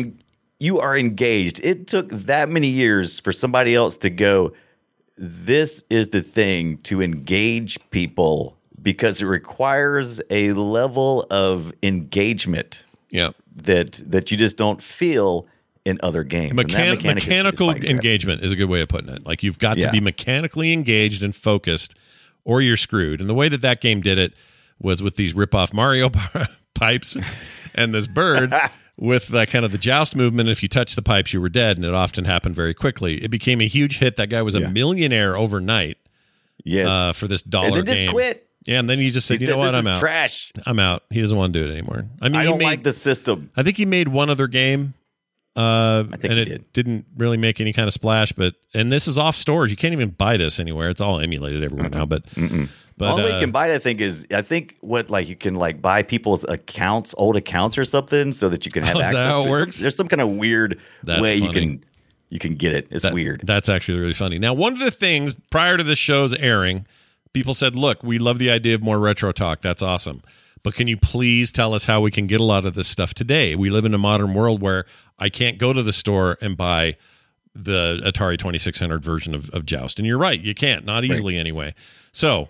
you 0.59 0.79
are 0.79 0.97
engaged. 0.97 1.61
It 1.63 1.87
took 1.87 2.09
that 2.09 2.49
many 2.49 2.67
years 2.67 3.19
for 3.21 3.31
somebody 3.31 3.73
else 3.73 3.95
to 3.99 4.09
go. 4.09 4.51
This 5.17 5.83
is 5.89 6.09
the 6.09 6.21
thing 6.21 6.77
to 6.79 7.01
engage 7.01 7.79
people 7.91 8.57
because 8.82 9.21
it 9.21 9.25
requires 9.25 10.21
a 10.30 10.53
level 10.53 11.25
of 11.30 11.71
engagement 11.84 12.84
yeah. 13.11 13.30
that 13.57 14.01
that 14.05 14.32
you 14.32 14.38
just 14.38 14.57
don't 14.57 14.82
feel 14.82 15.47
in 15.86 15.99
other 16.03 16.23
games. 16.23 16.51
And 16.51 16.59
Mechan- 16.59 16.63
mechanic 16.73 16.99
is- 16.99 17.05
mechanical 17.25 17.71
engagement 17.71 18.43
is 18.43 18.51
a 18.51 18.55
good 18.55 18.69
way 18.69 18.82
of 18.82 18.89
putting 18.89 19.09
it. 19.09 19.25
Like 19.25 19.43
you've 19.43 19.59
got 19.59 19.80
to 19.82 19.89
be 19.91 19.99
mechanically 20.01 20.73
engaged 20.73 21.23
and 21.23 21.36
focused, 21.36 21.95
or 22.43 22.61
you're 22.61 22.77
screwed. 22.77 23.21
And 23.21 23.30
the 23.30 23.34
way 23.34 23.49
that 23.49 23.61
that 23.61 23.82
game 23.82 24.01
did 24.01 24.17
it 24.17 24.34
was 24.80 25.01
with 25.03 25.15
these 25.15 25.34
rip-off 25.34 25.73
Mario 25.73 26.09
pipes 26.73 27.17
and 27.75 27.93
this 27.93 28.07
bird 28.07 28.53
with 28.97 29.27
that 29.30 29.49
kind 29.49 29.65
of 29.65 29.71
the 29.71 29.77
joust 29.77 30.15
movement. 30.15 30.49
If 30.49 30.61
you 30.63 30.69
touch 30.69 30.95
the 30.95 31.01
pipes, 31.01 31.34
you 31.34 31.41
were 31.41 31.49
dead, 31.49 31.77
and 31.77 31.86
it 31.86 31.93
often 31.93 32.25
happened 32.25 32.55
very 32.55 32.73
quickly. 32.73 33.23
It 33.23 33.30
became 33.32 33.59
a 33.61 33.67
huge 33.67 33.99
hit. 33.99 34.15
That 34.17 34.30
guy 34.30 34.41
was 34.41 34.55
a 34.55 34.61
Yeah. 34.61 34.69
millionaire 34.69 35.36
overnight 35.38 35.97
Yes. 36.63 36.88
uh, 36.88 37.13
for 37.13 37.27
this 37.27 37.43
and 37.43 37.51
dollar 37.51 37.82
just 37.84 37.97
game. 37.97 38.11
quit. 38.11 38.45
Yeah, 38.70 38.80
and 38.80 38.89
then 38.89 38.99
he 38.99 39.09
just 39.09 39.26
said, 39.28 39.39
He 39.39 39.41
"You 39.41 39.47
said, 39.47 39.51
know 39.53 39.57
what? 39.57 39.74
I'm 39.76 39.88
out. 39.88 39.99
Trash. 39.99 40.51
I'm 40.65 40.80
out." 40.80 41.03
He 41.09 41.22
doesn't 41.22 41.38
want 41.38 41.53
to 41.53 41.59
do 41.59 41.67
it 41.67 41.72
anymore. 41.72 42.05
I 42.22 42.30
mean, 42.30 42.36
I 42.38 42.43
he 42.43 42.49
don't 42.49 42.59
made, 42.59 42.65
like 42.65 42.84
the 42.84 42.93
system. 42.93 43.49
I 43.57 43.63
think 43.63 43.78
he 43.78 43.86
made 43.86 44.07
one 44.09 44.30
other 44.30 44.47
game. 44.47 44.93
Uh, 45.55 46.05
I 46.13 46.17
think 46.17 46.24
and 46.26 46.34
he 46.36 46.41
it 46.41 46.45
did. 46.45 46.74
didn't 46.74 47.05
really 47.17 47.38
make 47.38 47.59
any 47.59 47.74
kind 47.74 47.88
of 47.88 47.93
splash. 47.93 48.32
But 48.32 48.53
and 48.74 48.91
this 48.91 49.07
is 49.07 49.17
off 49.17 49.36
stores. 49.36 49.72
You 49.72 49.78
can't 49.78 49.93
even 49.93 50.09
buy 50.09 50.38
this 50.38 50.59
anywhere. 50.59 50.89
It's 50.89 51.01
all 51.01 51.20
emulated 51.20 51.63
everywhere 51.63 51.89
now. 51.89 52.05
But 52.05 52.24
but 52.97 53.07
All 53.09 53.20
uh, 53.20 53.28
you 53.28 53.39
can 53.39 53.51
buy, 53.51 53.74
I 53.74 53.80
think, 53.80 53.99
is 54.01 54.28
I 54.32 54.41
think 54.41 54.76
what 54.82 55.09
like 55.09 55.28
you 55.28 55.36
can 55.36 55.55
like 55.55 55.82
buy 55.82 56.03
people's 56.03 56.43
accounts, 56.45 57.15
old 57.17 57.36
accounts 57.36 57.78
or 57.78 57.86
something, 57.86 58.32
so 58.32 58.47
that 58.49 58.65
you 58.65 58.72
can 58.72 58.84
have 58.89 58.95
Oh, 58.97 59.01
access. 59.01 59.20
how 59.20 59.45
it 59.45 59.49
works? 59.49 59.80
There's 59.80 59.95
some 59.95 60.07
kind 60.07 60.22
of 60.22 60.30
weird 60.30 60.80
That's 61.03 61.22
way 61.22 61.36
you 61.38 61.51
can 61.51 61.84
you 62.30 62.38
can 62.39 62.53
get 62.55 62.74
it. 62.76 62.88
It's 62.91 63.01
That- 63.03 63.13
weird. 63.13 63.41
That's 63.43 63.70
actually 63.70 63.97
really 63.99 64.13
funny. 64.13 64.38
Now, 64.38 64.53
one 64.53 64.74
of 64.74 64.80
the 64.80 64.91
things 64.91 65.34
prior 65.49 65.78
to 65.78 65.84
the 65.84 65.95
show's 65.95 66.34
airing, 66.36 66.86
people 67.34 67.53
said, 67.53 67.75
"Look, 67.75 68.03
we 68.03 68.19
love 68.19 68.39
the 68.39 68.49
idea 68.49 68.75
of 68.75 68.82
more 68.82 68.99
retro 68.99 69.32
talk. 69.32 69.61
That's 69.61 69.82
awesome." 69.82 70.21
But 70.63 70.73
can 70.73 70.88
you 70.88 70.97
please 70.97 71.51
tell 71.51 71.73
us 71.73 71.86
how 71.86 72.01
we 72.01 72.11
can 72.11 72.27
get 72.27 72.41
a 72.41 72.43
lot 72.43 72.65
of 72.65 72.73
this 72.73 72.88
stuff 72.88 73.13
today? 73.13 73.55
We 73.55 73.69
live 73.69 73.86
in 73.86 73.93
a 73.93 73.97
modern 73.97 74.34
world 74.34 74.61
where 74.61 74.86
I 75.17 75.30
can't 75.30 75.57
go 75.57 75.71
to 75.71 75.82
the 75.82 75.93
store 75.93 76.38
and 76.41 76.57
buy 76.57 76.97
the 77.55 78.01
Atari 78.05 78.38
2600 78.38 79.03
version 79.03 79.34
of, 79.34 79.49
of 79.51 79.65
Joust. 79.65 79.99
And 79.99 80.05
you're 80.05 80.17
right, 80.17 80.39
you 80.39 80.53
can't, 80.53 80.86
not 80.86 81.03
easily 81.03 81.38
anyway. 81.38 81.73
So 82.11 82.49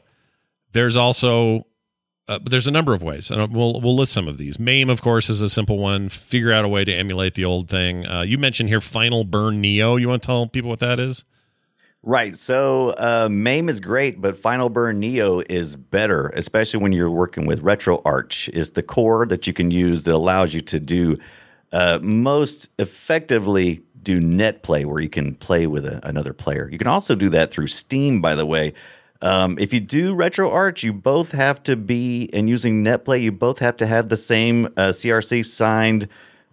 there's 0.72 0.98
also 0.98 1.68
uh, 2.30 2.38
but 2.38 2.52
there's 2.52 2.68
a 2.68 2.72
number 2.72 2.94
of 2.94 3.02
ways, 3.02 3.32
and 3.32 3.56
we'll 3.56 3.82
we'll 3.82 3.96
list 3.96 4.14
some 4.14 4.28
of 4.28 4.38
these. 4.38 4.60
MAME, 4.60 4.92
of 4.92 5.02
course, 5.02 5.32
is 5.32 5.42
a 5.42 5.50
simple 5.50 5.80
one. 5.80 6.10
Figure 6.10 6.52
out 6.52 6.64
a 6.64 6.68
way 6.68 6.86
to 6.86 6.94
emulate 6.94 7.34
the 7.34 7.44
old 7.44 7.68
thing. 7.68 8.06
Uh, 8.06 8.22
you 8.22 8.38
mentioned 8.38 8.70
here 8.70 8.80
Final 8.80 9.24
Burn 9.24 9.60
Neo. 9.60 9.96
You 9.96 10.10
want 10.10 10.22
to 10.22 10.26
tell 10.28 10.46
people 10.46 10.70
what 10.70 10.80
that 10.80 11.00
is? 11.00 11.26
Right. 12.04 12.38
So 12.38 12.92
uh, 12.92 13.28
MAME 13.30 13.68
is 13.68 13.82
great, 13.82 14.22
but 14.22 14.38
Final 14.38 14.70
Burn 14.70 15.00
Neo 15.00 15.42
is 15.50 15.76
better, 15.76 16.30
especially 16.30 16.80
when 16.80 16.94
you're 16.94 17.12
working 17.12 17.46
with 17.46 17.62
RetroArch. 17.62 18.50
Is 18.50 18.72
the 18.72 18.84
core 18.84 19.26
that 19.26 19.46
you 19.46 19.54
can 19.54 19.70
use 19.70 20.06
that 20.06 20.16
allows 20.16 20.54
you 20.54 20.62
to 20.62 20.80
do 20.80 21.18
uh, 21.74 22.00
most 22.02 22.70
effectively 22.80 23.82
do 24.02 24.22
net 24.22 24.64
play, 24.64 24.86
where 24.86 25.02
you 25.02 25.10
can 25.10 25.36
play 25.36 25.68
with 25.68 25.86
a, 25.86 26.00
another 26.08 26.34
player. 26.34 26.70
You 26.72 26.78
can 26.78 26.88
also 26.88 27.16
do 27.16 27.30
that 27.30 27.52
through 27.52 27.68
Steam, 27.68 28.22
by 28.22 28.34
the 28.34 28.46
way. 28.46 28.74
Um, 29.22 29.58
if 29.60 29.74
you 29.74 29.82
do 29.82 30.16
RetroArch, 30.16 30.84
you 30.84 30.94
both 30.94 31.34
have 31.34 31.62
to 31.64 31.76
be, 31.76 32.30
and 32.32 32.48
using 32.48 32.84
NetPlay, 32.84 33.22
you 33.22 33.34
both 33.34 33.60
have 33.60 33.76
to 33.76 33.86
have 33.86 34.08
the 34.08 34.16
same 34.16 34.68
uh, 34.78 34.90
CRC 34.90 35.46
signed 35.46 36.08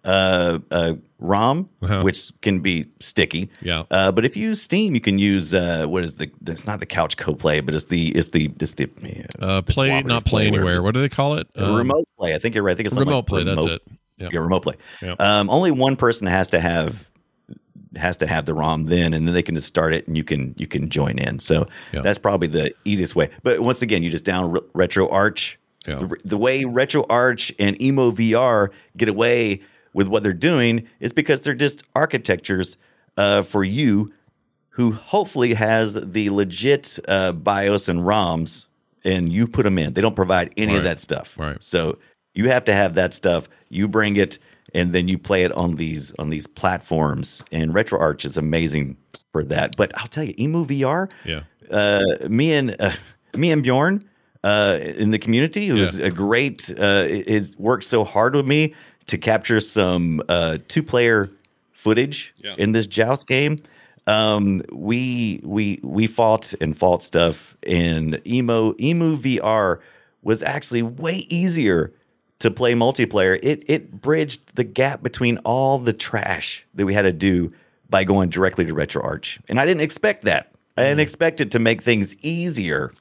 uh, 0.05 0.59
uh, 0.72 0.94
ROM, 1.19 1.69
Uh-huh. 1.83 2.03
which 2.03 2.31
can 2.43 2.61
be 2.61 2.87
sticky. 3.01 3.49
Yeah. 3.62 3.85
Uh, 3.91 4.12
but 4.12 4.25
if 4.25 4.37
you 4.37 4.49
use 4.49 4.61
Steam, 4.61 4.95
you 4.95 5.01
can 5.01 5.19
use 5.19 5.55
uh, 5.55 5.87
what 5.87 6.05
is 6.05 6.17
the? 6.17 6.31
It's 6.47 6.67
not 6.67 6.81
the 6.81 6.87
Couch 6.87 7.17
co-play, 7.17 7.61
but 7.61 7.75
it's 7.75 7.87
the 7.87 8.09
it's 8.09 8.31
the 8.31 8.51
it's 8.61 8.75
the 8.75 8.89
Uh, 9.41 9.62
play, 9.62 10.03
not 10.03 10.25
play 10.25 10.47
whatever. 10.51 10.57
anywhere. 10.57 10.83
What 10.83 10.95
do 10.95 11.01
they 11.01 11.09
call 11.09 11.35
it? 11.37 11.47
Um, 11.57 11.75
remote 11.77 12.07
play. 12.19 12.35
I 12.35 12.39
think 12.39 12.55
you're 12.55 12.64
right. 12.64 12.73
I 12.73 12.77
think 12.77 12.89
it's 12.89 12.97
remote 12.97 13.17
like 13.17 13.27
play. 13.27 13.43
That's 13.45 13.67
remote- 13.67 13.81
it. 13.87 13.93
Yep. 14.19 14.33
Yeah, 14.33 14.41
remote 14.41 14.61
play. 14.62 14.75
Yep. 15.03 15.21
Um, 15.21 15.51
only 15.51 15.71
one 15.71 15.95
person 15.97 16.27
has 16.27 16.49
to 16.51 16.61
have 16.61 17.09
has 17.97 18.17
to 18.19 18.27
have 18.27 18.45
the 18.45 18.53
ROM 18.53 18.85
then, 18.85 19.14
and 19.14 19.27
then 19.27 19.35
they 19.35 19.43
can 19.43 19.55
just 19.55 19.67
start 19.67 19.95
it, 19.95 20.07
and 20.07 20.17
you 20.19 20.25
can 20.25 20.55
you 20.59 20.67
can 20.67 20.91
join 20.91 21.19
in. 21.19 21.39
So 21.39 21.67
Yeah. 21.93 22.01
that's 22.03 22.19
probably 22.19 22.49
the 22.49 22.75
easiest 22.85 23.17
way. 23.17 23.31
But 23.43 23.61
once 23.61 23.81
again, 23.83 24.03
you 24.03 24.11
just 24.11 24.25
down 24.25 24.51
Re- 24.53 24.61
RetroArch. 24.87 25.57
Yeah. 25.87 25.97
The, 26.01 26.17
the 26.25 26.37
way 26.37 26.64
RetroArch 26.64 27.55
and 27.59 27.81
Emu 27.81 28.11
VR 28.12 28.71
get 28.97 29.09
away 29.09 29.61
with 29.97 30.07
what 30.09 30.22
they're 30.22 30.32
doing 30.34 30.86
is 31.01 31.11
because 31.12 31.40
they're 31.40 31.55
just 31.55 31.82
architectures 31.97 32.76
uh, 33.16 33.40
for 33.42 33.64
you 33.64 34.12
who 34.68 34.92
hopefully 34.92 35.55
has 35.55 35.94
the 35.94 36.28
legit 36.28 36.99
uh, 37.09 37.32
BIOS 37.32 37.88
and 37.88 38.01
ROMs, 38.01 38.66
and 39.05 39.32
you 39.32 39.47
put 39.49 39.62
them 39.62 39.78
in. 39.78 39.94
They 39.94 40.03
don't 40.03 40.14
provide 40.14 40.53
any 40.59 40.72
Right. 40.72 40.78
of 40.78 40.84
that 40.84 41.01
stuff. 41.01 41.32
Right. 41.38 41.57
So 41.62 41.99
you 42.34 42.51
have 42.51 42.62
to 42.66 42.74
have 42.74 42.94
that 42.94 43.14
stuff. 43.14 43.49
You 43.70 43.88
bring 43.88 44.16
it, 44.16 44.38
and 44.74 44.92
then 44.92 45.09
you 45.09 45.16
play 45.16 45.44
it 45.44 45.53
on 45.53 45.76
these 45.76 46.12
on 46.18 46.28
these 46.28 46.47
platforms. 46.47 47.42
And 47.53 47.72
RetroArch 47.72 48.26
is 48.26 48.36
amazing 48.36 48.99
for 49.32 49.42
that. 49.44 49.76
But 49.78 49.92
I'll 49.99 50.09
tell 50.09 50.24
you, 50.24 50.34
Emu 50.38 50.66
VR. 50.66 51.09
Yeah. 51.24 51.40
Uh, 51.70 52.03
me 52.28 52.53
and 52.53 52.76
uh, 52.78 52.92
me 53.34 53.51
and 53.51 53.62
Bjorn 53.62 54.05
uh, 54.44 54.78
in 54.82 55.11
the 55.11 55.18
community, 55.18 55.68
who's 55.68 55.99
Yeah. 55.99 56.07
a 56.07 56.11
great, 56.11 56.70
uh, 56.78 57.07
is 57.09 57.57
worked 57.57 57.84
so 57.84 58.05
hard 58.05 58.36
with 58.36 58.47
me 58.47 58.74
to 59.07 59.19
capture 59.19 59.61
some 59.61 60.23
uh, 60.29 60.59
two 60.69 60.83
player 60.83 61.31
footage 61.73 62.35
Yeah. 62.39 62.55
in 62.59 62.73
this 62.73 62.87
Joust 62.87 63.27
game. 63.27 63.59
Um, 64.09 64.63
we 64.71 65.41
we 65.43 65.81
we 65.83 66.07
fought 66.07 66.55
and 66.61 66.77
fought 66.79 67.03
stuff, 67.03 67.57
in 67.67 68.21
emo 68.27 68.75
emu 68.81 69.17
VR 69.17 69.81
was 70.23 70.43
actually 70.45 70.83
way 70.83 71.27
easier 71.29 71.93
to 72.39 72.51
play 72.51 72.75
multiplayer. 72.75 73.39
It 73.43 73.65
it 73.67 74.01
bridged 74.01 74.55
the 74.55 74.63
gap 74.65 75.03
between 75.03 75.39
all 75.39 75.79
the 75.79 75.93
trash 75.93 76.65
that 76.75 76.87
we 76.87 76.95
had 76.95 77.03
to 77.03 77.13
do 77.13 77.53
by 77.91 78.05
going 78.05 78.29
directly 78.31 78.65
to 78.65 78.73
RetroArch, 78.75 79.39
and 79.49 79.59
I 79.59 79.67
didn't 79.67 79.83
expect 79.83 80.25
that. 80.25 80.53
I 80.77 80.83
Mm. 80.83 80.85
didn't 80.91 81.01
expect 81.01 81.41
it 81.41 81.51
to 81.53 81.59
make 81.59 81.83
things 81.83 82.15
easier, 82.23 82.93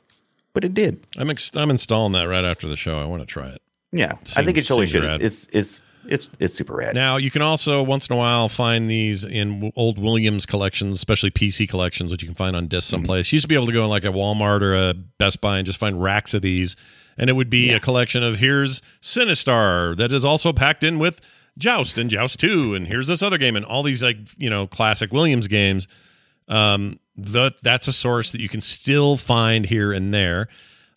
but 0.54 0.64
it 0.64 0.74
did. 0.74 1.00
I'm 1.20 1.30
ex- 1.30 1.56
I'm 1.56 1.70
installing 1.70 2.14
that 2.14 2.24
right 2.28 2.46
after 2.46 2.68
the 2.68 2.76
show. 2.78 3.00
I 3.00 3.06
want 3.06 3.22
to 3.22 3.28
try 3.28 3.48
it. 3.50 3.62
Yeah, 3.92 4.14
I 4.38 4.44
think 4.44 4.58
it 4.58 4.66
totally 4.66 4.88
seems 4.88 4.92
should. 4.92 5.04
rad. 5.04 5.22
It's, 5.22 5.44
it's 5.46 5.54
it's 5.54 5.82
it's 6.08 6.30
it's 6.40 6.54
super 6.54 6.76
rad. 6.76 6.96
Now 6.96 7.18
you 7.18 7.32
can 7.32 7.42
also 7.42 7.82
once 7.84 8.08
in 8.08 8.14
a 8.16 8.18
while 8.18 8.48
find 8.50 8.90
these 8.90 9.24
in 9.24 9.72
old 9.76 9.98
Williams 10.00 10.46
collections, 10.46 10.96
especially 10.98 11.32
PC 11.32 11.68
collections, 11.68 12.12
which 12.12 12.22
you 12.22 12.28
can 12.28 12.36
find 12.36 12.56
on 12.56 12.68
disc 12.68 12.88
Mm-hmm. 12.88 12.96
someplace. 12.96 13.32
You 13.32 13.38
used 13.38 13.44
to 13.46 13.48
be 13.50 13.56
able 13.56 13.66
to 13.68 13.72
go 13.74 13.84
in 13.84 13.90
like 13.90 14.06
a 14.06 14.10
Walmart 14.10 14.62
or 14.62 14.74
a 14.76 14.94
Best 14.94 15.42
Buy 15.42 15.58
and 15.58 15.66
just 15.66 15.78
find 15.80 16.02
racks 16.02 16.34
of 16.34 16.42
these, 16.42 16.76
and 17.18 17.30
it 17.30 17.34
would 17.34 17.50
be 17.50 17.72
a 17.72 17.80
collection 17.80 18.24
of 18.24 18.38
here's 18.40 18.82
Sinistar 19.02 19.96
that 19.98 20.12
is 20.12 20.24
also 20.26 20.52
packed 20.54 20.84
in 20.84 21.00
with 21.00 21.22
Joust 21.58 21.98
and 21.98 22.10
Joust 22.10 22.40
Two, 22.40 22.74
and 22.74 22.88
here's 22.88 23.08
this 23.08 23.24
other 23.24 23.38
game, 23.38 23.56
and 23.56 23.66
all 23.66 23.82
these 23.84 24.04
like 24.04 24.18
you 24.38 24.50
know 24.50 24.68
classic 24.68 25.12
Williams 25.14 25.48
games. 25.48 25.88
Um, 26.48 27.00
the, 27.18 27.52
that's 27.64 27.88
a 27.88 27.94
source 27.94 28.32
that 28.34 28.42
you 28.42 28.50
can 28.50 28.62
still 28.62 29.16
find 29.18 29.66
here 29.66 29.92
and 29.94 30.14
there. 30.14 30.48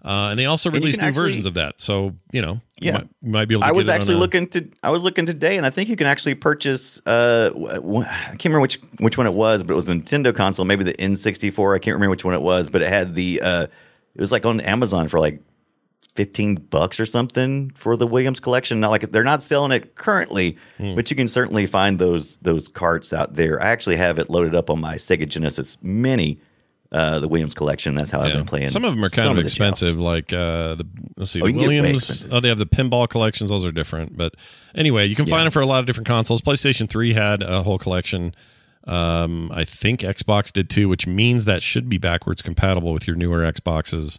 Uh, 0.04 0.28
and 0.30 0.38
they 0.38 0.46
also 0.46 0.68
And 0.68 0.76
you 0.76 0.80
release 0.82 0.96
can 0.96 1.06
new 1.06 1.08
actually- 1.08 1.22
versions 1.24 1.46
of 1.46 1.54
that. 1.54 1.80
So, 1.80 2.14
you 2.32 2.40
know, 2.40 2.60
you 2.80 2.86
Yeah. 2.86 2.92
might, 2.92 3.08
you 3.22 3.30
might 3.30 3.44
be 3.48 3.54
able 3.54 3.62
to 3.62 3.66
I 3.66 3.70
get 3.70 3.76
was 3.76 3.88
actually 3.88 4.14
a- 4.14 4.18
looking 4.18 4.46
to 4.48 4.64
I 4.84 4.90
was 4.90 5.02
looking 5.02 5.26
today, 5.26 5.56
and 5.56 5.66
I 5.66 5.70
think 5.70 5.88
you 5.88 5.96
can 5.96 6.06
actually 6.06 6.34
purchase. 6.36 7.00
Uh, 7.04 7.48
w- 7.50 7.66
w- 7.74 8.04
I 8.06 8.28
can't 8.30 8.44
remember 8.44 8.60
which 8.62 8.78
which 9.00 9.18
one 9.18 9.26
it 9.26 9.34
was, 9.34 9.62
but 9.64 9.72
it 9.72 9.76
was 9.76 9.88
a 9.88 9.92
Nintendo 9.94 10.32
console, 10.34 10.64
maybe 10.64 10.84
the 10.84 10.94
N64. 10.94 11.74
I 11.74 11.78
can't 11.80 11.94
remember 11.94 12.10
which 12.10 12.24
one 12.24 12.34
it 12.34 12.42
was, 12.42 12.70
but 12.70 12.80
it 12.82 12.88
had 12.88 13.14
the. 13.16 13.40
Uh, 13.42 13.62
it 13.62 14.20
was 14.20 14.30
like 14.32 14.46
on 14.46 14.60
Amazon 14.60 15.08
for 15.08 15.18
like 15.18 15.40
fifteen 16.14 16.54
bucks 16.56 16.98
or 17.00 17.06
something 17.06 17.70
for 17.74 17.96
the 17.96 18.06
Williams 18.06 18.38
collection. 18.40 18.78
Not 18.80 18.90
like 18.90 19.10
they're 19.12 19.24
not 19.24 19.42
selling 19.42 19.72
it 19.72 19.96
currently, 19.96 20.56
Hmm. 20.78 20.94
but 20.94 21.10
you 21.10 21.16
can 21.16 21.26
certainly 21.28 21.66
find 21.66 21.98
those 21.98 22.36
those 22.38 22.68
carts 22.68 23.12
out 23.12 23.34
there. 23.34 23.60
I 23.60 23.68
actually 23.70 23.96
have 23.96 24.18
it 24.20 24.30
loaded 24.30 24.54
up 24.54 24.70
on 24.70 24.80
my 24.80 24.94
Sega 24.94 25.28
Genesis 25.28 25.76
Mini. 25.82 26.38
Uh, 26.90 27.18
the 27.18 27.28
Williams 27.28 27.54
collection. 27.54 27.94
That's 27.94 28.10
how 28.10 28.20
I've 28.20 28.32
been 28.32 28.46
playing. 28.46 28.68
Some 28.68 28.82
of 28.84 28.94
them 28.94 29.04
are 29.04 29.10
kind 29.10 29.28
of 29.28 29.36
Joust. 29.36 29.44
expensive. 29.44 30.00
Like 30.00 30.32
uh, 30.32 30.74
the 30.76 30.86
let's 31.18 31.30
see, 31.30 31.42
Oh, 31.42 31.44
the 31.44 31.50
you 31.52 31.58
can 31.58 31.60
get 31.60 31.68
way 31.68 31.80
Williams. 31.82 32.26
Oh, 32.30 32.40
they 32.40 32.48
have 32.48 32.56
the 32.56 32.64
pinball 32.64 33.06
collections. 33.08 33.50
Those 33.50 33.66
are 33.66 33.72
different. 33.72 34.16
But 34.16 34.34
anyway, 34.74 35.04
you 35.04 35.14
can 35.14 35.26
find 35.26 35.44
them 35.44 35.50
for 35.52 35.60
a 35.60 35.66
lot 35.66 35.80
of 35.80 35.86
different 35.86 36.06
consoles. 36.06 36.40
PlayStation 36.40 36.88
Three 36.88 37.12
had 37.12 37.42
a 37.42 37.62
whole 37.62 37.76
collection. 37.78 38.34
Um, 38.86 39.50
I 39.52 39.64
think 39.64 40.00
Xbox 40.00 40.50
did 40.50 40.70
too, 40.70 40.88
which 40.88 41.06
means 41.06 41.44
that 41.44 41.60
should 41.62 41.90
be 41.90 41.98
backwards 41.98 42.40
compatible 42.40 42.94
with 42.94 43.06
your 43.06 43.16
newer 43.16 43.40
Xboxes. 43.40 44.18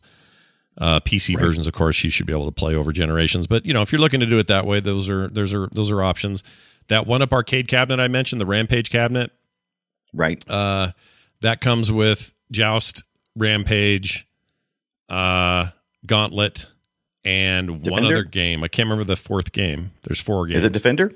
Uh, 0.78 1.00
PC 1.00 1.38
versions, 1.40 1.66
of 1.68 1.74
course, 1.74 2.04
you 2.04 2.12
should 2.12 2.26
be 2.28 2.32
able 2.34 2.46
to 2.46 2.52
play 2.54 2.76
over 2.76 2.92
generations. 2.94 3.48
But 3.48 3.66
you 3.66 3.74
know, 3.74 3.82
if 3.82 3.92
you're 3.92 4.00
looking 4.00 4.20
to 4.22 4.26
do 4.28 4.38
it 4.38 4.46
that 4.48 4.66
way, 4.68 4.80
those 4.80 5.10
are 5.10 5.28
those 5.28 5.56
are 5.56 5.68
those 5.72 5.90
are 5.90 6.04
options. 6.04 6.44
That 6.88 7.08
one 7.08 7.24
up 7.24 7.34
arcade 7.34 7.68
cabinet 7.68 8.00
I 8.02 8.08
mentioned, 8.08 8.40
the 8.40 8.46
Rampage 8.46 8.92
cabinet, 8.92 9.32
right? 10.14 10.44
Uh, 10.48 10.92
that 11.42 11.62
comes 11.62 11.92
with 11.92 12.34
Joust, 12.52 13.04
Rampage, 13.36 14.28
uh, 15.10 15.68
Gauntlet, 16.06 16.66
and 17.26 17.86
one 17.88 18.06
other 18.06 18.24
game. 18.24 18.64
I 18.64 18.68
can't 18.68 18.88
remember 18.88 19.04
the 19.04 19.16
fourth 19.16 19.52
game. 19.52 19.92
There's 20.04 20.20
four 20.22 20.48
games. 20.48 20.60
Is 20.60 20.66
it 20.66 20.74
Defender? 20.74 21.12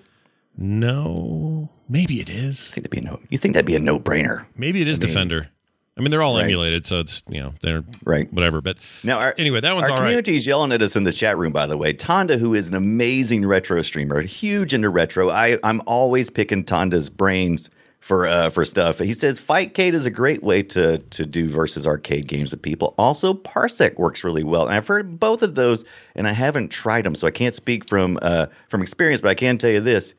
No, 0.55 1.69
maybe 1.89 2.19
it 2.19 2.29
is. 2.29 2.69
I 2.71 2.75
think 2.75 2.89
that'd 2.89 2.91
be 2.91 2.97
a 2.99 3.11
no. 3.11 3.19
You 3.29 3.37
think 3.37 3.55
that'd 3.55 3.65
be 3.65 3.75
a 3.75 3.79
no 3.79 3.99
brainer? 3.99 4.45
Maybe 4.55 4.81
it 4.81 4.87
is 4.87 4.97
I 4.99 5.03
mean- 5.03 5.07
Defender. 5.07 5.49
I 5.95 6.01
mean, 6.01 6.09
they're 6.09 6.23
all 6.23 6.35
Right. 6.37 6.45
emulated, 6.45 6.87
so 6.87 6.99
it's 6.99 7.21
you 7.29 7.39
know 7.39 7.53
they're 7.61 7.83
right, 8.03 8.31
whatever. 8.33 8.61
But 8.61 8.77
Now, 9.03 9.19
our, 9.19 9.35
anyway, 9.37 9.61
that 9.61 9.75
one's 9.75 9.83
our 9.83 9.91
all 9.91 9.95
right. 9.97 10.01
community's 10.05 10.47
yelling 10.47 10.71
at 10.71 10.81
us 10.81 10.95
in 10.95 11.03
the 11.03 11.11
chat 11.13 11.37
room. 11.37 11.53
By 11.53 11.67
the 11.67 11.77
way, 11.77 11.93
Tonda, 11.93 12.39
who 12.39 12.55
is 12.55 12.67
an 12.67 12.73
amazing 12.73 13.45
retro 13.45 13.79
streamer, 13.83 14.21
huge 14.23 14.73
into 14.73 14.89
retro. 14.89 15.29
I 15.29 15.59
I'm 15.63 15.83
always 15.85 16.31
picking 16.31 16.63
Tonda's 16.63 17.11
brains 17.11 17.69
for 18.03 18.27
uh 18.27 18.49
for 18.49 18.65
stuff. 18.65 18.99
He 18.99 19.13
says 19.13 19.39
Fightcade 19.39 19.93
is 19.93 20.05
a 20.05 20.11
great 20.11 20.43
way 20.43 20.61
to 20.63 20.97
to 20.97 21.25
do 21.25 21.47
versus 21.47 21.87
arcade 21.87 22.27
games 22.27 22.51
with 22.51 22.61
people. 22.61 22.93
Also, 22.97 23.33
Parsec 23.33 23.97
works 23.97 24.23
really 24.23 24.43
well, 24.43 24.65
and 24.67 24.75
I've 24.75 24.87
heard 24.87 25.19
both 25.19 25.41
of 25.41 25.55
those, 25.55 25.85
and 26.15 26.27
I 26.27 26.33
haven't 26.33 26.69
tried 26.69 27.05
them, 27.05 27.15
so 27.15 27.25
I 27.27 27.31
can't 27.31 27.55
speak 27.55 27.87
from 27.87 28.19
uh 28.21 28.47
from 28.69 28.81
experience. 28.81 29.21
But 29.21 29.29
I 29.29 29.35
can 29.35 29.57
tell 29.57 29.71
you 29.71 29.79
this: 29.79 30.13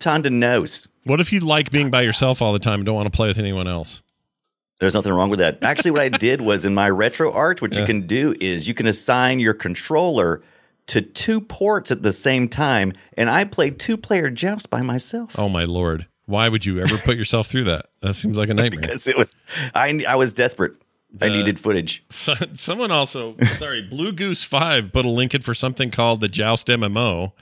Tonda 0.00 0.30
knows. 0.30 0.86
What 1.04 1.20
if 1.20 1.32
you 1.32 1.40
like 1.40 1.70
being 1.70 1.90
by 1.90 2.02
yourself 2.02 2.40
all 2.42 2.52
the 2.52 2.58
time 2.58 2.80
and 2.80 2.86
don't 2.86 2.94
want 2.94 3.10
to 3.10 3.16
play 3.16 3.28
with 3.28 3.38
anyone 3.38 3.66
else? 3.66 4.02
There's 4.80 4.94
nothing 4.94 5.12
wrong 5.12 5.30
with 5.30 5.38
that. 5.38 5.62
Actually, 5.62 5.92
what 5.92 6.02
I 6.02 6.08
did 6.10 6.40
was 6.46 6.64
in 6.64 6.74
my 6.74 6.90
RetroArch, 6.90 7.62
what 7.62 7.72
Yeah. 7.72 7.80
you 7.80 7.86
can 7.86 8.06
do 8.06 8.34
is 8.40 8.66
you 8.68 8.74
can 8.74 8.86
assign 8.86 9.40
your 9.40 9.54
controller 9.54 10.42
to 10.88 11.00
two 11.00 11.40
ports 11.40 11.90
at 11.92 12.02
the 12.02 12.12
same 12.12 12.48
time, 12.48 12.92
and 13.16 13.30
I 13.30 13.44
played 13.44 13.78
two 13.78 13.96
player 13.96 14.28
joust 14.28 14.68
by 14.70 14.82
myself. 14.82 15.38
Oh 15.38 15.48
my 15.48 15.64
lord! 15.64 16.06
Why 16.32 16.48
would 16.48 16.64
you 16.64 16.80
ever 16.80 16.96
put 16.96 17.18
yourself 17.18 17.46
through 17.46 17.64
that? 17.64 17.86
That 18.00 18.14
seems 18.14 18.38
like 18.38 18.48
a 18.48 18.54
nightmare. 18.54 18.80
because 18.88 19.06
it 19.06 19.18
was 19.18 19.34
I 19.74 20.02
I 20.08 20.16
was 20.16 20.32
desperate. 20.32 20.72
I 21.20 21.28
needed 21.28 21.60
footage. 21.60 22.02
So, 22.08 22.32
someone 22.54 22.90
also, 22.90 23.36
sorry, 23.56 23.82
Blue 23.82 24.12
Goose 24.12 24.42
Five 24.42 24.94
put 24.94 25.04
a 25.04 25.10
link 25.10 25.34
in 25.34 25.42
for 25.42 25.52
something 25.52 25.90
called 25.90 26.20
the 26.22 26.28
Joust 26.28 26.68
MMO. 26.68 27.32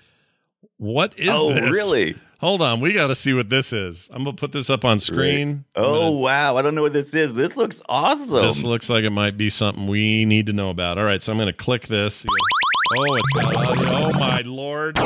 What 0.79 1.17
is 1.17 1.29
Oh, 1.31 1.53
this? 1.55 1.71
really? 1.71 2.17
Hold 2.41 2.63
on, 2.63 2.81
we 2.81 2.93
got 2.93 3.07
to 3.07 3.15
see 3.15 3.33
what 3.33 3.49
this 3.49 3.73
is. 3.73 4.11
I'm 4.13 4.25
gonna 4.25 4.37
put 4.37 4.51
this 4.51 4.71
up 4.71 4.85
on 4.85 4.99
screen. 4.99 5.67
Oh 5.77 6.11
wow, 6.11 6.57
I 6.57 6.63
don't 6.63 6.75
know 6.75 6.83
what 6.83 6.93
this 6.93 7.15
is, 7.15 7.33
this 7.33 7.57
looks 7.57 7.81
awesome. 7.89 8.43
This 8.43 8.65
looks 8.65 8.91
like 8.91 9.05
it 9.05 9.11
might 9.11 9.37
be 9.37 9.51
something 9.51 9.87
we 9.87 10.25
need 10.25 10.47
to 10.47 10.53
know 10.53 10.71
about. 10.71 10.99
All 10.99 11.05
right, 11.05 11.23
so 11.23 11.31
I'm 11.31 11.39
gonna 11.39 11.53
click 11.53 11.87
this. 11.87 12.27
Oh, 12.99 13.15
it's 13.15 13.33
got 13.35 13.55
audio. 13.55 13.89
Oh 13.89 14.13
my 14.19 14.41
lord! 14.41 14.99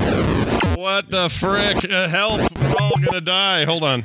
What 0.84 1.08
the 1.08 1.30
frick? 1.30 1.90
Uh, 1.90 2.08
help! 2.08 2.40
We're 2.58 2.74
all 2.78 2.92
gonna 3.02 3.22
die. 3.22 3.64
Hold 3.64 3.84
on. 3.84 4.04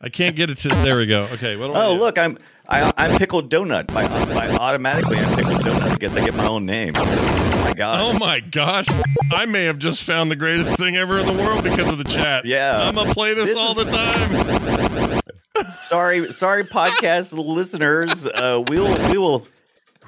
I 0.00 0.08
can't 0.08 0.34
get 0.34 0.48
it 0.48 0.54
to. 0.60 0.68
There 0.68 0.96
we 0.96 1.04
go. 1.04 1.24
Okay. 1.24 1.56
What 1.56 1.66
do 1.66 1.72
I 1.74 1.84
oh 1.84 1.92
do? 1.94 2.00
look, 2.00 2.16
I'm 2.16 2.38
I, 2.66 2.90
I'm 2.96 3.18
pickled 3.18 3.50
donut. 3.50 3.86
By, 3.88 4.08
by 4.08 4.48
automatically, 4.56 5.18
I'm 5.18 5.36
pickled 5.36 5.60
donut. 5.60 5.82
I 5.82 5.96
guess 5.96 6.16
I 6.16 6.24
get 6.24 6.34
my 6.34 6.46
own 6.46 6.64
name. 6.64 6.94
Oh 6.96 7.64
my 7.66 7.74
god. 7.74 8.00
Oh 8.00 8.18
my 8.18 8.40
gosh! 8.40 8.86
I 9.30 9.44
may 9.44 9.64
have 9.64 9.76
just 9.76 10.02
found 10.04 10.30
the 10.30 10.36
greatest 10.36 10.74
thing 10.78 10.96
ever 10.96 11.18
in 11.18 11.26
the 11.26 11.34
world 11.34 11.64
because 11.64 11.92
of 11.92 11.98
the 11.98 12.04
chat. 12.04 12.46
Yeah. 12.46 12.80
I'm 12.80 12.94
gonna 12.94 13.12
play 13.12 13.34
this, 13.34 13.50
This 13.50 13.58
all 13.58 13.78
is- 13.78 13.84
the 13.84 15.20
time. 15.54 15.64
sorry, 15.82 16.32
sorry, 16.32 16.64
podcast 16.64 17.34
listeners. 17.46 18.24
Uh, 18.24 18.64
we 18.68 18.78
will 18.80 19.10
we 19.10 19.18
will 19.18 19.46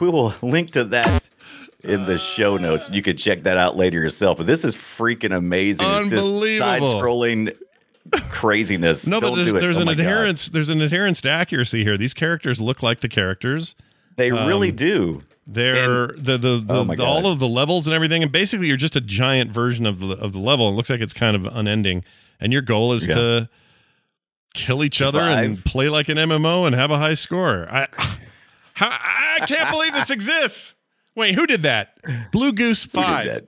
we 0.01 0.09
will 0.09 0.33
link 0.41 0.71
to 0.71 0.85
that 0.85 1.29
in 1.85 2.05
the 2.07 2.19
show 2.19 2.57
notes. 2.57 2.89
You 2.91 3.03
can 3.03 3.17
check 3.17 3.43
that 3.45 3.57
out 3.57 3.77
later 3.77 3.99
yourself. 3.99 4.39
But 4.39 4.47
this 4.47 4.65
is 4.65 4.77
freaking 4.77 5.37
amazing. 5.37 5.87
Unbelievable. 5.87 6.59
side-scrolling 6.59 7.57
craziness. 8.31 9.07
No, 9.07 9.21
but 9.21 9.29
Don't 9.29 9.37
there's, 9.37 9.49
do 9.51 9.57
it. 9.57 9.61
there's 9.61 9.77
Oh 9.79 9.81
an 9.81 9.87
my 9.87 9.95
God. 9.95 10.01
adherence. 10.01 10.49
There's 10.49 10.69
an 10.71 10.81
adherence 10.81 11.21
to 11.23 11.31
accuracy 11.31 11.85
here. 11.85 11.97
These 11.97 12.15
characters 12.15 12.61
look 12.61 12.83
like 12.83 13.01
the 13.01 13.09
characters. 13.09 13.75
They 14.17 14.31
really 14.31 14.71
Um, 14.71 14.77
do. 14.77 15.23
They're 15.47 16.09
the 16.09 16.39
the, 16.39 16.63
the, 16.65 16.65
Oh 16.69 16.85
the- 16.85 17.05
all 17.05 17.27
of 17.27 17.39
the 17.41 17.49
levels 17.49 17.87
and 17.89 17.95
everything, 17.95 18.23
and 18.23 18.31
basically 18.31 18.69
you're 18.69 18.77
just 18.77 18.95
a 18.95 19.01
giant 19.01 19.51
version 19.51 19.87
of 19.87 19.99
the 19.99 20.17
of 20.17 20.33
the 20.33 20.39
level. 20.39 20.69
It 20.69 20.73
looks 20.73 20.89
like 20.91 21.01
it's 21.01 21.13
kind 21.15 21.35
of 21.35 21.47
unending, 21.47 22.05
and 22.39 22.53
your 22.53 22.63
goal 22.63 22.93
is 22.93 23.09
Yeah. 23.09 23.15
to 23.15 23.49
kill 24.55 24.85
each 24.85 25.01
other 25.03 25.21
and 25.21 25.65
play 25.65 25.89
like 25.89 26.09
an 26.09 26.17
MMO 26.19 26.65
and 26.67 26.75
have 26.77 26.91
a 26.93 26.99
high 26.99 27.15
score. 27.15 27.67
I 27.71 27.89
how, 28.75 28.91
I 28.91 29.45
can't 29.47 29.71
believe 29.71 29.95
this 29.95 30.11
exists. 30.11 30.75
Wait, 31.15 31.35
who 31.35 31.47
did 31.47 31.63
that? 31.63 31.99
Blue 32.33 32.53
Goose 32.53 32.85
Five. 32.85 33.47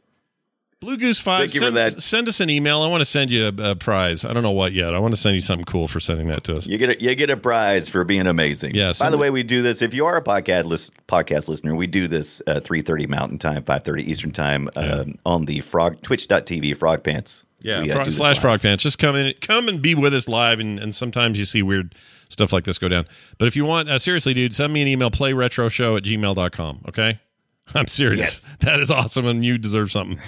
Blue 0.81 0.99
Goose 0.99 1.19
Five. 1.19 1.51
Thank 1.51 1.55
you 1.55 1.61
for 1.61 1.65
send, 1.67 1.77
that. 1.77 2.03
send 2.03 2.29
us 2.29 2.41
an 2.41 2.51
email. 2.51 2.83
I 2.83 2.89
want 2.89 3.01
to 3.01 3.07
send 3.07 3.31
you 3.31 3.47
a, 3.47 3.71
a 3.71 3.75
prize. 3.75 4.23
I 4.23 4.35
don't 4.35 4.43
know 4.43 4.51
what 4.51 4.73
yet. 4.73 4.95
I 4.95 4.99
want 4.99 5.15
to 5.15 5.21
send 5.21 5.35
you 5.35 5.41
something 5.41 5.65
cool 5.65 5.89
for 5.89 5.99
sending 5.99 6.29
that 6.29 6.45
to 6.45 6.55
us. 6.57 6.67
You 6.67 6.77
get 6.77 6.91
a, 6.91 7.03
you 7.03 7.15
get 7.15 7.31
a 7.31 7.39
prize 7.39 7.89
for 7.89 8.05
being 8.05 8.27
amazing. 8.27 8.75
Yeah, 8.75 8.93
By 9.01 9.09
the 9.09 9.17
way, 9.17 9.31
we 9.31 9.43
do 9.43 9.63
this. 9.63 9.81
If 9.81 9.95
you 9.95 10.05
are 10.05 10.19
a 10.19 10.23
podcast 10.23 10.65
list, 10.65 10.93
podcast 11.07 11.49
listener, 11.49 11.75
we 11.75 11.87
do 11.87 12.07
this 12.07 12.43
uh, 12.47 12.61
three 12.61 12.83
thirty 12.83 13.07
Mountain 13.07 13.39
Time, 13.39 13.63
five 13.65 13.83
thirty 13.83 14.03
Eastern 14.11 14.31
Time 14.31 14.69
um, 14.77 15.19
on 15.25 15.47
the 15.47 15.61
Frog 15.61 16.03
Twitch.tv 16.03 16.77
Frog 16.77 17.03
Pants. 17.03 17.45
Yeah, 17.63 17.81
We, 17.81 17.91
uh, 17.91 17.95
frog, 17.95 18.11
slash 18.11 18.37
live. 18.37 18.43
frog 18.43 18.61
pants. 18.61 18.83
Just 18.83 18.99
come 18.99 19.17
in, 19.17 19.33
come 19.41 19.69
and 19.71 19.81
be 19.81 19.95
with 19.95 20.13
us 20.13 20.29
live, 20.29 20.61
and, 20.61 20.79
and 20.79 20.95
sometimes 20.95 21.39
you 21.39 21.47
see 21.47 21.63
weird 21.63 21.95
stuff 22.29 22.53
like 22.53 22.65
this 22.65 22.77
go 22.77 22.89
down. 22.89 23.07
But 23.39 23.49
if 23.49 23.57
you 23.57 23.65
want, 23.65 23.89
uh, 23.89 23.99
seriously, 23.99 24.35
dude, 24.35 24.53
send 24.55 24.71
me 24.75 24.83
an 24.83 24.89
email, 24.89 25.11
playretroshow 25.11 25.97
at 25.97 26.03
gmail.com, 26.03 26.83
okay? 26.89 27.21
I'm 27.75 27.87
serious. 27.87 28.41
That 28.61 28.81
is 28.81 28.91
awesome, 28.91 29.27
and 29.27 29.45
you 29.45 29.59
deserve 29.59 29.91
something. 29.93 30.19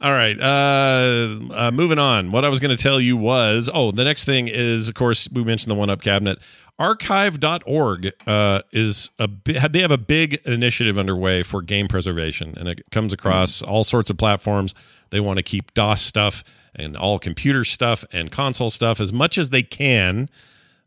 All 0.00 0.12
right, 0.12 0.38
uh, 0.40 1.40
uh, 1.52 1.70
moving 1.72 1.98
on. 1.98 2.30
What 2.30 2.44
I 2.44 2.48
was 2.48 2.60
going 2.60 2.76
to 2.76 2.80
tell 2.80 3.00
you 3.00 3.16
was, 3.16 3.68
oh, 3.72 3.90
the 3.90 4.04
next 4.04 4.24
thing 4.24 4.46
is, 4.46 4.88
of 4.88 4.94
course, 4.94 5.28
we 5.32 5.42
mentioned 5.42 5.72
the 5.72 5.74
one 5.74 5.90
up 5.90 6.02
cabinet. 6.02 6.38
Archive.org 6.78 8.12
uh, 8.24 8.62
is 8.70 9.10
a 9.18 9.28
they 9.44 9.80
have 9.80 9.90
a 9.90 9.98
big 9.98 10.40
initiative 10.44 10.96
underway 10.96 11.42
for 11.42 11.62
game 11.62 11.88
preservation, 11.88 12.54
and 12.56 12.68
it 12.68 12.82
comes 12.92 13.12
across 13.12 13.60
all 13.60 13.82
sorts 13.82 14.08
of 14.08 14.16
platforms. 14.16 14.72
They 15.10 15.18
want 15.18 15.38
to 15.38 15.42
keep 15.42 15.74
DOS 15.74 16.00
stuff 16.00 16.44
and 16.76 16.96
all 16.96 17.18
computer 17.18 17.64
stuff 17.64 18.04
and 18.12 18.30
console 18.30 18.70
stuff 18.70 19.00
as 19.00 19.12
much 19.12 19.36
as 19.36 19.50
they 19.50 19.62
can 19.62 20.28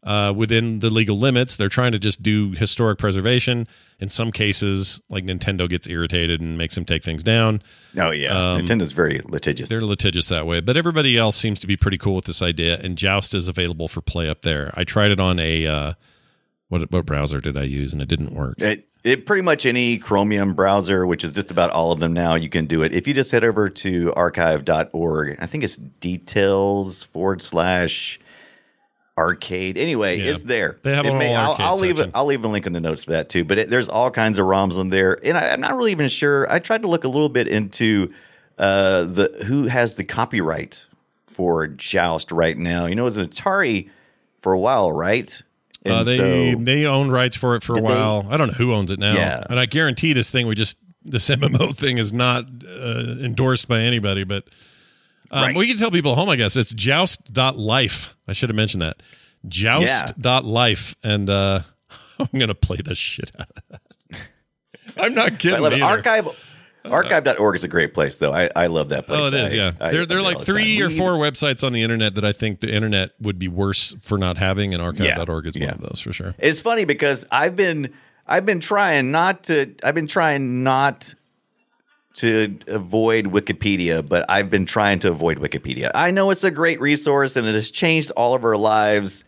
uh, 0.03 0.33
within 0.35 0.79
the 0.79 0.89
legal 0.89 1.17
limits. 1.17 1.55
They're 1.55 1.69
trying 1.69 1.91
to 1.91 1.99
just 1.99 2.23
do 2.23 2.51
historic 2.51 2.97
preservation. 2.97 3.67
In 3.99 4.09
some 4.09 4.31
cases, 4.31 5.01
like 5.09 5.23
Nintendo 5.23 5.69
gets 5.69 5.87
irritated 5.87 6.41
and 6.41 6.57
makes 6.57 6.75
them 6.75 6.85
take 6.85 7.03
things 7.03 7.23
down. 7.23 7.61
Oh 7.99 8.11
yeah, 8.11 8.31
Um, 8.53 8.61
Nintendo's 8.65 8.93
very 8.93 9.21
litigious. 9.25 9.69
They're 9.69 9.81
litigious 9.81 10.29
that 10.29 10.47
way, 10.47 10.59
but 10.59 10.75
everybody 10.75 11.17
else 11.17 11.35
seems 11.35 11.59
to 11.59 11.67
be 11.67 11.77
pretty 11.77 11.97
cool 11.99 12.15
with 12.15 12.25
this 12.25 12.41
idea. 12.41 12.79
And 12.83 12.97
Joust 12.97 13.35
is 13.35 13.47
available 13.47 13.87
for 13.87 14.01
play 14.01 14.27
up 14.29 14.41
there. 14.41 14.73
I 14.75 14.83
tried 14.83 15.11
it 15.11 15.19
on 15.19 15.39
a 15.39 15.67
uh, 15.67 15.93
what 16.69 16.89
what 16.91 17.05
browser 17.05 17.39
did 17.39 17.55
I 17.57 17.63
use, 17.63 17.93
and 17.93 18.01
it 18.01 18.07
didn't 18.09 18.33
work. 18.33 18.59
It, 18.59 18.87
it 19.03 19.25
pretty 19.25 19.41
much 19.41 19.65
any 19.65 19.97
Chromium 19.97 20.53
browser, 20.53 21.05
which 21.07 21.23
is 21.23 21.33
just 21.33 21.49
about 21.51 21.71
all 21.71 21.91
of 21.91 21.99
them 21.99 22.13
now, 22.13 22.35
you 22.35 22.49
can 22.49 22.65
do 22.67 22.83
it. 22.83 22.93
If 22.93 23.07
you 23.07 23.13
just 23.15 23.31
head 23.31 23.43
over 23.43 23.67
to 23.67 24.13
archive.org, 24.15 25.37
I 25.39 25.45
think 25.47 25.63
it's 25.63 25.77
details 25.77 27.05
forward 27.05 27.41
slash 27.41 28.19
arcade. 29.21 29.77
Anyway, 29.77 30.17
Yeah. 30.19 30.31
it's 30.31 30.41
there. 30.41 30.77
They 30.83 30.95
have 30.95 31.05
It 31.05 31.09
a 31.09 31.11
whole 31.11 31.35
I'll, 31.35 31.55
I'll 31.59 31.75
leave 31.77 31.99
it. 31.99 32.11
I'll 32.13 32.25
leave 32.25 32.43
a 32.43 32.47
link 32.47 32.65
in 32.67 32.73
the 32.73 32.79
notes 32.79 33.05
for 33.05 33.11
that 33.11 33.29
too. 33.29 33.43
But 33.45 33.57
it, 33.57 33.69
there's 33.69 33.87
all 33.89 34.11
kinds 34.11 34.39
of 34.39 34.45
ROMs 34.45 34.77
on 34.77 34.89
there, 34.89 35.17
and 35.23 35.37
I, 35.37 35.49
I'm 35.49 35.61
not 35.61 35.75
really 35.77 35.91
even 35.91 36.09
sure. 36.09 36.51
I 36.51 36.59
tried 36.59 36.81
to 36.81 36.87
look 36.87 37.03
a 37.03 37.07
little 37.07 37.29
bit 37.29 37.47
into 37.47 38.11
uh, 38.57 39.03
the 39.03 39.43
who 39.45 39.65
has 39.67 39.95
the 39.95 40.03
copyright 40.03 40.85
for 41.27 41.67
Joust 41.67 42.31
right 42.31 42.57
now. 42.57 42.85
You 42.85 42.95
know, 42.95 43.03
it 43.03 43.05
was 43.05 43.17
an 43.17 43.27
Atari 43.27 43.89
for 44.41 44.53
a 44.53 44.59
while, 44.59 44.91
right? 44.91 45.41
Uh, 45.85 46.03
they 46.03 46.17
so- 46.17 46.55
they 46.59 46.85
own 46.85 47.09
rights 47.09 47.35
for 47.35 47.55
it 47.55 47.63
for 47.63 47.73
a 47.73 47.75
Did 47.75 47.85
they- 47.85 47.87
while. 47.89 48.27
I 48.29 48.37
don't 48.37 48.47
know 48.47 48.53
who 48.53 48.73
owns 48.73 48.91
it 48.91 48.99
now, 48.99 49.13
Yeah. 49.15 49.43
and 49.49 49.59
I 49.59 49.65
guarantee 49.65 50.13
this 50.13 50.29
thing 50.31 50.45
we 50.47 50.55
just 50.55 50.77
this 51.03 51.27
MMO 51.29 51.75
thing 51.75 51.97
is 51.97 52.13
not 52.13 52.45
uh, 52.67 53.15
endorsed 53.21 53.67
by 53.67 53.81
anybody. 53.81 54.23
But 54.23 54.43
um, 55.31 55.43
Right. 55.43 55.55
we 55.55 55.67
can 55.67 55.77
tell 55.77 55.89
people 55.91 56.11
at 56.11 56.17
home. 56.17 56.29
I 56.29 56.35
guess 56.35 56.55
it's 56.55 56.73
joust.life. 56.73 58.15
I 58.27 58.33
should 58.33 58.49
have 58.49 58.55
mentioned 58.55 58.81
that 58.83 59.01
joust.life, 59.47 60.95
and 61.03 61.29
uh, 61.29 61.61
I'm 62.19 62.39
gonna 62.39 62.55
play 62.55 62.77
the 62.83 62.95
shit 62.95 63.31
out 63.39 63.49
of 63.57 63.63
that. 63.69 63.81
I'm 64.97 65.13
not 65.13 65.33
I 65.33 65.35
kidding. 65.35 65.61
love 65.61 65.73
it. 65.73 65.81
Archive 65.81 66.27
archive.org 66.83 67.55
is 67.55 67.63
a 67.63 67.67
great 67.67 67.93
place 67.93 68.17
though. 68.17 68.33
I, 68.33 68.49
I 68.55 68.65
love 68.67 68.89
that 68.89 69.05
place. 69.05 69.19
Oh, 69.21 69.27
it 69.27 69.33
is. 69.35 69.53
I- 69.53 69.55
Yeah, 69.55 69.71
I- 69.79 69.91
there 69.91 70.01
I 70.01 70.05
there 70.05 70.17
are 70.17 70.21
like 70.21 70.37
time. 70.37 70.45
three 70.45 70.81
or 70.81 70.89
four 70.89 71.11
websites 71.13 71.63
on 71.63 71.73
the 71.73 71.83
internet 71.83 72.15
that 72.15 72.25
I 72.25 72.31
think 72.31 72.59
the 72.59 72.73
internet 72.73 73.11
would 73.21 73.37
be 73.39 73.47
worse 73.47 73.93
for 73.99 74.17
not 74.17 74.37
having, 74.37 74.73
and 74.73 74.81
archive.org 74.81 75.45
is 75.47 75.55
one 75.55 75.61
yeah. 75.63 75.71
of 75.71 75.81
those 75.81 76.01
for 76.01 76.11
sure. 76.13 76.33
It's 76.39 76.59
funny 76.61 76.85
because 76.85 77.25
I've 77.31 77.55
been 77.55 77.93
I've 78.27 78.45
been 78.45 78.59
trying 78.59 79.11
not 79.11 79.43
to 79.45 79.73
I've 79.83 79.95
been 79.95 80.07
trying 80.07 80.63
not 80.63 81.13
to 82.13 82.57
avoid 82.67 83.25
Wikipedia, 83.27 84.07
but 84.07 84.25
I've 84.29 84.49
been 84.49 84.65
trying 84.65 84.99
to 84.99 85.09
avoid 85.11 85.39
Wikipedia. 85.39 85.91
I 85.95 86.11
know 86.11 86.29
it's 86.29 86.43
a 86.43 86.51
great 86.51 86.79
resource 86.81 87.35
and 87.37 87.47
it 87.47 87.53
has 87.53 87.71
changed 87.71 88.11
all 88.17 88.33
of 88.33 88.43
our 88.43 88.57
lives, 88.57 89.23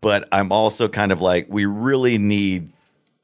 but 0.00 0.28
I'm 0.32 0.50
also 0.52 0.88
kind 0.88 1.12
of 1.12 1.20
like 1.20 1.46
we 1.48 1.64
really 1.64 2.18
need 2.18 2.70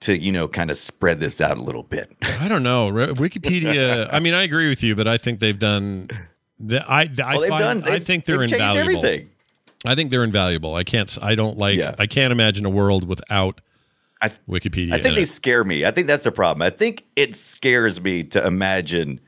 to, 0.01 0.16
you 0.16 0.33
know, 0.33 0.49
kind 0.49 0.70
of 0.70 0.77
spread 0.79 1.20
this 1.20 1.41
out 1.41 1.59
a 1.59 1.62
little 1.62 1.83
bit. 1.83 2.11
I 2.23 2.49
don't 2.49 2.62
know. 2.62 2.91
Wikipedia. 2.93 4.09
I 4.12 4.20
mean, 4.20 4.35
I 4.35 4.43
agree 4.45 4.68
with 4.68 4.83
you, 4.83 4.95
but 4.95 5.07
I 5.09 5.16
think 5.16 5.41
they've 5.41 5.59
done. 5.59 6.09
The, 6.61 6.85
I 6.89 7.03
I, 7.03 7.07
Well, 7.33 7.41
they've 7.41 7.49
find, 7.49 7.83
done- 7.85 7.93
I 7.93 7.99
think 7.99 8.25
they're 8.25 8.43
invaluable. 8.43 8.99
everything. 8.99 9.31
I 9.85 9.97
think 9.97 10.12
they're 10.12 10.23
invaluable. 10.25 10.77
I 10.77 10.85
can't. 10.85 11.18
I 11.20 11.35
don't 11.35 11.59
like. 11.59 11.77
Yeah. 11.79 11.97
I 11.99 12.07
can't 12.07 12.31
imagine 12.31 12.64
a 12.64 12.70
world 12.70 13.07
without 13.09 13.61
I, 14.23 14.31
Wikipedia. 14.49 14.93
I 14.93 15.03
think 15.03 15.16
they 15.16 15.23
it. 15.23 15.29
scare 15.29 15.64
me. 15.64 15.85
I 15.85 15.91
think 15.91 16.07
that's 16.07 16.25
the 16.25 16.33
problem. 16.33 16.62
I 16.62 16.70
think 16.70 17.05
it 17.16 17.35
scares 17.37 18.01
me 18.01 18.23
to 18.25 18.47
imagine 18.47 19.20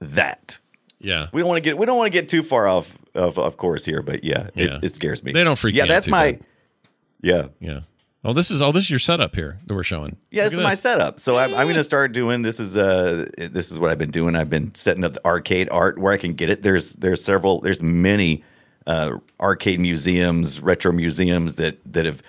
that. 0.00 0.58
Yeah. 1.00 1.28
We 1.32 1.40
don't 1.40 1.48
want 1.48 1.58
to 1.62 1.68
get 1.68 1.78
we 1.78 1.86
don't 1.86 1.96
want 1.98 2.06
to 2.12 2.18
get 2.20 2.28
too 2.28 2.42
far 2.42 2.68
off 2.68 2.92
of 3.14 3.38
of 3.38 3.56
course 3.56 3.84
here, 3.84 4.02
but 4.02 4.24
yeah, 4.24 4.48
it, 4.54 4.68
Yeah. 4.70 4.78
it 4.82 4.94
scares 4.94 5.22
me. 5.22 5.32
They 5.32 5.44
don't 5.44 5.58
freak 5.58 5.74
Yeah, 5.74 5.84
me 5.84 5.90
out 5.90 5.92
that's 5.92 6.08
my 6.08 6.32
bad. 6.32 6.46
yeah. 7.22 7.46
Yeah. 7.60 7.80
Oh, 8.24 8.32
this 8.32 8.50
is. 8.50 8.60
Oh, 8.60 8.72
this 8.72 8.82
is 8.84 8.90
your 8.90 8.98
setup 8.98 9.36
here 9.36 9.56
that 9.66 9.74
we're 9.74 9.84
showing. 9.84 10.16
Yeah, 10.32 10.44
Look 10.44 10.50
this 10.52 10.58
is 10.58 10.64
my 10.64 10.74
setup. 10.74 11.20
So 11.20 11.36
I'm, 11.36 11.54
I'm 11.54 11.66
going 11.66 11.76
to 11.76 11.84
start 11.84 12.10
doing 12.12 12.42
this 12.42 12.58
is 12.58 12.76
uh 12.76 13.26
this 13.38 13.70
is 13.70 13.78
what 13.78 13.92
I've 13.92 13.98
been 13.98 14.10
doing. 14.10 14.34
I've 14.34 14.50
been 14.50 14.74
setting 14.74 15.04
up 15.04 15.12
the 15.12 15.24
arcade 15.24 15.68
art 15.70 15.98
where 15.98 16.12
I 16.12 16.16
can 16.16 16.34
get 16.34 16.50
it. 16.50 16.62
There's 16.62 16.94
there's 16.94 17.22
several 17.22 17.60
there's 17.60 17.80
many 17.80 18.42
uh, 18.88 19.12
arcade 19.40 19.78
museums, 19.80 20.60
retro 20.60 20.90
museums 20.90 21.54
that 21.56 21.78
that 21.92 22.04
have 22.04 22.20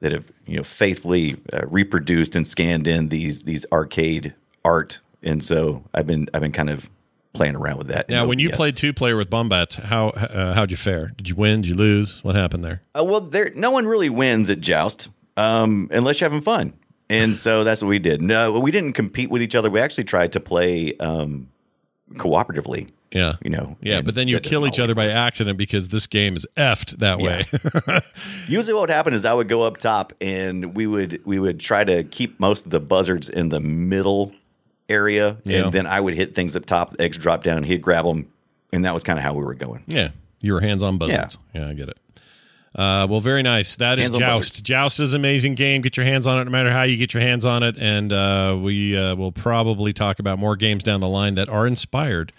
that 0.00 0.12
have 0.12 0.24
you 0.46 0.56
know 0.56 0.64
faithfully 0.64 1.36
uh, 1.52 1.66
reproduced 1.66 2.36
and 2.36 2.46
scanned 2.46 2.86
in 2.86 3.08
these 3.08 3.42
these 3.42 3.66
arcade 3.72 4.34
art. 4.64 5.00
And 5.22 5.42
so 5.42 5.82
I've 5.94 6.06
been 6.06 6.28
I've 6.34 6.42
been 6.42 6.52
kind 6.52 6.70
of 6.70 6.88
playing 7.32 7.56
around 7.56 7.78
with 7.78 7.88
that. 7.88 8.08
Now, 8.08 8.26
when 8.26 8.38
you 8.38 8.50
played 8.50 8.76
two 8.76 8.92
player 8.92 9.16
with 9.16 9.30
Bombas, 9.30 9.80
how 9.82 10.08
uh, 10.08 10.54
how'd 10.54 10.70
you 10.70 10.76
fare? 10.76 11.12
Did 11.16 11.28
you 11.28 11.34
win? 11.34 11.62
Did 11.62 11.70
you 11.70 11.74
lose? 11.74 12.22
What 12.24 12.34
happened 12.34 12.64
there? 12.64 12.82
Uh, 12.98 13.04
well, 13.04 13.20
there 13.20 13.50
no 13.54 13.70
one 13.70 13.86
really 13.86 14.10
wins 14.10 14.50
at 14.50 14.60
joust 14.60 15.08
um, 15.36 15.88
unless 15.92 16.20
you're 16.20 16.28
having 16.28 16.42
fun, 16.42 16.72
and 17.10 17.32
so 17.32 17.64
that's 17.64 17.82
what 17.82 17.88
we 17.88 17.98
did. 17.98 18.22
No, 18.22 18.58
we 18.58 18.70
didn't 18.70 18.92
compete 18.92 19.30
with 19.30 19.42
each 19.42 19.54
other. 19.54 19.70
We 19.70 19.80
actually 19.80 20.04
tried 20.04 20.32
to 20.32 20.40
play 20.40 20.96
um, 20.98 21.48
cooperatively. 22.14 22.90
Yeah. 23.12 23.34
You 23.42 23.50
know. 23.50 23.76
Yeah, 23.80 24.02
but 24.02 24.14
then 24.14 24.28
you 24.28 24.38
kill 24.40 24.66
each 24.66 24.78
other 24.78 24.94
by 24.94 25.08
accident 25.08 25.56
because 25.56 25.88
this 25.88 26.06
game 26.06 26.36
is 26.36 26.46
effed 26.56 26.98
that 26.98 27.18
way. 27.18 27.44
Usually, 28.48 28.74
what 28.74 28.80
would 28.82 28.90
happen 28.90 29.14
is 29.14 29.24
I 29.24 29.32
would 29.32 29.48
go 29.48 29.62
up 29.62 29.78
top, 29.78 30.12
and 30.20 30.74
we 30.76 30.86
would 30.86 31.20
we 31.24 31.38
would 31.38 31.58
try 31.60 31.84
to 31.84 32.04
keep 32.04 32.38
most 32.38 32.66
of 32.66 32.70
the 32.70 32.80
buzzards 32.80 33.28
in 33.30 33.48
the 33.48 33.60
middle 33.60 34.32
area, 34.90 35.38
Yeah. 35.44 35.64
and 35.64 35.72
then 35.72 35.86
I 35.86 36.00
would 36.00 36.14
hit 36.14 36.34
things 36.34 36.54
up 36.56 36.66
top. 36.66 36.90
The 36.92 37.02
eggs 37.02 37.16
drop 37.18 37.44
down. 37.44 37.62
He'd 37.62 37.80
grab 37.82 38.04
them, 38.04 38.26
and 38.72 38.84
that 38.84 38.92
was 38.94 39.04
kind 39.04 39.18
of 39.18 39.22
how 39.24 39.32
we 39.34 39.44
were 39.44 39.54
going. 39.54 39.84
yeah. 39.86 40.10
You 40.40 40.52
were 40.52 40.60
hands 40.60 40.84
on 40.84 40.98
buzzards. 40.98 41.36
Yeah. 41.52 41.66
I 41.68 41.74
get 41.74 41.88
it. 41.88 41.98
Uh, 42.78 43.08
well, 43.10 43.18
very 43.18 43.42
nice. 43.42 43.74
That 43.76 43.98
is 43.98 44.04
Hands 44.04 44.14
on 44.14 44.20
Joust. 44.20 44.38
buzzards. 44.38 44.60
Joust 44.62 45.00
is 45.00 45.12
an 45.12 45.20
amazing 45.20 45.56
game. 45.56 45.82
Get 45.82 45.96
your 45.96 46.06
hands 46.06 46.28
on 46.28 46.38
it, 46.38 46.44
no 46.44 46.50
matter 46.50 46.70
how 46.70 46.84
you 46.84 46.96
get 46.96 47.12
your 47.12 47.22
hands 47.24 47.44
on 47.44 47.64
it. 47.64 47.76
And 47.76 48.12
uh, 48.12 48.56
we 48.62 48.96
uh, 48.96 49.16
will 49.16 49.32
probably 49.32 49.92
talk 49.92 50.20
about 50.20 50.38
more 50.38 50.54
games 50.54 50.84
down 50.84 51.00
the 51.00 51.08
line 51.08 51.34
that 51.34 51.48
are 51.48 51.66
inspired 51.66 52.32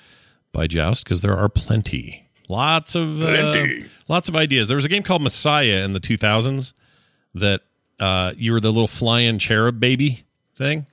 by 0.54 0.66
Joust 0.66 1.04
because 1.04 1.22
there 1.22 1.36
are 1.38 1.50
plenty. 1.50 2.26
Lots 2.48 2.96
of 2.96 3.22
uh, 3.22 3.66
lots 4.08 4.30
of 4.30 4.36
ideas. 4.38 4.70
There 4.70 4.76
was 4.78 4.86
a 4.86 4.90
game 4.90 5.04
called 5.04 5.22
Messiah 5.22 5.84
in 5.84 5.92
the 5.92 6.00
2000s 6.00 6.74
that 7.36 7.62
uh, 8.00 8.32
you 8.38 8.54
were 8.54 8.62
the 8.62 8.72
little 8.72 8.88
flying 8.88 9.38
cherub 9.40 9.80
baby 9.80 10.24
thing, 10.56 10.88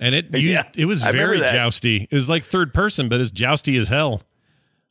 and 0.00 0.14
it 0.14 0.26
used 0.32 0.44
Yeah, 0.46 0.62
it 0.76 0.86
was 0.86 1.02
I 1.02 1.10
very 1.12 1.40
jousty. 1.40 2.06
It 2.10 2.14
was 2.14 2.30
like 2.30 2.44
third 2.44 2.72
person, 2.72 3.08
but 3.08 3.20
it's 3.20 3.30
jousty 3.32 3.76
as 3.76 3.88
hell. 3.88 4.22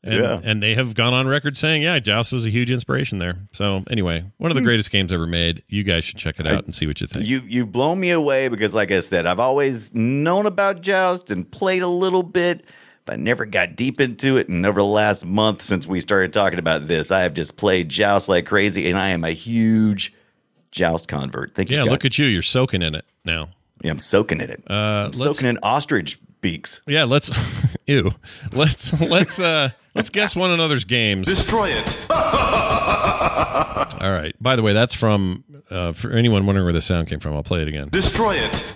And, 0.03 0.15
Yeah. 0.15 0.39
and 0.43 0.63
they 0.63 0.73
have 0.73 0.95
gone 0.95 1.13
on 1.13 1.27
record 1.27 1.55
saying, 1.55 1.83
yeah, 1.83 1.99
Joust 1.99 2.33
was 2.33 2.45
a 2.45 2.49
huge 2.49 2.71
inspiration 2.71 3.19
there. 3.19 3.35
So 3.51 3.83
anyway, 3.89 4.25
one 4.37 4.49
of 4.49 4.55
the 4.55 4.61
greatest 4.61 4.89
games 4.91 5.13
ever 5.13 5.27
made. 5.27 5.61
You 5.67 5.83
guys 5.83 6.03
should 6.05 6.17
check 6.17 6.39
it 6.39 6.47
out 6.47 6.65
and 6.65 6.73
see 6.73 6.87
what 6.87 7.01
you 7.01 7.07
think. 7.07 7.25
You 7.27 7.41
you've 7.45 7.71
blown 7.71 7.99
me 7.99 8.09
away 8.09 8.47
because, 8.47 8.73
like 8.73 8.89
I 8.91 8.99
said, 9.01 9.27
I've 9.27 9.39
always 9.39 9.93
known 9.93 10.47
about 10.47 10.81
Joust 10.81 11.29
and 11.29 11.49
played 11.51 11.83
a 11.83 11.87
little 11.87 12.23
bit, 12.23 12.65
but 13.05 13.13
I 13.13 13.15
never 13.17 13.45
got 13.45 13.75
deep 13.75 14.01
into 14.01 14.37
it. 14.37 14.49
And 14.49 14.65
over 14.65 14.79
the 14.79 14.85
last 14.87 15.23
month 15.23 15.61
since 15.63 15.85
we 15.85 15.99
started 15.99 16.33
talking 16.33 16.57
about 16.57 16.87
this, 16.87 17.11
I 17.11 17.21
have 17.21 17.35
just 17.35 17.57
played 17.57 17.89
Joust 17.89 18.27
like 18.27 18.47
crazy, 18.47 18.89
and 18.89 18.97
I 18.97 19.09
am 19.09 19.23
a 19.23 19.31
huge 19.31 20.11
Joust 20.71 21.09
convert. 21.09 21.53
Thank 21.53 21.69
you. 21.69 21.75
yeah, 21.75 21.81
Scott. 21.83 21.91
look 21.91 22.05
at 22.05 22.17
you. 22.17 22.25
You're 22.25 22.41
soaking 22.41 22.81
in 22.81 22.95
it 22.95 23.05
now. 23.23 23.49
Yeah, 23.83 23.91
I'm 23.91 23.99
soaking 23.99 24.41
in 24.41 24.49
it. 24.49 24.63
Uh, 24.69 25.11
soaking 25.11 25.47
in 25.49 25.59
ostrich 25.61 26.19
beaks. 26.41 26.81
Yeah, 26.87 27.03
let's 27.05 27.31
ew. 27.87 28.11
Let's 28.51 28.99
let's 28.99 29.39
uh 29.39 29.69
let's 29.95 30.09
guess 30.09 30.35
one 30.35 30.51
another's 30.51 30.85
games. 30.85 31.27
Destroy 31.27 31.69
it. 31.69 32.05
All 34.01 34.11
right. 34.11 34.35
By 34.41 34.55
the 34.55 34.63
way, 34.63 34.73
that's 34.73 34.95
from 34.95 35.43
uh, 35.69 35.93
for 35.93 36.11
anyone 36.11 36.45
wondering 36.45 36.65
where 36.65 36.73
the 36.73 36.81
sound 36.81 37.07
came 37.07 37.19
from. 37.19 37.33
I'll 37.35 37.43
play 37.43 37.61
it 37.61 37.67
again. 37.67 37.89
Destroy 37.89 38.35
it. 38.35 38.73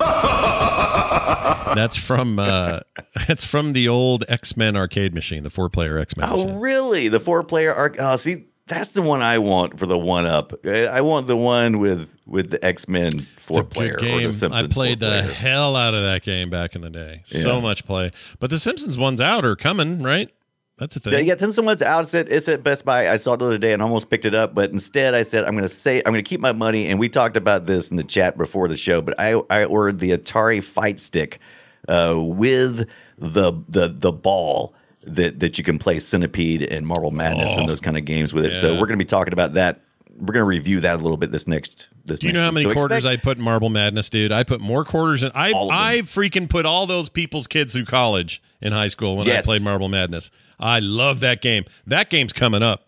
That's 1.76 1.98
from 1.98 2.40
uh, 2.40 2.80
that's 3.28 3.44
from 3.44 3.74
the 3.74 3.88
old 3.88 4.24
X 4.30 4.56
Men 4.56 4.76
arcade 4.78 5.14
machine, 5.14 5.44
the 5.44 5.50
four 5.50 5.70
player 5.70 5.98
X 5.98 6.16
Men. 6.16 6.30
Oh, 6.32 6.54
really? 6.54 7.10
The 7.10 7.20
four 7.20 7.44
player 7.44 7.74
arc? 7.74 7.98
Oh, 8.00 8.16
see, 8.16 8.46
that's 8.68 8.92
the 8.92 9.02
one 9.02 9.22
I 9.22 9.38
want 9.38 9.80
for 9.80 9.86
the 9.86 9.98
one 9.98 10.26
up. 10.26 10.54
I 10.66 11.02
want 11.02 11.28
the 11.28 11.38
one 11.38 11.80
with 11.80 12.16
with 12.26 12.50
the 12.50 12.64
X 12.66 12.88
Men 12.88 13.12
four 13.38 13.64
player 13.64 13.94
game. 13.94 14.24
the 14.24 14.34
Simpsons. 14.34 14.54
I 14.54 14.68
played 14.68 15.00
the 15.00 15.08
four-player. 15.08 15.34
hell 15.34 15.76
out 15.76 15.94
of 15.94 16.02
that 16.02 16.24
game 16.24 16.50
back 16.50 16.76
in 16.76 16.82
the 16.82 16.90
day. 16.90 17.22
So 17.24 17.62
much 17.62 17.86
play. 17.86 18.12
But 18.40 18.50
the 18.50 18.60
Simpsons 18.60 18.98
one's 18.98 19.22
out 19.22 19.46
are 19.46 19.56
coming, 19.56 20.02
right? 20.02 20.32
That's 20.78 20.96
a 20.98 21.00
thing. 21.00 21.14
Yeah, 21.14 21.20
yeah. 21.20 21.36
Since 21.38 21.56
someone's 21.56 21.82
out, 21.82 22.02
it's 22.04 22.16
at, 22.16 22.30
it's 22.30 22.50
at 22.50 22.62
Best 22.62 22.84
Buy. 22.84 23.10
I 23.10 23.16
saw 23.16 23.34
it 23.34 23.38
the 23.38 23.46
other 23.46 23.58
day 23.58 23.72
and 23.72 23.82
almost 23.82 24.10
picked 24.10 24.26
it 24.26 24.36
up, 24.36 24.54
but 24.54 24.72
instead 24.72 25.14
I 25.14 25.22
said 25.22 25.46
I'm 25.46 25.54
going 25.54 25.64
to 25.64 25.70
say 25.70 26.00
I'm 26.00 26.12
going 26.12 26.24
to 26.24 26.28
keep 26.28 26.42
my 26.42 26.52
money. 26.52 26.88
And 26.88 27.00
we 27.00 27.08
talked 27.08 27.38
about 27.38 27.66
this 27.66 27.92
in 27.92 27.98
the 27.98 28.04
chat 28.04 28.38
before 28.38 28.68
the 28.68 28.78
show, 28.78 29.02
but 29.02 29.18
I 29.20 29.42
I 29.50 29.66
ordered 29.66 30.00
the 30.00 30.12
Atari 30.12 30.64
Fight 30.64 31.00
Stick 31.00 31.40
uh, 31.88 32.16
with 32.18 32.90
the 33.18 33.54
the 33.70 33.90
the 33.90 34.12
ball 34.12 34.74
that 35.06 35.40
that 35.40 35.58
you 35.58 35.64
can 35.64 35.78
play 35.80 36.00
Centipede 36.00 36.64
and 36.64 36.86
Marble 36.86 37.12
Madness 37.12 37.54
Oh, 37.56 37.60
and 37.62 37.70
those 37.70 37.80
kind 37.82 37.98
of 37.98 38.06
games 38.06 38.34
with 38.34 38.46
it. 38.46 38.56
So 38.56 38.74
we're 38.74 38.88
going 38.88 38.98
to 39.00 39.06
be 39.06 39.10
talking 39.10 39.34
about 39.34 39.54
that. 39.54 39.82
We're 40.18 40.34
going 40.34 40.44
to 40.44 40.48
review 40.48 40.80
that 40.80 40.96
a 40.96 40.98
little 40.98 41.18
bit 41.18 41.32
this 41.32 41.46
next 41.48 41.90
this. 42.06 42.20
Do 42.20 42.28
you 42.28 42.34
next 42.34 42.40
know 42.42 42.46
how 42.46 42.52
many 42.52 42.64
So 42.70 42.74
quarters 42.74 43.04
expect- 43.06 43.20
I 43.20 43.24
put 43.24 43.38
in 43.38 43.44
Marble 43.44 43.70
Madness, 43.70 44.10
dude? 44.10 44.32
I 44.32 44.44
put 44.44 44.62
more 44.62 44.86
quarters 44.86 45.24
in. 45.24 45.32
I 45.36 45.52
All 45.52 45.64
of 45.64 45.70
them. 45.70 45.78
I 45.78 45.98
freaking 46.00 46.50
put 46.50 46.66
all 46.66 46.88
those 46.88 47.10
people's 47.10 47.48
kids 47.48 47.74
through 47.74 47.86
college 47.86 48.42
in 48.62 48.72
high 48.72 48.88
school 48.88 49.18
when 49.18 49.28
Yes. 49.28 49.44
I 49.44 49.46
played 49.46 49.62
Marble 49.62 49.90
Madness. 49.90 50.32
I 50.60 50.80
love 50.80 51.20
that 51.20 51.42
game. 51.42 51.66
That 51.86 52.10
game's 52.10 52.32
coming 52.34 52.64
up. 52.64 52.88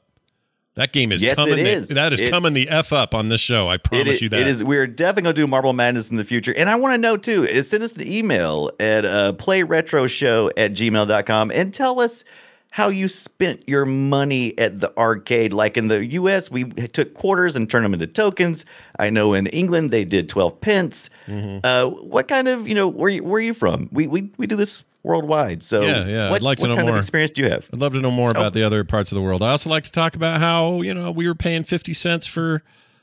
That 0.78 0.94
game 0.94 1.12
is 1.12 1.22
Yes, 1.22 1.36
coming. 1.36 1.60
it 1.60 1.64
the- 1.64 1.70
is. 1.72 1.88
that 1.90 2.14
is 2.14 2.22
It- 2.22 2.30
coming 2.30 2.54
the 2.54 2.70
f 2.70 2.94
up 2.94 3.14
on 3.14 3.28
this 3.30 3.42
show. 3.42 3.68
I 3.68 3.78
promise 3.78 4.16
is, 4.18 4.22
you 4.22 4.30
that. 4.30 4.40
it 4.40 4.48
is. 4.48 4.64
We're 4.64 4.88
definitely 4.88 5.24
going 5.24 5.36
to 5.36 5.42
do 5.42 5.48
Marble 5.48 5.74
Madness 5.74 6.10
in 6.12 6.18
the 6.18 6.24
future. 6.24 6.54
And 6.56 6.70
I 6.70 6.76
want 6.76 6.94
to 6.94 6.98
know, 6.98 7.18
too, 7.18 7.44
is 7.46 7.70
send 7.70 7.84
us 7.84 7.98
an 7.98 8.08
email 8.08 8.70
at 8.80 9.04
uh, 9.06 9.34
playretroshow 9.34 10.52
at 10.58 10.72
gmail.com 10.74 11.52
and 11.52 11.74
tell 11.74 12.00
us 12.00 12.24
how 12.70 12.90
you 12.90 13.08
spent 13.08 13.64
your 13.68 13.86
money 13.86 14.56
at 14.60 14.80
the 14.80 14.96
arcade. 14.98 15.52
Like 15.54 15.78
in 15.78 15.88
the 15.88 16.06
U.S., 16.06 16.52
we 16.52 16.66
took 16.66 17.14
quarters 17.16 17.56
and 17.56 17.70
turned 17.70 17.86
them 17.86 17.94
into 17.94 18.06
tokens. 18.08 18.66
I 19.00 19.10
know 19.10 19.34
in 19.34 19.48
England, 19.48 19.90
they 19.92 20.06
did 20.06 20.30
12 20.30 20.62
pence. 20.62 21.10
Mm-hmm. 21.28 21.60
Uh, 21.64 21.86
what 22.04 22.28
kind 22.28 22.48
of, 22.48 22.68
you 22.68 22.76
know, 22.76 22.88
where, 22.88 23.10
you- 23.10 23.24
where 23.24 23.40
are 23.40 23.44
you 23.44 23.54
from? 23.54 23.90
We, 23.92 24.06
we, 24.06 24.30
we 24.38 24.46
do 24.48 24.56
this 24.56 24.84
worldwide. 25.08 25.64
So 25.64 25.82
Yeah, 25.82 26.06
yeah, 26.06 26.30
what, 26.30 26.36
I'd 26.38 26.44
like 26.44 26.58
to 26.60 26.64
what 26.64 26.68
know 26.70 26.76
kind 26.76 26.88
more. 26.88 26.98
of 26.98 27.02
experience 27.04 27.32
do 27.32 27.42
you 27.44 27.50
have? 27.50 27.66
I'd 27.74 27.80
love 27.80 27.94
to 27.94 28.00
know 28.02 28.12
more 28.12 28.30
about 28.30 28.46
Oh. 28.48 28.50
the 28.52 28.64
other 28.64 28.84
parts 28.84 29.12
of 29.12 29.16
the 29.16 29.22
world. 29.22 29.42
I 29.42 29.50
also 29.50 29.70
like 29.70 29.84
to 29.86 29.92
talk 29.92 30.16
about 30.16 30.40
how 30.40 30.82
you 30.82 30.94
know 30.94 31.12
we 31.12 31.28
were 31.28 31.36
paying 31.36 31.64
fifty 31.64 31.94
cents 31.94 32.28
for 32.28 32.62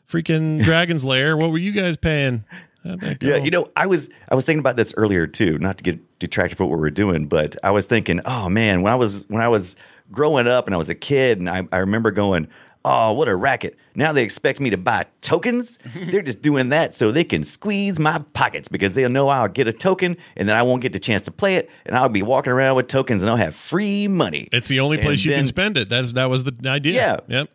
freaking 0.08 0.62
Dragon's 0.64 1.04
Lair. 1.04 1.36
What 1.36 1.50
were 1.50 1.58
you 1.58 1.72
guys 1.72 1.96
paying? 1.96 2.44
How'd 2.84 3.00
that 3.00 3.18
go? 3.18 3.28
Yeah, 3.28 3.36
you 3.36 3.50
know, 3.50 3.66
I 3.76 3.86
was 3.86 4.08
I 4.28 4.34
was 4.34 4.44
thinking 4.44 4.60
about 4.60 4.76
this 4.76 4.92
earlier 4.96 5.26
too, 5.26 5.58
not 5.58 5.78
to 5.78 5.84
get 5.84 6.18
detracted 6.18 6.58
from 6.58 6.68
what 6.70 6.78
we're 6.78 6.90
doing, 6.90 7.26
but 7.26 7.56
I 7.64 7.70
was 7.70 7.86
thinking, 7.86 8.20
oh 8.26 8.48
man, 8.48 8.82
when 8.82 8.92
I 8.92 8.96
was 8.96 9.24
when 9.28 9.40
I 9.40 9.48
was 9.48 9.74
growing 10.10 10.46
up 10.46 10.66
and 10.66 10.74
I 10.74 10.78
was 10.78 10.88
a 10.88 10.94
kid, 10.94 11.38
and 11.38 11.48
I, 11.48 11.66
I 11.72 11.78
remember 11.78 12.10
going, 12.10 12.48
oh, 12.84 13.12
what 13.12 13.28
a 13.28 13.34
racket! 13.34 13.76
Now 13.94 14.12
they 14.12 14.22
expect 14.22 14.60
me 14.60 14.70
to 14.70 14.76
buy 14.76 15.06
tokens. 15.22 15.78
They're 15.94 16.22
just 16.22 16.42
doing 16.42 16.68
that 16.70 16.94
so 16.94 17.10
they 17.10 17.24
can 17.24 17.44
squeeze 17.44 17.98
my 17.98 18.18
pockets 18.34 18.68
because 18.68 18.94
they'll 18.94 19.08
know 19.08 19.28
I'll 19.28 19.48
get 19.48 19.68
a 19.68 19.72
token 19.72 20.16
and 20.36 20.48
then 20.48 20.56
I 20.56 20.62
won't 20.62 20.82
get 20.82 20.92
the 20.92 20.98
chance 20.98 21.22
to 21.22 21.30
play 21.30 21.56
it, 21.56 21.70
and 21.86 21.96
I'll 21.96 22.08
be 22.08 22.22
walking 22.22 22.52
around 22.52 22.76
with 22.76 22.88
tokens 22.88 23.22
and 23.22 23.30
I'll 23.30 23.36
have 23.36 23.54
free 23.54 24.08
money. 24.08 24.48
It's 24.52 24.68
the 24.68 24.80
only 24.80 24.98
place 24.98 25.20
And 25.20 25.26
you 25.26 25.34
can 25.34 25.46
spend 25.46 25.78
it. 25.78 25.88
That 25.88 26.14
that 26.14 26.26
was 26.26 26.44
the 26.44 26.68
idea. 26.68 26.94
Yeah. 26.94 27.38
Yep. 27.38 27.50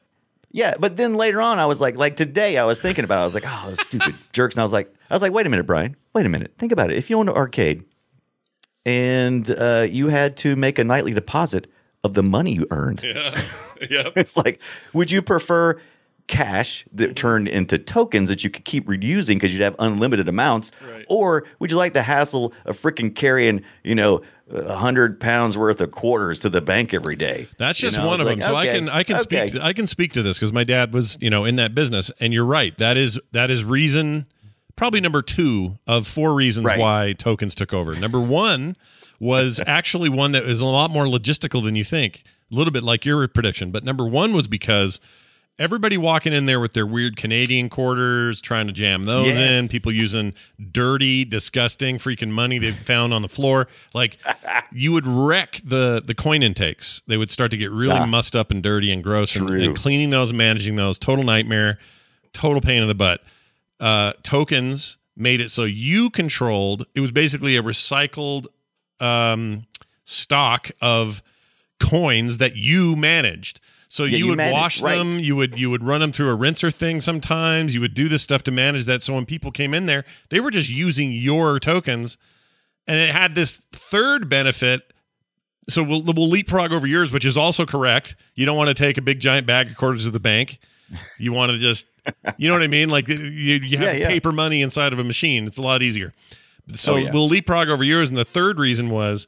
Yeah, 0.51 0.73
but 0.79 0.97
then 0.97 1.13
later 1.13 1.41
on, 1.41 1.59
I 1.59 1.67
was 1.67 1.79
like, 1.79 1.95
like 1.95 2.15
today, 2.15 2.57
I 2.57 2.63
was 2.63 2.81
thinking 2.81 3.03
about. 3.03 3.19
it. 3.19 3.21
I 3.21 3.23
was 3.25 3.33
like, 3.35 3.43
oh, 3.45 3.65
those 3.67 3.81
stupid 3.81 4.15
jerks. 4.33 4.55
And 4.55 4.61
I 4.61 4.63
was 4.63 4.73
like, 4.73 4.91
I 5.09 5.13
was 5.13 5.21
like, 5.21 5.31
wait 5.31 5.45
a 5.45 5.49
minute, 5.49 5.67
Brian. 5.67 5.95
Wait 6.15 6.25
a 6.25 6.29
minute. 6.29 6.53
Think 6.57 6.71
about 6.71 6.89
it. 6.89 6.97
If 6.97 7.09
you 7.09 7.19
owned 7.19 7.29
an 7.29 7.35
arcade 7.35 7.83
and 8.85 9.49
uh, 9.51 9.85
you 9.87 10.07
had 10.07 10.37
to 10.37 10.55
make 10.55 10.79
a 10.79 10.83
nightly 10.83 11.13
deposit 11.13 11.67
of 12.03 12.13
the 12.13 12.23
money 12.23 12.53
you 12.53 12.65
earned, 12.71 13.01
Yeah. 13.03 13.39
yep. 13.89 14.13
it's 14.15 14.35
like, 14.37 14.59
would 14.93 15.09
you 15.11 15.21
prefer 15.21 15.79
cash 16.27 16.85
that 16.93 17.05
mm-hmm. 17.05 17.13
turned 17.13 17.47
into 17.47 17.77
tokens 17.79 18.29
that 18.29 18.43
you 18.43 18.49
could 18.51 18.63
keep 18.65 18.85
reusing 18.87 19.35
because 19.35 19.51
you'd 19.51 19.63
have 19.63 19.75
unlimited 19.79 20.27
amounts, 20.29 20.71
Right. 20.87 21.05
or 21.09 21.45
would 21.59 21.71
you 21.71 21.77
like 21.77 21.93
the 21.93 22.03
hassle 22.03 22.53
of 22.65 22.79
freaking 22.79 23.15
carrying, 23.15 23.63
you 23.83 23.95
know, 23.95 24.21
a 24.51 24.75
hundred 24.75 25.19
pounds 25.19 25.57
worth 25.57 25.81
of 25.81 25.91
quarters 25.91 26.39
to 26.41 26.49
the 26.49 26.61
bank 26.61 26.93
every 26.93 27.15
day? 27.15 27.47
That's 27.57 27.81
You 27.81 27.87
just 27.87 27.97
know, 27.99 28.07
one 28.07 28.21
of 28.21 28.27
it's 28.27 28.45
them. 28.45 28.53
like, 28.53 28.69
So 28.69 28.73
I 28.73 28.77
can 28.77 28.89
I 28.89 29.03
can 29.03 29.15
okay. 29.15 29.47
speak 29.47 29.51
to, 29.53 29.65
I 29.65 29.73
can 29.73 29.87
speak 29.87 30.11
to 30.13 30.21
this 30.23 30.37
because 30.37 30.53
my 30.53 30.63
dad 30.63 30.93
was 30.93 31.17
you 31.19 31.29
know 31.31 31.45
in 31.45 31.55
that 31.55 31.73
business, 31.73 32.11
and 32.19 32.31
you're 32.33 32.45
right. 32.45 32.77
That 32.77 32.95
is 32.95 33.19
that 33.31 33.49
is 33.49 33.63
reason 33.65 34.25
probably 34.75 35.01
number 35.01 35.21
two 35.23 35.77
of 35.87 36.05
four 36.07 36.33
reasons 36.35 36.65
Right. 36.65 36.79
why 36.79 37.13
tokens 37.17 37.55
took 37.55 37.73
over. 37.73 37.95
Number 37.95 38.19
one 38.21 38.75
was 39.19 39.59
actually 39.67 40.09
one 40.09 40.31
that 40.33 40.43
is 40.43 40.61
a 40.61 40.65
lot 40.65 40.91
more 40.91 41.05
logistical 41.05 41.63
than 41.63 41.75
you 41.75 41.83
think. 41.83 42.23
A 42.51 42.55
little 42.55 42.71
bit 42.71 42.83
like 42.83 43.05
your 43.05 43.27
prediction, 43.27 43.69
but 43.71 43.83
number 43.83 44.05
one 44.05 44.33
was 44.33 44.47
because 44.47 44.99
everybody 45.59 45.97
walking 45.97 46.31
in 46.33 46.45
there 46.45 46.59
with 46.59 46.71
their 46.73 46.85
weird 46.87 47.17
Canadian 47.17 47.67
quarters, 47.69 48.41
trying 48.41 48.65
to 48.67 48.73
jam 48.73 49.03
those 49.03 49.37
Yes. 49.37 49.51
in, 49.51 49.67
people 49.67 49.91
using 49.91 50.33
dirty, 50.71 51.25
disgusting 51.25 51.97
freaking 51.97 52.29
money 52.29 52.57
they 52.57 52.71
found 52.71 53.13
on 53.13 53.21
the 53.21 53.27
floor. 53.29 53.67
Like 53.93 54.17
you 54.71 54.93
would 54.93 55.05
wreck 55.05 55.59
the 55.63 56.01
the 56.03 56.15
coin 56.15 56.41
intakes. 56.41 57.01
They 57.07 57.17
would 57.17 57.29
start 57.29 57.51
to 57.51 57.57
get 57.57 57.71
really 57.71 57.97
Ah. 57.99 58.05
mussed 58.05 58.35
up 58.35 58.51
and 58.51 58.63
dirty 58.63 58.91
and 58.91 59.03
gross 59.03 59.35
and, 59.35 59.49
and 59.49 59.75
cleaning 59.75 60.09
those, 60.11 60.31
managing 60.33 60.75
those, 60.77 60.97
total 60.97 61.23
nightmare, 61.25 61.77
total 62.33 62.61
pain 62.61 62.81
in 62.81 62.87
the 62.87 62.95
butt. 62.95 63.21
Uh, 63.79 64.13
tokens 64.23 64.97
made 65.15 65.39
it 65.41 65.49
so 65.51 65.65
you 65.65 66.09
controlled. 66.09 66.85
It 66.95 67.01
was 67.01 67.11
basically 67.11 67.57
a 67.57 67.61
recycled 67.61 68.47
um, 68.99 69.65
stock 70.03 70.71
of 70.81 71.21
coins 71.79 72.37
that 72.39 72.55
you 72.55 72.95
managed. 72.95 73.59
So 73.87 74.03
Yeah, 74.03 74.17
you, 74.17 74.17
you 74.17 74.29
would 74.29 74.37
wash 74.51 74.81
them, 74.81 75.17
you 75.19 75.35
would 75.35 75.59
you 75.59 75.69
would 75.71 75.83
run 75.83 75.99
them 76.01 76.11
through 76.11 76.29
a 76.29 76.37
rinser 76.37 76.71
thing 76.71 76.99
sometimes. 76.99 77.73
You 77.73 77.81
would 77.81 77.93
do 77.95 78.07
this 78.07 78.21
stuff 78.21 78.43
to 78.43 78.51
manage 78.51 78.85
that. 78.85 79.01
So 79.01 79.13
when 79.15 79.25
people 79.25 79.51
came 79.51 79.73
in 79.73 79.87
there, 79.87 80.05
they 80.29 80.39
were 80.39 80.51
just 80.51 80.69
using 80.69 81.11
your 81.11 81.59
tokens, 81.59 82.17
and 82.87 82.97
it 82.97 83.09
had 83.15 83.33
this 83.33 83.65
third 83.71 84.29
benefit. 84.29 84.81
So 85.69 85.81
we'll 85.83 86.03
we'll 86.03 86.29
leapfrog 86.29 86.71
over 86.71 86.85
yours, 86.85 87.11
which 87.11 87.25
is 87.25 87.35
also 87.37 87.65
correct. 87.65 88.15
You 88.35 88.45
don't 88.45 88.57
want 88.57 88.67
to 88.67 88.73
take 88.75 88.97
a 88.97 89.01
big 89.01 89.19
giant 89.19 89.47
bag 89.47 89.69
of 89.69 89.75
quarters 89.75 90.05
to 90.05 90.11
the 90.11 90.19
bank. 90.19 90.59
You 91.19 91.33
want 91.33 91.51
to 91.51 91.57
just, 91.59 91.85
you 92.37 92.47
know 92.47 92.55
what 92.55 92.63
I 92.63 92.67
mean? 92.67 92.89
Like 92.89 93.07
you, 93.07 93.15
you 93.15 93.77
have 93.77 93.87
Yeah, 93.87 94.01
yeah. 94.01 94.07
paper 94.07 94.31
money 94.31 94.63
inside 94.63 94.91
of 94.93 94.97
a 94.97 95.03
machine. 95.03 95.45
It's 95.45 95.59
a 95.59 95.61
lot 95.61 95.83
easier. 95.83 96.11
So 96.75 96.93
Oh, 96.93 96.97
yeah. 96.97 97.09
we'll 97.11 97.27
leapfrog 97.27 97.69
over 97.69 97.83
yours. 97.83 98.09
And 98.09 98.17
the 98.17 98.25
third 98.25 98.59
reason 98.59 98.89
was 98.89 99.27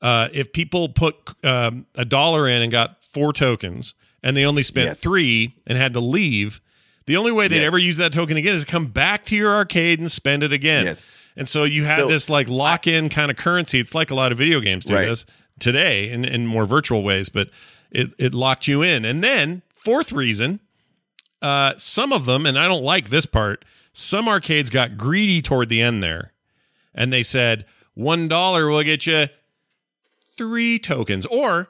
uh, 0.00 0.28
if 0.32 0.52
people 0.52 0.88
put 0.88 1.16
um, 1.44 1.86
a 1.94 2.04
dollar 2.04 2.48
in 2.48 2.62
and 2.62 2.72
got 2.72 3.04
four 3.04 3.32
tokens 3.32 3.94
and 4.22 4.36
they 4.36 4.44
only 4.44 4.62
spent 4.62 4.86
Yes. 4.88 5.00
three 5.00 5.54
and 5.66 5.78
had 5.78 5.94
to 5.94 6.00
leave, 6.00 6.60
the 7.06 7.16
only 7.16 7.32
way 7.32 7.48
they'd 7.48 7.56
Yes. 7.56 7.66
ever 7.66 7.78
use 7.78 7.96
that 7.98 8.12
token 8.12 8.36
again 8.36 8.52
is 8.52 8.64
to 8.64 8.70
come 8.70 8.86
back 8.86 9.24
to 9.26 9.36
your 9.36 9.52
arcade 9.54 9.98
and 10.00 10.10
spend 10.10 10.42
it 10.42 10.52
again. 10.52 10.86
Yes. 10.86 11.16
And 11.36 11.48
so 11.48 11.64
you 11.64 11.84
had 11.84 11.96
So- 11.98 12.08
this 12.08 12.28
like 12.28 12.48
lock 12.48 12.86
in 12.86 13.08
kind 13.08 13.30
of 13.30 13.36
currency. 13.36 13.78
It's 13.80 13.94
like 13.94 14.10
a 14.10 14.14
lot 14.14 14.32
of 14.32 14.38
video 14.38 14.60
games 14.60 14.84
do 14.84 14.94
Right. 14.94 15.06
this 15.06 15.24
today 15.58 16.10
in, 16.10 16.24
in 16.24 16.46
more 16.46 16.66
virtual 16.66 17.02
ways, 17.02 17.28
but 17.28 17.48
it 17.90 18.10
it 18.18 18.34
locked 18.34 18.66
you 18.66 18.82
in. 18.82 19.04
And 19.04 19.22
then 19.22 19.62
fourth 19.72 20.12
reason, 20.12 20.60
uh, 21.40 21.74
some 21.76 22.12
of 22.12 22.24
them, 22.26 22.46
and 22.46 22.58
I 22.58 22.66
don't 22.68 22.82
like 22.84 23.10
this 23.10 23.26
part. 23.26 23.64
Some 23.92 24.28
arcades 24.28 24.70
got 24.70 24.96
greedy 24.96 25.42
toward 25.42 25.68
the 25.68 25.80
end 25.82 26.02
there, 26.02 26.31
and 26.94 27.12
they 27.12 27.22
said 27.22 27.64
one 27.94 28.28
dollar 28.28 28.68
will 28.68 28.82
get 28.82 29.06
you 29.06 29.26
three 30.36 30.78
tokens, 30.78 31.26
or 31.26 31.68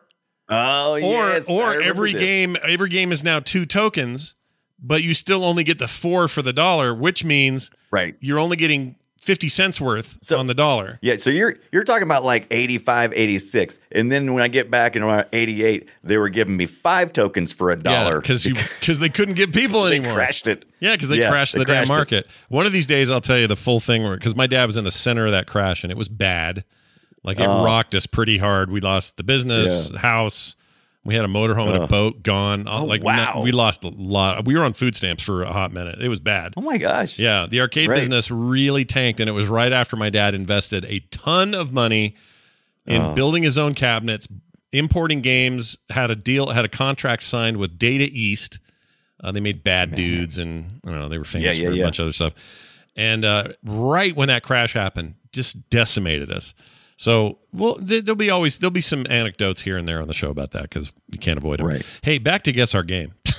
Oh 0.49 0.95
or 0.95 0.99
yes, 1.01 1.49
or 1.49 1.81
every 1.81 2.13
this. 2.13 2.21
game 2.21 2.57
every 2.63 2.89
game 2.89 3.13
is 3.13 3.25
now 3.25 3.41
two 3.41 3.65
tokens, 3.65 4.35
but 4.79 5.03
you 5.03 5.15
still 5.15 5.45
only 5.45 5.65
get 5.65 5.79
the 5.79 5.89
four 5.89 6.29
for 6.29 6.43
the 6.43 6.53
dollar, 6.53 6.95
which 6.95 7.25
means 7.25 7.71
right 7.91 8.17
you're 8.21 8.39
only 8.39 8.57
getting 8.57 8.97
fifty 9.23 9.49
cents 9.49 9.81
worth 9.81 10.19
on 10.33 10.49
the 10.49 10.55
dollar. 10.55 10.99
Yeah, 11.01 11.17
so 11.17 11.31
you're 11.31 11.55
you're 11.71 11.85
talking 11.85 12.03
about 12.03 12.25
like 12.25 12.47
85, 12.51 13.13
86. 13.15 13.79
And 13.93 14.11
then 14.11 14.35
when 14.35 14.43
I 14.43 14.49
get 14.49 14.69
back 14.71 14.97
in 14.97 15.03
around 15.03 15.27
88, 15.33 15.89
they 16.03 16.17
were 16.19 16.29
giving 16.29 16.57
me 16.57 16.67
five 16.67 17.13
tokens 17.13 17.53
for 17.53 17.71
a 17.71 17.77
dollar. 17.77 18.21
because 18.21 18.45
you 18.45 18.55
because 18.81 18.99
they 18.99 19.09
couldn't 19.09 19.35
get 19.35 19.53
people 19.55 19.85
They 19.85 19.97
anymore. 19.97 20.15
crashed 20.15 20.49
it. 20.49 20.65
Yeah, 20.81 20.95
because 20.95 21.09
they 21.09 21.21
Yeah, 21.21 21.31
crashed 21.31 21.55
they 21.55 21.61
the 21.61 21.65
damn 21.67 21.87
crashed 21.87 21.91
it. 21.91 21.95
market. 21.95 22.27
One 22.49 22.67
of 22.67 22.73
these 22.73 22.87
days, 22.89 23.11
I'll 23.11 23.21
tell 23.21 23.39
you 23.39 23.47
the 23.47 23.57
full 23.57 23.79
thing. 23.81 24.09
Because 24.11 24.35
my 24.35 24.49
dad 24.49 24.65
was 24.67 24.77
in 24.77 24.83
the 24.85 24.91
center 24.91 25.25
of 25.27 25.33
that 25.33 25.47
crash, 25.47 25.85
and 25.85 25.91
it 25.93 25.97
was 25.97 26.09
bad. 26.09 26.65
Like 27.23 27.39
it 27.39 27.47
Oh. 27.47 27.65
rocked 27.65 27.95
us 27.95 28.07
pretty 28.07 28.39
hard. 28.39 28.71
We 28.71 28.81
lost 28.81 29.17
the 29.17 29.23
business, 29.23 29.91
Yeah. 29.93 30.01
house. 30.01 30.57
We 31.05 31.17
had 31.17 31.25
a 31.25 31.29
motorhome 31.29 31.75
and 31.75 31.83
a 31.83 31.87
boat 31.89 32.23
gone. 32.23 32.69
Oh, 32.69 32.85
like 32.85 33.03
wow. 33.03 33.41
we 33.43 33.51
lost 33.51 33.83
a 33.83 33.89
lot. 33.89 34.45
We 34.45 34.55
were 34.57 34.63
on 34.63 34.73
food 34.73 34.95
stamps 34.95 35.23
for 35.23 35.43
a 35.43 35.53
hot 35.53 35.73
minute. 35.73 36.01
It 36.01 36.09
was 36.09 36.21
bad. 36.21 36.55
Oh 36.57 36.61
my 36.61 36.79
gosh. 36.79 37.19
Yeah, 37.19 37.47
the 37.51 37.61
arcade 37.61 37.89
Right. 37.89 37.97
business 37.97 38.31
really 38.31 38.85
tanked, 38.85 39.19
and 39.19 39.29
it 39.29 39.33
was 39.33 39.49
right 39.49 39.73
after 39.73 39.97
my 39.97 40.11
dad 40.11 40.35
invested 40.35 40.85
a 40.85 41.01
ton 41.11 41.55
of 41.55 41.73
money 41.73 42.15
in 42.87 43.03
Oh. 43.03 43.15
building 43.15 43.43
his 43.43 43.59
own 43.59 43.75
cabinets, 43.75 44.29
importing 44.73 45.23
games. 45.23 45.77
Had 45.91 46.13
a 46.13 46.17
deal, 46.17 46.51
had 46.51 46.65
a 46.65 46.69
contract 46.69 47.25
signed 47.25 47.57
with 47.57 47.79
Data 47.79 48.05
East. 48.05 48.61
Uh, 49.23 49.33
they 49.33 49.41
made 49.41 49.65
Bad 49.65 49.95
Dudes, 49.97 50.39
and 50.39 50.81
I 50.87 50.91
don't 50.91 50.99
know 51.01 51.09
they 51.09 51.19
were 51.19 51.25
famous 51.25 51.57
Yeah, 51.57 51.63
yeah, 51.63 51.69
for 51.69 51.73
a 51.73 51.77
yeah. 51.79 51.83
bunch 51.85 51.99
of 51.99 52.05
other 52.05 52.13
stuff. 52.13 52.35
And 52.97 53.25
uh, 53.25 53.49
right 53.65 54.15
when 54.15 54.29
that 54.29 54.43
crash 54.45 54.75
happened, 54.75 55.15
just 55.33 55.69
decimated 55.71 56.31
us. 56.31 56.55
So, 57.03 57.39
well, 57.53 57.77
there'll 57.81 58.15
be 58.15 58.31
always 58.31 58.59
there'll 58.59 58.71
be 58.71 58.81
some 58.81 59.07
anecdotes 59.11 59.61
here 59.63 59.77
and 59.77 59.89
there 59.89 60.01
on 60.01 60.07
the 60.07 60.15
show 60.15 60.31
about 60.31 60.53
that 60.53 60.63
because 60.63 60.93
you 61.13 61.19
can't 61.19 61.37
avoid 61.37 61.59
them. 61.59 61.67
Right. 61.67 61.85
Hey, 62.03 62.19
back 62.19 62.45
to 62.45 62.53
guess 62.53 62.75
our 62.77 62.85
game. 62.85 63.13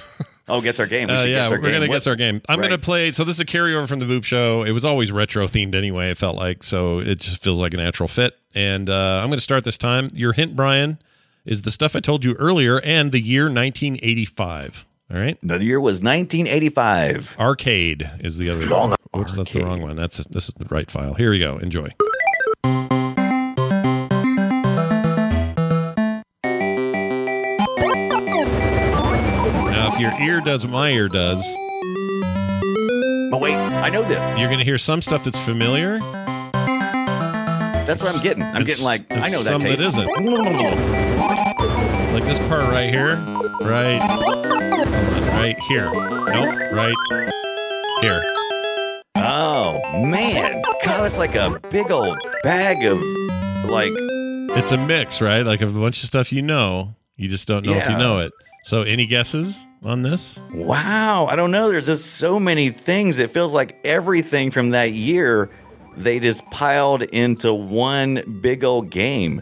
Oh, 0.46 0.60
guess 0.60 0.78
our 0.78 0.88
game. 0.88 1.08
We 1.08 1.14
uh, 1.14 1.24
yeah, 1.24 1.26
guess 1.44 1.52
our 1.52 1.58
we're 1.58 1.62
game. 1.64 1.72
gonna 1.72 1.88
What- 1.88 1.94
guess 1.94 2.06
our 2.08 2.18
game. 2.18 2.42
I'm 2.50 2.60
Right. 2.60 2.68
gonna 2.68 2.78
play. 2.78 3.12
So 3.14 3.24
this 3.24 3.36
is 3.36 3.40
a 3.40 3.46
carryover 3.46 3.88
from 3.88 4.00
the 4.00 4.06
Boop 4.06 4.26
Show. 4.26 4.64
It 4.64 4.72
was 4.74 4.84
always 4.84 5.10
retro 5.10 5.48
themed 5.48 5.74
anyway. 5.74 6.10
It 6.10 6.18
felt 6.18 6.36
like 6.36 6.64
so. 6.64 7.00
It 7.00 7.20
just 7.22 7.42
feels 7.42 7.62
like 7.62 7.74
a 7.74 7.78
natural 7.78 8.10
fit. 8.10 8.38
And 8.54 8.90
uh, 8.90 9.22
I'm 9.24 9.30
gonna 9.30 9.38
start 9.38 9.64
this 9.64 9.78
time. 9.78 10.10
Your 10.16 10.34
hint, 10.34 10.54
Brian, 10.54 10.98
is 11.46 11.62
the 11.62 11.72
stuff 11.72 11.96
I 11.96 12.02
told 12.02 12.26
you 12.26 12.34
earlier, 12.34 12.82
and 12.82 13.14
the 13.14 13.22
year 13.22 13.44
1985. 13.44 14.86
All 15.14 15.18
right. 15.18 15.38
The 15.44 15.64
year 15.64 15.80
was 15.80 16.02
1985. 16.04 17.38
Arcade 17.40 18.10
is 18.20 18.38
the 18.38 18.50
other. 18.50 18.66
Long 18.66 18.96
Oops, 19.16 19.38
that's 19.38 19.54
the 19.54 19.64
wrong 19.64 19.82
one. 19.82 19.96
That's 19.96 20.18
this 20.28 20.50
is 20.50 20.54
the 20.56 20.66
right 20.70 20.92
file. 20.92 21.14
Here 21.14 21.32
we 21.32 21.40
go. 21.40 21.58
Enjoy. 21.60 21.88
If 29.94 30.00
your 30.00 30.14
ear 30.22 30.42
does 30.42 30.66
what 30.66 30.72
my 30.72 30.90
ear 30.92 31.08
does, 31.10 31.42
But 33.32 33.40
wait, 33.40 33.56
I 33.56 33.90
know 33.90 34.04
this. 34.04 34.22
you're 34.40 34.48
going 34.48 34.60
to 34.60 34.66
hear 34.66 34.78
some 34.78 35.02
stuff 35.02 35.24
that's 35.24 35.44
familiar. 35.44 36.00
That's 37.86 38.02
what 38.04 38.16
I'm 38.16 38.22
getting. 38.24 38.44
I'm 38.44 38.62
It's- 38.62 38.66
getting 38.68 38.86
like 38.86 39.02
I 39.12 39.20
it's 39.20 39.32
know 39.32 39.40
that 39.40 39.44
some 39.46 39.62
that 39.62 39.78
taste. 39.78 39.98
isn't. 39.98 40.08
Like 42.14 42.24
this 42.26 42.40
part 42.40 42.64
right 42.72 42.90
here, 42.90 43.16
right, 43.62 44.00
hold 44.00 44.46
on, 44.46 44.52
right 45.30 45.60
here. 45.68 45.92
Nope, 45.92 46.56
right 46.72 46.94
here. 48.02 48.22
Oh 49.18 49.82
man, 50.06 50.62
God, 50.84 51.04
that's 51.04 51.18
like 51.18 51.36
a 51.36 51.60
big 51.72 51.90
old 51.92 52.18
bag 52.44 52.84
of 52.86 53.02
like. 53.70 53.92
It's 54.56 54.72
a 54.72 54.78
mix, 54.78 55.20
right? 55.22 55.44
Like 55.44 55.62
of 55.62 55.76
a 55.76 55.80
bunch 55.80 55.98
of 56.04 56.06
stuff 56.08 56.32
you 56.32 56.44
know, 56.44 56.96
you 57.18 57.28
just 57.28 57.48
don't 57.48 57.66
know 57.66 57.74
if 57.74 57.86
you 57.86 57.92
Yeah. 57.94 57.98
know 57.98 58.20
it. 58.20 58.32
So, 58.64 58.84
any 58.84 59.06
guesses 59.06 59.68
on 59.84 60.04
this? 60.04 60.42
Wow, 60.54 61.28
I 61.28 61.36
don't 61.36 61.52
know. 61.52 61.70
There's 61.70 61.86
just 61.86 62.16
so 62.16 62.40
many 62.40 62.70
things. 62.70 63.18
It 63.20 63.32
feels 63.32 63.54
like 63.54 63.78
everything 63.84 64.52
from 64.52 64.70
that 64.70 64.94
year 64.94 65.50
they 65.98 66.20
just 66.20 66.50
piled 66.50 67.04
into 67.04 67.54
one 67.54 68.40
big 68.42 68.64
old 68.64 68.90
game. 68.90 69.42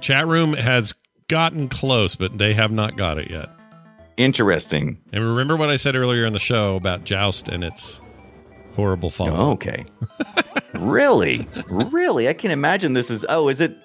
Chat 0.00 0.26
room 0.26 0.54
has 0.54 0.94
gotten 1.28 1.68
close, 1.68 2.16
but 2.16 2.38
they 2.38 2.54
have 2.54 2.70
not 2.70 2.96
got 2.96 3.18
it 3.18 3.30
yet. 3.30 3.50
Interesting. 4.16 5.00
And 5.12 5.24
remember 5.24 5.56
what 5.56 5.70
I 5.70 5.76
said 5.76 5.96
earlier 5.96 6.24
in 6.24 6.32
the 6.32 6.38
show 6.38 6.76
about 6.76 7.04
Joust 7.04 7.48
and 7.48 7.64
its 7.64 8.00
horrible 8.74 9.10
fall. 9.10 9.28
Oh, 9.28 9.50
okay. 9.52 9.84
really? 10.74 11.48
Really? 11.68 12.28
I 12.28 12.32
can 12.32 12.50
imagine 12.50 12.92
this 12.92 13.10
is. 13.10 13.26
Oh, 13.28 13.48
is 13.48 13.60
it? 13.60 13.76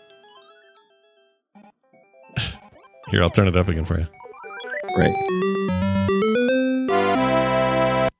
Here, 3.09 3.23
I'll 3.23 3.29
turn 3.29 3.47
it 3.47 3.55
up 3.55 3.69
again 3.69 3.85
for 3.85 3.97
you. 3.97 4.07
Right. 4.97 5.13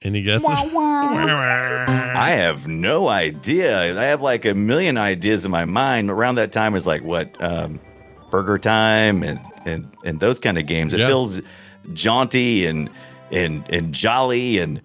Any 0.04 0.22
guesses? 0.22 0.48
I 0.78 2.32
have 2.32 2.68
no 2.68 3.08
idea. 3.08 4.00
I 4.00 4.04
have 4.04 4.22
like 4.22 4.46
a 4.46 4.54
million 4.54 4.96
ideas 4.96 5.44
in 5.44 5.50
my 5.50 5.66
mind. 5.66 6.12
Around 6.12 6.36
that 6.36 6.52
time 6.52 6.76
is 6.76 6.86
like 6.86 7.04
what 7.04 7.30
um, 7.42 7.80
Burger 8.30 8.60
Time 8.60 9.24
and 9.24 9.40
and 9.66 9.92
and 10.06 10.20
those 10.20 10.40
kind 10.40 10.60
of 10.60 10.68
games. 10.68 10.94
It 10.94 11.00
Yeah. 11.00 11.08
feels 11.08 11.42
jaunty 11.94 12.68
and 12.68 12.92
and 13.32 13.66
and 13.70 13.92
jolly 13.92 14.60
and. 14.60 14.80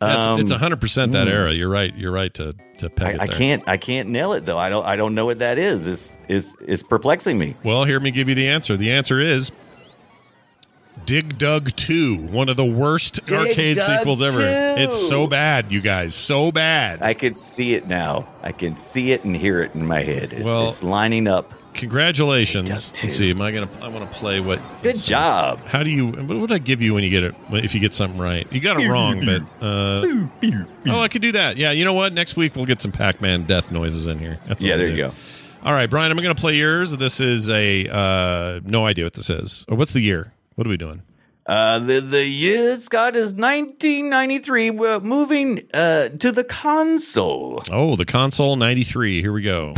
That's, 0.00 0.26
um, 0.26 0.40
it's 0.40 0.52
hundred 0.52 0.80
percent 0.80 1.12
that 1.12 1.26
hmm. 1.26 1.32
era. 1.34 1.52
You're 1.52 1.68
right. 1.68 1.94
You're 1.96 2.12
right 2.12 2.32
to 2.34 2.54
to 2.78 2.90
peg 2.90 3.06
I, 3.06 3.12
it 3.14 3.20
I 3.20 3.26
can't. 3.26 3.62
I 3.66 3.76
can't 3.76 4.08
nail 4.08 4.34
it 4.34 4.46
though. 4.46 4.58
I 4.58 4.68
don't. 4.68 4.84
I 4.84 4.94
don't 4.94 5.16
know 5.16 5.24
what 5.24 5.40
that 5.40 5.58
is. 5.58 5.86
Is 5.88 6.16
is 6.28 6.56
is 6.66 6.82
perplexing 6.84 7.38
me. 7.38 7.56
Well, 7.64 7.84
hear 7.84 7.98
me 7.98 8.12
give 8.12 8.28
you 8.28 8.36
the 8.36 8.48
answer. 8.48 8.76
The 8.76 8.92
answer 8.92 9.20
is 9.20 9.50
Dig 11.04 11.36
Dug 11.38 11.70
2, 11.76 12.16
one 12.28 12.48
of 12.48 12.56
the 12.56 12.64
worst 12.64 13.24
Dig 13.26 13.38
arcade 13.38 13.76
Dug 13.76 13.98
sequels 13.98 14.22
ever. 14.22 14.38
2. 14.40 14.82
It's 14.82 14.96
so 15.08 15.26
bad, 15.26 15.70
you 15.72 15.80
guys. 15.80 16.14
So 16.14 16.52
bad. 16.52 17.02
I 17.02 17.14
could 17.14 17.36
see 17.36 17.74
it 17.74 17.88
now. 17.88 18.26
I 18.42 18.52
can 18.52 18.76
see 18.76 19.12
it 19.12 19.24
and 19.24 19.36
hear 19.36 19.62
it 19.62 19.74
in 19.74 19.86
my 19.86 20.02
head. 20.02 20.32
It's, 20.32 20.44
Well- 20.44 20.68
it's 20.68 20.82
lining 20.82 21.26
up. 21.26 21.52
Congratulations. 21.74 22.68
Dig 22.68 22.76
Dug 22.76 22.94
2. 23.00 23.06
Let's 23.06 23.16
see. 23.16 23.30
Am 23.30 23.40
I 23.40 23.50
gonna 23.50 23.68
I 23.80 23.88
wanna 23.88 24.04
play 24.06 24.40
what 24.40 24.60
Good 24.82 24.94
job. 24.96 25.58
how 25.66 25.82
do 25.82 25.88
you 25.90 26.08
what 26.08 26.36
would 26.38 26.52
I 26.52 26.58
give 26.58 26.82
you 26.82 26.92
when 26.92 27.02
you 27.02 27.08
get 27.08 27.24
it 27.24 27.34
if 27.52 27.74
you 27.74 27.80
get 27.80 27.94
something 27.94 28.20
right? 28.20 28.46
You 28.52 28.60
got 28.60 28.78
it 28.78 28.86
wrong, 28.88 29.24
but 29.24 29.40
uh 29.64 30.04
Oh 30.86 31.00
I 31.00 31.08
could 31.08 31.22
do 31.22 31.32
that. 31.32 31.56
Yeah, 31.56 31.70
you 31.72 31.86
know 31.86 31.94
what? 31.94 32.12
Next 32.12 32.36
week 32.36 32.56
we'll 32.56 32.66
get 32.66 32.82
some 32.82 32.92
Pac-Man 32.92 33.44
death 33.44 33.72
noises 33.72 34.06
in 34.06 34.18
here. 34.18 34.38
That's 34.46 34.62
what 34.62 34.68
Yeah, 34.68 34.76
we'll 34.76 34.84
there 34.86 34.94
you 34.96 35.02
go. 35.08 35.12
All 35.64 35.72
right, 35.72 35.88
Brian, 35.88 36.10
I'm 36.12 36.18
gonna 36.18 36.34
play 36.34 36.56
yours. 36.56 36.96
This 36.98 37.20
is 37.20 37.48
a 37.48 37.88
uh 37.90 38.60
no 38.64 38.84
idea 38.84 39.04
what 39.04 39.14
this 39.14 39.30
is. 39.30 39.64
Or 39.66 39.76
what's 39.76 39.94
the 39.94 40.00
year? 40.00 40.31
What 40.54 40.66
are 40.66 40.70
we 40.70 40.76
doing? 40.76 41.02
Uh, 41.44 41.80
the 41.80 42.00
the 42.00 42.24
year 42.24 42.78
Scott 42.78 43.16
is 43.16 43.34
1993. 43.34 44.70
We're 44.70 45.00
moving 45.00 45.62
uh 45.74 46.10
to 46.10 46.30
the 46.30 46.44
console. 46.44 47.62
Oh, 47.70 47.96
the 47.96 48.04
console 48.04 48.56
93. 48.56 49.20
Here 49.22 49.32
we 49.32 49.42
go. 49.42 49.74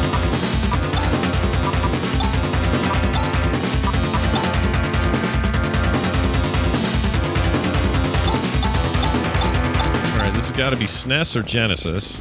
All 8.74 10.20
right, 10.20 10.32
this 10.34 10.50
has 10.50 10.52
got 10.52 10.70
to 10.70 10.76
be 10.76 10.84
SNES 10.84 11.36
or 11.36 11.42
Genesis. 11.42 12.20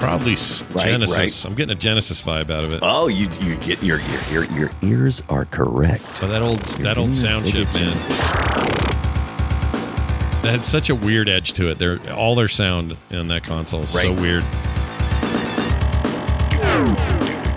Probably 0.00 0.32
Right, 0.32 0.84
Genesis. 0.84 1.18
right. 1.18 1.44
I'm 1.50 1.54
getting 1.54 1.76
a 1.76 1.78
Genesis 1.78 2.22
vibe 2.22 2.48
out 2.50 2.64
of 2.64 2.72
it. 2.72 2.80
Oh, 2.82 3.08
you 3.08 3.28
you 3.42 3.54
get 3.56 3.82
your 3.82 4.00
your 4.00 4.20
your, 4.32 4.44
your 4.58 4.70
ears 4.82 5.22
are 5.28 5.44
correct. 5.44 6.16
So 6.16 6.26
that 6.26 6.40
old 6.42 6.60
that 6.82 6.96
old 6.96 7.12
sound 7.12 7.46
chip, 7.46 7.72
man. 7.74 7.96
That 10.42 10.52
had 10.52 10.64
such 10.64 10.88
a 10.88 10.94
weird 10.94 11.28
edge 11.28 11.52
to 11.54 11.68
it. 11.68 11.78
They're 11.78 11.98
all 12.14 12.34
their 12.34 12.48
sound 12.48 12.96
in 13.10 13.28
that 13.28 13.42
console 13.44 13.82
is 13.82 13.90
so 13.90 14.10
weird. 14.12 14.42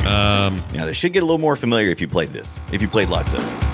Um, 0.06 0.62
Now 0.74 0.86
they 0.86 0.92
should 0.94 1.14
get 1.14 1.24
a 1.24 1.26
little 1.26 1.40
more 1.40 1.56
familiar 1.56 1.90
if 1.92 2.02
you 2.02 2.10
played 2.10 2.34
this. 2.34 2.60
If 2.74 2.82
you 2.82 2.90
played 2.90 3.08
lots 3.08 3.34
of. 3.34 3.40
it. 3.40 3.73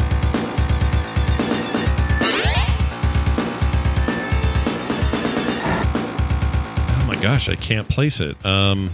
Gosh, 7.22 7.50
I 7.50 7.56
can't 7.56 7.88
place 7.88 8.20
it. 8.22 8.44
Um, 8.46 8.92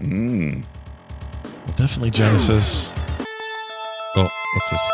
Mm. 0.00 0.62
well, 1.44 1.74
definitely 1.76 2.10
Genesis. 2.10 2.92
Oh, 4.16 4.22
what's 4.54 4.70
this? 4.70 4.90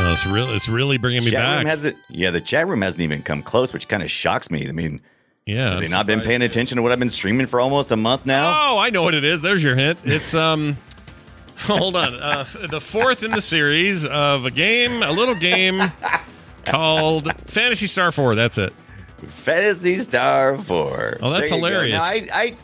Oh, 0.00 0.12
it's 0.12 0.26
really, 0.26 0.54
it's 0.54 0.68
really 0.68 0.96
bringing 0.96 1.24
me 1.24 1.30
Chat 1.32 1.40
back. 1.40 1.58
room 1.58 1.66
hasn't. 1.66 1.96
Yeah, 2.08 2.30
the 2.30 2.40
chat 2.40 2.68
room 2.68 2.82
hasn't 2.82 3.00
even 3.02 3.22
come 3.22 3.42
close, 3.42 3.72
which 3.72 3.88
kind 3.88 4.02
of 4.02 4.10
shocks 4.10 4.48
me. 4.50 4.68
I 4.68 4.72
mean, 4.72 5.00
Yeah, 5.44 5.70
Have 5.72 5.80
they 5.80 5.88
not 5.88 6.06
been 6.06 6.20
paying 6.20 6.42
attention 6.42 6.76
to 6.76 6.82
what 6.82 6.92
I've 6.92 6.98
been 7.00 7.10
streaming 7.10 7.46
for 7.48 7.60
almost 7.60 7.90
a 7.90 7.96
month 7.96 8.24
now? 8.24 8.48
Oh, 8.56 8.78
I 8.78 8.90
know 8.90 9.02
what 9.02 9.14
it 9.14 9.24
is. 9.24 9.40
There's 9.42 9.62
your 9.62 9.74
hint. 9.76 9.98
It's 10.04 10.34
um. 10.34 10.76
Hold 11.62 11.96
on. 11.96 12.14
Uh, 12.14 12.44
the 12.70 12.80
fourth 12.80 13.24
in 13.24 13.32
the 13.32 13.40
series 13.40 14.06
of 14.06 14.44
a 14.46 14.50
game, 14.52 15.02
a 15.02 15.10
little 15.10 15.34
game 15.34 15.90
called 16.70 17.32
Phantasy 17.46 17.86
Star 17.86 18.10
Four. 18.12 18.34
That's 18.34 18.58
it. 18.58 18.72
Phantasy 19.26 19.96
Star 19.98 20.56
Four. 20.58 21.18
Oh, 21.20 21.30
that's 21.30 21.50
There 21.50 21.58
you 21.58 21.62
go. 21.64 21.68
hilarious. 21.68 21.98
Now, 21.98 22.04
I, 22.04 22.28
I, 22.32 22.56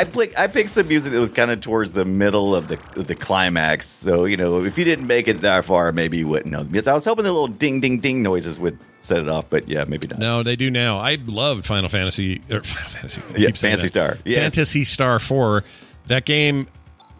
I, 0.00 0.04
pick, 0.04 0.38
I 0.38 0.46
picked 0.46 0.70
some 0.70 0.86
music 0.88 1.12
that 1.12 1.18
was 1.18 1.30
kind 1.30 1.50
of 1.50 1.60
towards 1.60 1.94
the 1.94 2.04
middle 2.04 2.54
of 2.54 2.68
the 2.68 2.78
the 3.02 3.14
climax. 3.14 3.86
So 3.86 4.24
you 4.24 4.36
know, 4.36 4.62
if 4.64 4.76
you 4.78 4.84
didn't 4.84 5.06
make 5.06 5.26
it 5.28 5.40
that 5.40 5.64
far, 5.64 5.90
maybe 5.92 6.18
you 6.18 6.28
wouldn't 6.28 6.52
know. 6.52 6.64
Because 6.64 6.86
I 6.86 6.92
was 6.92 7.04
hoping 7.04 7.24
the 7.24 7.32
little 7.32 7.48
ding 7.48 7.80
ding 7.80 7.98
ding 7.98 8.22
noises 8.22 8.58
would 8.58 8.78
set 9.00 9.18
it 9.18 9.28
off, 9.30 9.46
but 9.48 9.66
yeah, 9.66 9.84
maybe 9.88 10.06
not. 10.08 10.18
No, 10.18 10.42
they 10.42 10.56
do 10.56 10.70
now. 10.70 10.98
I 10.98 11.16
loved 11.26 11.64
Final 11.64 11.88
Fantasy 11.88 12.42
or 12.50 12.62
Final 12.62 12.90
Fantasy. 12.90 13.22
I 13.34 13.38
Yeah, 13.38 13.46
Fantasy 13.52 13.82
that. 13.82 13.88
Star. 13.88 14.18
Yes. 14.24 14.38
Phantasy 14.54 14.84
Star 14.84 15.18
Four. 15.18 15.64
That 16.06 16.24
game 16.26 16.66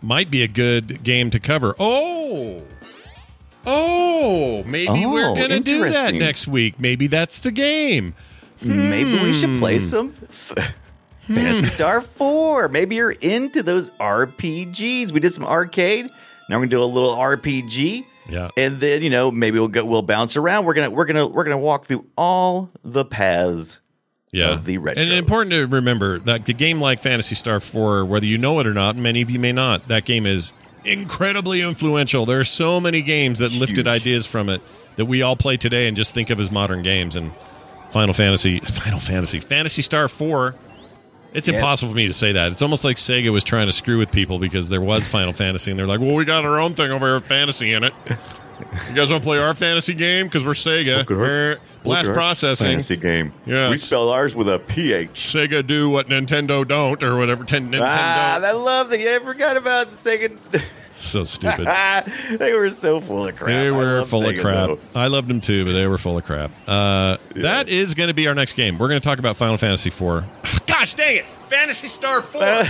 might 0.03 0.31
be 0.31 0.43
a 0.43 0.49
good 0.49 1.03
game 1.03 1.31
to 1.31 1.41
cover. 1.41 1.75
Oh. 1.79 2.63
Oh, 3.67 4.63
maybe 4.67 5.05
Oh, 5.05 5.13
we're 5.13 5.35
gonna 5.35 5.61
do 5.61 5.89
that 5.91 6.15
next 6.15 6.49
week. 6.49 6.81
Maybe 6.81 7.07
that's 7.07 7.41
the 7.41 7.51
game. 7.53 8.15
Maybe 8.63 9.19
we 9.23 9.33
should 9.33 9.59
play 9.59 9.79
Hmm. 9.79 9.85
some 9.85 10.15
f- 10.31 10.75
Phantasy 11.29 11.67
Star 11.67 12.01
4. 12.01 12.69
Maybe 12.69 12.97
you're 12.97 13.13
into 13.13 13.63
those 13.63 13.91
RPGs. 14.01 15.13
We 15.13 15.21
did 15.21 15.33
some 15.33 15.45
arcade. 15.45 16.07
Now 16.49 16.57
we're 16.57 16.63
gonna 16.63 16.71
do 16.71 16.83
a 16.83 16.85
little 16.85 17.15
RPG. 17.15 18.05
Yeah. 18.29 18.49
And 18.57 18.79
then, 18.81 19.03
you 19.03 19.11
know, 19.11 19.31
maybe 19.31 19.59
we'll 19.59 19.69
go 19.69 19.85
we'll 19.85 20.03
bounce 20.03 20.37
around. 20.37 20.65
We're 20.65 20.75
gonna 20.75 20.91
we're 20.91 21.05
gonna 21.05 21.27
we're 21.27 21.45
gonna 21.45 21.59
walk 21.59 21.87
through 21.87 22.05
all 22.17 22.71
the 22.85 23.05
paths 23.05 23.81
yeah. 24.33 24.51
of 24.53 24.65
the 24.65 24.79
retros. 24.79 24.99
And 24.99 25.13
important 25.13 25.51
to 25.53 25.67
remember 25.67 26.19
that 26.21 26.45
the 26.47 26.53
game 26.53 26.81
like 26.81 27.01
Phantasy 27.01 27.35
Star 27.35 27.61
4, 27.61 28.05
whether 28.05 28.27
you 28.27 28.39
know 28.39 28.59
it 28.61 28.67
or 28.67 28.75
not, 28.75 28.97
many 28.97 29.21
of 29.23 29.31
you 29.31 29.39
may 29.39 29.53
not, 29.53 29.89
that 29.89 30.05
game 30.05 30.27
is 30.27 30.53
incredibly 30.85 31.61
influential. 31.63 32.27
There 32.27 32.41
are 32.41 32.45
so 32.45 32.81
many 32.81 33.03
games 33.03 33.39
that 33.39 33.53
lifted 33.53 33.87
ideas 33.89 34.27
from 34.27 34.49
it 34.49 34.61
that 34.97 35.07
we 35.07 35.23
all 35.23 35.37
play 35.37 35.57
today 35.57 35.87
and 35.89 35.97
just 35.97 36.15
think 36.15 36.31
of 36.31 36.41
as 36.41 36.51
modern 36.51 36.83
games. 36.83 37.17
And 37.17 37.33
Final 37.91 38.15
Fantasy, 38.15 38.61
Final 38.61 39.01
Fantasy, 39.01 39.41
Phantasy 39.41 39.83
Star 39.83 40.09
4. 40.09 40.55
It's 41.33 41.47
Yes. 41.47 41.55
impossible 41.57 41.93
for 41.93 41.97
me 41.97 42.07
to 42.09 42.13
say 42.13 42.33
that. 42.33 42.51
It's 42.53 42.63
almost 42.63 42.85
like 42.85 42.97
Sega 42.97 43.31
was 43.33 43.45
trying 43.45 43.67
to 43.67 43.73
screw 43.73 43.99
with 43.99 44.11
people 44.11 44.39
because 44.41 44.69
there 44.69 44.81
was 44.81 45.07
Final 45.07 45.33
Fantasy, 45.33 45.71
and 45.71 45.79
they're 45.79 45.87
like, 45.87 46.01
"Well, 46.01 46.15
we 46.15 46.25
got 46.25 46.45
our 46.45 46.59
own 46.59 46.75
thing 46.75 46.91
over 46.91 47.07
here, 47.07 47.21
fantasy 47.21 47.73
in 47.73 47.85
it. 47.85 47.93
You 48.89 48.95
guys 48.95 49.11
want 49.11 49.23
to 49.23 49.27
play 49.27 49.39
our 49.39 49.55
fantasy 49.55 49.95
game 49.95 50.27
because 50.27 50.45
we're 50.45 50.53
Sega? 50.53 50.99
Look 51.09 51.11
at 51.83 51.87
our- 51.87 51.91
Look 51.91 52.05
Blast 52.05 52.09
at 52.11 52.15
processing. 52.15 52.67
fantasy 52.69 52.97
game. 52.97 53.33
Yeah, 53.47 53.71
We 53.71 53.79
spell 53.79 54.09
ours 54.11 54.35
with 54.35 54.49
a 54.49 54.59
PH. 54.59 55.15
Sega 55.15 55.67
do 55.67 55.89
what 55.91 56.09
Nintendo 56.09 56.67
don't, 56.67 57.03
or 57.03 57.17
whatever. 57.17 57.45
Ten, 57.45 57.71
Nintendo. 57.71 57.89
Ah, 57.91 58.35
I 58.41 58.53
love 58.53 58.91
that. 58.91 59.01
I 59.01 59.19
forgot 59.25 59.57
about 59.57 59.91
the 59.91 59.97
second. 59.97 60.39
so 60.91 61.25
stupid. 61.25 61.67
they 62.39 62.53
were 62.53 62.71
so 62.71 63.01
full 63.01 63.27
of 63.27 63.37
crap. 63.37 63.49
They 63.49 63.71
were 63.71 63.99
love 64.01 64.09
full 64.11 64.29
of 64.29 64.37
crap. 64.39 64.67
though. 64.69 64.79
I 64.95 65.07
loved 65.07 65.29
them 65.29 65.41
too, 65.41 65.65
but 65.65 65.73
they 65.73 65.87
were 65.87 65.99
full 65.99 66.19
of 66.19 66.25
crap. 66.25 66.51
Uh, 66.67 67.17
That 67.37 67.69
is 67.69 67.95
going 67.95 68.09
to 68.09 68.15
be 68.15 68.29
our 68.29 68.35
next 68.35 68.53
game. 68.55 68.77
We're 68.79 68.89
going 68.89 69.01
to 69.01 69.05
talk 69.07 69.19
about 69.19 69.37
Final 69.37 69.57
Fantasy 69.57 69.89
IV. 69.89 70.25
Gosh 70.67 70.95
dang 70.95 71.17
it! 71.17 71.25
Phantasy 71.49 71.87
Star 71.89 72.21
Four. 72.23 72.65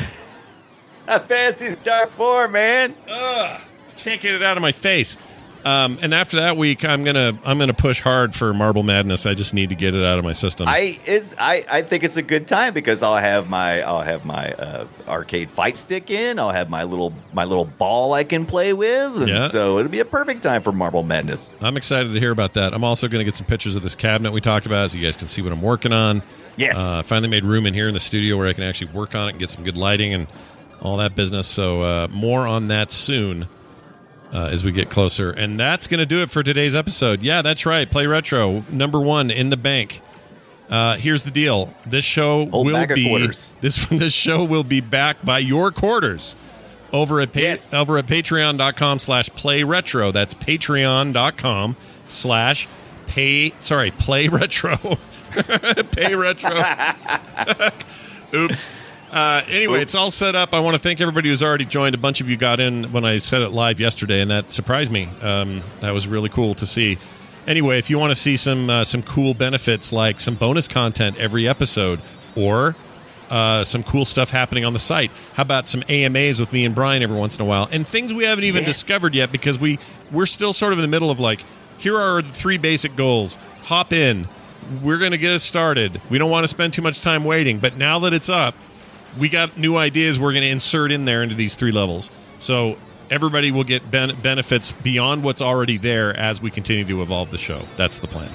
A 1.09 1.19
Phantasy 1.19 1.71
Star 1.73 2.07
4, 2.07 2.47
man. 2.49 2.95
Ugh, 3.09 3.61
can't 3.97 4.21
get 4.21 4.33
it 4.35 4.43
out 4.43 4.57
of 4.57 4.61
my 4.63 4.71
face. 4.71 5.17
Um, 5.65 5.99
and 6.01 6.15
after 6.15 6.39
that 6.39 6.57
week, 6.57 6.85
I'm 6.85 7.05
gonna 7.05 7.39
I'm 7.45 7.59
gonna 7.59 7.75
push 7.75 8.01
hard 8.01 8.35
for 8.35 8.55
Marble 8.55 8.83
Madness. 8.83 9.27
I 9.27 9.35
just 9.35 9.53
need 9.53 9.69
to 9.71 9.75
get 9.75 9.95
it 9.95 10.05
out 10.05 10.19
of 10.19 10.25
my 10.25 10.33
system. 10.33 10.69
I 10.69 10.99
is 11.05 11.35
I, 11.39 11.65
I 11.71 11.83
think 11.83 12.03
it's 12.03 12.17
a 12.17 12.23
good 12.23 12.49
time 12.49 12.73
because 12.73 13.03
I'll 13.03 13.17
have 13.17 13.51
my 13.51 13.83
I'll 13.83 14.01
have 14.01 14.25
my 14.25 14.53
uh, 14.53 14.87
arcade 15.07 15.51
fight 15.51 15.77
stick 15.77 16.11
in. 16.11 16.39
I'll 16.39 16.53
have 16.53 16.71
my 16.71 16.85
little 16.85 17.13
my 17.33 17.45
little 17.45 17.67
ball 17.67 18.15
I 18.15 18.25
can 18.25 18.47
play 18.47 18.73
with. 18.73 19.17
And 19.17 19.29
Yeah. 19.29 19.49
So 19.49 19.79
it'll 19.79 19.91
be 19.91 20.01
a 20.01 20.05
perfect 20.05 20.43
time 20.43 20.63
for 20.63 20.73
Marble 20.73 21.03
Madness. 21.03 21.55
I'm 21.61 21.77
excited 21.77 22.13
to 22.13 22.21
hear 22.21 22.31
about 22.31 22.55
that. 22.55 22.73
I'm 22.73 22.85
also 22.85 23.09
going 23.09 23.21
to 23.21 23.25
get 23.25 23.37
some 23.37 23.47
pictures 23.47 23.77
of 23.77 23.83
this 23.83 23.95
cabinet 23.95 24.33
we 24.33 24.41
talked 24.41 24.67
about, 24.67 24.91
so 24.91 24.99
you 24.99 25.05
guys 25.05 25.17
can 25.17 25.29
see 25.29 25.43
what 25.43 25.53
I'm 25.53 25.63
working 25.63 25.93
on. 25.93 26.23
Yes. 26.57 26.77
Uh, 26.77 26.99
I 26.99 27.03
finally 27.03 27.29
made 27.29 27.45
room 27.45 27.67
in 27.67 27.75
here 27.75 27.89
in 27.89 27.95
the 27.95 28.01
studio 28.01 28.37
where 28.37 28.49
I 28.49 28.53
can 28.53 28.65
actually 28.65 28.93
work 28.93 29.15
on 29.15 29.29
it 29.29 29.33
and 29.33 29.39
get 29.39 29.51
some 29.51 29.65
good 29.65 29.77
lighting 29.77 30.15
and 30.15 30.27
all 30.81 30.97
that 30.99 31.15
business. 31.15 31.47
So 31.47 31.83
uh, 31.83 32.09
more 32.11 32.47
on 32.47 32.69
that 32.69 32.91
soon 32.91 33.47
uh, 34.33 34.49
as 34.51 34.65
we 34.65 34.73
get 34.73 34.91
closer. 34.91 35.31
And 35.31 35.59
that's 35.59 35.87
going 35.87 35.99
to 36.01 36.07
do 36.07 36.23
it 36.23 36.31
for 36.31 36.43
today's 36.43 36.77
episode. 36.77 37.23
Yeah, 37.23 37.43
that's 37.43 37.67
right. 37.67 37.91
Play 37.91 38.07
retro 38.07 38.65
number 38.71 39.01
one 39.01 39.31
in 39.31 39.51
the 39.51 39.57
bank. 39.57 40.01
Uh, 40.69 40.97
here's 40.97 41.25
the 41.25 41.31
deal. 41.33 41.75
This 41.85 42.05
show 42.05 42.49
Old 42.51 42.67
will 42.67 42.87
be 42.87 43.09
quarters. 43.09 43.51
this 43.61 43.85
this 43.87 44.13
show 44.15 44.45
will 44.45 44.63
be 44.65 44.81
backed 44.81 45.25
by 45.25 45.41
your 45.41 45.73
quarters 45.73 46.37
over 46.93 47.21
at 47.21 47.33
pa- 47.33 47.41
Yes. 47.41 47.75
over 47.75 47.99
at 47.99 48.07
patreon.com 48.07 49.01
slash 49.01 49.29
play 49.31 49.65
retro. 49.65 50.13
That's 50.13 50.35
patreon.com 50.35 51.77
slash 52.07 52.69
pay 53.09 53.53
sorry, 53.59 53.91
play 53.91 54.29
retro. 54.29 54.77
pay 55.93 56.15
retro. 56.15 56.51
Oops. 58.35 58.69
Uh, 59.13 59.43
anyway, 59.49 59.81
it's 59.83 59.95
all 59.97 60.11
set 60.11 60.37
up. 60.37 60.55
I 60.55 60.61
want 60.61 60.77
to 60.77 60.81
thank 60.83 61.01
everybody 61.01 61.29
who's 61.31 61.43
already 61.43 61.65
joined. 61.65 61.95
A 61.95 61.99
bunch 61.99 62.21
of 62.21 62.31
you 62.31 62.37
got 62.37 62.61
in 62.61 62.93
when 62.93 63.05
I 63.05 63.19
said 63.19 63.43
it 63.43 63.49
live 63.51 63.81
yesterday, 63.81 64.21
and 64.21 64.31
that 64.31 64.53
surprised 64.53 64.93
me. 64.93 65.09
Um, 65.21 65.63
that 65.81 65.93
was 65.93 66.07
really 66.07 66.29
cool 66.29 66.55
to 66.55 66.67
see. 66.67 66.97
Anyway, 67.47 67.79
if 67.79 67.91
you 67.91 67.99
want 67.99 68.11
to 68.13 68.15
see 68.15 68.37
some 68.37 68.71
uh, 68.71 68.85
some 68.85 69.03
cool 69.03 69.35
benefits 69.35 69.93
like 69.93 70.21
some 70.21 70.35
bonus 70.37 70.69
content 70.69 71.19
every 71.19 71.49
episode, 71.49 71.99
or 72.37 72.77
uh, 73.31 73.65
some 73.65 73.83
cool 73.83 74.05
stuff 74.05 74.31
happening 74.31 74.65
on 74.65 74.73
the 74.75 74.79
site, 74.79 75.11
how 75.35 75.43
about 75.43 75.67
some 75.67 75.83
AMAs 75.89 76.39
with 76.39 76.53
me 76.53 76.65
and 76.65 76.75
Brian 76.75 77.03
every 77.03 77.17
once 77.17 77.37
in 77.37 77.43
a 77.43 77.49
while, 77.49 77.69
and 77.73 77.87
things 77.89 78.15
we 78.15 78.25
haven't 78.25 78.45
even 78.45 78.63
Yes. 78.63 78.69
discovered 78.77 79.15
yet 79.15 79.33
because 79.33 79.59
we 79.59 79.81
we're 80.13 80.27
still 80.27 80.53
sort 80.53 80.73
of 80.73 80.79
in 80.79 80.83
the 80.83 80.89
middle 80.89 81.11
of 81.11 81.19
like, 81.19 81.41
here 81.79 81.99
are 81.99 82.23
the 82.23 82.29
three 82.33 82.59
basic 82.59 82.95
goals. 82.95 83.39
Hop 83.65 83.93
in. 83.93 84.29
We're 84.85 84.99
going 84.99 85.11
to 85.13 85.19
get 85.19 85.33
us 85.33 85.43
started. 85.43 86.01
We 86.11 86.19
don't 86.19 86.31
want 86.31 86.45
to 86.45 86.49
spend 86.49 86.75
too 86.75 86.83
much 86.83 87.01
time 87.03 87.25
waiting, 87.25 87.59
but 87.59 87.77
now 87.77 87.99
that 88.01 88.13
it's 88.13 88.29
up, 88.29 88.55
we 89.19 89.29
got 89.29 89.57
new 89.59 89.77
ideas 89.77 90.19
we're 90.21 90.33
going 90.33 90.43
to 90.43 90.51
insert 90.51 90.93
in 90.93 91.05
there 91.05 91.23
into 91.23 91.35
these 91.35 91.55
three 91.55 91.73
levels. 91.73 92.11
So 92.39 92.79
everybody 93.11 93.51
will 93.51 93.65
get 93.65 93.91
ben- 93.91 94.17
benefits 94.23 94.73
beyond 94.73 95.23
what's 95.25 95.43
already 95.43 95.77
there 95.77 96.17
as 96.17 96.41
we 96.41 96.51
continue 96.51 96.85
to 96.85 97.03
evolve 97.03 97.31
the 97.31 97.39
show. 97.39 97.63
That's 97.77 97.99
the 97.99 98.07
plan. 98.07 98.31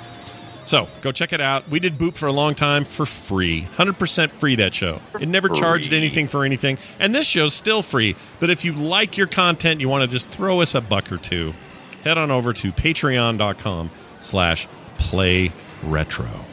So 0.66 0.88
go 1.02 1.12
check 1.12 1.32
it 1.32 1.42
out. 1.42 1.70
We 1.70 1.80
did 1.80 1.98
Boop 1.98 2.18
for 2.18 2.26
a 2.26 2.32
long 2.34 2.56
time 2.56 2.86
for 2.86 3.06
free, 3.06 3.68
100% 3.78 4.32
free 4.32 4.56
that 4.56 4.74
show. 4.74 5.00
It 5.20 5.28
never 5.28 5.48
charged 5.48 5.94
anything 5.94 6.28
for 6.28 6.44
anything. 6.44 6.80
And 7.00 7.14
this 7.14 7.28
show's 7.28 7.54
still 7.54 7.84
free. 7.84 8.16
But 8.40 8.50
if 8.50 8.66
you 8.66 8.74
like 8.74 9.16
your 9.16 9.28
content, 9.28 9.80
you 9.80 9.88
want 9.90 10.10
to 10.10 10.12
just 10.12 10.30
throw 10.30 10.62
us 10.62 10.74
a 10.74 10.82
buck 10.82 11.12
or 11.12 11.18
two, 11.18 11.54
head 12.04 12.18
on 12.18 12.32
over 12.32 12.52
to 12.54 12.72
patreon.com 12.72 13.92
slash 14.20 14.68
play 14.98 15.52
retro. 15.84 16.46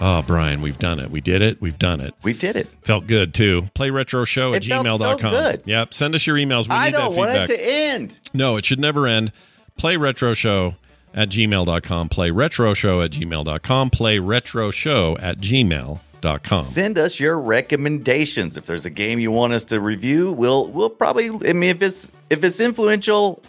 Oh, 0.00 0.22
Brian, 0.26 0.60
we've 0.60 0.78
done 0.78 1.00
it. 1.00 1.10
We 1.10 1.20
did 1.20 1.40
it. 1.40 1.60
We've 1.60 1.78
done 1.78 2.00
it. 2.00 2.14
We 2.22 2.34
did 2.34 2.54
it. 2.56 2.68
Felt 2.82 3.06
good 3.06 3.32
too. 3.32 3.68
Play 3.74 3.90
retro 3.90 4.24
show 4.24 4.52
at 4.52 4.64
It 4.64 4.68
felt 4.68 4.86
so 4.86 4.98
gmail.com. 4.98 5.30
good. 5.30 5.62
Yep. 5.64 5.94
Send 5.94 6.14
us 6.14 6.26
your 6.26 6.36
emails. 6.36 6.68
We 6.68 6.74
I 6.74 6.86
need 6.86 6.94
that 6.94 6.98
don't 6.98 7.16
want 7.16 7.30
feedback. 7.30 7.50
it 7.50 7.56
to 7.56 7.64
end. 7.72 8.18
No, 8.34 8.56
it 8.58 8.64
should 8.66 8.80
never 8.80 9.06
end. 9.06 9.32
Play 9.78 9.96
retro 9.96 10.34
show 10.34 10.74
at 11.14 11.30
gmail.com. 11.30 12.08
Play 12.10 12.30
retro 12.30 12.74
show 12.74 13.00
at 13.00 13.10
gmail.com. 13.12 13.90
Play 13.90 14.18
retro 14.18 14.70
show 14.70 15.16
at 15.18 15.38
gmail.com. 15.38 16.62
Send 16.64 16.98
us 16.98 17.18
your 17.18 17.38
recommendations. 17.38 18.56
If 18.58 18.66
there's 18.66 18.84
a 18.84 18.90
game 18.90 19.18
you 19.18 19.30
want 19.30 19.54
us 19.54 19.64
to 19.66 19.80
review, 19.80 20.32
we'll 20.32 20.66
we'll 20.68 20.90
probably. 20.90 21.28
I 21.28 21.52
mean, 21.52 21.70
if 21.70 21.80
it's 21.82 22.12
if 22.28 22.44
it's 22.44 22.60
influential, 22.60 23.42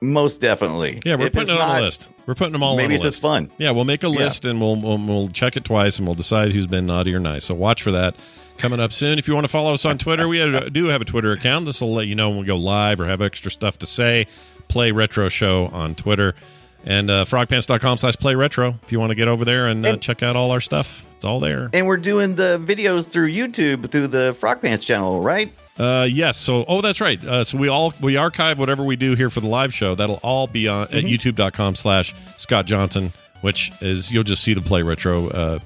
most 0.00 0.40
definitely. 0.40 1.00
Yeah, 1.04 1.16
we're 1.16 1.26
If 1.26 1.32
putting 1.32 1.54
it 1.54 1.60
on 1.60 1.68
not, 1.68 1.80
a 1.80 1.84
list. 1.84 2.10
We're 2.26 2.34
putting 2.34 2.52
them 2.52 2.62
all 2.62 2.76
maybe 2.76 2.86
on 2.86 2.90
a 2.92 2.94
it's 2.94 3.04
list. 3.04 3.16
just 3.16 3.22
fun. 3.22 3.50
Yeah, 3.58 3.70
we'll 3.72 3.84
make 3.84 4.04
a 4.04 4.08
Yeah. 4.08 4.18
list 4.18 4.44
and 4.44 4.60
we'll, 4.60 4.76
we'll 4.76 4.98
we'll 4.98 5.28
check 5.28 5.56
it 5.56 5.64
twice 5.64 5.98
and 5.98 6.06
we'll 6.06 6.14
decide 6.14 6.52
who's 6.52 6.66
been 6.66 6.86
naughty 6.86 7.14
or 7.14 7.20
nice. 7.20 7.44
So 7.46 7.54
watch 7.54 7.82
for 7.82 7.90
that 7.92 8.14
coming 8.58 8.80
up 8.80 8.92
soon. 8.92 9.18
If 9.18 9.28
you 9.28 9.34
want 9.34 9.44
to 9.44 9.48
follow 9.50 9.72
us 9.74 9.84
on 9.84 9.98
Twitter, 9.98 10.26
we 10.28 10.38
do 10.70 10.86
have 10.86 11.00
a 11.00 11.04
Twitter 11.04 11.32
account. 11.32 11.64
This 11.64 11.80
will 11.80 11.94
let 11.94 12.06
you 12.06 12.14
know 12.14 12.28
when 12.30 12.38
we 12.40 12.44
go 12.46 12.56
live 12.56 13.00
or 13.00 13.06
have 13.06 13.22
extra 13.22 13.50
stuff 13.50 13.78
to 13.80 13.86
say. 13.86 14.26
Play 14.68 14.92
Retro 14.92 15.28
Show 15.28 15.66
on 15.68 15.94
Twitter 15.94 16.34
and 16.84 17.10
uh, 17.10 17.24
frogpants.com 17.24 17.98
slash 17.98 18.16
play 18.16 18.34
retro 18.34 18.78
if 18.82 18.92
you 18.92 19.00
want 19.00 19.10
to 19.10 19.14
get 19.16 19.26
over 19.28 19.44
there 19.44 19.66
and, 19.66 19.84
uh, 19.84 19.90
And- 19.90 20.02
check 20.02 20.22
out 20.22 20.36
all 20.36 20.50
our 20.50 20.60
stuff. 20.60 21.06
It's 21.16 21.24
all 21.24 21.40
there. 21.40 21.68
And 21.72 21.86
we're 21.86 21.96
doing 21.96 22.36
the 22.36 22.62
videos 22.64 23.08
through 23.10 23.32
YouTube 23.32 23.90
through 23.90 24.06
the 24.08 24.36
Frog 24.38 24.60
Pants 24.62 24.84
channel, 24.84 25.20
right? 25.20 25.50
Uh, 25.78 26.08
yes. 26.10 26.36
So, 26.36 26.64
oh, 26.66 26.80
that's 26.80 27.00
right. 27.00 27.22
Uh, 27.24 27.44
so 27.44 27.56
we 27.56 27.68
all 27.68 27.92
we 28.00 28.16
archive 28.16 28.58
whatever 28.58 28.82
we 28.82 28.96
do 28.96 29.14
here 29.14 29.30
for 29.30 29.40
the 29.40 29.48
live 29.48 29.72
show. 29.72 29.94
That'll 29.94 30.20
all 30.22 30.46
be 30.46 30.66
on 30.68 30.86
Mm-hmm. 30.88 30.96
at 30.96 31.04
youtube.com 31.04 31.74
slash 31.76 32.14
Scott 32.36 32.66
Johnson, 32.66 33.12
which 33.42 33.70
is 33.80 34.10
you'll 34.10 34.24
just 34.24 34.42
see 34.42 34.54
the 34.54 34.60
play 34.60 34.82
retro. 34.82 35.28
Uh, 35.28 35.58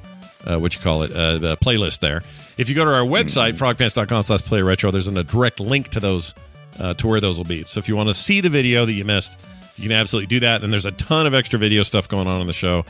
uh, 0.44 0.58
what 0.58 0.74
you 0.74 0.80
call 0.82 1.02
it? 1.02 1.12
Uh, 1.12 1.38
the 1.38 1.56
playlist 1.58 2.00
there. 2.00 2.22
If 2.58 2.68
you 2.68 2.74
go 2.74 2.84
to 2.84 2.90
our 2.92 3.04
website 3.06 3.54
Mm-hmm. 3.54 3.64
frogpants.com 3.64 4.22
slash 4.24 4.42
play 4.42 4.60
retro, 4.60 4.90
there's 4.90 5.08
a 5.08 5.22
direct 5.24 5.60
link 5.60 5.88
to 5.90 6.00
those 6.00 6.34
uh, 6.78 6.94
to 6.94 7.06
where 7.06 7.20
those 7.20 7.38
will 7.38 7.44
be. 7.46 7.64
So 7.64 7.78
if 7.78 7.88
you 7.88 7.96
want 7.96 8.08
to 8.08 8.14
see 8.14 8.40
the 8.40 8.50
video 8.50 8.84
that 8.84 8.92
you 8.92 9.04
missed, 9.04 9.38
you 9.76 9.88
can 9.88 9.92
absolutely 9.96 10.26
do 10.26 10.40
that. 10.40 10.62
And 10.62 10.72
there's 10.72 10.84
a 10.86 10.90
ton 10.92 11.26
of 11.26 11.32
extra 11.34 11.58
video 11.58 11.82
stuff 11.84 12.08
going 12.08 12.26
on 12.26 12.40
in 12.40 12.46
the 12.46 12.52
show. 12.52 12.84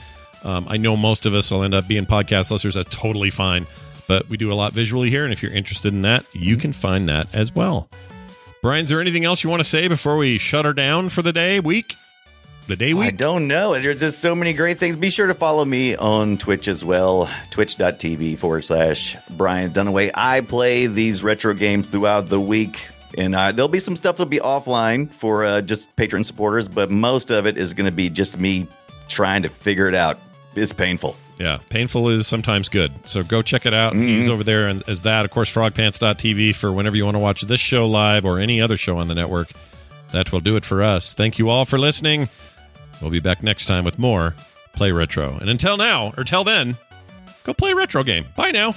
Um, 0.44 0.66
I 0.68 0.76
know 0.76 0.96
most 0.96 1.26
of 1.26 1.34
us 1.34 1.50
will 1.52 1.62
end 1.62 1.74
up 1.74 1.86
being 1.86 2.04
podcast 2.06 2.50
listeners. 2.50 2.74
That's 2.74 2.94
totally 2.94 3.30
fine. 3.30 3.66
But 4.12 4.28
we 4.28 4.36
do 4.36 4.52
a 4.52 4.54
lot 4.54 4.74
visually 4.74 5.08
here, 5.08 5.24
and 5.24 5.32
if 5.32 5.42
you're 5.42 5.54
interested 5.54 5.90
in 5.90 6.02
that, 6.02 6.26
you 6.34 6.58
can 6.58 6.74
find 6.74 7.08
that 7.08 7.28
as 7.32 7.54
well. 7.54 7.88
Brian, 8.60 8.84
is 8.84 8.90
there 8.90 9.00
anything 9.00 9.24
else 9.24 9.42
you 9.42 9.48
want 9.48 9.60
to 9.60 9.68
say 9.68 9.88
before 9.88 10.18
we 10.18 10.36
shut 10.36 10.66
her 10.66 10.74
down 10.74 11.08
for 11.08 11.22
the 11.22 11.32
day, 11.32 11.60
week? 11.60 11.96
The 12.66 12.76
day 12.76 12.92
week? 12.92 13.06
I 13.06 13.10
don't 13.12 13.48
know. 13.48 13.72
There's 13.72 14.00
just 14.00 14.18
so 14.18 14.34
many 14.34 14.52
great 14.52 14.76
things. 14.76 14.96
Be 14.96 15.08
sure 15.08 15.28
to 15.28 15.32
follow 15.32 15.64
me 15.64 15.96
on 15.96 16.36
Twitch 16.36 16.68
as 16.68 16.84
well. 16.84 17.30
Twitch.tv 17.50 18.36
forward 18.36 18.66
slash 18.66 19.16
Brian 19.30 19.72
Dunaway. 19.72 20.10
I 20.14 20.42
play 20.42 20.88
these 20.88 21.22
retro 21.22 21.54
games 21.54 21.88
throughout 21.88 22.28
the 22.28 22.38
week. 22.38 22.88
And 23.16 23.34
uh, 23.34 23.52
there'll 23.52 23.68
be 23.68 23.80
some 23.80 23.96
stuff 23.96 24.16
that'll 24.16 24.28
be 24.28 24.40
offline 24.40 25.10
for 25.10 25.46
uh, 25.46 25.62
just 25.62 25.96
patron 25.96 26.22
supporters, 26.22 26.68
but 26.68 26.90
most 26.90 27.30
of 27.30 27.46
it 27.46 27.56
is 27.56 27.72
going 27.72 27.86
to 27.86 27.96
be 27.96 28.10
just 28.10 28.38
me 28.38 28.68
trying 29.08 29.44
to 29.44 29.48
figure 29.48 29.88
it 29.88 29.94
out. 29.94 30.18
It's 30.54 30.74
painful. 30.74 31.16
Yeah, 31.42 31.58
painful 31.70 32.08
is 32.08 32.28
sometimes 32.28 32.68
good. 32.68 32.92
So 33.04 33.24
go 33.24 33.42
check 33.42 33.66
it 33.66 33.74
out. 33.74 33.96
He's 33.96 34.24
mm-hmm. 34.24 34.32
over 34.32 34.44
there 34.44 34.68
and 34.68 34.80
as 34.86 35.02
that. 35.02 35.24
Of 35.24 35.32
course, 35.32 35.52
frogpants.tv 35.52 36.54
for 36.54 36.72
whenever 36.72 36.94
you 36.96 37.04
want 37.04 37.16
to 37.16 37.18
watch 37.18 37.40
this 37.40 37.58
show 37.58 37.84
live 37.84 38.24
or 38.24 38.38
any 38.38 38.60
other 38.60 38.76
show 38.76 38.98
on 38.98 39.08
the 39.08 39.14
network. 39.16 39.50
That 40.12 40.30
will 40.30 40.38
do 40.38 40.54
it 40.54 40.64
for 40.64 40.82
us. 40.82 41.14
Thank 41.14 41.40
you 41.40 41.48
all 41.48 41.64
for 41.64 41.80
listening. 41.80 42.28
We'll 43.00 43.10
be 43.10 43.18
back 43.18 43.42
next 43.42 43.66
time 43.66 43.84
with 43.84 43.98
more 43.98 44.36
Play 44.72 44.92
Retro. 44.92 45.36
And 45.38 45.50
until 45.50 45.76
now, 45.76 46.14
or 46.16 46.22
till 46.22 46.44
then, 46.44 46.76
go 47.42 47.52
play 47.52 47.72
a 47.72 47.74
retro 47.74 48.04
game. 48.04 48.26
Bye 48.36 48.52
now. 48.52 48.76